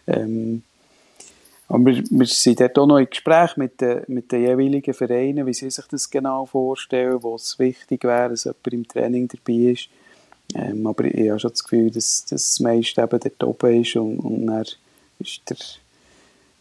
Ähm, 0.07 0.63
aber 1.67 1.85
wir, 1.85 2.03
wir 2.09 2.25
sind 2.25 2.59
dort 2.59 2.77
auch 2.79 2.87
noch 2.87 2.97
im 2.97 3.09
Gespräch 3.09 3.57
mit 3.57 3.79
den, 3.81 4.03
mit 4.07 4.31
den 4.31 4.41
jeweiligen 4.41 4.93
Vereinen, 4.93 5.45
wie 5.45 5.53
sie 5.53 5.69
sich 5.69 5.85
das 5.85 6.09
genau 6.09 6.45
vorstellen, 6.45 7.21
wo 7.21 7.35
es 7.35 7.59
wichtig 7.59 8.03
wäre, 8.03 8.29
dass 8.29 8.45
jemand 8.45 8.67
im 8.67 8.87
Training 8.87 9.27
dabei 9.27 9.71
ist. 9.71 9.89
Ähm, 10.55 10.87
aber 10.87 11.05
ich 11.05 11.29
habe 11.29 11.39
schon 11.39 11.51
das 11.51 11.63
Gefühl, 11.63 11.91
dass, 11.91 12.25
dass 12.25 12.43
das 12.43 12.59
meiste 12.59 13.01
eben 13.01 13.19
dort 13.19 13.43
oben 13.43 13.81
ist 13.81 13.95
und, 13.95 14.19
und 14.19 14.47
dann 14.47 14.65
ist 15.19 15.41
der, 15.49 15.57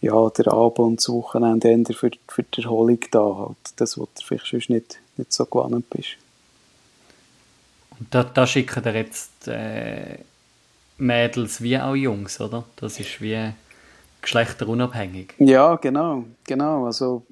ja, 0.00 0.30
der 0.30 0.52
Abend 0.52 0.78
und 0.78 0.96
das 0.98 1.08
Wochenende 1.08 1.94
für, 1.94 2.10
für 2.28 2.42
die 2.42 2.62
Erholung 2.62 3.00
da. 3.10 3.36
Halt. 3.36 3.56
Das, 3.76 3.98
was 3.98 4.08
du 4.14 4.24
vielleicht 4.24 4.46
sonst 4.46 4.70
nicht, 4.70 5.00
nicht 5.16 5.32
so 5.32 5.46
gewohnt 5.46 5.88
bist. 5.90 6.16
Da, 8.10 8.22
da 8.24 8.46
schicken 8.46 8.84
ihr 8.84 8.94
jetzt 8.94 9.48
äh, 9.48 10.18
Mädels 10.98 11.62
wie 11.62 11.78
auch 11.78 11.94
Jungs, 11.94 12.40
oder? 12.40 12.64
Das 12.76 13.00
ist 13.00 13.20
wie 13.20 13.52
geschlechterunabhängig. 14.20 15.34
Ja, 15.38 15.76
genau, 15.76 16.24
genau. 16.44 16.86
Also 16.86 17.22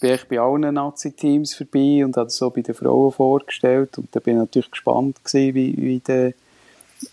bin 0.00 0.14
ich 0.14 0.28
bei 0.28 0.38
allen 0.38 0.74
Nazi-Teams 0.74 1.54
vorbei 1.54 2.04
und 2.04 2.16
habe 2.16 2.30
so 2.30 2.50
bei 2.50 2.60
den 2.60 2.74
Frauen 2.74 3.12
vorgestellt 3.12 3.96
und 3.98 4.14
da 4.14 4.20
bin 4.20 4.34
ich 4.34 4.40
natürlich 4.40 4.70
gespannt 4.70 5.24
gewesen, 5.24 5.54
wie, 5.54 5.76
wie, 5.76 6.00
die, 6.00 6.34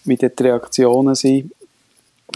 wie 0.04 0.16
die 0.18 0.44
Reaktionen 0.44 1.16
sind. 1.16 1.52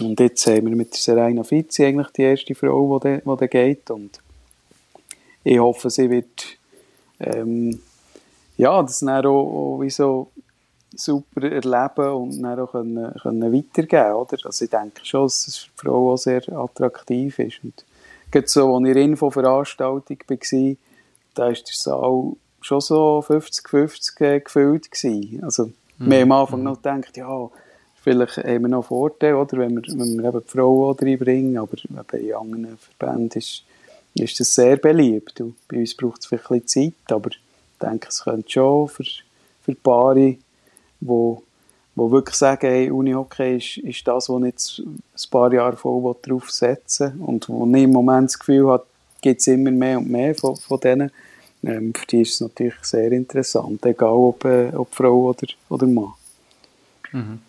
Und 0.00 0.20
jetzt 0.20 0.46
haben 0.46 0.66
wir 0.66 0.76
mit 0.76 0.94
Serena 0.94 1.42
Fizzi 1.42 1.84
eigentlich 1.84 2.08
die 2.08 2.22
erste 2.22 2.54
Frau, 2.54 2.98
die 2.98 3.20
da 3.24 3.46
geht 3.46 3.90
und 3.90 4.20
ich 5.44 5.58
hoffe, 5.58 5.90
sie 5.90 6.10
wird 6.10 6.58
ähm, 7.20 7.80
ja, 8.56 8.82
das 8.82 9.00
dann 9.00 9.24
auch, 9.24 9.76
auch 9.76 9.80
wie 9.80 9.90
so 9.90 10.30
super 10.94 11.42
erleben 11.42 12.12
und 12.12 12.42
dann 12.42 12.58
auch 12.58 12.72
können, 12.72 13.14
können 13.22 13.52
weitergeben 13.52 14.12
oder? 14.14 14.36
Also 14.44 14.64
ich 14.64 14.70
denke 14.70 15.04
schon, 15.04 15.24
dass 15.24 15.46
es 15.46 15.56
für 15.56 15.70
die 15.70 15.86
Frau 15.86 16.12
auch 16.12 16.16
sehr 16.16 16.42
attraktiv 16.52 17.38
ist. 17.38 17.62
Und 17.62 17.84
so, 18.46 18.74
als 18.74 18.82
ich 18.82 18.88
in 18.88 18.94
der 18.94 19.02
Infoveranstaltung 19.02 20.18
war, 20.26 20.76
da 21.34 21.42
war 21.44 21.52
der 21.52 21.62
Saal 21.64 22.32
schon 22.60 22.80
so 22.80 23.24
50-50 23.26 24.40
gefüllt 24.40 24.90
gewesen. 24.90 25.42
Also 25.44 25.66
mhm. 25.98 26.10
wir 26.10 26.20
haben 26.20 26.32
am 26.32 26.40
Anfang 26.40 26.62
noch 26.62 26.76
gedacht, 26.76 27.16
ja, 27.16 27.50
vielleicht 28.02 28.38
haben 28.38 28.62
wir 28.62 28.68
noch 28.68 28.86
Vorteile, 28.86 29.36
oder, 29.36 29.58
wenn 29.58 29.76
wir, 29.76 29.82
wenn 29.82 30.18
wir 30.18 30.28
eben 30.28 30.40
die 30.40 30.50
Frau 30.50 30.90
reinbringen, 30.90 31.58
aber 31.58 31.76
bei 32.10 32.34
anderen 32.34 32.78
Verbänden 32.78 33.38
ist, 33.38 33.64
ist 34.14 34.40
das 34.40 34.54
sehr 34.54 34.76
beliebt. 34.76 35.40
Und 35.40 35.54
bei 35.68 35.78
uns 35.78 35.94
braucht 35.94 36.20
es 36.20 36.26
vielleicht 36.26 36.50
ein 36.50 36.60
bisschen 36.60 36.94
Zeit, 36.94 37.12
aber 37.12 37.30
ich 37.30 37.40
denke, 37.80 38.08
es 38.08 38.24
könnte 38.24 38.50
schon 38.50 38.88
für, 38.88 39.04
für 39.62 39.74
Paare 39.74 40.36
wo, 41.00 41.42
wo 41.98 42.10
wirklich 42.10 42.36
sagen, 42.36 42.66
hey, 42.68 42.90
Unihockey 42.90 43.56
ist, 43.56 43.78
ist 43.78 44.06
das, 44.06 44.28
wo 44.28 44.38
ich 44.38 44.44
jetzt 44.46 44.78
ein 44.78 45.30
paar 45.30 45.52
Jahre 45.52 45.76
voll 45.76 46.14
drauf 46.22 46.50
setzen 46.50 47.20
und 47.20 47.48
wo 47.48 47.66
ich 47.66 47.82
im 47.82 47.90
Moment 47.90 48.28
das 48.28 48.38
Gefühl 48.38 48.68
habe, 48.68 48.86
gibt 49.20 49.40
es 49.40 49.46
immer 49.48 49.70
mehr 49.70 49.98
und 49.98 50.08
mehr 50.08 50.34
von, 50.34 50.56
von 50.56 50.80
denen. 50.80 51.10
Ähm, 51.64 51.92
für 51.92 52.06
die 52.06 52.22
ist 52.22 52.34
es 52.34 52.40
natürlich 52.40 52.76
sehr 52.82 53.10
interessant, 53.10 53.84
egal 53.84 54.10
ob, 54.10 54.44
äh, 54.44 54.70
ob 54.74 54.94
Frau 54.94 55.30
oder, 55.30 55.48
oder 55.68 55.86
Mann. 55.86 56.12
Mhm. 57.12 57.40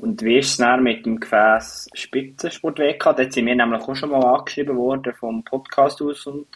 Und 0.00 0.22
wie 0.22 0.38
ist 0.38 0.50
es 0.50 0.56
dann 0.58 0.82
mit 0.82 1.04
dem 1.04 1.18
Gefäß 1.18 1.90
Spitzensport-WK? 1.92 3.04
Dort 3.16 3.32
sind 3.32 3.46
wir 3.46 3.54
nämlich 3.56 3.82
auch 3.82 3.94
schon 3.96 4.10
mal 4.10 4.24
angeschrieben 4.24 4.76
worden 4.76 5.12
vom 5.18 5.42
Podcast 5.42 6.00
aus 6.00 6.26
und 6.26 6.46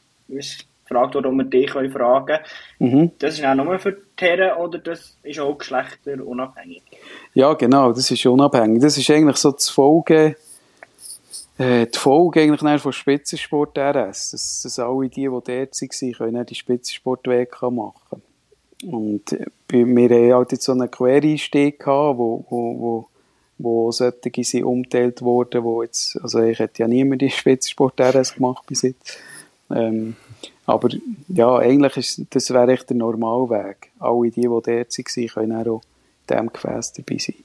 gefragt 0.84 1.14
worden, 1.14 1.26
ob 1.26 1.34
wir 1.34 1.44
dich 1.44 1.70
fragen 1.70 2.26
können. 2.26 2.40
Mhm. 2.78 3.10
Das 3.18 3.38
ist 3.38 3.44
auch 3.44 3.54
nur 3.54 3.78
für 3.78 3.92
die 3.92 4.24
Herren 4.24 4.58
oder 4.58 4.78
das 4.78 5.16
ist 5.22 5.40
auch 5.40 5.56
geschlechterunabhängig? 5.56 6.82
Ja, 7.34 7.54
genau, 7.54 7.92
das 7.92 8.10
ist 8.10 8.26
unabhängig. 8.26 8.80
Das 8.82 8.96
ist 8.96 9.10
eigentlich 9.10 9.36
so 9.36 9.52
die 9.52 9.72
Folge, 9.72 10.36
äh, 11.58 11.86
die 11.86 11.98
Folge 11.98 12.42
eigentlich 12.42 12.82
von 12.82 12.92
Spitzensport 12.92 13.76
RS. 13.78 14.30
Dass, 14.30 14.62
dass 14.62 14.78
alle 14.78 15.08
die, 15.08 15.22
die 15.22 15.28
dort 15.28 15.46
waren, 15.46 16.12
können 16.12 16.46
die 16.46 16.54
Spitzensport 16.54 17.26
WK 17.26 17.70
machen. 17.70 18.22
Und 18.84 19.32
äh, 19.32 19.46
wir 19.68 20.08
haben 20.10 20.34
halt 20.34 20.52
jetzt 20.52 20.64
so 20.64 20.72
einen 20.72 20.90
Quereinstieg 20.90 21.78
gehabt, 21.78 22.18
wo, 22.18 22.44
wo, 22.48 22.78
wo, 22.78 23.08
wo 23.58 23.92
solche 23.92 24.44
sind 24.44 24.64
umgeteilt 24.64 25.22
wurden, 25.22 25.64
wo 25.64 25.82
jetzt, 25.82 26.18
also 26.22 26.40
ich 26.40 26.58
hätte 26.58 26.82
ja 26.82 26.88
niemand 26.88 27.22
die 27.22 27.30
Spitzensport 27.30 28.00
RS 28.00 28.34
gemacht 28.34 28.64
bis 28.66 28.82
jetzt. 28.82 29.18
Ähm, 29.70 30.16
aber 30.66 30.88
ja, 31.28 31.56
eigentlich 31.56 31.96
ist, 31.96 32.22
das 32.30 32.50
wäre 32.50 32.72
echt 32.72 32.90
der 32.90 32.96
Normalweg. 32.96 33.90
Alle 33.98 34.30
die, 34.30 34.42
die 34.42 34.48
dort 34.48 34.66
waren, 34.66 35.28
können 35.28 35.68
auch 35.68 35.82
in 35.82 36.36
diesem 36.36 36.52
Gefäß 36.52 36.92
dabei 36.92 37.18
sein. 37.18 37.36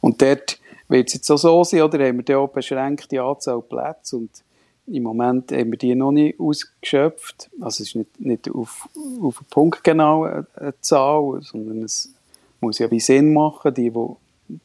Und 0.00 0.22
dort 0.22 0.58
wird 0.88 1.08
es 1.08 1.14
jetzt 1.14 1.30
auch 1.30 1.38
so 1.38 1.64
sein, 1.64 1.82
oder 1.82 2.06
haben 2.06 2.18
wir 2.18 2.24
da 2.24 2.38
auch 2.38 2.48
beschränkte 2.48 3.22
Anzahl 3.22 3.62
Plätze 3.62 4.16
und 4.16 4.30
im 4.86 5.02
Moment 5.02 5.50
haben 5.50 5.70
wir 5.70 5.78
die 5.78 5.94
noch 5.94 6.12
nicht 6.12 6.38
ausgeschöpft. 6.38 7.48
Also 7.60 7.82
es 7.82 7.88
ist 7.88 7.96
nicht, 7.96 8.20
nicht 8.20 8.50
auf, 8.50 8.88
auf 9.22 9.38
den 9.38 9.46
Punkt 9.48 9.82
genau 9.82 10.24
eine, 10.24 10.46
eine 10.56 10.74
Zahl, 10.80 11.40
sondern 11.42 11.84
es 11.84 12.12
muss 12.60 12.78
ja 12.78 12.90
wie 12.90 13.00
Sinn 13.00 13.32
machen, 13.32 13.72
die, 13.72 13.94
wo, 13.94 14.18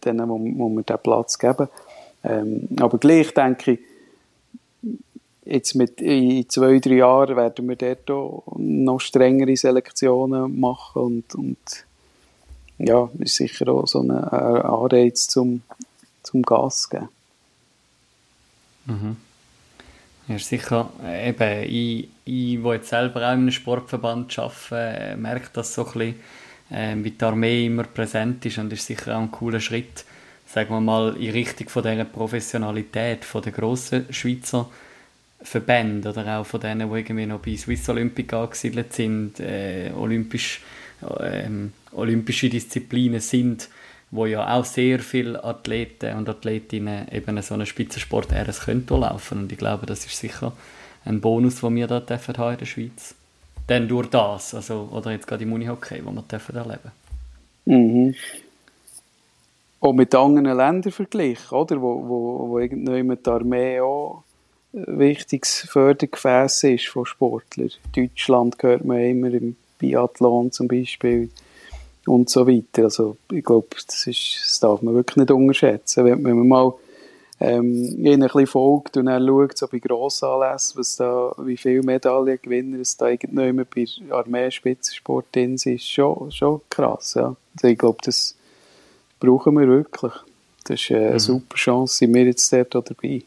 denen, 0.03 0.27
wo, 0.27 0.37
wo 0.37 0.69
wir 0.69 0.83
den 0.83 0.97
Platz 1.01 1.39
geben. 1.39 1.69
Ähm, 2.23 2.67
aber 2.81 2.97
gleich 2.97 3.33
denke 3.33 3.73
ich, 3.73 3.79
jetzt 5.49 5.75
mit, 5.75 5.99
in 6.01 6.47
zwei, 6.49 6.79
drei 6.79 6.95
Jahren 6.95 7.35
werden 7.35 7.67
wir 7.67 7.75
dort 7.75 8.09
noch 8.57 8.99
strengere 8.99 9.55
Selektionen 9.57 10.59
machen 10.59 11.01
und, 11.01 11.35
und 11.35 11.85
ja, 12.77 13.09
ist 13.19 13.35
sicher 13.35 13.67
auch 13.69 13.87
so 13.87 14.01
ein 14.01 14.11
Anreiz 14.11 15.27
zum, 15.27 15.61
zum 16.23 16.41
Gas 16.43 16.89
geben. 16.89 17.09
Mhm. 18.85 19.17
Ja, 20.27 20.37
sicher, 20.37 20.89
äh, 21.03 21.29
eben, 21.29 21.63
ich, 21.63 22.07
ich, 22.23 22.63
wo 22.63 22.73
jetzt 22.73 22.89
selber 22.89 23.21
auch 23.21 23.33
in 23.33 23.39
einem 23.39 23.51
Sportverband 23.51 24.37
arbeite, 24.37 24.75
äh, 24.75 25.15
merke 25.15 25.49
das 25.53 25.73
so 25.73 25.85
ein 25.87 25.91
bisschen, 25.91 26.15
äh, 26.69 26.95
wie 26.97 27.11
die 27.11 27.25
Armee 27.25 27.65
immer 27.65 27.83
präsent 27.83 28.45
ist 28.45 28.59
und 28.59 28.71
ist 28.71 28.85
sicher 28.85 29.17
auch 29.17 29.21
ein 29.21 29.31
cooler 29.31 29.59
Schritt, 29.59 30.05
sagen 30.45 30.69
wir 30.69 30.81
mal, 30.81 31.15
in 31.17 31.31
Richtung 31.31 31.67
von 31.69 31.81
dieser 31.81 32.05
Professionalität 32.05 33.25
von 33.25 33.41
den 33.41 33.53
grossen 33.53 34.05
Schweizer 34.13 34.69
Verbänden 35.41 36.11
oder 36.11 36.39
auch 36.39 36.45
von 36.45 36.59
denen, 36.59 36.91
die 36.91 36.99
irgendwie 36.99 37.25
noch 37.25 37.39
bei 37.39 37.55
Swiss 37.55 37.87
Olympic 37.89 38.33
angesiedelt 38.33 38.93
sind, 38.93 39.39
äh, 39.39 39.91
olympisch, 39.95 40.61
äh, 41.01 41.47
olympische 41.93 42.49
Disziplinen 42.49 43.21
sind, 43.21 43.69
wo 44.11 44.25
ja 44.25 44.53
auch 44.53 44.65
sehr 44.65 44.99
viele 44.99 45.41
Athleten 45.43 46.17
und 46.17 46.27
Athletinnen 46.27 47.07
eben 47.11 47.41
so 47.41 47.53
einen 47.53 47.65
Spitzensport 47.65 48.31
RS 48.33 48.61
können 48.61 48.85
laufen 48.87 49.39
und 49.39 49.51
ich 49.51 49.57
glaube, 49.57 49.85
das 49.85 50.05
ist 50.05 50.17
sicher 50.17 50.53
ein 51.05 51.21
Bonus, 51.21 51.61
den 51.61 51.75
wir 51.75 51.87
da 51.87 51.99
dürfen 51.99 52.37
haben 52.37 52.53
in 52.53 52.59
der 52.59 52.65
Schweiz. 52.65 53.15
Denn 53.69 53.87
durch 53.87 54.09
das, 54.09 54.53
also, 54.53 54.89
oder 54.91 55.11
jetzt 55.11 55.27
gerade 55.27 55.43
im 55.43 55.53
Unihockey, 55.53 56.03
wo 56.03 56.11
wir 56.11 56.23
dürfen 56.23 56.55
erleben. 56.55 56.91
Mhm. 57.65 58.15
Auch 59.79 59.93
mit 59.93 60.13
anderen 60.13 60.57
Ländern 60.57 60.91
verglichen, 60.91 61.55
oder? 61.57 61.79
Wo, 61.79 62.03
wo, 62.07 62.49
wo 62.49 62.59
irgendwie 62.59 63.03
mit 63.03 63.25
der 63.25 63.33
Armee 63.33 63.79
auch 63.79 64.23
wichtiges 64.71 65.61
Fördergefäß 65.61 66.63
ist 66.65 66.87
von 66.87 67.05
Sportlern. 67.05 67.71
In 67.95 68.09
Deutschland 68.09 68.55
hört 68.61 68.85
man 68.85 68.99
immer 68.99 69.33
im 69.33 69.55
Biathlon 69.79 70.51
zum 70.51 70.67
Beispiel 70.67 71.29
und 72.05 72.29
so 72.29 72.47
weiter. 72.47 72.83
Also 72.83 73.17
ich 73.31 73.43
glaube, 73.43 73.67
das, 73.85 74.07
ist, 74.07 74.41
das 74.43 74.59
darf 74.59 74.81
man 74.81 74.95
wirklich 74.95 75.17
nicht 75.17 75.31
unterschätzen. 75.31 76.05
Wenn, 76.05 76.23
wenn 76.23 76.37
man 76.37 76.47
mal 76.47 76.73
ähm, 77.39 77.73
ihnen 77.73 78.21
ein 78.23 78.27
bisschen 78.27 78.47
folgt 78.47 78.97
und 78.97 79.05
dann 79.05 79.25
schaut, 79.25 79.57
so 79.57 79.67
bei 79.67 79.79
Grossanlässen, 79.79 80.79
was 80.79 80.97
da, 80.97 81.33
wie 81.37 81.57
viele 81.57 81.83
Medaillengewinner 81.83 82.79
es 82.79 82.97
da 82.97 83.07
irgendwann 83.07 83.65
bei 83.73 83.85
Armee-Spitzensport 84.11 85.27
drin 85.33 85.57
sind, 85.57 85.75
ist 85.75 85.89
schon, 85.89 86.31
schon 86.31 86.61
krass. 86.69 87.13
Ja. 87.13 87.35
Also 87.55 87.67
ich 87.67 87.77
glaube, 87.77 87.99
das 88.03 88.35
brauchen 89.19 89.57
wir 89.57 89.67
wirklich. 89.67 90.13
Das 90.65 90.81
ist 90.81 90.91
eine 90.91 91.13
mhm. 91.13 91.19
super 91.19 91.55
Chance, 91.55 91.95
sind 91.95 92.13
wir 92.13 92.25
jetzt 92.25 92.51
dort 92.51 92.73
dabei. 92.73 93.23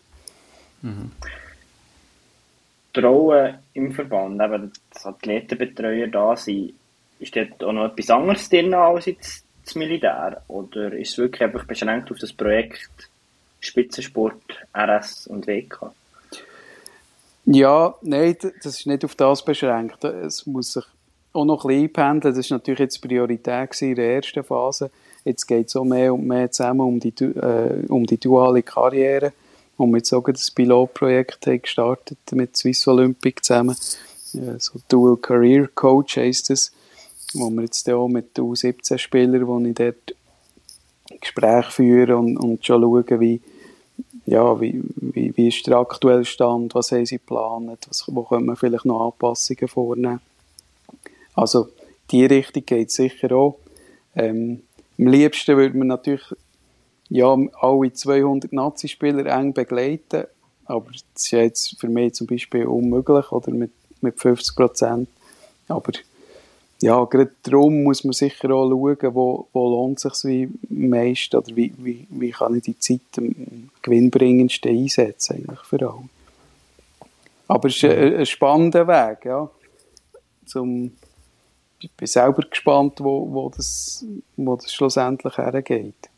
Mhm. 0.82 1.12
Die 2.94 3.00
Rollen 3.00 3.58
im 3.72 3.92
Verband, 3.92 4.40
eben, 4.40 4.72
dass 4.92 5.06
Athletenbetreuer 5.06 6.08
da 6.08 6.36
sind, 6.36 6.74
ist 7.18 7.34
dort 7.34 7.62
auch 7.64 7.72
noch 7.72 7.86
etwas 7.86 8.10
anderes 8.10 8.48
drin 8.48 8.74
als 8.74 9.06
jetzt 9.06 9.44
das 9.64 9.74
Militär? 9.76 10.42
Oder 10.48 10.92
ist 10.92 11.12
es 11.12 11.18
wirklich 11.18 11.42
einfach 11.42 11.64
beschränkt 11.64 12.10
auf 12.10 12.18
das 12.18 12.32
Projekt 12.32 13.08
Spitzensport, 13.60 14.42
RS 14.76 15.28
und 15.28 15.46
WK? 15.46 15.92
Ja, 17.44 17.94
nein, 18.02 18.36
das 18.40 18.78
ist 18.78 18.86
nicht 18.86 19.04
auf 19.04 19.14
das 19.14 19.44
beschränkt. 19.44 20.04
Es 20.04 20.46
muss 20.46 20.74
sich 20.74 20.84
auch 21.32 21.44
noch 21.44 21.64
ein 21.64 21.68
bisschen 21.68 21.84
einpendeln. 21.84 22.34
Das 22.34 22.50
war 22.50 22.58
natürlich 22.58 22.80
jetzt 22.80 23.02
Priorität 23.02 23.82
in 23.82 23.94
der 23.94 24.16
ersten 24.16 24.44
Phase. 24.44 24.90
Jetzt 25.24 25.46
geht 25.46 25.68
es 25.68 25.76
auch 25.76 25.84
mehr 25.84 26.12
und 26.12 26.26
mehr 26.26 26.50
zusammen 26.50 26.80
um 26.80 27.00
die, 27.00 27.14
äh, 27.24 27.86
um 27.88 28.04
die 28.04 28.18
duale 28.18 28.62
Karriere. 28.62 29.32
Und 29.82 29.90
wir 29.90 29.98
jetzt 29.98 30.12
auch 30.12 30.24
das 30.24 30.50
Pilotprojekt 30.50 31.46
haben 31.46 31.62
gestartet 31.62 32.18
mit 32.32 32.56
Swiss 32.56 32.86
Olympic 32.86 33.42
zusammen. 33.42 33.76
Ja, 34.32 34.58
so 34.58 34.78
Dual 34.88 35.16
Career 35.16 35.68
Coach 35.74 36.16
heisst 36.16 36.50
es 36.50 36.72
wo 37.34 37.50
wir 37.50 37.62
jetzt 37.62 37.88
auch 37.90 38.08
mit 38.08 38.36
den 38.36 38.44
U17-Spielern, 38.44 39.46
wo 39.46 39.58
ich 39.60 39.74
dort 39.74 40.14
Gespräche 41.20 41.70
führe 41.70 42.16
und, 42.16 42.36
und 42.36 42.64
schon 42.64 42.82
schauen, 42.82 43.20
wie, 43.20 43.40
ja, 44.26 44.60
wie, 44.60 44.82
wie, 44.96 45.36
wie 45.36 45.48
ist 45.48 45.66
der 45.66 45.78
aktuelle 45.78 46.24
Stand, 46.24 46.74
was 46.74 46.92
haben 46.92 47.06
sie 47.06 47.18
geplant, 47.18 47.86
was, 47.88 48.04
wo 48.08 48.22
können 48.22 48.46
wir 48.46 48.56
vielleicht 48.56 48.84
noch 48.84 49.06
Anpassungen 49.06 49.68
vornehmen. 49.68 50.20
Also, 51.34 51.68
die 52.10 52.24
Richtung 52.24 52.64
geht 52.66 52.90
sicher 52.90 53.32
auch. 53.32 53.58
Ähm, 54.14 54.62
am 54.98 55.06
liebsten 55.06 55.56
würde 55.56 55.76
man 55.76 55.88
natürlich 55.88 56.22
ja, 57.12 57.36
alle 57.60 57.92
200 57.92 58.52
Nazi-Spieler 58.54 59.26
eng 59.26 59.52
begleiten, 59.52 60.24
aber 60.64 60.90
das 61.12 61.24
ist 61.24 61.30
jetzt 61.30 61.78
für 61.78 61.88
mich 61.88 62.14
zum 62.14 62.26
Beispiel 62.26 62.64
unmöglich, 62.64 63.30
oder 63.32 63.50
mit, 63.50 63.70
mit 64.00 64.18
50 64.18 64.56
Prozent. 64.56 65.08
Aber 65.68 65.92
ja, 66.80 67.04
gerade 67.04 67.30
darum 67.42 67.82
muss 67.82 68.02
man 68.04 68.14
sicher 68.14 68.50
auch 68.50 68.68
schauen, 68.70 69.14
wo, 69.14 69.46
wo 69.52 69.68
lohnt 69.68 70.02
es 70.02 70.20
sich 70.20 70.24
wie 70.24 70.48
meist 70.70 71.34
oder 71.34 71.54
wie, 71.54 71.74
wie, 71.76 72.06
wie 72.08 72.30
kann 72.30 72.56
ich 72.56 72.62
die 72.62 72.78
Zeit 72.78 73.00
am 73.18 73.70
gewinnbringendsten 73.82 74.70
einsetzen 74.70 75.36
eigentlich 75.36 75.60
für 75.60 75.86
alle. 75.86 76.08
Aber 77.46 77.68
es 77.68 77.76
ist 77.76 77.84
ein, 77.84 78.16
ein 78.16 78.26
spannender 78.26 78.88
Weg, 78.88 79.26
ja. 79.26 79.50
Zum, 80.46 80.92
ich 81.78 81.90
bin 81.92 82.06
selber 82.06 82.42
gespannt, 82.48 83.00
wo, 83.00 83.30
wo, 83.30 83.50
das, 83.50 84.02
wo 84.36 84.56
das 84.56 84.72
schlussendlich 84.72 85.36
hergeht. 85.36 86.08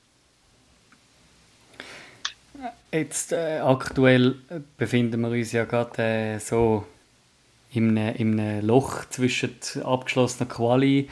Jetzt 2.93 3.33
äh, 3.33 3.59
aktuell 3.59 4.37
befinden 4.77 5.21
wir 5.21 5.31
uns 5.31 5.53
ja 5.53 5.65
gerade 5.65 6.03
äh, 6.03 6.39
so 6.39 6.85
in 7.73 7.99
einem, 7.99 8.15
in 8.17 8.41
einem 8.41 8.67
Loch 8.67 9.05
zwischen 9.11 9.51
abgeschlossener 9.83 10.49
Quali, 10.49 11.09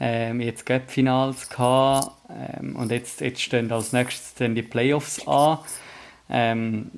ähm, 0.00 0.40
jetzt 0.40 0.66
Gap-Finals 0.66 1.48
gehabt 1.48 2.10
ähm, 2.30 2.76
und 2.76 2.90
jetzt, 2.90 3.20
jetzt 3.20 3.42
stehen 3.42 3.70
als 3.72 3.92
nächstes 3.92 4.34
dann 4.34 4.54
die 4.54 4.62
Playoffs 4.62 5.26
an. 5.26 5.58
Ähm, 6.30 6.90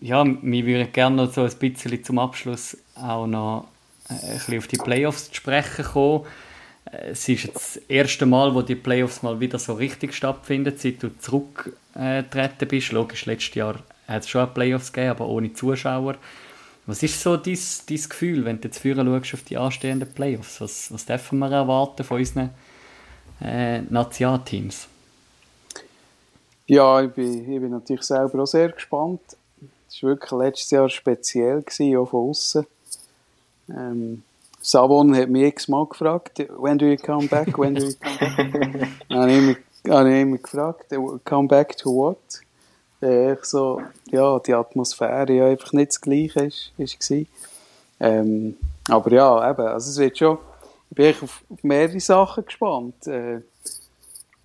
ja, 0.00 0.24
wir 0.24 0.66
würden 0.66 0.92
gerne 0.92 1.16
noch 1.16 1.32
so 1.32 1.42
ein 1.42 1.54
bisschen 1.58 2.02
zum 2.02 2.18
Abschluss 2.18 2.76
auch 2.94 3.26
noch 3.26 3.68
äh, 4.08 4.14
ein 4.14 4.34
bisschen 4.34 4.58
auf 4.58 4.66
die 4.66 4.76
Playoffs 4.76 5.28
zu 5.28 5.34
sprechen 5.36 5.84
kommen. 5.84 6.26
Äh, 6.92 7.10
es 7.10 7.28
ist 7.28 7.44
jetzt 7.44 7.56
das 7.56 7.76
erste 7.88 8.26
Mal, 8.26 8.54
wo 8.54 8.62
die 8.62 8.76
Playoffs 8.76 9.22
mal 9.22 9.40
wieder 9.40 9.58
so 9.58 9.74
richtig 9.74 10.14
stattfinden, 10.14 10.74
seit 10.76 11.02
du 11.02 11.16
zurückgetreten 11.18 12.68
bist. 12.68 12.92
Logisch, 12.92 13.26
letztes 13.26 13.54
Jahr 13.54 13.76
hat 14.06 14.22
es 14.22 14.28
schon 14.28 14.52
Playoffs 14.52 14.92
gegeben, 14.92 15.10
aber 15.10 15.28
ohne 15.28 15.52
Zuschauer. 15.52 16.16
Was 16.86 17.02
ist 17.02 17.20
so 17.20 17.36
dein, 17.36 17.58
dein 17.88 17.96
Gefühl, 17.96 18.44
wenn 18.44 18.60
du 18.60 18.68
jetzt 18.68 18.78
früher 18.78 18.96
schaust 18.96 19.34
auf 19.34 19.42
die 19.42 19.56
anstehenden 19.56 20.12
Playoffs? 20.12 20.60
Was, 20.60 20.92
was 20.92 21.06
dürfen 21.06 21.38
wir 21.38 21.50
erwarten 21.50 22.02
von 22.04 22.18
unseren 22.18 22.50
äh, 23.40 23.82
Nationalteams? 23.82 24.88
Ja, 26.66 27.02
ich 27.02 27.10
bin, 27.10 27.52
ich 27.52 27.60
bin 27.60 27.70
natürlich 27.70 28.02
selber 28.02 28.42
auch 28.42 28.46
sehr 28.46 28.70
gespannt. 28.70 29.20
Es 29.88 30.02
war 30.02 30.10
wirklich 30.10 30.30
letztes 30.32 30.70
Jahr 30.70 30.88
speziell, 30.88 31.62
gewesen, 31.62 31.96
auch 31.96 32.08
von 32.08 32.30
außen. 32.30 32.66
Ähm, 33.68 34.22
Savon 34.62 35.14
hat 35.16 35.28
mich 35.28 35.44
x-mal 35.44 35.86
gefragt, 35.86 36.38
when 36.58 36.78
do 36.78 36.86
you 36.86 36.96
come 36.96 37.26
back, 37.26 37.58
when 37.58 37.74
do 37.74 37.84
you 37.84 37.94
come 38.00 38.18
back? 38.18 38.88
Dann 39.08 39.18
habe 39.18 39.32
ich 39.32 39.38
immer, 39.38 39.94
habe 39.94 40.14
ich 40.14 40.22
immer 40.22 40.38
gefragt, 40.38 40.86
come 41.24 41.48
back 41.48 41.76
to 41.76 41.90
what? 41.94 42.18
äh, 43.02 43.36
so, 43.42 43.82
ja, 44.10 44.38
die 44.38 44.54
Atmosphäre 44.54 45.32
ja 45.32 45.46
einfach 45.46 45.72
nicht 45.72 45.90
das 45.90 46.00
Gleiche 46.00 46.44
ist, 46.46 46.72
ist 46.78 47.28
ähm, 48.00 48.56
aber 48.88 49.12
ja, 49.12 49.50
eben, 49.50 49.66
also 49.66 49.90
es 49.90 49.98
wird 49.98 50.18
schon, 50.18 50.38
ich 50.90 50.96
bin 50.96 51.14
auf, 51.22 51.44
mehrere 51.62 52.00
Sachen 52.00 52.44
gespannt. 52.44 53.06
Äh, 53.06 53.40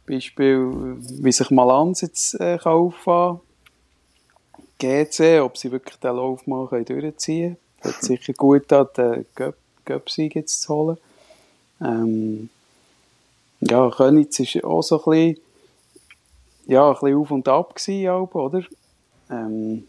Beispiel, 0.05 0.95
wie 0.99 1.31
sich 1.31 1.49
Malanz 1.49 2.01
jetzt 2.01 2.39
äh, 2.39 2.57
kann 2.57 2.73
auffahren 2.73 3.41
GC, 4.79 5.41
ob 5.41 5.57
sie 5.57 5.71
wirklich 5.71 5.97
den 5.97 6.15
Lauf 6.15 6.45
mal 6.45 6.67
durchziehen 6.67 7.57
können. 7.81 7.95
Es 7.99 8.05
sicher 8.05 8.33
gut 8.33 8.71
an, 8.71 8.87
den 8.95 9.25
Göpp-Sieg 9.87 10.35
jetzt 10.35 10.61
zu 10.61 10.73
holen. 10.73 10.97
Ähm, 11.81 12.49
ja, 13.61 13.89
Könitz 13.89 14.39
war 14.39 14.69
auch 14.69 14.83
so 14.83 15.03
ein 15.03 15.11
bisschen, 15.11 15.43
ja, 16.67 16.87
ein 16.87 16.93
bisschen 16.93 17.17
auf 17.17 17.31
und 17.31 17.47
ab 17.47 17.75
gewesen, 17.75 18.09
oder? 18.09 18.63
Ähm, 19.31 19.87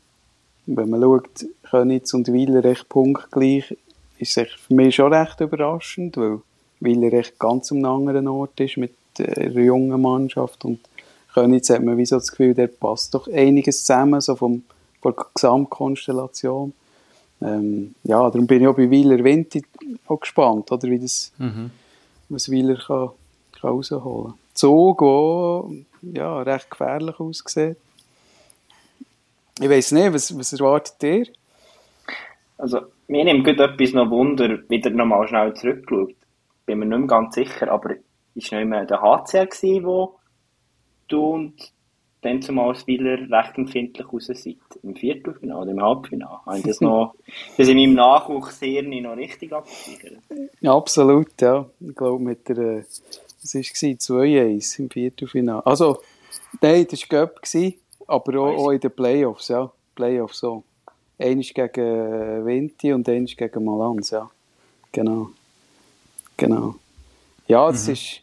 wenn 0.66 0.90
man 0.90 1.02
schaut, 1.02 1.46
Könitz 1.70 2.14
und 2.14 2.32
Wieler 2.32 2.64
recht 2.64 2.88
punktgleich, 2.88 3.76
ist 4.18 4.36
es 4.36 4.48
für 4.52 4.74
mich 4.74 4.94
schon 4.94 5.12
recht 5.12 5.40
überraschend, 5.40 6.16
weil 6.16 6.40
Wieler 6.80 7.12
recht 7.12 7.38
ganz 7.38 7.70
am 7.72 7.84
anderen 7.84 8.28
Ort 8.28 8.58
ist 8.60 8.76
mit 8.76 8.92
der 9.18 9.50
jungen 9.50 10.00
Mannschaft 10.00 10.64
und 10.64 10.80
Könitz 11.34 11.70
hat 11.70 11.82
man 11.82 11.98
wie 11.98 12.06
so 12.06 12.16
das 12.16 12.30
Gefühl, 12.30 12.54
der 12.54 12.66
passt 12.68 13.14
doch 13.14 13.28
einiges 13.28 13.84
zusammen, 13.84 14.20
so 14.20 14.34
vom, 14.34 14.64
von 15.00 15.14
der 15.14 15.26
Gesamtkonstellation. 15.34 16.72
Ähm, 17.40 17.94
ja, 18.02 18.18
darum 18.30 18.46
bin 18.46 18.62
ich 18.62 18.68
auch 18.68 18.76
bei 18.76 18.90
Wieler 18.90 19.22
Vinti 19.22 19.62
auch 20.06 20.20
gespannt, 20.20 20.70
oder, 20.72 20.88
wie 20.88 20.98
das, 20.98 21.32
mhm. 21.38 21.70
was 22.28 22.50
Wieler 22.50 22.76
kann, 22.76 23.10
kann 23.60 23.70
rausholen 23.70 24.24
kann. 24.24 24.34
Zug, 24.54 24.98
der 24.98 26.20
ja, 26.20 26.42
recht 26.42 26.70
gefährlich 26.70 27.18
aussieht. 27.20 27.76
Ich 29.60 29.68
weiß 29.68 29.92
nicht, 29.92 30.12
was, 30.12 30.36
was 30.36 30.52
erwartet 30.52 31.02
ihr? 31.02 31.26
Also, 32.58 32.80
mir 33.06 33.24
nimmt 33.24 33.44
gut 33.44 33.60
etwas 33.60 33.92
noch 33.92 34.10
Wunder, 34.10 34.58
wieder 34.68 34.90
nochmal 34.90 35.26
schnell 35.28 35.54
zurückgeschaut. 35.54 36.14
Bin 36.66 36.80
mir 36.80 36.86
nicht 36.86 36.98
mehr 36.98 37.06
ganz 37.06 37.34
sicher, 37.34 37.70
aber 37.70 37.94
ist 38.34 38.52
noch 38.52 38.60
immer 38.60 38.84
der 38.84 39.00
HCR 39.00 39.46
gewesen, 39.46 39.84
wo 39.84 40.18
du 41.08 41.24
und 41.24 41.72
dann 42.20 42.42
zumal 42.42 42.74
Spieler 42.74 43.18
recht 43.30 43.56
empfindlich 43.56 44.12
raus 44.12 44.26
seid. 44.26 44.56
Im 44.82 44.96
Viertelfinale 44.96 45.62
oder 45.62 45.70
im 45.70 45.82
Halbfinale. 45.82 46.38
Haben 46.46 46.62
das 46.62 46.80
noch, 46.80 47.14
das 47.56 47.68
in 47.68 47.76
meinem 47.76 47.94
Nachwuchshirn 47.94 48.90
noch 49.02 49.16
richtig 49.16 49.52
abgesichert? 49.52 50.18
Ja, 50.60 50.76
absolut, 50.76 51.40
ja. 51.40 51.66
Ich 51.80 51.94
glaube, 51.94 52.22
mit 52.22 52.48
der, 52.48 52.78
was 52.78 53.54
war 53.54 53.60
es, 53.60 53.72
2-1 53.76 54.78
im 54.80 54.90
Viertelfinale. 54.90 55.64
Also, 55.64 55.98
nein, 56.60 56.86
das 56.90 57.08
war 57.10 57.26
Göpp, 57.26 57.40
aber 58.06 58.40
auch, 58.40 58.56
auch, 58.56 58.70
in 58.70 58.80
den 58.80 58.90
Playoffs, 58.90 59.48
ja. 59.48 59.70
Playoffs 59.94 60.38
so. 60.38 60.64
Eines 61.18 61.52
gegen 61.52 61.80
äh, 61.80 62.44
Vinti 62.44 62.92
und 62.92 63.08
eines 63.08 63.36
gegen 63.36 63.64
Malanz, 63.64 64.10
ja. 64.10 64.30
Genau. 64.92 65.30
Genau. 66.36 66.76
Ja, 67.48 67.70
das 67.70 67.86
mhm. 67.86 67.92
ist, 67.92 68.20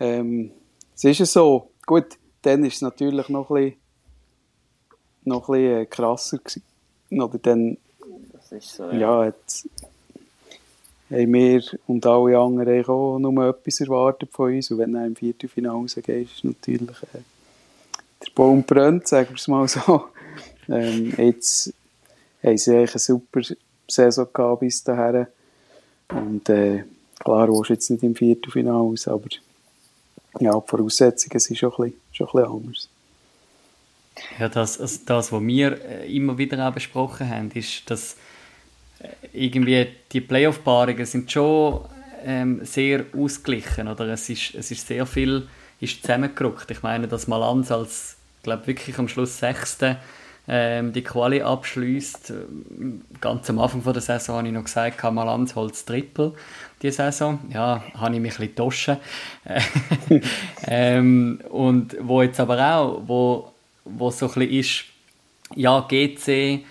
ähm, 0.00 0.50
es 0.94 1.04
ist 1.04 1.32
so. 1.32 1.68
Gut, 1.86 2.16
dann 2.42 2.64
ist 2.64 2.76
es 2.76 2.82
natürlich 2.82 3.28
noch 3.28 3.50
ein 3.50 3.54
bisschen, 3.54 3.80
noch 5.24 5.48
ein 5.48 5.52
bisschen 5.54 5.80
äh, 5.80 5.86
krasser 5.86 6.38
gewesen. 6.38 6.62
Oder 7.10 7.38
dann, 7.38 7.76
so, 8.60 8.84
ja. 8.84 8.92
ja 8.92 9.24
hat, 9.26 9.64
haben 11.10 11.32
wir 11.32 11.62
und 11.86 12.06
alle 12.06 12.38
anderen 12.38 12.84
auch 12.86 13.18
nur 13.18 13.48
etwas 13.48 13.80
erwartet 13.80 14.30
von 14.32 14.54
uns. 14.54 14.70
Und 14.70 14.78
wenn 14.78 14.92
du 14.92 15.04
im 15.04 15.16
Viertelfinale 15.16 15.74
rausgehst, 15.74 16.36
ist 16.36 16.44
natürlich 16.44 17.02
äh, 17.14 17.20
der 18.22 18.32
Baum 18.34 18.62
brennt, 18.62 19.06
sagen 19.06 19.30
wir 19.30 19.36
es 19.36 19.48
mal 19.48 19.68
so. 19.68 20.04
Ähm, 20.68 21.12
jetzt 21.18 21.74
haben 22.40 22.56
sie 22.56 22.70
eigentlich 22.70 22.92
eine 22.92 23.00
super 23.00 23.40
Saison 23.88 24.28
gehabt 24.32 24.60
bis 24.60 24.84
dahin. 24.84 25.26
Und 26.08 26.48
äh, 26.48 26.84
klar, 27.18 27.48
du 27.48 27.64
jetzt 27.64 27.90
nicht 27.90 28.04
im 28.04 28.14
Viertelfinale 28.14 28.78
aus, 28.78 29.08
aber 29.08 29.26
ja, 30.40 30.58
die 30.58 30.68
Voraussetzungen 30.68 31.38
sind 31.40 31.56
schon 31.56 31.72
ein 31.72 31.76
bisschen, 31.76 32.00
schon 32.12 32.26
ein 32.28 32.32
bisschen 32.32 32.52
anders. 32.52 32.88
Ja, 34.38 34.48
das, 34.48 34.80
also 34.80 35.00
das, 35.06 35.32
was 35.32 35.42
wir 35.42 35.84
äh, 35.84 36.14
immer 36.16 36.36
wieder 36.36 36.68
auch 36.68 36.72
besprochen 36.72 37.28
haben, 37.28 37.50
ist, 37.52 37.90
dass 37.90 38.16
äh, 39.00 39.08
irgendwie 39.32 39.88
die 40.12 40.20
Playoff-Paarungen 40.20 41.06
sind 41.06 41.30
schon 41.30 41.86
ähm, 42.24 42.60
sehr 42.64 43.06
ausgeglichen, 43.16 43.88
oder? 43.88 44.06
Es 44.08 44.28
ist, 44.28 44.54
es 44.54 44.70
ist 44.70 44.86
sehr 44.86 45.06
viel 45.06 45.48
ist 45.82 46.02
zusammengerückt. 46.02 46.70
Ich 46.70 46.82
meine, 46.82 47.08
dass 47.08 47.26
Malanz 47.26 47.72
als, 47.72 48.16
glaube 48.44 48.68
wirklich 48.68 48.98
am 48.98 49.08
Schluss 49.08 49.38
Sechste 49.38 49.98
ähm, 50.48 50.92
die 50.92 51.02
Quali 51.02 51.42
abschließt. 51.42 52.32
Ganz 53.20 53.50
am 53.50 53.58
Anfang 53.58 53.82
von 53.82 53.92
der 53.92 54.02
Saison 54.02 54.38
habe 54.38 54.48
ich 54.48 54.54
noch 54.54 54.64
gesagt, 54.64 55.02
Malanz 55.04 55.54
holt 55.54 55.72
das 55.72 55.84
Triple 55.84 56.34
diese 56.82 56.96
Saison. 56.96 57.38
Ja, 57.52 57.82
habe 57.94 58.14
ich 58.14 58.20
mich 58.20 58.38
ein 58.38 58.48
bisschen 58.54 58.54
ähm, 60.66 61.40
und 61.48 61.96
wo 62.00 62.22
jetzt 62.22 62.40
aber 62.40 62.74
auch, 62.74 63.02
wo, 63.06 63.52
wo 63.84 64.10
so 64.10 64.26
ein 64.26 64.34
bisschen 64.34 64.50
ist, 64.50 64.84
ja, 65.54 65.80
GC, 65.80 66.64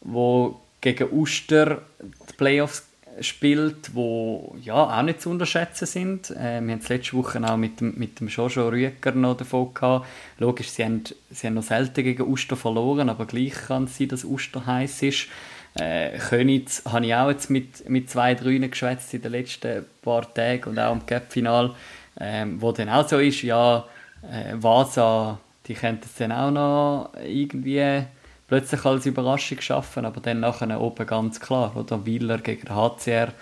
wo 0.00 0.60
gegen 0.80 1.12
Uster 1.12 1.82
die 2.00 2.36
Playoffs 2.36 2.87
spielt, 3.20 3.94
wo 3.94 4.56
ja 4.62 4.74
auch 4.74 5.02
nicht 5.02 5.20
zu 5.20 5.30
unterschätzen 5.30 5.86
sind. 5.86 6.30
Äh, 6.30 6.60
wir 6.60 6.72
haben 6.72 6.80
es 6.80 6.88
letzte 6.88 7.16
Woche 7.16 7.40
auch 7.44 7.56
mit 7.56 7.80
dem, 7.80 7.94
mit 7.96 8.20
dem 8.20 8.28
Jojo 8.28 8.68
Rüeger 8.68 9.12
noch 9.12 9.36
davon 9.36 9.74
gehabt. 9.74 10.06
Logisch, 10.38 10.70
sie 10.70 10.84
haben, 10.84 11.04
sie 11.30 11.46
haben 11.46 11.54
noch 11.54 11.62
selten 11.62 12.04
gegen 12.04 12.22
Uster 12.22 12.56
verloren, 12.56 13.08
aber 13.08 13.26
gleich 13.26 13.54
kann 13.54 13.84
es 13.84 13.98
sein, 13.98 14.08
dass 14.08 14.24
Uster 14.24 14.64
heiß 14.66 15.02
ist. 15.02 15.28
Äh, 15.74 16.18
Könitz 16.18 16.82
habe 16.84 17.06
ich 17.06 17.14
auch 17.14 17.30
jetzt 17.30 17.50
mit, 17.50 17.88
mit 17.88 18.10
zwei, 18.10 18.34
drei 18.34 18.58
geschwätzt 18.58 19.14
in 19.14 19.22
den 19.22 19.32
letzten 19.32 19.84
paar 20.02 20.32
Tagen 20.32 20.70
und 20.70 20.78
auch 20.78 20.92
im 20.92 21.06
Cup-Final, 21.06 21.74
ähm, 22.20 22.60
wo 22.60 22.72
dann 22.72 22.88
auch 22.88 23.08
so 23.08 23.18
ist, 23.18 23.42
ja, 23.42 23.84
äh, 24.22 24.54
Vasa, 24.54 25.38
die 25.66 25.74
könnten 25.74 26.04
es 26.04 26.14
dann 26.16 26.32
auch 26.32 26.50
noch 26.50 27.12
irgendwie 27.22 28.04
plötzlich 28.48 28.84
als 28.84 29.06
Überraschung 29.06 29.60
schaffen, 29.60 30.04
aber 30.04 30.20
dann 30.20 30.40
nachher 30.40 30.80
oben 30.80 31.06
ganz 31.06 31.38
klar, 31.38 31.76
oder 31.76 32.04
Wieler 32.04 32.38
gegen 32.38 32.74
HCR, 32.74 33.32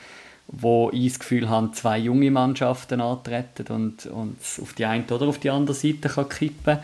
wo 0.49 0.91
ich 0.93 1.13
das 1.13 1.21
Gefühl 1.21 1.49
habe, 1.49 1.73
zwei 1.73 1.99
junge 1.99 2.31
Mannschaften 2.31 3.01
antreten 3.01 3.67
und, 3.69 4.07
und 4.07 4.37
auf 4.61 4.73
die 4.75 4.85
eine 4.85 5.05
oder 5.05 5.27
auf 5.27 5.39
die 5.39 5.51
andere 5.51 5.75
Seite 5.75 6.09
kann 6.09 6.29
kippen 6.29 6.79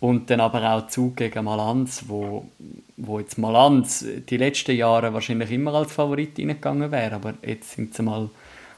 und 0.00 0.30
dann 0.30 0.40
aber 0.40 0.62
auch 0.72 0.88
Zug 0.88 1.16
gegen 1.16 1.44
Malanz, 1.44 2.04
wo, 2.06 2.48
wo 2.96 3.18
jetzt 3.18 3.38
Malanz 3.38 4.04
die 4.28 4.36
letzten 4.36 4.76
Jahre 4.76 5.12
wahrscheinlich 5.12 5.50
immer 5.50 5.74
als 5.74 5.92
Favorit 5.92 6.38
reingegangen 6.38 6.90
wäre, 6.90 7.16
aber 7.16 7.34
jetzt 7.42 7.72
sind 7.72 7.92
es 7.92 7.98
mal 8.00 8.30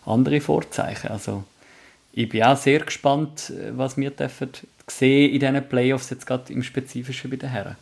andere 0.07 0.41
Vorzeichen. 0.41 1.11
Also 1.11 1.45
ich 2.13 2.29
bin 2.29 2.43
auch 2.43 2.57
sehr 2.57 2.81
gespannt, 2.81 3.53
was 3.73 3.97
wir 3.97 4.11
dürfen 4.11 4.51
sehen 4.87 5.33
in 5.33 5.41
diesen 5.41 5.69
Playoffs, 5.69 6.11
jetzt 6.11 6.27
gerade 6.27 6.53
im 6.53 6.63
Spezifischen 6.63 7.31
bei 7.31 7.37
den 7.37 7.51
Herren. 7.51 7.77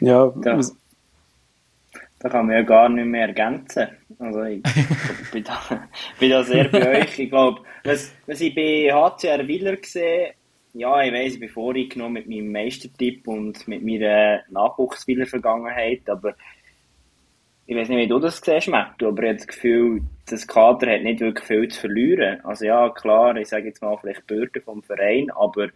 Ja, 0.00 0.32
da, 0.36 0.60
da 2.20 2.28
kann 2.28 2.46
man 2.46 2.56
ja 2.56 2.62
gar 2.62 2.88
nicht 2.88 3.06
mehr 3.06 3.28
ergänzen. 3.28 3.88
Also 4.18 4.42
ich 4.44 4.62
bin, 5.32 5.44
da, 5.44 5.88
bin 6.18 6.30
da 6.30 6.42
sehr 6.42 6.68
bei 6.68 7.00
euch. 7.00 7.18
Ich 7.18 7.30
glaube, 7.30 7.62
was, 7.84 8.12
was 8.26 8.40
ich 8.40 8.54
bei 8.54 8.90
HCR 8.92 9.46
Willer 9.46 9.76
gesehen 9.76 10.32
ja, 10.74 11.02
ich 11.02 11.12
weiss, 11.12 11.34
ich 11.34 11.40
bin 11.40 11.48
vorgenommen 11.48 12.14
mit 12.14 12.28
meinem 12.28 12.50
Meistertipp 12.50 13.28
und 13.28 13.66
mit 13.68 13.82
meiner 13.82 14.42
Nachwuchsspieler-Vergangenheit, 14.50 16.10
aber 16.10 16.34
ich 17.66 17.76
weiß 17.76 17.88
nicht, 17.88 17.98
wie 17.98 18.08
du 18.08 18.18
das 18.18 18.40
siehst, 18.44 18.68
Matt, 18.68 19.02
aber 19.02 19.22
ich 19.22 19.28
habe 19.28 19.36
das 19.36 19.46
Gefühl, 19.46 20.02
das 20.26 20.46
Kader 20.46 20.92
hat 20.92 21.02
nicht 21.02 21.20
wirklich 21.20 21.46
viel 21.46 21.68
zu 21.68 21.80
verlieren. 21.80 22.40
Also 22.44 22.66
ja, 22.66 22.90
klar, 22.90 23.36
ich 23.36 23.48
sage 23.48 23.68
jetzt 23.68 23.82
mal 23.82 23.96
vielleicht 23.96 24.26
Bürde 24.26 24.60
vom 24.60 24.82
Verein, 24.82 25.30
aber 25.30 25.68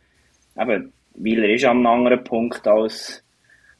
eben, 0.58 0.92
Wieler 1.14 1.48
ist 1.48 1.64
an 1.64 1.78
einem 1.78 1.86
anderen 1.86 2.24
Punkt 2.24 2.66
als 2.66 3.24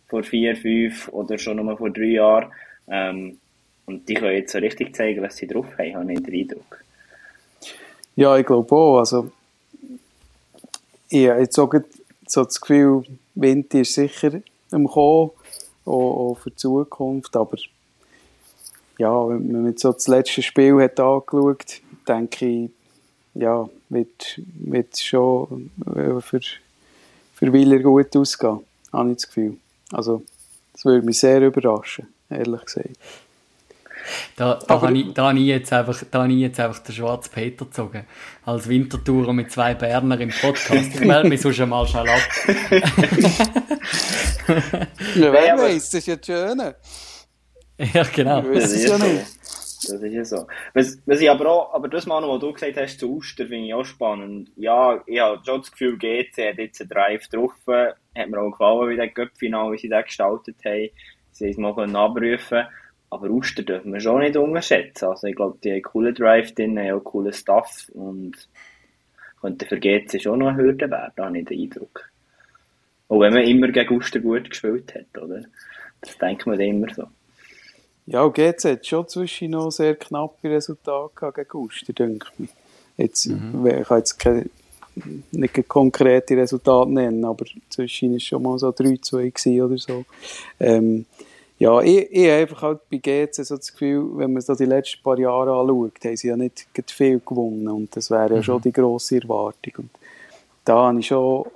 vor 0.08 0.22
vier, 0.22 0.56
fünf 0.56 1.08
oder 1.08 1.38
schon 1.38 1.56
nur 1.56 1.76
vor 1.76 1.90
drei 1.90 2.04
Jahren. 2.04 2.50
Ähm, 2.88 3.38
und 3.86 4.08
die 4.08 4.14
können 4.14 4.36
jetzt 4.36 4.52
so 4.52 4.58
richtig 4.58 4.94
zeigen, 4.94 5.22
was 5.22 5.36
sie 5.36 5.46
drauf 5.46 5.66
haben, 5.78 5.94
habe 5.94 6.12
ich 6.12 6.22
den 6.22 6.34
Eindruck. 6.34 6.84
Ja, 8.16 8.36
ich 8.36 8.44
glaube 8.44 8.74
auch. 8.74 8.98
Also, 8.98 9.30
ich 11.08 11.28
habe 11.28 11.40
jetzt 11.40 11.58
auch 11.58 11.72
so 12.26 12.44
das 12.44 12.60
Gefühl, 12.60 13.04
Winter 13.34 13.80
ist 13.80 13.94
sicher 13.94 14.42
im 14.72 14.86
Kommen, 14.86 15.30
auch, 15.86 16.32
auch 16.32 16.38
für 16.42 16.50
die 16.50 16.56
Zukunft. 16.56 17.36
Aber 17.36 17.56
ja, 18.98 19.28
wenn 19.28 19.52
man 19.52 19.66
jetzt 19.68 19.82
so 19.82 19.92
das 19.92 20.08
letzte 20.08 20.42
Spiel 20.42 20.82
hat 20.82 21.00
angeschaut, 21.00 21.80
denke 22.06 22.46
ich, 22.46 22.70
ja, 23.34 23.68
wird, 23.88 24.40
wird 24.54 24.98
schon 24.98 25.70
äh, 25.86 26.20
für, 26.20 26.40
für 27.34 27.52
Wieler 27.52 27.78
gut 27.78 28.14
ausgehen, 28.16 28.60
habe 28.92 29.10
ich 29.10 29.16
das 29.16 29.26
Gefühl. 29.28 29.56
Also, 29.92 30.22
das 30.72 30.84
würde 30.84 31.04
mich 31.04 31.18
sehr 31.18 31.40
überraschen, 31.40 32.06
ehrlich 32.30 32.64
gesagt. 32.64 32.96
Da, 34.36 34.58
da 34.66 34.80
habe 34.80 34.96
ich, 34.96 35.12
da 35.12 35.28
habe 35.28 35.38
ich, 35.38 35.46
jetzt 35.46 35.72
einfach, 35.72 36.02
da 36.10 36.22
habe 36.22 36.32
ich 36.32 36.38
jetzt 36.38 36.58
einfach 36.60 36.82
den 36.82 36.94
schwarzen 36.94 37.32
Peter 37.32 37.64
gezogen. 37.64 38.04
Als 38.44 38.68
Wintertourer 38.68 39.32
mit 39.32 39.50
zwei 39.52 39.74
Berner 39.74 40.20
im 40.20 40.30
Podcast. 40.30 40.94
Ich 40.94 41.00
melde 41.00 41.28
mich 41.28 41.40
sonst 41.40 41.58
mal 41.66 41.86
schnell 41.86 42.08
ab. 42.08 42.20
ja, 45.14 45.32
wer 45.32 45.58
weiß, 45.58 45.90
das 45.90 45.94
ist 45.94 46.06
ja 46.06 46.16
schön. 46.24 46.60
Ja, 47.92 48.02
genau. 48.14 48.42
Das 48.42 48.72
ist 48.72 48.88
ja 48.88 48.98
nicht. 48.98 49.26
Das 49.80 50.02
ist 50.02 50.12
ja 50.12 50.24
so. 50.24 50.46
Was, 50.74 50.98
was 51.06 51.20
ich 51.20 51.30
aber 51.30 51.46
auch, 51.46 51.74
aber 51.74 51.88
das 51.88 52.06
Mal, 52.06 52.22
was 52.22 52.40
du 52.40 52.52
gesagt 52.52 52.76
hast 52.76 52.98
zu 52.98 53.14
Uster, 53.14 53.46
finde 53.46 53.68
ich 53.68 53.74
auch 53.74 53.84
spannend. 53.84 54.50
Ja, 54.56 55.00
ich 55.06 55.20
habe 55.20 55.40
schon 55.44 55.60
das 55.60 55.70
Gefühl, 55.70 55.96
GC 55.98 56.50
hat 56.50 56.58
jetzt 56.58 56.80
einen 56.80 56.90
Drive 56.90 57.28
getroffen. 57.28 57.92
Hat 58.18 58.28
mir 58.28 58.40
auch 58.40 58.50
gefallen, 58.50 58.90
wie 58.90 58.96
der 58.96 59.08
Göppfinal, 59.08 59.72
wie 59.72 59.78
sie 59.78 59.88
das 59.88 60.04
gestaltet 60.04 60.56
haben. 60.64 60.90
Sie 61.32 61.44
haben 61.44 61.50
es 61.50 61.56
mal 61.58 61.96
abrufen 61.96 62.66
aber 63.10 63.30
Uster 63.30 63.62
dürfen 63.62 63.92
wir 63.92 64.00
schon 64.00 64.20
nicht 64.20 64.36
unterschätzen. 64.36 65.06
Also 65.06 65.26
ich 65.26 65.36
glaube, 65.36 65.58
die 65.62 65.68
haben 65.68 65.74
einen 65.74 65.82
coolen 65.82 66.14
Drive 66.14 66.54
drin, 66.54 66.78
haben 66.78 66.92
auch 66.92 67.04
coolen 67.04 67.32
Stuff 67.32 67.90
und 67.94 68.48
könnte 69.40 69.66
für 69.66 69.78
GC 69.78 70.20
schon 70.20 70.40
noch 70.40 70.48
eine 70.48 70.58
Hürde 70.58 70.90
werden, 70.90 71.24
habe 71.24 71.38
ich 71.38 71.46
den 71.46 71.60
Eindruck. 71.60 72.10
Auch 73.08 73.20
wenn 73.20 73.32
man 73.32 73.44
immer 73.44 73.68
gegen 73.68 73.96
Uster 73.96 74.20
gut 74.20 74.50
gespielt 74.50 74.94
hat, 74.94 75.22
oder? 75.22 75.42
Das 76.00 76.18
denkt 76.18 76.46
man 76.46 76.60
immer 76.60 76.92
so. 76.92 77.04
Ja, 78.06 78.22
und 78.22 78.34
GC 78.34 78.64
hat 78.64 78.86
schon 78.86 79.08
zwischen 79.08 79.50
noch 79.50 79.70
sehr 79.70 79.94
knappe 79.94 80.50
Resultate 80.50 81.32
gegen 81.34 81.58
Uster, 81.58 81.92
denke 81.92 82.26
ich. 82.38 82.50
Jetzt, 82.96 83.26
mhm. 83.26 83.66
Ich 83.66 83.86
kann 83.86 83.98
jetzt 83.98 84.18
keine, 84.18 84.46
nicht 85.32 85.68
konkrete 85.68 86.36
Resultate 86.36 86.90
nennen, 86.90 87.24
aber 87.24 87.44
zwischen 87.68 88.10
war 88.10 88.16
es 88.16 88.22
schon 88.22 88.42
mal 88.42 88.58
so 88.58 88.68
3-2 88.68 89.64
oder 89.64 89.78
so. 89.78 90.04
Ähm, 90.60 91.06
ja, 91.58 91.80
ich, 91.80 92.10
ich 92.12 92.28
habe 92.28 92.42
einfach 92.42 92.62
halt 92.62 92.80
bei 92.90 92.98
GC 92.98 93.34
so 93.34 93.56
das 93.56 93.72
Gefühl, 93.72 94.16
wenn 94.16 94.32
man 94.32 94.42
so 94.42 94.54
die 94.54 94.64
letzten 94.64 95.02
paar 95.02 95.18
Jahre 95.18 95.52
anschaut, 95.52 96.04
haben 96.04 96.16
sie 96.16 96.28
ja 96.28 96.36
nicht 96.36 96.66
viel 96.86 97.20
gewonnen 97.24 97.66
und 97.68 97.96
das 97.96 98.10
wäre 98.10 98.30
ja 98.30 98.36
mhm. 98.36 98.42
schon 98.44 98.62
die 98.62 98.72
grosse 98.72 99.20
Erwartung. 99.20 99.74
Und 99.78 99.90
da 100.64 100.88
habe 100.88 101.00
ich 101.00 101.06
schon 101.06 101.46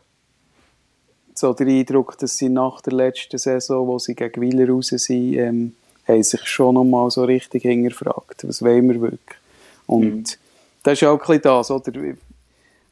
so 1.34 1.52
den 1.52 1.68
Eindruck, 1.68 2.18
dass 2.18 2.36
sie 2.36 2.48
nach 2.48 2.80
der 2.80 2.94
letzten 2.94 3.38
Saison, 3.38 3.86
wo 3.86 3.98
sie 3.98 4.14
gegen 4.14 4.40
Wieler 4.40 4.68
raus 4.68 4.88
sind, 4.88 5.34
ähm, 5.34 5.74
haben 6.06 6.22
sich 6.22 6.44
schon 6.46 6.74
noch 6.74 6.84
mal 6.84 7.10
so 7.10 7.24
richtig 7.24 7.62
hingefragt, 7.62 8.46
was 8.46 8.62
wollen 8.62 8.88
wir 8.88 9.00
wirklich. 9.00 9.38
Und 9.86 10.14
mhm. 10.14 10.24
das 10.82 11.00
ist 11.00 11.04
auch 11.04 11.12
ein 11.12 11.18
bisschen 11.18 11.42
das, 11.42 11.70
oder? 11.70 11.92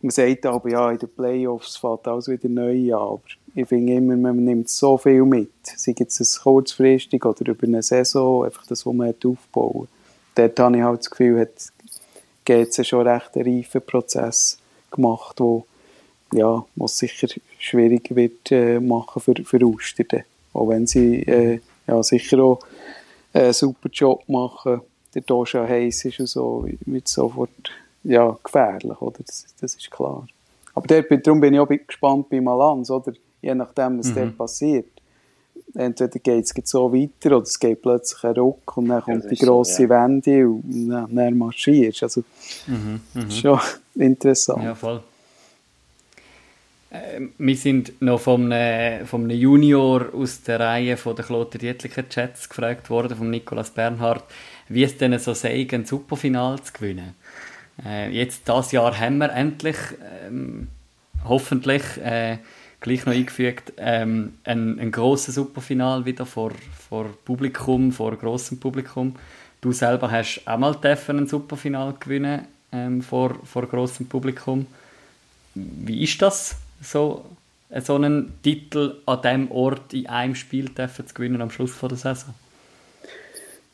Man 0.03 0.11
sagt 0.11 0.47
aber, 0.47 0.71
ja, 0.71 0.91
in 0.91 0.99
den 0.99 1.09
Playoffs 1.11 1.77
fällt 1.77 2.09
alles 2.09 2.29
wieder 2.29 2.49
neu 2.49 2.95
an, 2.95 3.01
aber 3.01 3.23
ich 3.55 3.69
finde 3.69 3.95
immer, 3.95 4.17
man 4.17 4.45
nimmt 4.45 4.69
so 4.69 4.97
viel 4.97 5.25
mit. 5.25 5.51
Sei 5.63 5.95
es 5.99 6.41
kurzfristig 6.41 7.25
oder 7.25 7.51
über 7.51 7.67
eine 7.67 7.83
Saison, 7.83 8.45
einfach 8.45 8.65
das, 8.67 8.87
was 8.87 8.95
man 8.95 9.09
hat 9.09 9.25
aufbauen 9.27 9.89
Dort 10.35 10.59
habe 10.59 10.77
ich 10.77 10.83
halt 10.83 11.01
das 11.01 11.11
Gefühl, 11.11 11.41
hat 11.41 11.51
GC 12.45 12.87
schon 12.87 13.07
recht 13.07 13.37
einen 13.37 13.59
reifen 13.59 13.83
Prozess 13.83 14.59
gemacht, 14.91 15.39
wo 15.39 15.67
ja, 16.33 16.65
was 16.77 16.99
sicher 16.99 17.29
schwierig 17.59 18.15
wird 18.15 18.53
äh, 18.53 18.79
machen 18.79 19.21
für, 19.21 19.35
für 19.45 19.63
Uster. 19.63 20.05
Auch 20.53 20.69
wenn 20.69 20.87
sie 20.87 21.23
äh, 21.23 21.61
ja, 21.87 22.03
sicher 22.03 22.39
auch 22.39 22.61
einen 23.33 23.53
super 23.53 23.89
Job 23.93 24.23
machen, 24.29 24.81
der 25.15 25.23
Dosha 25.23 25.67
heiß 25.67 26.05
ist 26.05 26.21
und 26.21 26.29
so, 26.29 26.69
wird 26.87 27.09
sofort 27.09 27.71
ja, 28.03 28.37
gefährlich, 28.43 29.01
oder? 29.01 29.23
Das, 29.25 29.47
das 29.61 29.75
ist 29.75 29.91
klar. 29.91 30.27
Aber 30.75 30.87
dort, 30.87 31.27
darum 31.27 31.41
bin 31.41 31.55
ich 31.55 31.61
auch 31.61 31.69
gespannt 31.69 32.29
bei 32.29 32.41
Malanz, 32.41 32.91
oder? 32.91 33.13
je 33.43 33.55
nachdem, 33.55 33.99
was 33.99 34.09
mhm. 34.09 34.15
dort 34.15 34.39
passiert. 34.39 34.87
Entweder 35.75 36.19
geht 36.19 36.45
es 36.45 36.53
so 36.65 36.93
weiter 36.93 37.37
oder 37.37 37.45
es 37.45 37.59
geht 37.59 37.81
plötzlich 37.81 38.25
ein 38.25 38.35
Ruck 38.35 38.77
und 38.77 38.89
dann 38.89 39.03
kommt 39.03 39.25
ja, 39.25 39.31
die 39.31 39.37
grosse 39.37 39.75
so, 39.75 39.83
ja. 39.85 39.91
Wende 39.91 40.49
und 40.49 40.89
dann, 40.89 41.15
dann 41.15 41.39
marschierst 41.39 42.03
Also, 42.03 42.25
mhm, 42.67 43.01
mh. 43.15 43.31
schon 43.31 43.61
interessant. 43.95 44.65
Ja, 44.65 44.75
voll. 44.75 45.01
Äh, 46.91 47.21
wir 47.39 47.57
sind 47.57 48.03
noch 48.03 48.21
vom, 48.21 48.51
äh, 48.51 49.05
vom 49.05 49.31
Junior 49.31 50.13
aus 50.13 50.43
der 50.43 50.59
Reihe 50.59 50.97
von 50.97 51.15
der 51.15 51.25
Klote 51.25 51.59
Dietlicher 51.59 52.09
Chats 52.09 52.49
gefragt 52.49 52.91
worden, 52.91 53.17
von 53.17 53.31
Nicolas 53.31 53.71
Bernhard, 53.71 54.25
wie 54.69 54.83
es 54.83 54.99
denn 54.99 55.17
so 55.21 55.35
sei, 55.35 55.69
ein 55.71 55.85
Superfinal 55.85 56.61
zu 56.63 56.73
gewinnen. 56.73 57.15
Äh, 57.85 58.11
jetzt, 58.11 58.49
das 58.49 58.73
Jahr 58.73 58.99
haben 58.99 59.19
wir 59.19 59.33
endlich, 59.33 59.77
ähm, 60.27 60.69
hoffentlich, 61.25 61.83
äh, 61.99 62.39
gleich 62.81 63.05
noch 63.07 63.13
eingefügt, 63.13 63.75
ähm, 63.77 64.35
ein, 64.45 64.79
ein 64.79 64.91
grosses 64.91 65.35
Superfinal 65.35 66.05
wieder 66.05 66.27
vor, 66.27 66.53
vor 66.89 67.07
Publikum, 67.25 67.93
vor 67.93 68.17
grossem 68.17 68.59
Publikum. 68.59 69.17
Du 69.61 69.73
selber 69.73 70.11
hast 70.11 70.43
auch 70.47 70.59
mal 70.59 70.75
ein 70.83 71.27
Superfinal 71.27 71.95
gewinnen 72.01 72.47
ähm, 72.73 73.03
vor, 73.03 73.35
vor 73.45 73.67
grossem 73.67 74.07
Publikum. 74.07 74.67
Wie 75.55 76.03
ist 76.03 76.23
das, 76.23 76.57
so, 76.81 77.25
so 77.81 77.95
einen 77.97 78.33
Titel 78.43 78.97
an 79.05 79.21
diesem 79.23 79.51
Ort 79.51 79.93
in 79.93 80.07
einem 80.07 80.35
Spiel 80.35 80.71
zu 80.75 81.15
gewinnen 81.15 81.43
am 81.43 81.51
Schluss 81.51 81.79
der 81.79 81.97
Saison? 81.97 82.35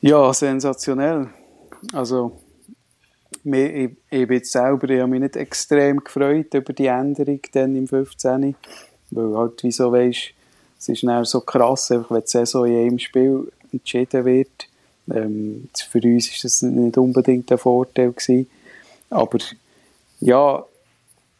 Ja, 0.00 0.32
sensationell. 0.32 1.28
Also, 1.92 2.40
ich, 3.54 3.90
ich 4.10 4.26
bin 4.26 4.44
selber, 4.44 4.88
ich 4.90 5.00
habe 5.00 5.10
mich 5.10 5.20
nicht 5.20 5.36
extrem 5.36 6.02
gefreut 6.02 6.52
über 6.54 6.72
die 6.72 6.86
Änderung 6.86 7.40
dann 7.52 7.76
im 7.76 7.86
15. 7.86 8.54
Weil 9.10 9.36
halt, 9.36 9.62
wieso 9.62 9.92
weisst, 9.92 10.32
es 10.78 10.88
ist 10.88 11.02
dann 11.04 11.24
so 11.24 11.40
krass, 11.40 11.90
einfach, 11.90 12.10
wenn 12.10 12.22
die 12.22 12.28
Saison 12.28 12.66
in 12.66 12.76
einem 12.76 12.98
Spiel 12.98 13.50
entschieden 13.72 14.24
wird. 14.24 14.68
Ähm, 15.12 15.68
für 15.88 16.00
uns 16.02 16.28
ist 16.28 16.44
das 16.44 16.62
nicht 16.62 16.98
unbedingt 16.98 17.50
ein 17.52 17.58
Vorteil 17.58 18.12
gewesen. 18.12 18.48
Aber 19.10 19.38
ja, 20.20 20.64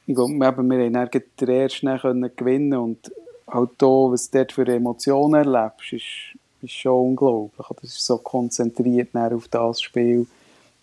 ich 0.06 0.14
glaube, 0.14 0.32
wir 0.34 0.46
haben 0.46 0.68
dann 0.68 1.10
den 1.10 1.48
ersten 1.48 1.98
können 1.98 2.30
gewinnen 2.36 2.74
und 2.74 3.10
halt 3.48 3.70
da, 3.78 3.86
was 3.86 4.30
du 4.30 4.38
dort 4.38 4.52
für 4.52 4.66
Emotionen 4.66 5.34
erlebst, 5.34 5.92
ist, 5.92 6.38
ist 6.62 6.72
schon 6.72 7.10
unglaublich. 7.10 7.66
Das 7.80 7.90
ist 7.90 8.06
so 8.06 8.18
konzentriert 8.18 9.14
auf 9.14 9.48
das 9.48 9.82
Spiel. 9.82 10.26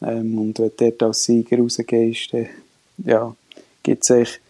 Ähm, 0.03 0.37
und 0.37 0.59
wenn 0.59 0.71
du 0.75 0.89
dort 0.89 1.03
als 1.03 1.23
Sieger 1.23 1.59
rausgehst, 1.59 2.33
dann 2.33 2.49
ja, 2.97 3.35
gibt 3.81 4.03
es 4.03 4.09
echt, 4.09 4.41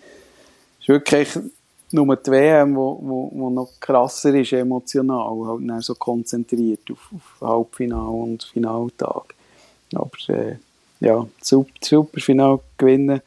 ist 0.79 0.87
wirklich 0.87 1.29
nur 1.91 2.15
die 2.15 2.31
WM, 2.31 2.75
wo, 2.75 2.99
wo, 3.01 3.31
wo 3.33 3.49
noch 3.49 3.69
krasser 3.79 4.33
ist, 4.33 4.53
emotional, 4.53 5.47
halt 5.47 5.69
dann 5.69 5.81
so 5.81 5.95
konzentriert 5.95 6.81
auf, 6.91 7.09
auf 7.13 7.47
Halbfinale 7.47 8.09
und 8.09 8.43
Finaltag. 8.43 9.35
Aber 9.93 10.09
äh, 10.29 10.55
ja, 10.99 11.25
super, 11.41 11.71
super 11.81 12.19
Final 12.19 12.59
gewinnen. 12.77 13.21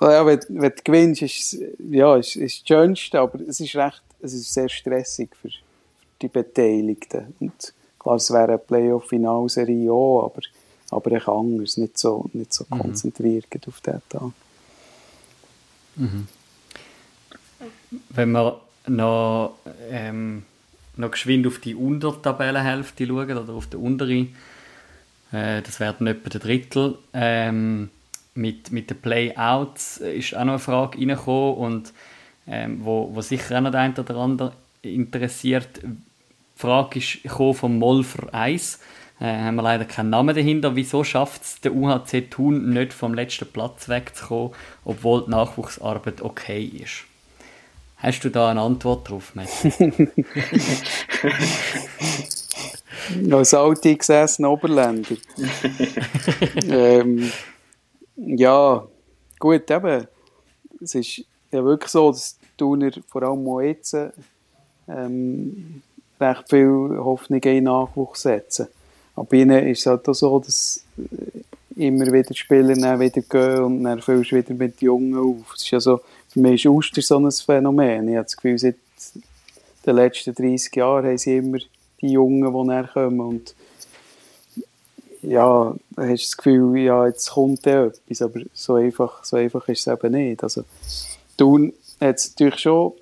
Ja, 0.00 0.24
wenn, 0.24 0.40
wenn 0.48 0.70
du 0.70 0.82
gewinnst, 0.82 1.22
ist 1.22 1.58
ja, 1.90 2.16
ist, 2.16 2.36
ist 2.36 2.60
das 2.60 2.68
Schönste, 2.68 3.20
aber 3.20 3.40
es 3.40 3.60
ist 3.60 3.74
recht, 3.76 4.02
es 4.20 4.32
ist 4.32 4.54
sehr 4.54 4.68
stressig 4.68 5.30
für, 5.42 5.48
für 5.48 5.58
die 6.22 6.28
Beteiligten. 6.28 7.34
Und 7.40 7.74
klar, 7.98 8.16
es 8.16 8.30
wäre 8.30 8.44
eine 8.44 8.58
Playoff-Finalserie 8.58 9.92
auch, 9.92 10.24
aber, 10.26 10.40
aber 10.90 11.12
echt 11.12 11.28
anders, 11.28 11.76
nicht 11.76 11.98
so, 11.98 12.28
nicht 12.32 12.52
so 12.52 12.64
mhm. 12.70 12.78
konzentriert 12.78 13.46
auf 13.66 13.80
den 13.80 14.00
Tag. 14.08 14.32
Mhm 15.96 16.28
wenn 18.10 18.32
wir 18.32 18.60
noch, 18.86 19.54
ähm, 19.90 20.44
noch 20.96 21.10
geschwind 21.10 21.46
auf 21.46 21.58
die 21.58 21.74
Untertabellenhälfte 21.74 23.06
schauen, 23.06 23.38
oder 23.38 23.52
auf 23.52 23.66
die 23.66 23.76
untere, 23.76 24.26
äh, 25.32 25.62
das 25.62 25.80
werden 25.80 26.06
etwa 26.06 26.28
der 26.28 26.40
Drittel, 26.40 26.98
ähm, 27.12 27.90
mit, 28.34 28.72
mit 28.72 28.90
den 28.90 29.00
Playouts 29.00 29.98
ist 29.98 30.34
auch 30.34 30.44
noch 30.44 30.54
eine 30.54 30.58
Frage 30.58 30.98
reingekommen 30.98 31.54
und 31.54 31.92
ähm, 32.48 32.84
wo, 32.84 33.10
wo 33.14 33.20
sicher 33.20 33.56
auch 33.56 33.60
noch 33.62 33.70
der 33.70 33.80
eine 33.80 33.94
oder 33.94 34.16
andere 34.16 34.52
interessiert. 34.82 35.82
Die 35.82 36.60
Frage 36.60 36.98
ist 36.98 37.20
vom 37.56 37.78
Molfer 37.78 38.34
1. 38.34 38.80
Äh, 39.20 39.26
haben 39.26 39.56
wir 39.56 39.62
leider 39.62 39.84
keinen 39.84 40.10
Namen 40.10 40.34
dahinter. 40.34 40.74
Wieso 40.76 41.04
schafft 41.04 41.42
es 41.42 41.60
der 41.60 41.74
UHC 41.74 42.30
Thun 42.30 42.70
nicht 42.70 42.92
vom 42.92 43.14
letzten 43.14 43.46
Platz 43.46 43.88
wegzukommen, 43.88 44.52
obwohl 44.84 45.24
die 45.24 45.30
Nachwuchsarbeit 45.30 46.22
okay 46.22 46.64
ist? 46.64 47.04
Hast 47.96 48.20
du 48.24 48.30
da 48.30 48.50
eine 48.50 48.60
Antwort 48.60 49.08
drauf, 49.08 49.34
Matt? 49.34 49.48
Als 53.32 53.54
alte 53.54 53.96
gesessen 53.96 54.44
Oberländer. 54.44 55.16
ähm, 56.68 57.30
ja, 58.16 58.86
gut, 59.38 59.70
eben. 59.70 60.06
Es 60.82 60.94
ist 60.94 61.24
ja 61.50 61.64
wirklich 61.64 61.90
so, 61.90 62.10
dass 62.10 62.38
die 62.38 62.46
Thuner 62.56 62.90
vor 63.08 63.22
allem 63.22 63.46
auch 63.48 63.60
jetzt 63.60 63.96
ähm, 64.88 65.82
recht 66.20 66.48
viel 66.48 66.96
Hoffnung 66.98 67.42
in 67.42 67.64
Nachwuchs 67.64 68.22
setzen. 68.22 68.68
Aber 69.16 69.26
bei 69.26 69.38
ihnen 69.38 69.68
ist 69.68 69.80
es 69.80 69.86
halt 69.86 70.08
auch 70.08 70.14
so, 70.14 70.38
dass 70.38 70.82
immer 71.76 72.06
wieder 72.12 72.34
Spieler 72.34 72.74
dann 72.74 73.00
wieder 73.00 73.20
gehen 73.20 73.64
und 73.64 73.84
dann 73.84 74.00
füllst 74.00 74.32
du 74.32 74.36
wieder 74.36 74.54
mit 74.54 74.80
Jungen 74.80 75.16
auf. 75.16 75.54
Es 75.54 75.62
ist 75.62 75.70
ja 75.70 75.80
so, 75.80 76.00
für 76.28 76.40
mich 76.40 76.64
ist 76.64 76.70
Uster 76.70 77.02
so 77.02 77.18
ein 77.18 77.30
Phänomen. 77.30 78.08
Ich 78.08 78.14
habe 78.14 78.24
das 78.24 78.36
Gefühl, 78.36 78.58
seit 78.58 78.76
den 79.86 79.96
letzten 79.96 80.34
30 80.34 80.74
Jahren 80.76 81.06
haben 81.06 81.18
sie 81.18 81.36
immer 81.36 81.58
die 82.00 82.12
Jungen, 82.12 82.52
die 82.52 82.68
näher 82.68 82.90
kommen. 82.92 83.20
Und 83.20 83.54
ja, 85.22 85.74
hast 85.96 86.08
du 86.08 86.12
das 86.12 86.36
Gefühl, 86.36 86.78
ja, 86.78 87.06
jetzt 87.06 87.30
kommt 87.30 87.66
ja 87.66 87.86
etwas, 87.86 88.22
aber 88.22 88.40
so 88.52 88.74
einfach, 88.74 89.24
so 89.24 89.36
einfach 89.36 89.68
ist 89.68 89.86
es 89.86 89.92
eben 89.92 90.12
nicht. 90.12 90.42
Also, 90.42 90.64
Thun 91.36 91.72
hat 92.00 92.16
es 92.16 92.30
natürlich 92.30 92.60
schon 92.60 92.92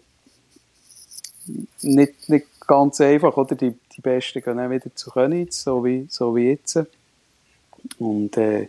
nicht, 1.83 2.29
nicht 2.29 2.47
ganz 2.67 3.01
einfach, 3.01 3.37
oder? 3.37 3.55
Die, 3.55 3.75
die 3.97 4.01
Besten 4.01 4.43
gehen 4.43 4.61
auch 4.61 4.71
wieder 4.71 4.95
zu 4.95 5.11
Königs, 5.11 5.63
so 5.63 5.85
wie, 5.85 6.07
so 6.09 6.35
wie 6.35 6.51
jetzt. 6.51 6.79
Und 7.99 8.37
äh, 8.37 8.69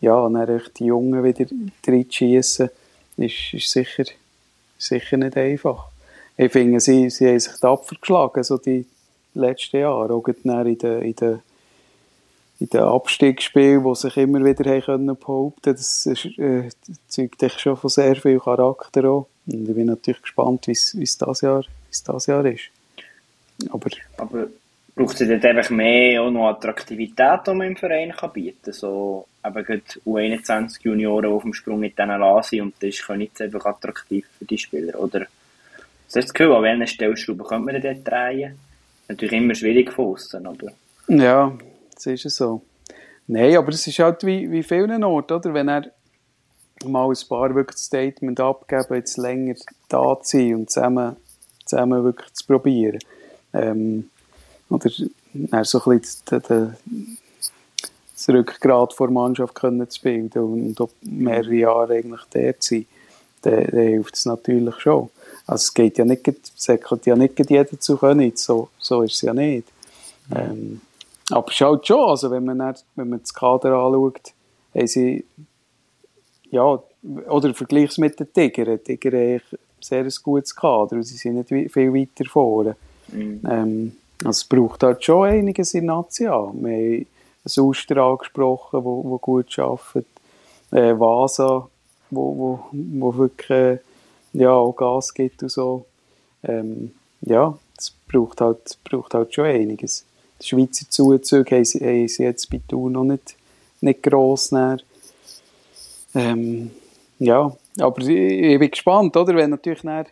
ja, 0.00 0.28
dann 0.28 0.62
die 0.76 0.84
Jungen 0.86 1.22
wieder 1.22 1.46
reinschießen 1.86 2.68
ist, 3.16 3.54
ist 3.54 3.70
sicher, 3.70 4.04
sicher 4.78 5.16
nicht 5.16 5.36
einfach. 5.36 5.88
Ich 6.36 6.50
finde, 6.52 6.80
sie, 6.80 7.10
sie 7.10 7.28
haben 7.28 7.38
sich 7.38 7.60
tapfer 7.60 7.96
geschlagen, 7.96 8.42
so 8.42 8.58
die, 8.58 8.86
letzten 9.34 9.78
Jahren. 9.78 10.10
Auch 10.10 10.26
in 10.28 10.78
den, 10.78 11.02
in 11.02 11.14
den, 11.14 11.40
in 12.60 12.68
den 12.68 12.80
Abstiegsspielen, 12.80 13.84
die 13.84 13.94
sich 13.94 14.16
immer 14.16 14.44
wieder 14.44 14.70
haben 14.70 14.82
können 14.82 15.16
behaupten 15.16 15.74
Das 15.74 16.06
äh, 16.06 16.68
zeugt 17.08 17.60
schon 17.60 17.76
von 17.76 17.90
sehr 17.90 18.16
viel 18.16 18.40
Charakter 18.40 19.04
auch. 19.04 19.28
Und 19.46 19.68
ich 19.68 19.74
bin 19.74 19.86
natürlich 19.86 20.22
gespannt, 20.22 20.66
wie 20.66 20.72
es 20.72 20.92
dieses 20.92 21.40
Jahr 22.26 22.46
ist. 22.46 22.70
Aber, 23.70 23.90
Aber 24.16 24.46
braucht 24.94 25.20
es 25.20 25.28
dort 25.28 25.44
einfach 25.44 25.70
mehr 25.70 26.22
auch 26.22 26.30
noch 26.30 26.48
Attraktivität, 26.48 27.40
die 27.46 27.54
man 27.54 27.68
im 27.68 27.76
Verein 27.76 28.12
kann 28.12 28.32
bieten 28.32 28.58
kann? 28.62 28.72
So, 28.72 29.26
eben 29.44 29.82
U21 30.06 30.82
Junioren, 30.82 31.30
die 31.30 31.34
auf 31.34 31.42
dem 31.42 31.54
Sprung 31.54 31.80
mit 31.80 31.98
denen 31.98 32.20
lassen 32.20 32.60
und 32.60 32.74
das 32.80 32.90
ist 32.90 33.08
nicht 33.10 33.40
einfach 33.40 33.66
attraktiv 33.66 34.26
für 34.38 34.44
die 34.44 34.58
Spieler. 34.58 34.98
Oder 34.98 35.26
hast 36.06 36.16
du 36.16 36.20
das 36.20 36.32
Gefühl, 36.32 36.54
an 36.54 36.62
welchen 36.62 36.86
Stellschrauben 36.86 37.46
könnte 37.46 37.72
man 37.72 37.82
dort 37.82 38.06
drehen? 38.08 38.58
Natürlich 39.08 39.34
immer 39.34 39.54
schwierig 39.54 39.92
von 39.92 40.06
außen, 40.06 40.46
aber... 40.46 40.68
Ja, 41.08 41.52
das 41.94 42.06
ist 42.06 42.24
es 42.24 42.36
so. 42.36 42.62
Nein, 43.26 43.56
aber 43.56 43.68
es 43.70 43.86
ist 43.86 43.98
halt 43.98 44.24
wie, 44.24 44.50
wie 44.50 44.62
vielen 44.62 45.04
Orten, 45.04 45.34
oder? 45.34 45.54
Wenn 45.54 45.68
er 45.68 45.90
mal 46.84 47.08
ein 47.08 47.28
paar 47.28 47.54
wirklich 47.54 47.78
Statement 47.78 48.40
abgeben, 48.40 48.94
jetzt 48.94 49.16
länger 49.16 49.54
da 49.88 50.18
zu 50.22 50.38
sein 50.38 50.54
und 50.54 50.70
zusammen, 50.70 51.16
zusammen 51.64 52.04
wirklich 52.04 52.32
zu 52.32 52.46
probieren. 52.46 52.98
Ähm, 53.54 54.10
oder 54.68 54.90
dann 55.32 55.64
so 55.64 55.82
ein 55.84 56.00
bisschen 56.00 56.76
das 58.14 58.28
Rückgrat 58.28 58.94
der 58.98 59.10
Mannschaft 59.10 59.54
können 59.54 59.88
zu 59.88 60.00
bilden 60.02 60.42
und 60.42 60.80
auch 60.80 60.90
mehrere 61.02 61.54
Jahre 61.54 61.94
eigentlich 61.94 62.24
der 62.32 62.58
zu 62.60 62.76
sein, 62.76 62.86
dann, 63.42 63.66
dann 63.66 63.80
hilft 63.80 64.14
es 64.14 64.26
natürlich 64.26 64.76
schon. 64.80 65.10
Also 65.46 65.62
es 65.62 65.74
geht 65.74 65.98
ja 65.98 66.04
nicht, 66.04 66.26
es 66.26 66.66
ja 67.06 67.16
nicht 67.16 67.50
jeder 67.50 67.78
zu 67.78 67.96
können, 67.96 68.32
so, 68.34 68.68
so 68.78 69.02
ist 69.02 69.14
es 69.14 69.22
ja 69.22 69.34
nicht. 69.34 69.68
Ähm, 70.34 70.80
aber 71.30 71.48
es 71.48 71.54
ist 71.54 71.60
halt 71.60 71.86
schon, 71.86 72.08
also 72.08 72.30
wenn 72.30 72.44
man, 72.44 72.58
nicht, 72.58 72.84
wenn 72.94 73.10
man 73.10 73.20
das 73.20 73.34
Kader 73.34 73.74
anschaut, 73.74 74.32
haben 74.74 74.86
sie, 74.86 75.24
ja, 76.50 76.82
oder 77.28 77.54
vergleich 77.54 77.90
es 77.90 77.98
mit 77.98 78.18
den 78.18 78.32
Tigern, 78.32 78.78
die 78.86 78.96
Tiger 78.96 79.18
haben 79.18 79.40
ein 79.40 79.58
sehr 79.80 80.08
gutes 80.22 80.54
Kader 80.54 80.96
und 80.96 81.02
sie 81.02 81.16
sind 81.16 81.50
nicht 81.50 81.72
viel 81.72 81.92
weiter 81.92 82.24
vorne. 82.24 82.76
Mhm. 83.08 83.40
Ähm, 83.48 83.96
also 84.20 84.30
es 84.30 84.44
braucht 84.44 84.82
halt 84.82 85.04
schon 85.04 85.28
einiges 85.28 85.74
in 85.74 85.86
Nazi. 85.86 86.24
Wir 86.24 86.32
haben 86.32 86.64
ein 86.64 87.06
Auster 87.44 87.96
angesprochen, 87.98 88.84
wo, 88.84 89.18
gut 89.18 89.58
arbeitet. 89.58 90.06
Äh, 90.70 90.98
Vasa, 90.98 91.68
wo, 92.10 92.36
wo, 92.36 92.60
wo 92.72 93.16
wirklich 93.16 93.50
äh, 93.50 93.78
ja, 94.32 94.52
auch 94.52 94.74
Gas 94.74 95.14
gibt 95.14 95.42
und 95.42 95.50
so. 95.50 95.86
Ähm, 96.42 96.92
ja, 97.22 97.56
es 97.76 97.92
braucht 98.08 98.40
halt, 98.40 98.78
braucht 98.84 99.14
halt 99.14 99.34
schon 99.34 99.46
einiges. 99.46 100.04
Die 100.40 100.46
Schweizer 100.46 100.86
Zuzüge 100.88 101.56
haben 101.56 101.64
sie, 101.64 101.80
haben 101.80 102.08
sie 102.08 102.24
jetzt 102.24 102.50
bei 102.50 102.60
Tour 102.68 102.90
noch 102.90 103.04
nicht, 103.04 103.36
nicht 103.80 104.02
gross. 104.02 104.52
Ähm, 106.14 106.70
ja, 107.18 107.56
aber 107.78 108.02
ich, 108.02 108.08
ich, 108.08 108.58
bin 108.58 108.70
gespannt, 108.70 109.16
oder? 109.16 109.34
Wenn 109.34 109.50
natürlich 109.50 109.82
dann 109.82 110.06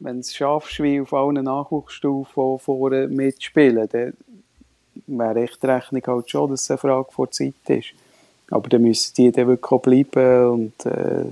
wenn 0.00 0.20
es 0.20 0.34
schaffst, 0.34 0.80
wie 0.82 1.00
auf 1.00 1.12
allen 1.12 1.44
Nachwuchsstufen 1.44 2.58
vorne 2.58 3.08
mitspielen, 3.08 3.88
dann 3.90 4.14
wäre 5.06 5.34
recht 5.34 5.64
Rechnung 5.64 6.02
halt 6.06 6.30
schon, 6.30 6.50
dass 6.50 6.62
es 6.62 6.70
eine 6.70 6.78
Frage 6.78 7.10
vor 7.10 7.30
Zeit 7.30 7.54
ist. 7.66 7.88
Aber 8.50 8.68
dann 8.68 8.82
müssen 8.82 9.14
die 9.14 9.32
dann 9.32 9.48
wirklich 9.48 9.72
auch 9.72 9.80
bleiben 9.80 10.48
und 10.48 10.86
äh, 10.86 11.24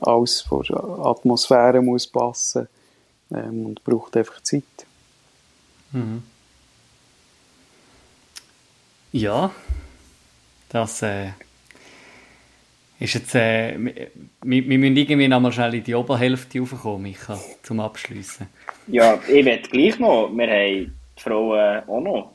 alles 0.00 0.40
von 0.40 0.62
der 0.62 0.82
Atmosphäre 0.82 1.80
muss 1.80 2.06
passen 2.06 2.68
ähm, 3.30 3.66
und 3.66 3.84
braucht 3.84 4.16
einfach 4.16 4.42
Zeit. 4.42 4.62
Mhm. 5.92 6.22
Ja, 9.12 9.50
das 10.70 11.02
äh, 11.02 11.32
ist 13.02 13.14
jetzt, 13.14 13.34
äh, 13.34 13.76
wir, 13.78 14.68
wir 14.68 14.78
müssen 14.78 14.96
irgendwie 14.96 15.28
noch 15.28 15.40
mal 15.40 15.50
schnell 15.50 15.74
in 15.74 15.84
die 15.84 15.94
Oberhälfte 15.94 16.60
raufkommen, 16.60 17.02
Micha, 17.02 17.38
zum 17.62 17.80
Abschließen. 17.80 18.46
Ja, 18.86 19.18
ich 19.28 19.44
werde 19.44 19.68
gleich 19.68 19.98
noch, 19.98 20.30
wir 20.32 20.46
haben 20.46 20.92
die 21.16 21.20
Frauen 21.20 21.82
auch 21.88 22.00
noch. 22.00 22.32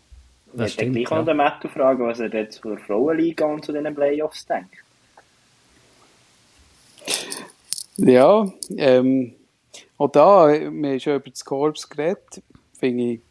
Ich 0.51 0.59
das 0.59 0.73
stimmt, 0.73 0.95
gleich 0.95 1.09
ja. 1.09 1.17
noch 1.17 1.25
den 1.25 1.37
Matthew 1.37 1.69
fragen, 1.69 2.05
was 2.05 2.19
er 2.19 2.33
jetzt 2.33 2.61
zur 2.61 2.77
Frauenliga 2.77 3.45
und 3.45 3.63
zu 3.63 3.71
den 3.71 3.93
Playoffs 3.95 4.45
denkt. 4.45 4.75
Ja, 7.97 8.51
ähm, 8.75 9.33
auch 9.97 10.11
da, 10.11 10.49
wir 10.49 10.67
haben 10.67 10.99
schon 10.99 11.15
über 11.15 11.29
das 11.29 11.45
Korps 11.45 11.89
geredet, 11.89 12.43
finde 12.77 13.03
ich 13.13 13.21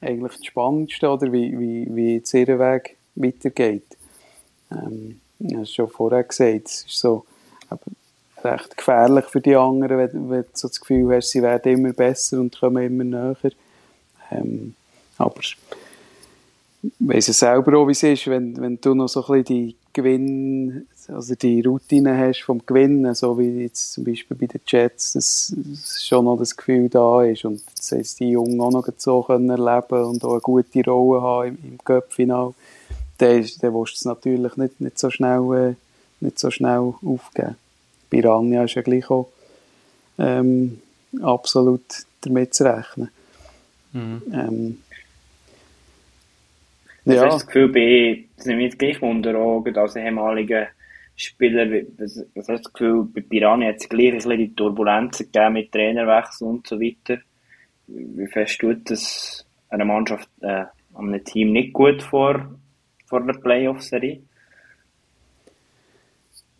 eigentlich 0.00 0.36
das 0.36 0.46
Spannendste, 0.46 1.08
oder, 1.08 1.32
wie, 1.32 1.58
wie, 1.58 1.88
wie 1.90 2.14
jetzt 2.14 2.32
ihr 2.32 2.46
Weg 2.46 2.96
weitergeht. 3.16 3.96
Ähm, 4.70 5.20
ich 5.38 5.54
habe 5.54 5.66
schon 5.66 5.88
vorher 5.88 6.24
gesagt, 6.24 6.66
es 6.66 6.84
ist 6.84 6.98
so 6.98 7.24
recht 8.42 8.76
gefährlich 8.76 9.24
für 9.26 9.40
die 9.40 9.56
anderen, 9.56 9.98
wenn, 9.98 10.30
wenn 10.30 10.42
du 10.42 10.48
so 10.54 10.68
das 10.68 10.80
Gefühl 10.80 11.14
hast, 11.14 11.30
sie 11.30 11.42
werden 11.42 11.72
immer 11.72 11.92
besser 11.92 12.40
und 12.40 12.58
kommen 12.58 12.84
immer 12.84 13.04
näher. 13.04 13.52
Ähm, 14.30 14.74
aber 15.18 15.40
ich 15.40 15.56
weiss 16.98 17.26
ja 17.26 17.32
selber 17.32 17.78
auch, 17.78 17.86
wie 17.86 17.92
es 17.92 18.02
ist, 18.02 18.26
wenn, 18.26 18.56
wenn 18.60 18.80
du 18.80 18.94
noch 18.94 19.08
so 19.08 19.24
ein 19.26 19.42
bisschen 19.42 19.44
die 19.44 19.76
Gewinn, 19.92 20.86
also 21.08 21.34
die 21.34 21.62
Routine 21.62 22.16
hast 22.16 22.42
vom 22.42 22.60
Gewinnen, 22.66 23.14
so 23.14 23.38
wie 23.38 23.62
jetzt 23.62 23.92
zum 23.92 24.04
Beispiel 24.04 24.36
bei 24.36 24.46
den 24.46 24.60
Jets, 24.66 25.14
dass, 25.14 25.54
schon 26.02 26.26
noch 26.26 26.36
das 26.36 26.56
Gefühl 26.56 26.88
da 26.88 27.22
ist 27.22 27.44
und 27.44 27.62
das 27.76 27.92
heisst, 27.92 28.20
die 28.20 28.30
Jungen 28.30 28.60
auch 28.60 28.70
noch 28.70 28.86
so 28.96 29.22
können 29.22 29.50
und 29.50 30.24
auch 30.24 30.32
eine 30.32 30.40
gute 30.40 30.84
Rolle 30.84 31.22
haben 31.22 31.48
im, 31.48 31.72
im 31.72 31.78
Cup-Final 31.78 32.52
dann, 33.18 33.42
dann 33.60 33.74
willst 33.74 33.94
du 33.94 33.96
es 33.96 34.04
natürlich 34.04 34.56
nicht, 34.56 34.80
nicht, 34.80 34.98
so 34.98 35.10
schnell, 35.10 35.76
äh, 36.20 36.24
nicht 36.24 36.38
so 36.38 36.50
schnell 36.50 36.94
aufgeben. 37.04 37.56
Piranha 38.10 38.64
ist 38.64 38.74
ja 38.74 38.82
gleich 38.82 39.10
auch 39.10 39.28
ähm, 40.18 40.80
absolut 41.22 41.84
damit 42.20 42.54
zu 42.54 42.64
rechnen. 42.64 43.10
Mhm. 43.92 44.22
Ähm, 44.32 44.78
ja. 47.04 47.24
Hast 47.24 47.24
du 47.24 47.28
das 47.30 47.46
Gefühl, 47.46 47.68
bei, 47.68 48.24
das 48.36 48.46
nimmt 48.46 48.62
mich 48.62 48.78
gleich 48.78 49.00
Wunder, 49.00 49.34
als 49.76 49.96
ehemaliger 49.96 50.68
Spieler, 51.14 51.82
hast 51.98 52.16
du 52.16 52.52
das 52.52 52.72
Gefühl, 52.72 53.04
bei 53.14 53.22
Piranha 53.22 53.68
hat 53.68 53.76
es 53.76 53.88
gleich 53.88 54.08
ein 54.08 54.16
bisschen 54.16 54.38
die 54.38 54.54
Turbulenzen 54.54 55.30
gegeben 55.32 55.52
mit 55.54 55.72
Trainerwechsel 55.72 56.46
und 56.46 56.66
so 56.66 56.78
weiter. 56.78 57.20
Wie 57.86 58.26
fest 58.26 58.58
tut 58.58 58.90
das 58.90 59.46
einer 59.70 59.84
Mannschaft, 59.84 60.28
äh, 60.40 60.64
einem 60.94 61.24
Team 61.24 61.52
nicht 61.52 61.72
gut 61.72 62.02
vor, 62.02 62.50
vor 63.06 63.20
der 63.22 63.34
Playoff-Serie? 63.34 64.20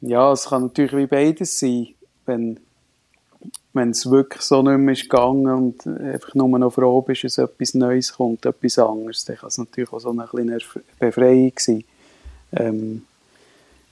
Ja, 0.01 0.33
es 0.33 0.47
kann 0.47 0.63
natürlich 0.63 0.93
wie 0.93 1.07
beides 1.07 1.59
sein. 1.59 1.89
Wenn, 2.27 2.61
es 3.91 4.11
wirklich 4.11 4.43
so 4.43 4.63
nicht 4.63 4.79
mehr 4.79 4.93
ist 4.95 5.03
gegangen 5.03 5.47
und 5.47 5.87
einfach 5.87 6.35
nur 6.35 6.59
noch 6.59 6.73
froh 6.73 7.03
bist, 7.03 7.25
dass 7.25 7.39
etwas 7.39 7.75
Neues 7.75 8.13
kommt, 8.15 8.47
etwas 8.47 8.79
anderes, 8.79 9.25
dann 9.25 9.37
kann 9.37 9.49
es 9.49 9.59
natürlich 9.59 9.93
auch 9.93 10.01
so 10.01 10.11
eine 10.11 10.27
kleine 10.27 10.59
Befreiung 10.99 11.53
sein. 11.59 11.85
Ähm, 12.53 13.03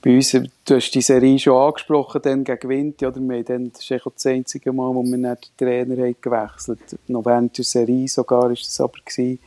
bei 0.05 0.15
uns, 0.15 0.31
du 0.31 0.75
hast 0.75 0.91
die 0.91 1.01
Serie 1.01 1.39
schon 1.39 1.57
angesprochen, 1.57 2.21
dann 2.23 2.43
gegen 2.43 2.69
Winter, 2.69 3.07
oder? 3.07 3.19
Wir 3.19 3.43
dann, 3.43 3.71
das 3.71 3.89
ist 3.89 4.05
das 4.05 4.25
einzige 4.27 4.71
Mal, 4.71 4.93
wo 4.93 5.03
wir 5.03 5.17
nicht 5.17 5.51
den 5.59 5.67
Trainer 5.67 6.03
haben 6.03 6.15
gewechselt 6.21 6.79
haben. 6.91 6.99
Noch 7.07 7.25
während 7.25 7.57
der 7.57 7.65
Serie 7.65 8.07
sogar 8.07 8.43
war 8.43 8.49
das 8.49 8.79
aber. 8.79 8.99
Gewesen. 9.03 9.39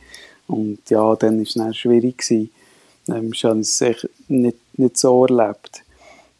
Und 0.47 0.89
ja, 0.89 1.15
dann 1.15 1.37
war 1.37 1.43
es 1.43 1.53
dann 1.53 1.73
schwierig. 1.73 2.17
Gewesen. 2.17 2.51
Ähm, 3.11 3.31
ich 3.33 3.43
habe 3.45 3.59
es 3.59 3.83
nicht, 4.27 4.57
nicht 4.77 4.97
so 4.97 5.25
erlebt. 5.25 5.83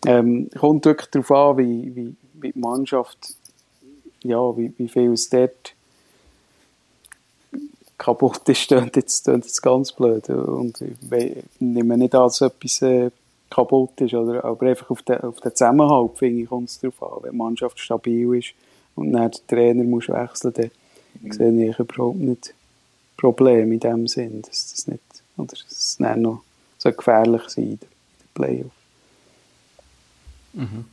Ähm, 0.06 0.50
kommt 0.58 0.86
wirklich 0.86 1.10
darauf 1.10 1.32
an, 1.32 1.58
wie, 1.58 1.96
wie, 1.96 2.16
wie 2.34 2.52
die 2.52 2.60
Mannschaft, 2.60 3.36
ja, 4.24 4.58
wie, 4.58 4.74
wie 4.78 4.88
viel 4.88 5.14
es 5.14 5.30
dort 5.30 5.74
kaputt 7.98 8.48
ist, 8.48 8.68
klingt 8.68 8.96
jetzt, 8.96 9.26
klingt 9.26 9.46
jetzt 9.46 9.62
ganz 9.62 9.92
blöd. 9.92 10.30
Und 10.30 10.82
ich 10.82 11.44
nehme 11.60 11.98
nicht 11.98 12.16
an, 12.16 12.24
dass 12.24 12.42
etwas 12.42 12.82
äh, 12.82 13.12
kaputt 13.50 14.00
ist, 14.02 14.14
oder, 14.14 14.44
aber 14.46 14.68
einfach 14.68 14.90
auf 14.90 15.02
den, 15.02 15.20
auf 15.22 15.40
den 15.42 15.56
Zusammenhalt, 15.56 16.18
finde 16.18 16.44
ich, 16.44 16.50
kommt 16.50 16.70
es 16.70 16.80
darauf 16.80 17.04
an. 17.04 17.24
Wenn 17.24 17.32
die 17.32 17.38
Mannschaft 17.38 17.80
stabil 17.80 18.36
ist 18.36 18.54
und 18.96 19.12
dann 19.12 19.32
der 19.32 19.48
Trainer 19.48 19.84
muss 19.84 20.08
wechseln, 20.08 20.54
dann 20.54 20.72
mhm. 21.22 21.32
sehe 21.32 21.70
ich 21.70 21.80
überhaupt 21.80 22.18
nicht 22.18 22.54
Problem 23.18 23.72
in 23.74 23.80
dem 23.80 24.08
Sinn, 24.08 24.42
dass 24.44 24.72
das 24.72 24.88
nicht, 24.88 25.04
oder 25.38 25.48
dass 25.48 25.66
es 25.70 25.98
dann 26.00 26.22
noch 26.22 26.42
so 26.80 26.92
gefährlich 26.92 27.44
sein 27.50 27.64
in 27.64 27.80
den 27.80 27.88
Playoffs. 28.34 28.72
Mhm. 30.54 30.86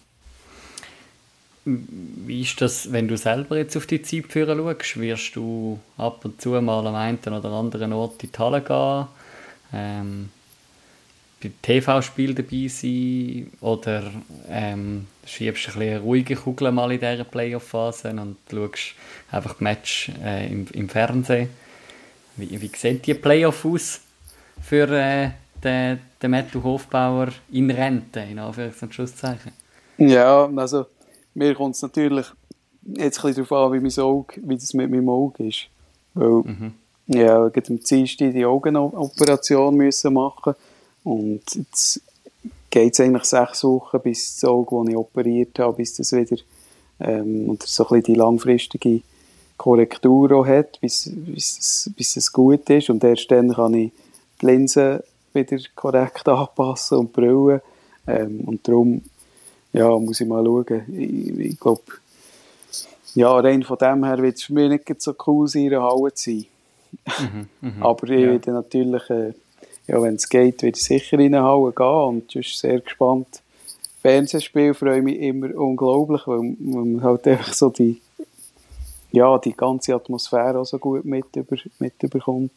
Wie 1.65 2.43
ist 2.43 2.61
das, 2.61 2.93
wenn 2.93 3.09
du 3.09 3.17
selber 3.17 3.57
jetzt 3.57 3.77
auf 3.77 3.87
die 3.87 4.03
Zeit 4.03 4.27
führen 4.27 4.59
schaust? 4.59 5.01
Wirst 5.01 5.35
du 5.35 5.81
ab 5.97 6.25
und 6.25 6.41
zu 6.41 6.51
mal 6.61 6.87
am 6.87 6.95
einen 6.95 7.19
oder 7.19 7.51
anderen 7.51 7.93
Ort 7.93 8.23
in 8.23 8.31
die 8.31 8.39
Halle 8.39 8.61
gehen? 8.61 9.07
Ähm, 9.73 10.29
bei 11.43 11.51
TV-Spielen 11.63 12.37
dabei 12.37 12.69
sein? 12.69 13.51
Oder 13.61 14.13
ähm, 14.49 15.07
schiebst 15.25 15.67
du 15.67 15.71
ein 15.73 15.79
bisschen 15.79 16.03
ruhige 16.03 16.37
Kugel 16.37 16.71
mal 16.71 16.93
in 16.93 17.01
dieser 17.01 17.25
Playoff-Phase 17.25 18.11
und 18.11 18.37
schaust 18.49 18.95
einfach 19.33 19.59
Match 19.59 20.13
äh, 20.23 20.47
im, 20.47 20.69
im 20.73 20.89
Fernsehen? 20.89 21.49
Wie, 22.37 22.61
wie 22.61 22.71
sieht 22.77 23.07
die 23.07 23.15
Playoff 23.15 23.65
aus 23.65 24.01
für 24.63 24.89
äh, 24.89 25.31
den, 25.67 25.99
den 26.23 26.31
Matthew 26.31 26.63
Hofbauer 26.63 27.29
in 27.53 27.71
Rente, 27.71 28.21
in 28.21 28.39
Anführungs- 28.39 28.83
und 28.83 28.95
Schlusszeichen? 28.95 29.53
Ja, 29.99 30.49
also 30.57 30.87
mir 31.35 31.55
kommt 31.55 31.75
es 31.75 31.83
natürlich 31.83 32.27
jetzt 32.83 33.19
ein 33.19 33.29
bisschen 33.29 33.47
darauf 33.49 33.73
an, 33.73 33.73
wie, 33.73 33.81
mein 33.81 34.05
Auge, 34.05 34.35
wie 34.43 34.57
das 34.57 34.75
mit 34.75 34.91
meinem 34.91 35.09
Auge 35.09 35.49
ist. 35.49 35.69
Weil, 36.15 36.29
mhm. 36.29 36.73
ja, 37.09 37.49
gerade 37.49 37.69
am 37.69 37.81
Dienstag 37.81 38.33
die 38.33 38.45
Augenoperation 38.45 39.75
müssen 39.77 40.15
machen 40.15 40.55
und 41.05 41.43
jetzt 41.55 42.01
geht 42.71 42.93
es 42.93 43.01
eigentlich 43.01 43.25
sechs 43.25 43.65
Wochen, 43.65 44.01
bis 44.01 44.41
das 44.41 44.49
Auge, 44.49 44.77
das 44.77 44.91
ich 44.91 44.97
operiert 44.97 45.59
habe, 45.59 45.77
bis 45.77 45.95
das 45.95 46.13
wieder 46.13 46.37
ähm, 47.01 47.51
und 47.51 47.63
so 47.63 47.85
ein 47.85 47.89
bisschen 47.89 48.15
die 48.15 48.19
langfristige 48.19 49.01
Korrektur 49.57 50.33
auch 50.33 50.47
hat, 50.47 50.81
bis, 50.81 51.11
bis, 51.15 51.59
es, 51.59 51.91
bis 51.97 52.17
es 52.17 52.33
gut 52.33 52.69
ist 52.71 52.91
und 52.91 53.03
erst 53.03 53.31
dann 53.31 53.53
kann 53.53 53.75
ich 53.75 53.93
die 54.41 54.47
Linsen 54.47 55.01
wieder 55.37 55.63
korrekt 55.75 56.29
anpassen 56.29 56.99
und 56.99 57.13
brüllen 57.13 57.61
ähm, 58.07 58.41
und 58.47 58.67
darum 58.67 59.03
ja, 59.73 59.99
muss 59.99 60.21
ich 60.21 60.27
mal 60.27 60.45
schauen. 60.45 60.85
Ich, 60.89 61.39
ich 61.39 61.61
glaube, 61.61 61.83
ja, 63.15 63.35
rein 63.39 63.63
von 63.63 63.79
dem 63.79 64.05
her 64.05 64.19
wird 64.19 64.37
es 64.37 64.45
für 64.45 64.53
mich 64.53 64.71
nicht 64.71 65.03
so 65.03 65.15
cool 65.27 65.49
sein, 65.49 65.67
in 65.67 65.75
einer 65.75 65.85
Halle 65.85 66.13
zu 66.15 66.31
sein. 66.31 66.47
Mhm, 67.21 67.49
mh. 67.61 67.73
Aber 67.87 68.09
ich 68.09 68.21
ja. 68.21 68.31
werde 68.31 68.53
natürlich, 68.53 69.11
äh, 69.11 69.33
ja, 69.87 70.03
wenn 70.03 70.17
es 70.17 70.29
geht, 70.29 70.63
werde 70.63 70.77
ich 70.77 70.85
sicher 70.85 71.19
in 71.19 71.35
eine 71.35 71.45
Halle 71.45 71.73
gehen 71.73 71.87
und 71.87 72.35
ich 72.35 72.57
sehr 72.57 72.81
gespannt. 72.81 73.43
Fernsehspiel 74.01 74.73
freue 74.73 74.99
ich 74.99 75.05
mich 75.05 75.19
immer 75.19 75.55
unglaublich, 75.55 76.27
weil 76.27 76.57
man 76.59 77.03
halt 77.03 77.27
einfach 77.27 77.53
so 77.53 77.71
die, 77.71 78.01
ja, 79.13 79.37
die 79.39 79.53
ganze 79.53 79.95
Atmosphäre 79.95 80.59
auch 80.59 80.67
so 80.67 80.79
gut 80.79 81.05
mit 81.05 81.35
über, 81.35 81.57
mitbekommt. 81.79 82.51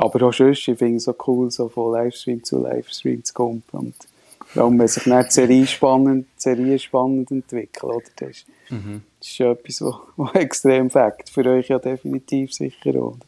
Aber 0.00 0.28
auch 0.28 0.32
sonst, 0.32 0.66
ich 0.66 0.78
finde 0.78 0.96
es 0.96 1.04
so 1.04 1.14
cool, 1.26 1.50
so 1.50 1.68
von 1.68 1.92
Livestream 1.92 2.42
zu 2.42 2.62
Livestream 2.62 3.22
zu 3.22 3.34
kommen. 3.34 3.62
Und 3.72 3.94
weil 4.54 4.70
man 4.70 4.88
sich 4.88 5.04
nicht 5.04 5.28
die 5.28 5.32
Serie 5.32 5.66
spannend, 5.66 6.26
Serie 6.36 6.78
spannend 6.78 7.30
entwickelt. 7.30 7.84
Oder? 7.84 8.02
Das, 8.16 8.28
ist, 8.30 8.46
mhm. 8.70 9.02
das 9.18 9.28
ist 9.28 9.38
ja 9.38 9.52
etwas, 9.52 9.84
was 10.16 10.34
extrem 10.34 10.88
fängt. 10.88 11.28
Für 11.28 11.44
euch 11.44 11.68
ja 11.68 11.78
definitiv 11.78 12.54
sicher. 12.54 12.94
Oder? 12.94 13.18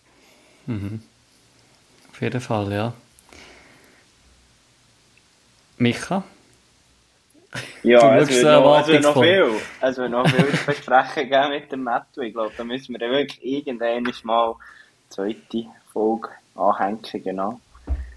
Mhm. 0.66 1.02
Auf 2.10 2.22
jeden 2.22 2.40
Fall, 2.40 2.72
ja. 2.72 2.94
Micha? 5.76 6.24
Ja, 7.82 8.16
es 8.16 8.30
wird, 8.30 8.44
noch, 8.44 8.80
es 8.80 8.86
wird 8.86 9.02
noch 9.02 9.20
viel, 9.20 9.50
es 9.82 9.96
wird 9.98 10.10
noch 10.10 10.26
viel 10.26 10.58
zu 10.58 10.66
besprechen 10.66 11.28
geben 11.28 11.50
mit 11.50 11.70
dem 11.70 11.82
Matto. 11.82 12.22
Ich 12.22 12.32
glaube, 12.32 12.52
da 12.56 12.64
müssen 12.64 12.94
wir 12.94 12.98
dann 12.98 13.10
wirklich 13.10 13.44
irgendwann 13.44 14.04
mal 14.24 14.46
eine 14.46 14.54
zweite 15.10 15.66
Folge 15.92 16.30
anhängen, 16.54 17.00
genau. 17.24 17.60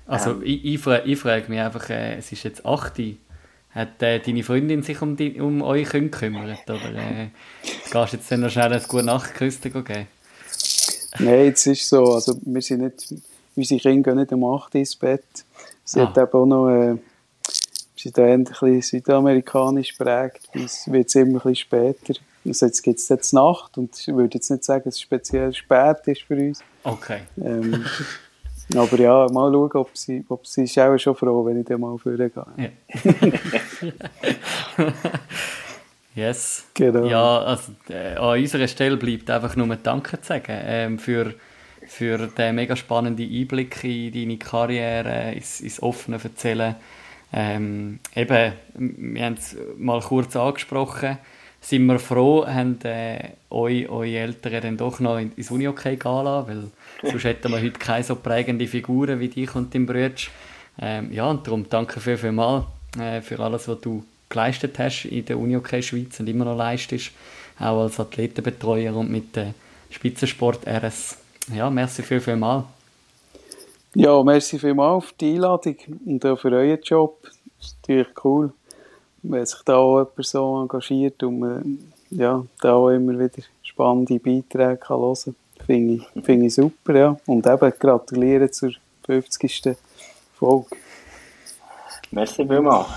Also 0.07 0.31
ähm, 0.31 0.41
ich, 0.43 0.65
ich, 0.65 0.79
frage, 0.79 1.03
ich 1.05 1.19
frage 1.19 1.45
mich 1.49 1.59
einfach, 1.59 1.89
äh, 1.89 2.15
es 2.17 2.31
ist 2.31 2.43
jetzt 2.43 2.65
8 2.65 2.99
hat 3.75 4.01
äh, 4.01 4.19
deine 4.21 4.41
Freundin 4.41 4.83
sich 4.83 5.01
um, 5.01 5.17
die, 5.17 5.41
um 5.41 5.61
euch 5.61 5.89
gekümmert? 5.89 6.63
Oder 6.69 6.95
äh, 6.95 7.27
gehst 7.91 7.93
du 7.93 7.99
jetzt 7.99 8.31
dann 8.31 8.39
noch 8.39 8.49
schnell 8.49 8.71
ein 8.71 8.81
gute 8.87 9.03
Nachtküste 9.03 9.69
geben? 9.69 10.07
Nein, 11.19 11.51
es 11.53 11.67
ist 11.67 11.89
so. 11.89 12.13
Also, 12.13 12.37
wir 12.45 12.61
sind 12.61 12.81
nicht, 12.81 13.21
unsere 13.55 13.81
Kinder 13.81 14.11
gehen 14.11 14.19
nicht 14.19 14.31
um 14.31 14.45
8 14.45 14.75
ins 14.75 14.95
Bett. 14.95 15.25
Sie 15.83 15.99
ah. 15.99 16.07
hat 16.07 16.17
eben 16.17 16.31
auch 16.31 16.45
noch, 16.45 16.69
äh, 16.69 16.95
sie 17.97 18.09
sind 18.09 18.19
ein 18.19 18.43
bisschen 18.45 18.81
südamerikanisch 18.81 19.91
prägt. 19.91 20.47
Es 20.53 20.89
wird 20.89 21.13
immer 21.15 21.27
ein 21.27 21.33
bisschen 21.33 21.55
später. 21.55 22.13
Also 22.47 22.67
jetzt 22.67 22.81
gibt 22.81 22.99
es 22.99 23.09
jetzt 23.09 23.33
Nacht 23.33 23.77
und 23.77 23.97
ich 23.99 24.07
würde 24.07 24.35
jetzt 24.35 24.51
nicht 24.51 24.63
sagen, 24.63 24.83
dass 24.85 24.95
es 24.95 25.01
speziell 25.01 25.51
spät 25.53 25.97
ist 26.05 26.21
für 26.21 26.37
uns. 26.37 26.63
Okay. 26.83 27.21
Ähm, 27.43 27.83
aber 28.73 28.99
ja, 28.99 29.27
mal 29.31 29.51
schauen, 29.51 29.71
ob 29.73 29.95
sie, 29.95 30.25
ob 30.27 30.47
sie 30.47 30.63
ist 30.63 30.79
auch 30.79 30.97
schon 30.97 31.15
froh, 31.15 31.45
wenn 31.45 31.59
ich 31.59 31.67
dann 31.67 31.79
mal 31.79 31.97
vorgehe. 31.97 32.31
Ja. 32.57 32.69
yes. 36.15 36.65
Genau. 36.73 37.05
Ja, 37.05 37.39
also 37.39 37.73
äh, 37.89 38.15
an 38.15 38.39
unserer 38.39 38.67
Stelle 38.67 38.97
bleibt 38.97 39.29
einfach 39.29 39.55
nur 39.55 39.75
Danke 39.75 40.19
zu 40.19 40.27
sagen 40.27 40.59
ähm, 40.65 40.99
für, 40.99 41.35
für 41.87 42.27
den 42.27 42.55
mega 42.55 42.75
spannenden 42.75 43.29
Einblick 43.29 43.83
in 43.83 44.11
deine 44.11 44.37
Karriere, 44.37 45.33
ins, 45.33 45.61
ins 45.61 45.83
offene 45.83 46.19
Erzählen. 46.23 46.75
Ähm, 47.31 47.99
eben, 48.15 48.53
wir 48.73 49.25
haben 49.25 49.33
es 49.33 49.55
mal 49.77 50.01
kurz 50.01 50.35
angesprochen, 50.35 51.19
sind 51.65 51.87
wir 51.87 51.97
froh, 51.97 52.45
haben 52.45 52.79
äh, 52.83 53.29
euch, 53.49 53.89
eure 53.89 54.07
Eltern 54.07 54.61
dann 54.61 54.77
doch 54.77 54.99
noch 54.99 55.17
ins 55.17 55.49
Uni-Okay 55.49 55.95
gehen 55.95 56.23
lassen, 56.23 56.47
weil 57.01 57.09
sonst 57.09 57.23
hätten 57.23 57.51
wir 57.51 57.59
heute 57.59 57.79
keine 57.79 58.03
so 58.03 58.15
prägende 58.15 58.67
Figuren 58.67 59.19
wie 59.19 59.29
dich 59.29 59.55
und 59.55 59.73
dein 59.73 59.87
Bruder. 59.87 60.11
Ähm, 60.79 61.11
ja, 61.11 61.27
und 61.27 61.47
darum 61.47 61.65
danke 61.67 61.99
viel, 61.99 62.17
viel 62.17 62.33
mal 62.33 62.67
äh, 62.99 63.19
für 63.21 63.39
alles, 63.39 63.67
was 63.67 63.81
du 63.81 64.03
geleistet 64.29 64.77
hast 64.77 65.05
in 65.05 65.25
der 65.25 65.39
Uni-Okay 65.39 65.81
Schweiz 65.81 66.19
und 66.19 66.29
immer 66.29 66.45
noch 66.45 66.55
leistest, 66.55 67.11
auch 67.59 67.81
als 67.81 67.99
Athletenbetreuer 67.99 68.95
und 68.95 69.09
mit 69.09 69.35
der 69.35 69.55
Spitzensport 69.89 70.67
RS. 70.67 71.17
Ja, 71.51 71.71
merci 71.71 72.03
viel, 72.03 72.21
viel 72.21 72.35
mal. 72.35 72.65
Ja, 73.95 74.21
merci 74.21 74.59
vielmals 74.59 75.05
für 75.05 75.13
die 75.19 75.33
Einladung 75.33 75.77
und 76.05 76.25
auch 76.25 76.39
für 76.39 76.51
euren 76.51 76.79
Job. 76.83 77.23
Das 77.23 77.67
ist 77.67 77.77
natürlich 77.81 78.07
cool 78.23 78.53
wenn 79.29 79.45
sich 79.45 79.61
da 79.63 79.77
auch 79.77 79.99
jemand 79.99 80.25
so 80.25 80.61
engagiert 80.61 81.21
und 81.23 81.39
man 81.39 81.79
ja, 82.09 82.45
da 82.61 82.73
auch 82.73 82.89
immer 82.89 83.13
wieder 83.13 83.43
spannende 83.63 84.19
Beiträge 84.19 84.77
kann 84.77 84.99
hören 84.99 85.15
kann, 85.25 85.35
finde 85.65 85.93
ich, 85.93 86.25
find 86.25 86.43
ich 86.43 86.53
super. 86.53 86.95
Ja. 86.95 87.17
Und 87.25 87.45
eben 87.45 87.73
gratuliere 87.79 88.49
zur 88.51 88.71
50. 89.05 89.75
Folge. 90.35 90.67
Merci 92.11 92.45
vielmals. 92.47 92.87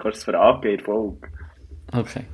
Kurz 0.00 0.24
für 0.24 0.38
AB 0.38 0.82
Folge. 0.84 1.28
Okay. 1.92 2.24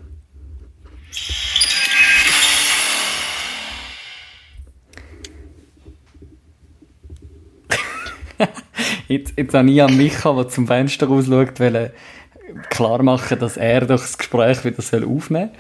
Jetzt, 9.09 9.35
jetzt 9.37 9.55
habe 9.55 9.71
ich 9.71 9.83
an 9.83 9.97
Micha, 9.97 10.33
der 10.35 10.49
zum 10.49 10.67
Fenster 10.67 11.07
rausschaut, 11.07 11.55
klar 12.71 13.03
machen, 13.03 13.39
dass 13.39 13.57
er 13.57 13.81
doch 13.81 14.01
das 14.01 14.19
Gespräch 14.19 14.65
wieder 14.65 15.07
aufnehmen 15.07 15.51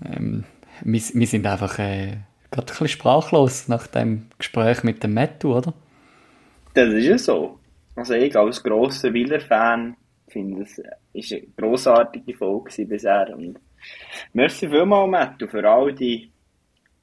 soll. 0.00 0.12
Ähm, 0.16 0.44
wir, 0.82 1.00
wir, 1.14 1.26
sind 1.26 1.46
einfach 1.46 1.78
äh, 1.78 2.18
gerade 2.50 2.66
ein 2.66 2.66
bisschen 2.66 2.88
sprachlos 2.88 3.68
nach 3.68 3.86
dem 3.86 4.28
Gespräch 4.38 4.82
mit 4.84 5.02
dem 5.02 5.14
Mattu, 5.14 5.56
oder? 5.56 5.74
Das 6.74 6.88
ist 6.92 7.04
ja 7.04 7.18
so. 7.18 7.58
Also 7.96 8.14
ich 8.14 8.36
als 8.36 8.62
grosser 8.62 9.12
Wieler-Fan 9.12 9.96
finde, 10.28 10.62
es 10.62 10.80
ist 11.12 11.32
eine 11.32 11.42
grossartige 11.56 12.34
Folge 12.34 12.84
bisher. 12.84 13.36
Und 13.36 13.58
merci 14.32 14.68
vielmals, 14.68 15.10
Mattu, 15.10 15.48
für 15.48 15.68
all 15.68 15.92
die, 15.92 16.30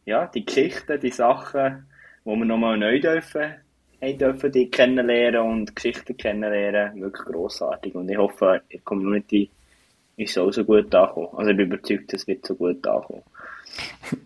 ja, 0.05 0.27
die 0.27 0.45
Geschichten, 0.45 0.99
die 0.99 1.11
Sachen, 1.11 1.85
die 2.23 2.29
wir 2.29 2.45
nochmal 2.45 2.77
neu 2.77 2.99
dürfen 3.01 3.55
haben 4.01 4.17
dürfen 4.17 4.51
dich 4.51 4.71
kennenlernen 4.71 5.41
und 5.41 5.75
Geschichten 5.75 6.17
kennenlernen. 6.17 7.01
Wirklich 7.01 7.25
grossartig. 7.25 7.95
Und 7.95 8.09
ich 8.09 8.17
hoffe, 8.17 8.61
die 8.71 8.79
Community 8.79 9.49
ist 10.17 10.37
auch 10.37 10.51
so 10.51 10.63
gut 10.63 10.93
angekommen. 10.93 11.29
Also 11.35 11.51
ich 11.51 11.57
bin 11.57 11.67
überzeugt, 11.67 12.13
es 12.13 12.27
wird 12.27 12.45
so 12.45 12.55
gut 12.55 12.85
ankommen. 12.87 13.23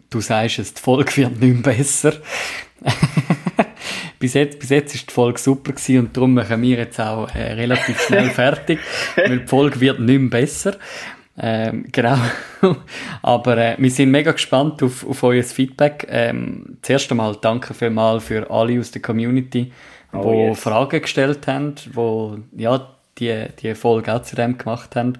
Du 0.09 0.21
sagst 0.21 0.59
es, 0.59 0.73
die 0.73 0.81
Folge 0.81 1.17
wird 1.17 1.39
nicht 1.39 1.63
besser. 1.63 2.13
bis 4.19 4.33
jetzt, 4.33 4.59
bis 4.59 4.69
jetzt 4.69 4.95
ist 4.95 5.09
die 5.09 5.13
Folge 5.13 5.39
super 5.39 5.71
gewesen 5.71 5.99
und 5.99 6.17
darum 6.17 6.33
machen 6.33 6.61
wir 6.61 6.77
jetzt 6.77 6.99
auch 6.99 7.33
äh, 7.33 7.53
relativ 7.53 7.99
schnell 8.01 8.29
fertig, 8.29 8.79
weil 9.15 9.39
die 9.39 9.47
Folge 9.47 9.79
wird 9.79 9.99
nicht 9.99 10.29
besser. 10.29 10.77
Ähm, 11.39 11.85
genau. 11.91 12.17
Aber 13.21 13.57
äh, 13.57 13.75
wir 13.77 13.91
sind 13.91 14.11
mega 14.11 14.31
gespannt 14.31 14.83
auf, 14.83 15.07
auf 15.07 15.23
euer 15.23 15.43
Feedback. 15.43 16.07
Ähm, 16.09 16.77
zuerst 16.81 17.09
einmal 17.11 17.37
danke 17.39 17.73
vielmals 17.73 18.25
für 18.25 18.49
alle 18.49 18.79
aus 18.79 18.91
der 18.91 19.01
Community, 19.01 19.71
die 20.13 20.17
oh, 20.17 20.49
yes. 20.49 20.59
Fragen 20.59 21.01
gestellt 21.01 21.47
haben, 21.47 21.75
die 21.75 22.63
ja, 22.63 22.89
die, 23.17 23.45
die 23.61 23.75
Folge 23.75 24.13
auch 24.13 24.21
zu 24.23 24.35
dem 24.35 24.57
gemacht 24.57 24.95
haben, 24.95 25.13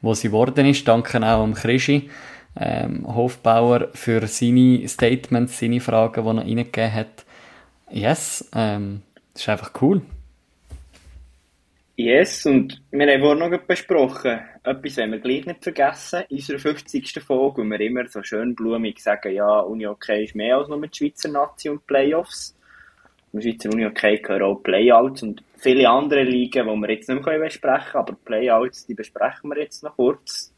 wo 0.00 0.14
sie 0.14 0.28
geworden 0.28 0.66
ist. 0.66 0.86
Danke 0.86 1.18
auch 1.18 1.42
am 1.42 1.54
Krischi 1.54 2.10
ähm, 2.58 3.06
Hofbauer 3.06 3.88
für 3.94 4.26
seine 4.26 4.86
Statements, 4.88 5.58
seine 5.58 5.80
Fragen, 5.80 6.24
die 6.24 6.28
er 6.28 6.44
reingegeben 6.44 6.92
hat. 6.94 7.24
Yes, 7.90 8.48
ähm, 8.54 9.02
das 9.32 9.42
ist 9.42 9.48
einfach 9.48 9.72
cool. 9.80 10.02
Yes, 11.96 12.46
und 12.46 12.80
wir 12.90 13.12
haben 13.12 13.20
vorhin 13.20 13.50
noch 13.50 13.58
besprochen, 13.58 14.40
etwas 14.68 14.96
wollen 14.96 15.12
wir 15.12 15.18
gleich 15.18 15.46
nicht 15.46 15.62
vergessen, 15.62 16.24
in 16.28 16.36
unserer 16.36 16.58
50. 16.58 17.22
Folge, 17.22 17.62
wo 17.62 17.64
wir 17.64 17.80
immer 17.80 18.06
so 18.06 18.22
schön 18.22 18.54
blumig 18.54 19.02
sagen, 19.02 19.32
ja, 19.32 19.60
Uni-Okay 19.60 20.24
ist 20.24 20.34
mehr 20.34 20.56
als 20.56 20.68
nur 20.68 20.80
die 20.80 20.96
Schweizer 20.96 21.28
Nazi 21.28 21.68
und 21.68 21.86
Playoffs. 21.86 22.56
Im 23.32 23.40
Schweizer 23.40 23.70
Uni-Okay 23.70 24.18
gehören 24.18 24.42
auch 24.42 24.62
Playouts 24.62 25.22
und 25.22 25.42
viele 25.56 25.88
andere 25.88 26.22
Ligen, 26.22 26.66
die 26.66 26.80
wir 26.80 26.90
jetzt 26.90 27.08
nicht 27.08 27.24
mehr 27.24 27.38
besprechen 27.38 27.92
können, 27.92 28.04
aber 28.04 28.16
Playouts, 28.24 28.86
die 28.86 28.94
besprechen 28.94 29.50
wir 29.50 29.58
jetzt 29.58 29.82
noch 29.82 29.96
kurz. 29.96 30.52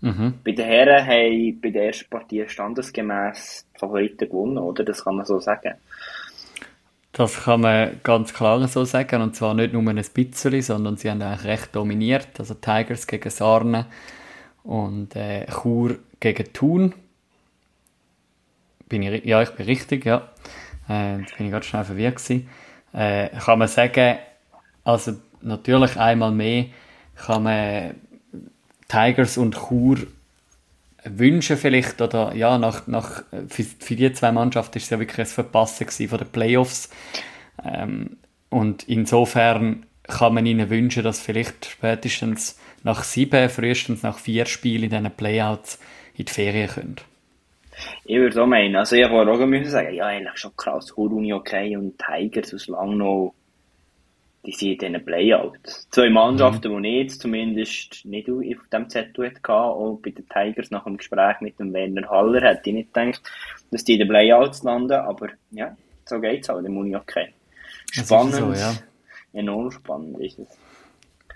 Mhm. 0.00 0.34
Bei 0.44 0.52
den 0.52 0.66
Herren 0.66 1.06
haben 1.06 1.60
bei 1.60 1.70
der 1.70 1.86
ersten 1.86 2.10
Partie 2.10 2.44
standesgemäß 2.46 3.66
die 3.74 3.78
Favoriten 3.78 4.28
gewonnen, 4.28 4.58
oder? 4.58 4.84
Das 4.84 5.02
kann 5.04 5.16
man 5.16 5.24
so 5.24 5.38
sagen. 5.38 5.74
Das 7.16 7.44
kann 7.44 7.62
man 7.62 7.98
ganz 8.02 8.34
klar 8.34 8.68
so 8.68 8.84
sagen. 8.84 9.22
Und 9.22 9.34
zwar 9.34 9.54
nicht 9.54 9.72
nur 9.72 9.82
ein 9.88 9.96
bisschen, 9.96 10.60
sondern 10.60 10.98
sie 10.98 11.10
haben 11.10 11.22
eigentlich 11.22 11.44
recht 11.46 11.74
dominiert. 11.74 12.28
Also 12.38 12.52
Tigers 12.52 13.06
gegen 13.06 13.30
Sarne 13.30 13.86
und 14.64 15.16
äh, 15.16 15.46
Chur 15.46 15.96
gegen 16.20 16.52
Thun. 16.52 16.92
Bin 18.90 19.02
ich, 19.02 19.24
ja, 19.24 19.40
ich 19.40 19.48
bin 19.48 19.64
richtig, 19.64 20.04
ja. 20.04 20.28
Äh, 20.90 21.20
jetzt 21.20 21.38
bin 21.38 21.46
ich 21.46 21.52
ganz 21.52 21.64
schnell 21.64 21.84
verwirrt 21.84 22.16
gewesen. 22.16 22.50
Äh, 22.92 23.30
kann 23.30 23.60
man 23.60 23.68
sagen, 23.68 24.18
also 24.84 25.14
natürlich 25.40 25.96
einmal 25.96 26.32
mehr 26.32 26.66
kann 27.14 27.44
man 27.44 27.94
Tigers 28.88 29.38
und 29.38 29.56
Chur 29.56 30.00
wünschen 31.08 31.56
vielleicht, 31.56 32.00
oder 32.00 32.34
ja, 32.34 32.58
nach, 32.58 32.86
nach, 32.86 33.22
für, 33.48 33.62
für 33.62 33.96
die 33.96 34.12
zwei 34.12 34.32
Mannschaften 34.32 34.78
ist 34.78 34.84
es 34.84 34.90
ja 34.90 34.98
wirklich 34.98 35.18
ein 35.18 35.26
Verpassen 35.26 36.08
von 36.08 36.18
den 36.18 36.28
Playoffs. 36.28 36.90
Ähm, 37.64 38.18
und 38.50 38.88
insofern 38.88 39.86
kann 40.04 40.34
man 40.34 40.46
ihnen 40.46 40.70
wünschen, 40.70 41.02
dass 41.02 41.20
vielleicht 41.20 41.66
spätestens 41.66 42.58
nach 42.84 43.02
sieben, 43.02 43.48
frühestens 43.48 44.02
nach 44.02 44.18
vier 44.18 44.46
Spielen 44.46 44.84
in 44.84 44.90
diesen 44.90 45.10
Playouts 45.10 45.80
in 46.14 46.24
die 46.24 46.32
Ferien 46.32 46.68
können. 46.68 46.96
Ich 48.04 48.16
würde 48.16 48.42
auch 48.42 48.46
meinen, 48.46 48.76
also 48.76 48.96
ich 48.96 49.10
wollte 49.10 49.32
auch 49.32 49.68
sagen, 49.68 49.94
ja, 49.94 50.06
eigentlich 50.06 50.38
schon 50.38 50.56
krass, 50.56 50.96
Huruni 50.96 51.32
okay 51.32 51.76
und 51.76 51.98
Tigers 51.98 52.54
aus 52.54 52.68
Langnau 52.68 53.34
die 54.46 54.52
sind 54.52 54.82
in 54.82 54.92
diesen 54.92 55.04
Playouts. 55.04 55.88
Zwei 55.90 56.08
Mannschaften, 56.08 56.72
mhm. 56.72 56.82
die 56.82 56.88
ich 56.88 57.02
jetzt 57.02 57.20
zumindest 57.20 58.04
nicht 58.04 58.28
auf 58.30 58.68
dem 58.72 58.88
Zettel 58.88 59.30
hatte, 59.30 59.52
auch 59.52 59.98
bei 60.02 60.10
den 60.10 60.28
Tigers 60.28 60.70
nach 60.70 60.84
dem 60.84 60.96
Gespräch 60.96 61.40
mit 61.40 61.58
dem 61.58 61.72
Werner 61.74 62.08
Haller, 62.08 62.40
hätte 62.42 62.70
ich 62.70 62.74
nicht 62.74 62.94
gedacht, 62.94 63.22
dass 63.70 63.84
die 63.84 63.94
in 63.94 63.98
den 64.00 64.08
Playouts 64.08 64.62
landen, 64.62 64.92
aber 64.92 65.28
ja, 65.50 65.76
so 66.04 66.20
geht's 66.20 66.48
auch, 66.48 66.60
der 66.60 66.70
Muni 66.70 66.94
okay. 66.94 67.34
Spannend, 67.90 68.34
so, 68.34 68.52
ja. 68.52 68.74
enorm 69.32 69.70
spannend 69.70 70.20
ist 70.20 70.38
es. 70.38 70.48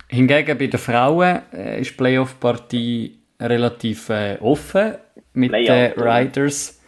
Hingegen 0.09 0.59
bei 0.59 0.67
den 0.67 0.81
Frauen 0.81 1.43
äh, 1.53 1.81
ist 1.81 1.91
die 1.93 1.97
Playoff-Partie 1.97 3.19
relativ 3.41 4.09
äh, 4.11 4.39
offen 4.41 4.95
mit 5.35 5.53
den 5.53 5.93
Riders 5.93 6.81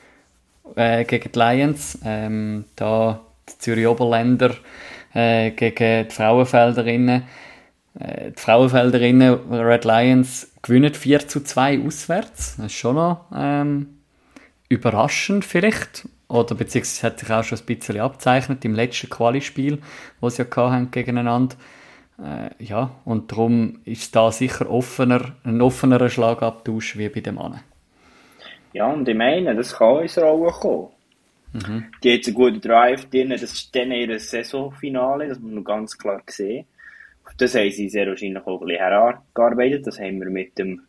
äh, 0.75 1.05
gegen 1.05 1.31
die 1.33 1.39
Lions. 1.39 1.99
Ähm, 2.05 2.65
da 2.77 3.21
die 3.49 3.59
Zürich 3.59 3.87
Oberländer 3.87 4.55
äh, 5.15 5.51
gegen 5.51 6.09
die 6.09 6.15
Frauenfelderinnen. 6.15 7.25
Äh, 7.99 8.31
die 8.33 8.41
Frauenfelderinnen 8.41 9.53
Red 9.53 9.85
Lions 9.85 10.53
gewinnen 10.63 10.95
4 10.95 11.29
zu 11.29 11.43
2 11.43 11.85
auswärts. 11.87 12.57
Das 12.57 12.67
ist 12.67 12.75
schon 12.75 12.97
noch 12.97 13.27
ähm, 13.35 13.99
überraschend 14.69 15.45
vielleicht. 15.45 16.09
Oder 16.29 16.55
beziehungsweise 16.55 17.07
hat 17.07 17.19
sich 17.21 17.31
auch 17.31 17.45
schon 17.45 17.59
ein 17.59 17.67
bisschen 17.67 18.01
abzeichnet 18.01 18.65
im 18.65 18.75
letzten 18.75 19.11
Quali-Spiel, 19.11 19.83
das 20.21 20.37
sie 20.37 20.45
ja 20.45 20.71
hatten 20.71 20.91
gegeneinander. 20.91 21.57
Äh, 22.19 22.65
ja, 22.65 22.91
und 23.05 23.31
darum 23.33 23.81
ist 23.85 24.15
da 24.17 24.33
sicher 24.33 24.71
offener, 24.71 25.33
ein 25.45 25.61
offenerer 25.61 26.09
Schlagabtausch 26.09 26.97
wie 26.97 27.09
bei 27.09 27.21
den 27.21 27.35
Männern. 27.35 27.61
Ja, 28.73 28.87
und 28.87 29.07
ich 29.07 29.17
meine, 29.17 29.55
das 29.55 29.75
kann 29.75 29.97
uns 29.97 30.17
Rolle 30.17 30.51
kommen. 30.53 30.89
Mhm. 31.53 31.85
Die 32.03 32.15
hat 32.15 32.27
einen 32.27 32.35
guten 32.35 32.61
Drive 32.61 33.09
drin. 33.11 33.31
Das 33.31 33.43
ist 33.43 33.75
dann 33.75 33.93
ihr 33.93 34.19
Saisonfinale, 34.19 35.29
das 35.29 35.39
muss 35.39 35.53
man 35.53 35.65
ganz 35.65 35.97
klar 35.97 36.23
sehen. 36.27 36.67
Auf 37.25 37.35
das 37.37 37.55
haben 37.55 37.71
sie 37.71 37.89
sehr 37.89 38.07
wahrscheinlich 38.07 38.45
auch 38.47 38.61
ein 38.61 38.67
bisschen 38.67 38.83
hergearbeitet. 38.83 39.87
Das 39.87 39.99
haben 39.99 40.21
wir 40.21 40.31
mit 40.31 40.59
dem 40.59 40.83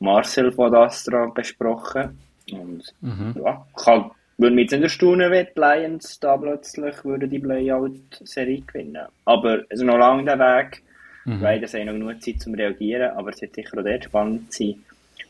Marcel 0.00 0.52
von 0.52 0.74
Astra 0.74 1.26
besprochen. 1.26 2.18
Und 2.52 2.94
mhm. 3.00 3.34
ja, 3.44 3.66
kann, 3.76 4.10
würde 4.36 4.54
mich 4.54 4.64
jetzt 4.64 4.72
nicht 4.72 4.82
erstaunen, 4.82 5.30
wenn 5.30 5.46
die 5.46 5.60
Lions 5.60 6.20
da 6.20 6.36
plötzlich 6.36 7.04
würde 7.04 7.28
die 7.28 7.38
Playout-Serie 7.38 8.62
gewinnen. 8.62 9.06
Aber 9.24 9.64
es 9.68 9.80
ist 9.80 9.84
noch 9.84 9.98
lange 9.98 10.24
der 10.24 10.38
Weg. 10.38 10.82
Mhm. 11.24 11.42
Weil 11.42 11.60
das 11.60 11.74
haben 11.74 11.86
noch 11.86 11.92
genug 11.92 12.22
Zeit 12.22 12.40
zum 12.40 12.54
Reagieren, 12.54 13.10
aber 13.10 13.30
es 13.30 13.42
wird 13.42 13.54
sicher 13.54 13.78
auch 13.78 13.84
dort 13.84 14.04
spannend 14.04 14.52
sein, 14.52 14.76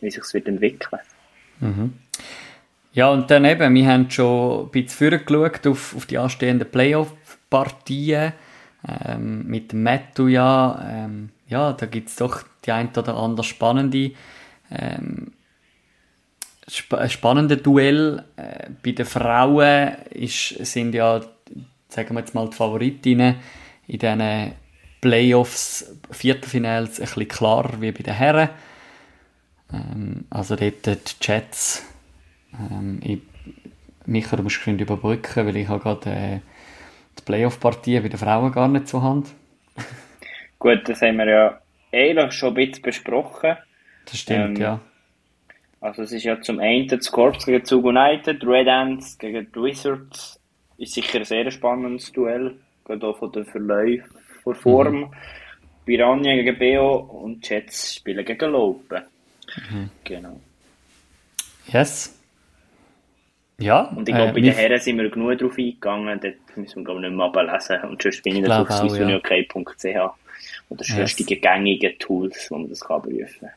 wie 0.00 0.10
sich 0.10 0.22
es 0.22 0.32
wird 0.32 0.46
entwickeln. 0.46 1.00
Mhm. 1.58 1.94
Ja, 2.98 3.10
und 3.10 3.30
dann 3.30 3.44
eben, 3.44 3.76
wir 3.76 3.86
haben 3.86 4.10
schon 4.10 4.64
ein 4.64 4.70
bisschen 4.70 5.20
vorgeschaut 5.20 5.68
auf, 5.68 5.94
auf 5.94 6.06
die 6.06 6.18
anstehenden 6.18 6.68
Playoff-Partien 6.68 8.32
ähm, 9.04 9.46
mit 9.46 9.70
dem 9.70 9.84
Mattu 9.84 10.26
ja. 10.26 10.84
Ähm, 10.84 11.28
ja, 11.46 11.74
da 11.74 11.86
gibt 11.86 12.08
es 12.08 12.16
doch 12.16 12.42
die 12.64 12.72
ein 12.72 12.88
oder 12.88 13.16
andere 13.16 13.44
spannende 13.44 14.10
ähm, 14.72 15.30
sp 16.66 17.06
spannende 17.08 17.58
Duell. 17.58 18.24
Äh, 18.34 18.70
bei 18.82 18.90
den 18.90 19.06
Frauen 19.06 19.92
ist, 20.10 20.48
sind 20.66 20.92
ja, 20.92 21.20
sagen 21.88 22.16
wir 22.16 22.18
jetzt 22.18 22.34
mal, 22.34 22.48
die 22.48 22.56
Favoritinnen 22.56 23.36
in 23.86 23.98
diesen 24.00 24.52
Playoffs, 25.00 25.94
Viertelfinals 26.10 26.98
ein 26.98 27.04
bisschen 27.04 27.28
klarer 27.28 27.80
wie 27.80 27.92
bei 27.92 28.02
den 28.02 28.14
Herren. 28.14 28.48
Ähm, 29.72 30.24
also 30.30 30.56
dort 30.56 30.84
die 30.84 30.96
Jets 31.20 31.84
ähm, 32.54 33.00
ich, 33.02 33.20
Micha, 34.06 34.36
du 34.36 34.42
musst 34.42 34.56
geschwind 34.56 34.80
überbrücken, 34.80 35.46
weil 35.46 35.56
ich 35.56 35.68
habe 35.68 35.82
gerade 35.82 36.10
äh, 36.10 36.40
die 37.18 37.22
Playoff-Partie 37.24 38.00
bei 38.00 38.08
den 38.08 38.18
Frauen 38.18 38.52
gar 38.52 38.68
nicht 38.68 38.88
zur 38.88 39.02
Hand. 39.02 39.28
Gut, 40.58 40.88
das 40.88 41.02
haben 41.02 41.18
wir 41.18 41.28
ja 41.28 41.60
eigentlich 41.92 42.32
schon 42.32 42.50
ein 42.50 42.54
bisschen 42.54 42.82
besprochen. 42.82 43.56
Das 44.06 44.18
stimmt, 44.18 44.58
ähm, 44.58 44.62
ja. 44.62 44.80
Also 45.80 46.02
es 46.02 46.12
ist 46.12 46.24
ja 46.24 46.40
zum 46.40 46.58
einen 46.58 46.88
das 46.88 47.10
Corps 47.10 47.44
gegen 47.44 47.64
Zug 47.64 47.84
United, 47.84 48.44
Red 48.44 48.68
Ants 48.68 49.16
gegen 49.18 49.46
die 49.52 49.62
Wizards. 49.62 50.40
Ist 50.76 50.94
sicher 50.94 51.18
ein 51.18 51.24
sehr 51.24 51.50
spannendes 51.50 52.10
Duell, 52.12 52.56
gerade 52.84 53.06
auch 53.06 53.18
von 53.18 53.30
der 53.32 53.44
Verlauf, 53.44 54.00
von 54.42 54.54
Form. 54.54 55.00
Mhm. 55.00 55.10
Piranha 55.84 56.34
gegen 56.34 56.58
BO 56.58 56.96
und 57.24 57.48
Jets 57.48 57.94
spielen 57.94 58.24
gegen 58.24 58.50
Lopen. 58.50 59.02
Mhm. 59.70 59.90
Genau. 60.04 60.40
Yes. 61.72 62.17
Ja. 63.60 63.88
Und 63.88 64.08
ich 64.08 64.14
glaube, 64.14 64.30
äh, 64.30 64.34
bei 64.34 64.40
den 64.40 64.52
Herren 64.52 64.78
sind 64.78 64.98
wir 64.98 65.10
genug 65.10 65.38
drauf 65.38 65.58
eingegangen, 65.58 66.20
dort 66.20 66.56
müssen 66.56 66.76
wir 66.76 66.84
glaube 66.84 67.00
ich 67.00 67.08
nicht 67.08 67.16
mehr 67.16 67.26
ablesen. 67.26 67.80
Und 67.88 68.02
sonst 68.02 68.22
bin 68.22 68.36
ich 68.36 68.42
natürlich 68.42 68.70
auf 68.70 68.90
swissuniok.ch 68.90 69.84
oder 70.70 70.84
sonstige 70.84 71.34
yes. 71.34 71.42
gängige 71.42 71.98
Tools, 71.98 72.46
wo 72.50 72.58
man 72.58 72.68
das 72.68 72.80
kann 72.80 73.02
prüfen 73.02 73.40
kann. 73.40 73.50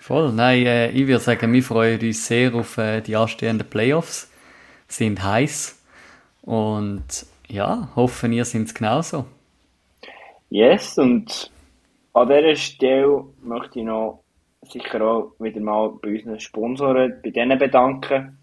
Voll, 0.00 0.32
nein, 0.32 0.66
äh, 0.66 0.90
ich 0.90 1.06
würde 1.06 1.20
sagen, 1.20 1.52
wir 1.52 1.62
freuen 1.62 2.00
uns 2.00 2.26
sehr 2.26 2.54
auf 2.54 2.78
äh, 2.78 3.00
die 3.02 3.14
anstehenden 3.14 3.68
Playoffs. 3.68 4.30
Sind 4.88 5.22
heiß 5.22 5.80
und 6.42 7.04
ja, 7.48 7.88
hoffen, 7.94 8.32
ihr 8.32 8.44
seid 8.44 8.62
es 8.62 8.74
genauso. 8.74 9.26
Yes, 10.50 10.98
und 10.98 11.50
an 12.14 12.28
dieser 12.28 12.56
Stelle 12.56 13.24
möchte 13.42 13.78
ich 13.78 13.84
noch 13.84 14.22
sicher 14.62 15.00
auch 15.02 15.32
wieder 15.38 15.60
mal 15.60 15.92
bei 16.02 16.10
unseren 16.10 16.40
Sponsoren, 16.40 17.20
bei 17.22 17.30
denen 17.30 17.58
bedanken 17.58 18.38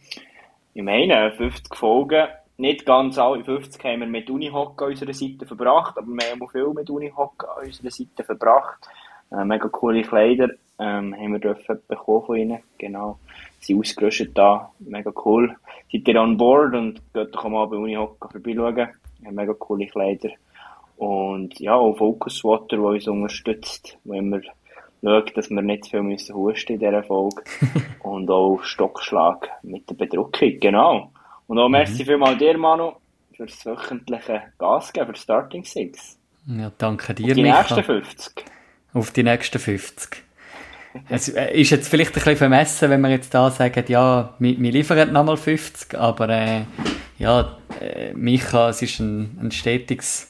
ich 0.73 0.83
meine, 0.83 1.31
50 1.31 1.75
Folgen, 1.75 2.27
nicht 2.57 2.85
ganz 2.85 3.17
alle 3.17 3.43
50 3.43 3.83
haben 3.85 4.01
wir 4.01 4.07
mit 4.07 4.29
Unihock 4.29 4.81
an 4.81 4.89
unserer 4.89 5.13
Seite 5.13 5.45
verbracht, 5.45 5.97
aber 5.97 6.07
wir 6.07 6.31
haben 6.31 6.41
auch 6.41 6.51
viel 6.51 6.67
mit 6.73 6.89
Unihock 6.89 7.45
an 7.57 7.65
unserer 7.65 7.89
Seite 7.89 8.23
verbracht. 8.23 8.87
Äh, 9.31 9.45
mega 9.45 9.69
coole 9.69 10.01
Kleider 10.01 10.49
ähm, 10.77 11.15
haben 11.15 11.31
wir 11.33 11.39
dürfen 11.39 11.79
bekommen 11.87 12.25
von 12.25 12.35
ihnen, 12.35 12.59
genau. 12.77 13.19
Sie 13.59 13.73
sind 13.73 13.79
ausgerüstet 13.79 14.37
da, 14.37 14.71
mega 14.79 15.11
cool. 15.25 15.55
Seid 15.91 16.07
ihr 16.07 16.21
an 16.21 16.37
Board 16.37 16.75
und 16.75 17.01
geht 17.13 17.33
doch 17.33 17.47
mal 17.47 17.65
bei 17.67 17.77
Unihock 17.77 18.29
vorbeischauen. 18.31 18.89
Haben 19.25 19.35
mega 19.35 19.53
coole 19.53 19.87
Kleider. 19.87 20.29
Und 20.97 21.59
ja, 21.59 21.75
auch 21.75 21.95
Focus 21.95 22.43
Water, 22.43 22.75
der 22.75 22.81
uns 22.81 23.07
unterstützt, 23.07 23.97
wo 24.03 24.13
immer 24.13 24.41
schaut, 25.03 25.35
dass 25.37 25.49
wir 25.49 25.61
nicht 25.61 25.85
zu 25.85 25.91
viel 25.91 26.03
müssen 26.03 26.35
husten 26.35 26.73
in 26.73 26.79
dieser 26.79 27.03
Folge. 27.03 27.43
und 28.03 28.29
auch 28.29 28.61
Stockschlag 28.63 29.49
mit 29.63 29.89
der 29.89 29.95
Bedruckung, 29.95 30.59
genau. 30.59 31.11
Und 31.47 31.59
auch 31.59 31.67
mhm. 31.67 31.73
merci 31.73 32.05
vielmals 32.05 32.37
dir, 32.37 32.57
Manu, 32.57 32.93
für 33.35 33.45
das 33.45 33.65
wöchentliche 33.65 34.43
Gas 34.57 34.93
geben, 34.93 35.07
für 35.07 35.15
Starting 35.15 35.63
Six. 35.63 36.17
Ja, 36.47 36.71
danke 36.77 37.13
dir, 37.13 37.27
Auf 37.27 37.33
die 37.33 37.41
Micha. 37.41 37.57
nächsten 37.57 37.83
50. 37.83 38.45
Auf 38.93 39.11
die 39.11 39.23
nächsten 39.23 39.59
50. 39.59 40.23
Es 41.07 41.29
äh, 41.29 41.53
ist 41.53 41.69
jetzt 41.69 41.87
vielleicht 41.87 42.11
ein 42.11 42.13
bisschen 42.15 42.37
vermessen, 42.37 42.89
wenn 42.89 43.01
wir 43.01 43.09
jetzt 43.09 43.33
da 43.33 43.51
sagen, 43.51 43.83
ja, 43.87 44.33
wir, 44.39 44.59
wir 44.59 44.71
liefern 44.71 45.13
nochmal 45.13 45.37
50, 45.37 45.97
aber 45.97 46.29
äh, 46.29 46.61
ja, 47.19 47.57
äh, 47.79 48.13
Micha, 48.13 48.69
es 48.69 48.81
ist 48.81 48.99
ein, 48.99 49.37
ein 49.41 49.51
stetiges 49.51 50.28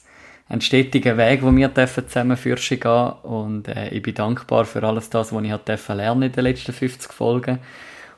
ein 0.50 0.60
stetiger 0.60 1.16
Weg, 1.16 1.42
wo 1.42 1.54
wir 1.54 1.68
dürfen 1.68 2.08
zusammen 2.08 2.36
fürschen 2.36 2.80
gehen. 2.80 3.12
Und 3.22 3.68
äh, 3.68 3.88
ich 3.90 4.02
bin 4.02 4.14
dankbar 4.14 4.64
für 4.64 4.82
alles 4.82 5.08
das, 5.08 5.32
was 5.32 5.44
ich 5.44 5.50
hat 5.52 5.68
dürfen 5.68 5.96
lernen 5.96 6.24
in 6.24 6.32
den 6.32 6.44
letzten 6.44 6.72
50 6.72 7.12
Folgen. 7.12 7.60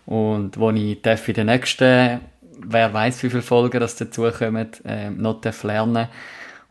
Und 0.06 0.58
wo 0.58 0.70
ich 0.70 1.02
darf 1.02 1.28
in 1.28 1.34
den 1.34 1.46
nächsten, 1.46 2.20
wer 2.58 2.92
weiß 2.92 3.22
wie 3.22 3.28
viele 3.28 3.42
Folgen 3.42 3.80
das 3.80 3.96
dazukommen, 3.96 4.68
äh, 4.86 5.10
noch 5.10 5.42
lernen. 5.62 6.08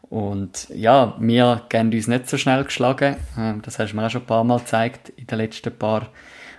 Und 0.01 0.67
ja, 0.69 1.15
wir 1.19 1.61
gehen 1.69 1.93
uns 1.93 2.07
nicht 2.07 2.27
so 2.27 2.37
schnell 2.37 2.63
geschlagen, 2.63 3.15
äh, 3.37 3.53
das 3.61 3.77
hast 3.77 3.91
du 3.91 3.95
mir 3.95 4.07
auch 4.07 4.09
schon 4.09 4.21
ein 4.21 4.27
paar 4.27 4.43
Mal 4.43 4.59
gezeigt 4.59 5.09
in 5.15 5.27
den 5.27 5.37
letzten 5.37 5.77
paar 5.77 6.07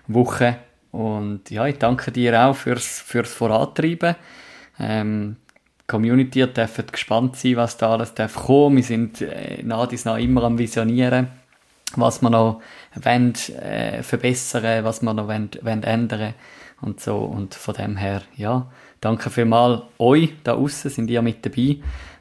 Wochen. 0.06 0.54
Und 0.92 1.50
ja, 1.50 1.66
ich 1.66 1.78
danke 1.78 2.12
dir 2.12 2.40
auch 2.40 2.54
fürs, 2.54 3.00
fürs 3.00 3.34
Vorantreiben. 3.34 4.14
Ähm, 4.78 5.36
Community 5.92 6.46
dürfen 6.46 6.86
gespannt 6.90 7.36
sein, 7.36 7.56
was 7.56 7.76
da 7.76 7.92
alles 7.92 8.14
darf 8.14 8.34
kommen. 8.34 8.76
Wir 8.76 8.82
sind 8.82 9.20
äh, 9.20 9.62
nach 9.62 9.86
dies 9.86 10.06
nach 10.06 10.16
immer 10.16 10.42
am 10.44 10.58
Visionieren, 10.58 11.28
was 11.96 12.22
wir 12.22 12.30
noch 12.30 12.62
wollen, 12.94 13.34
äh, 13.60 14.02
verbessern, 14.02 14.84
was 14.84 15.02
wir 15.02 15.12
noch 15.12 15.28
wollen, 15.28 15.50
wollen 15.60 15.82
ändern 15.82 16.32
und 16.80 17.00
so. 17.00 17.18
Und 17.18 17.54
von 17.54 17.74
dem 17.74 17.98
her, 17.98 18.22
ja, 18.36 18.70
danke 19.02 19.28
vielmals 19.28 19.82
euch 19.98 20.30
da 20.44 20.54
außen, 20.54 20.90
sind 20.90 21.10
ihr 21.10 21.20
mit 21.20 21.44
dabei. 21.44 21.76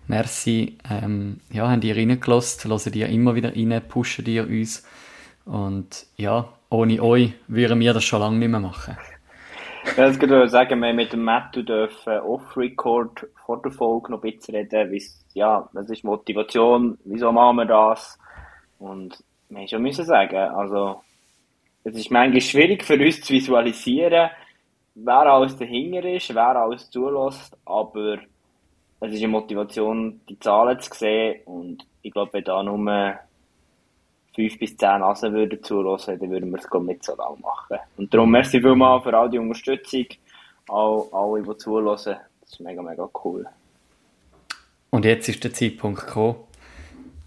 Merci, 0.07 0.77
ähm, 0.89 1.39
ja, 1.49 1.71
habt 1.71 1.85
ihr 1.85 1.95
reingelassen, 1.95 2.69
hören 2.69 2.93
ihr 2.93 3.07
immer 3.07 3.35
wieder 3.35 3.55
rein, 3.55 3.81
pushen 3.87 4.25
ihr 4.25 4.45
uns. 4.47 4.83
Und 5.45 6.07
ja, 6.17 6.49
ohne 6.69 7.01
euch 7.01 7.31
würden 7.47 7.79
wir 7.79 7.93
das 7.93 8.03
schon 8.03 8.19
lange 8.19 8.37
nicht 8.37 8.49
mehr 8.49 8.59
machen. 8.59 8.97
Ja, 9.83 10.07
das 10.07 10.21
würde 10.21 10.47
sagen, 10.47 10.79
wir 10.79 10.89
haben 10.89 10.95
mit 10.95 11.11
dem 11.11 11.23
Matthew 11.23 11.63
dürfen 11.63 12.19
off-record 12.19 13.27
vor 13.45 13.61
der 13.61 13.71
Folge 13.71 14.11
noch 14.11 14.23
ein 14.23 14.31
bisschen 14.31 14.55
reden, 14.55 14.99
ja, 15.33 15.67
das 15.73 15.89
ist 15.89 16.03
Motivation, 16.03 16.97
wieso 17.03 17.31
machen 17.31 17.57
wir 17.57 17.65
das? 17.65 18.17
Und 18.79 19.23
wir 19.49 19.59
haben 19.59 19.67
schon 19.67 19.81
müssen 19.81 20.05
sagen, 20.05 20.37
also, 20.37 21.01
es 21.83 21.95
ist 21.95 22.11
manchmal 22.11 22.41
schwierig 22.41 22.83
für 22.83 22.93
uns 22.93 23.21
zu 23.21 23.33
visualisieren, 23.33 24.29
wer 24.95 25.15
alles 25.15 25.57
dahinter 25.57 26.03
ist, 26.05 26.33
wer 26.33 26.55
alles 26.55 26.89
zulässt, 26.89 27.57
aber 27.65 28.19
es 28.99 29.13
ist 29.13 29.19
eine 29.19 29.29
Motivation, 29.29 30.21
die 30.29 30.39
Zahlen 30.39 30.79
zu 30.79 30.93
sehen 30.93 31.41
und 31.45 31.85
ich 32.03 32.11
glaube, 32.11 32.33
wenn 32.33 32.43
da 32.43 32.61
nur 32.61 33.17
fünf 34.33 34.57
bis 34.59 34.77
zehn 34.77 34.99
Nasen 34.99 35.33
würden 35.33 35.61
zulassen, 35.63 36.19
dann 36.19 36.29
würden 36.29 36.51
wir 36.51 36.59
es 36.59 36.81
nicht 36.83 37.03
so 37.03 37.15
lange 37.15 37.37
machen. 37.39 37.77
Und 37.97 38.13
darum 38.13 38.31
merci 38.31 38.61
vielmals 38.61 39.03
für 39.03 39.17
all 39.17 39.29
die 39.29 39.39
Unterstützung, 39.39 40.05
all, 40.69 41.05
alle, 41.11 41.43
die 41.43 41.57
zulassen. 41.57 42.15
Das 42.41 42.51
ist 42.51 42.59
mega, 42.59 42.81
mega 42.81 43.09
cool. 43.23 43.45
Und 44.89 45.05
jetzt 45.05 45.29
ist 45.29 45.43
der 45.43 45.53
Zeitpunkt 45.53 46.05
gekommen. 46.05 46.35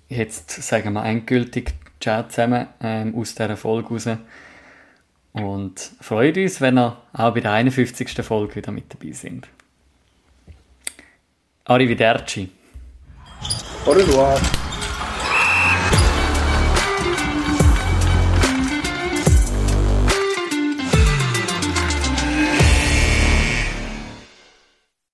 Jetzt 0.09 0.51
sagen 0.51 0.93
wir 0.93 1.05
endgültig 1.05 1.75
Ciao 2.01 2.23
zusammen 2.29 2.69
ähm, 2.83 3.15
aus 3.17 3.35
dieser 3.35 3.57
Folge 3.57 3.89
raus. 3.89 4.09
Und 5.33 5.81
freut 6.01 6.37
uns, 6.37 6.61
wenn 6.61 6.79
ihr 6.79 6.97
auch 7.13 7.33
bei 7.35 7.41
der 7.41 7.53
51. 7.53 8.25
Folge 8.25 8.57
wieder 8.57 8.73
mit 8.73 8.93
dabei 8.93 9.13
sind. 9.13 9.49
Arrivederci. 11.65 12.51
Au 13.87 13.93
revoir. 13.93 14.39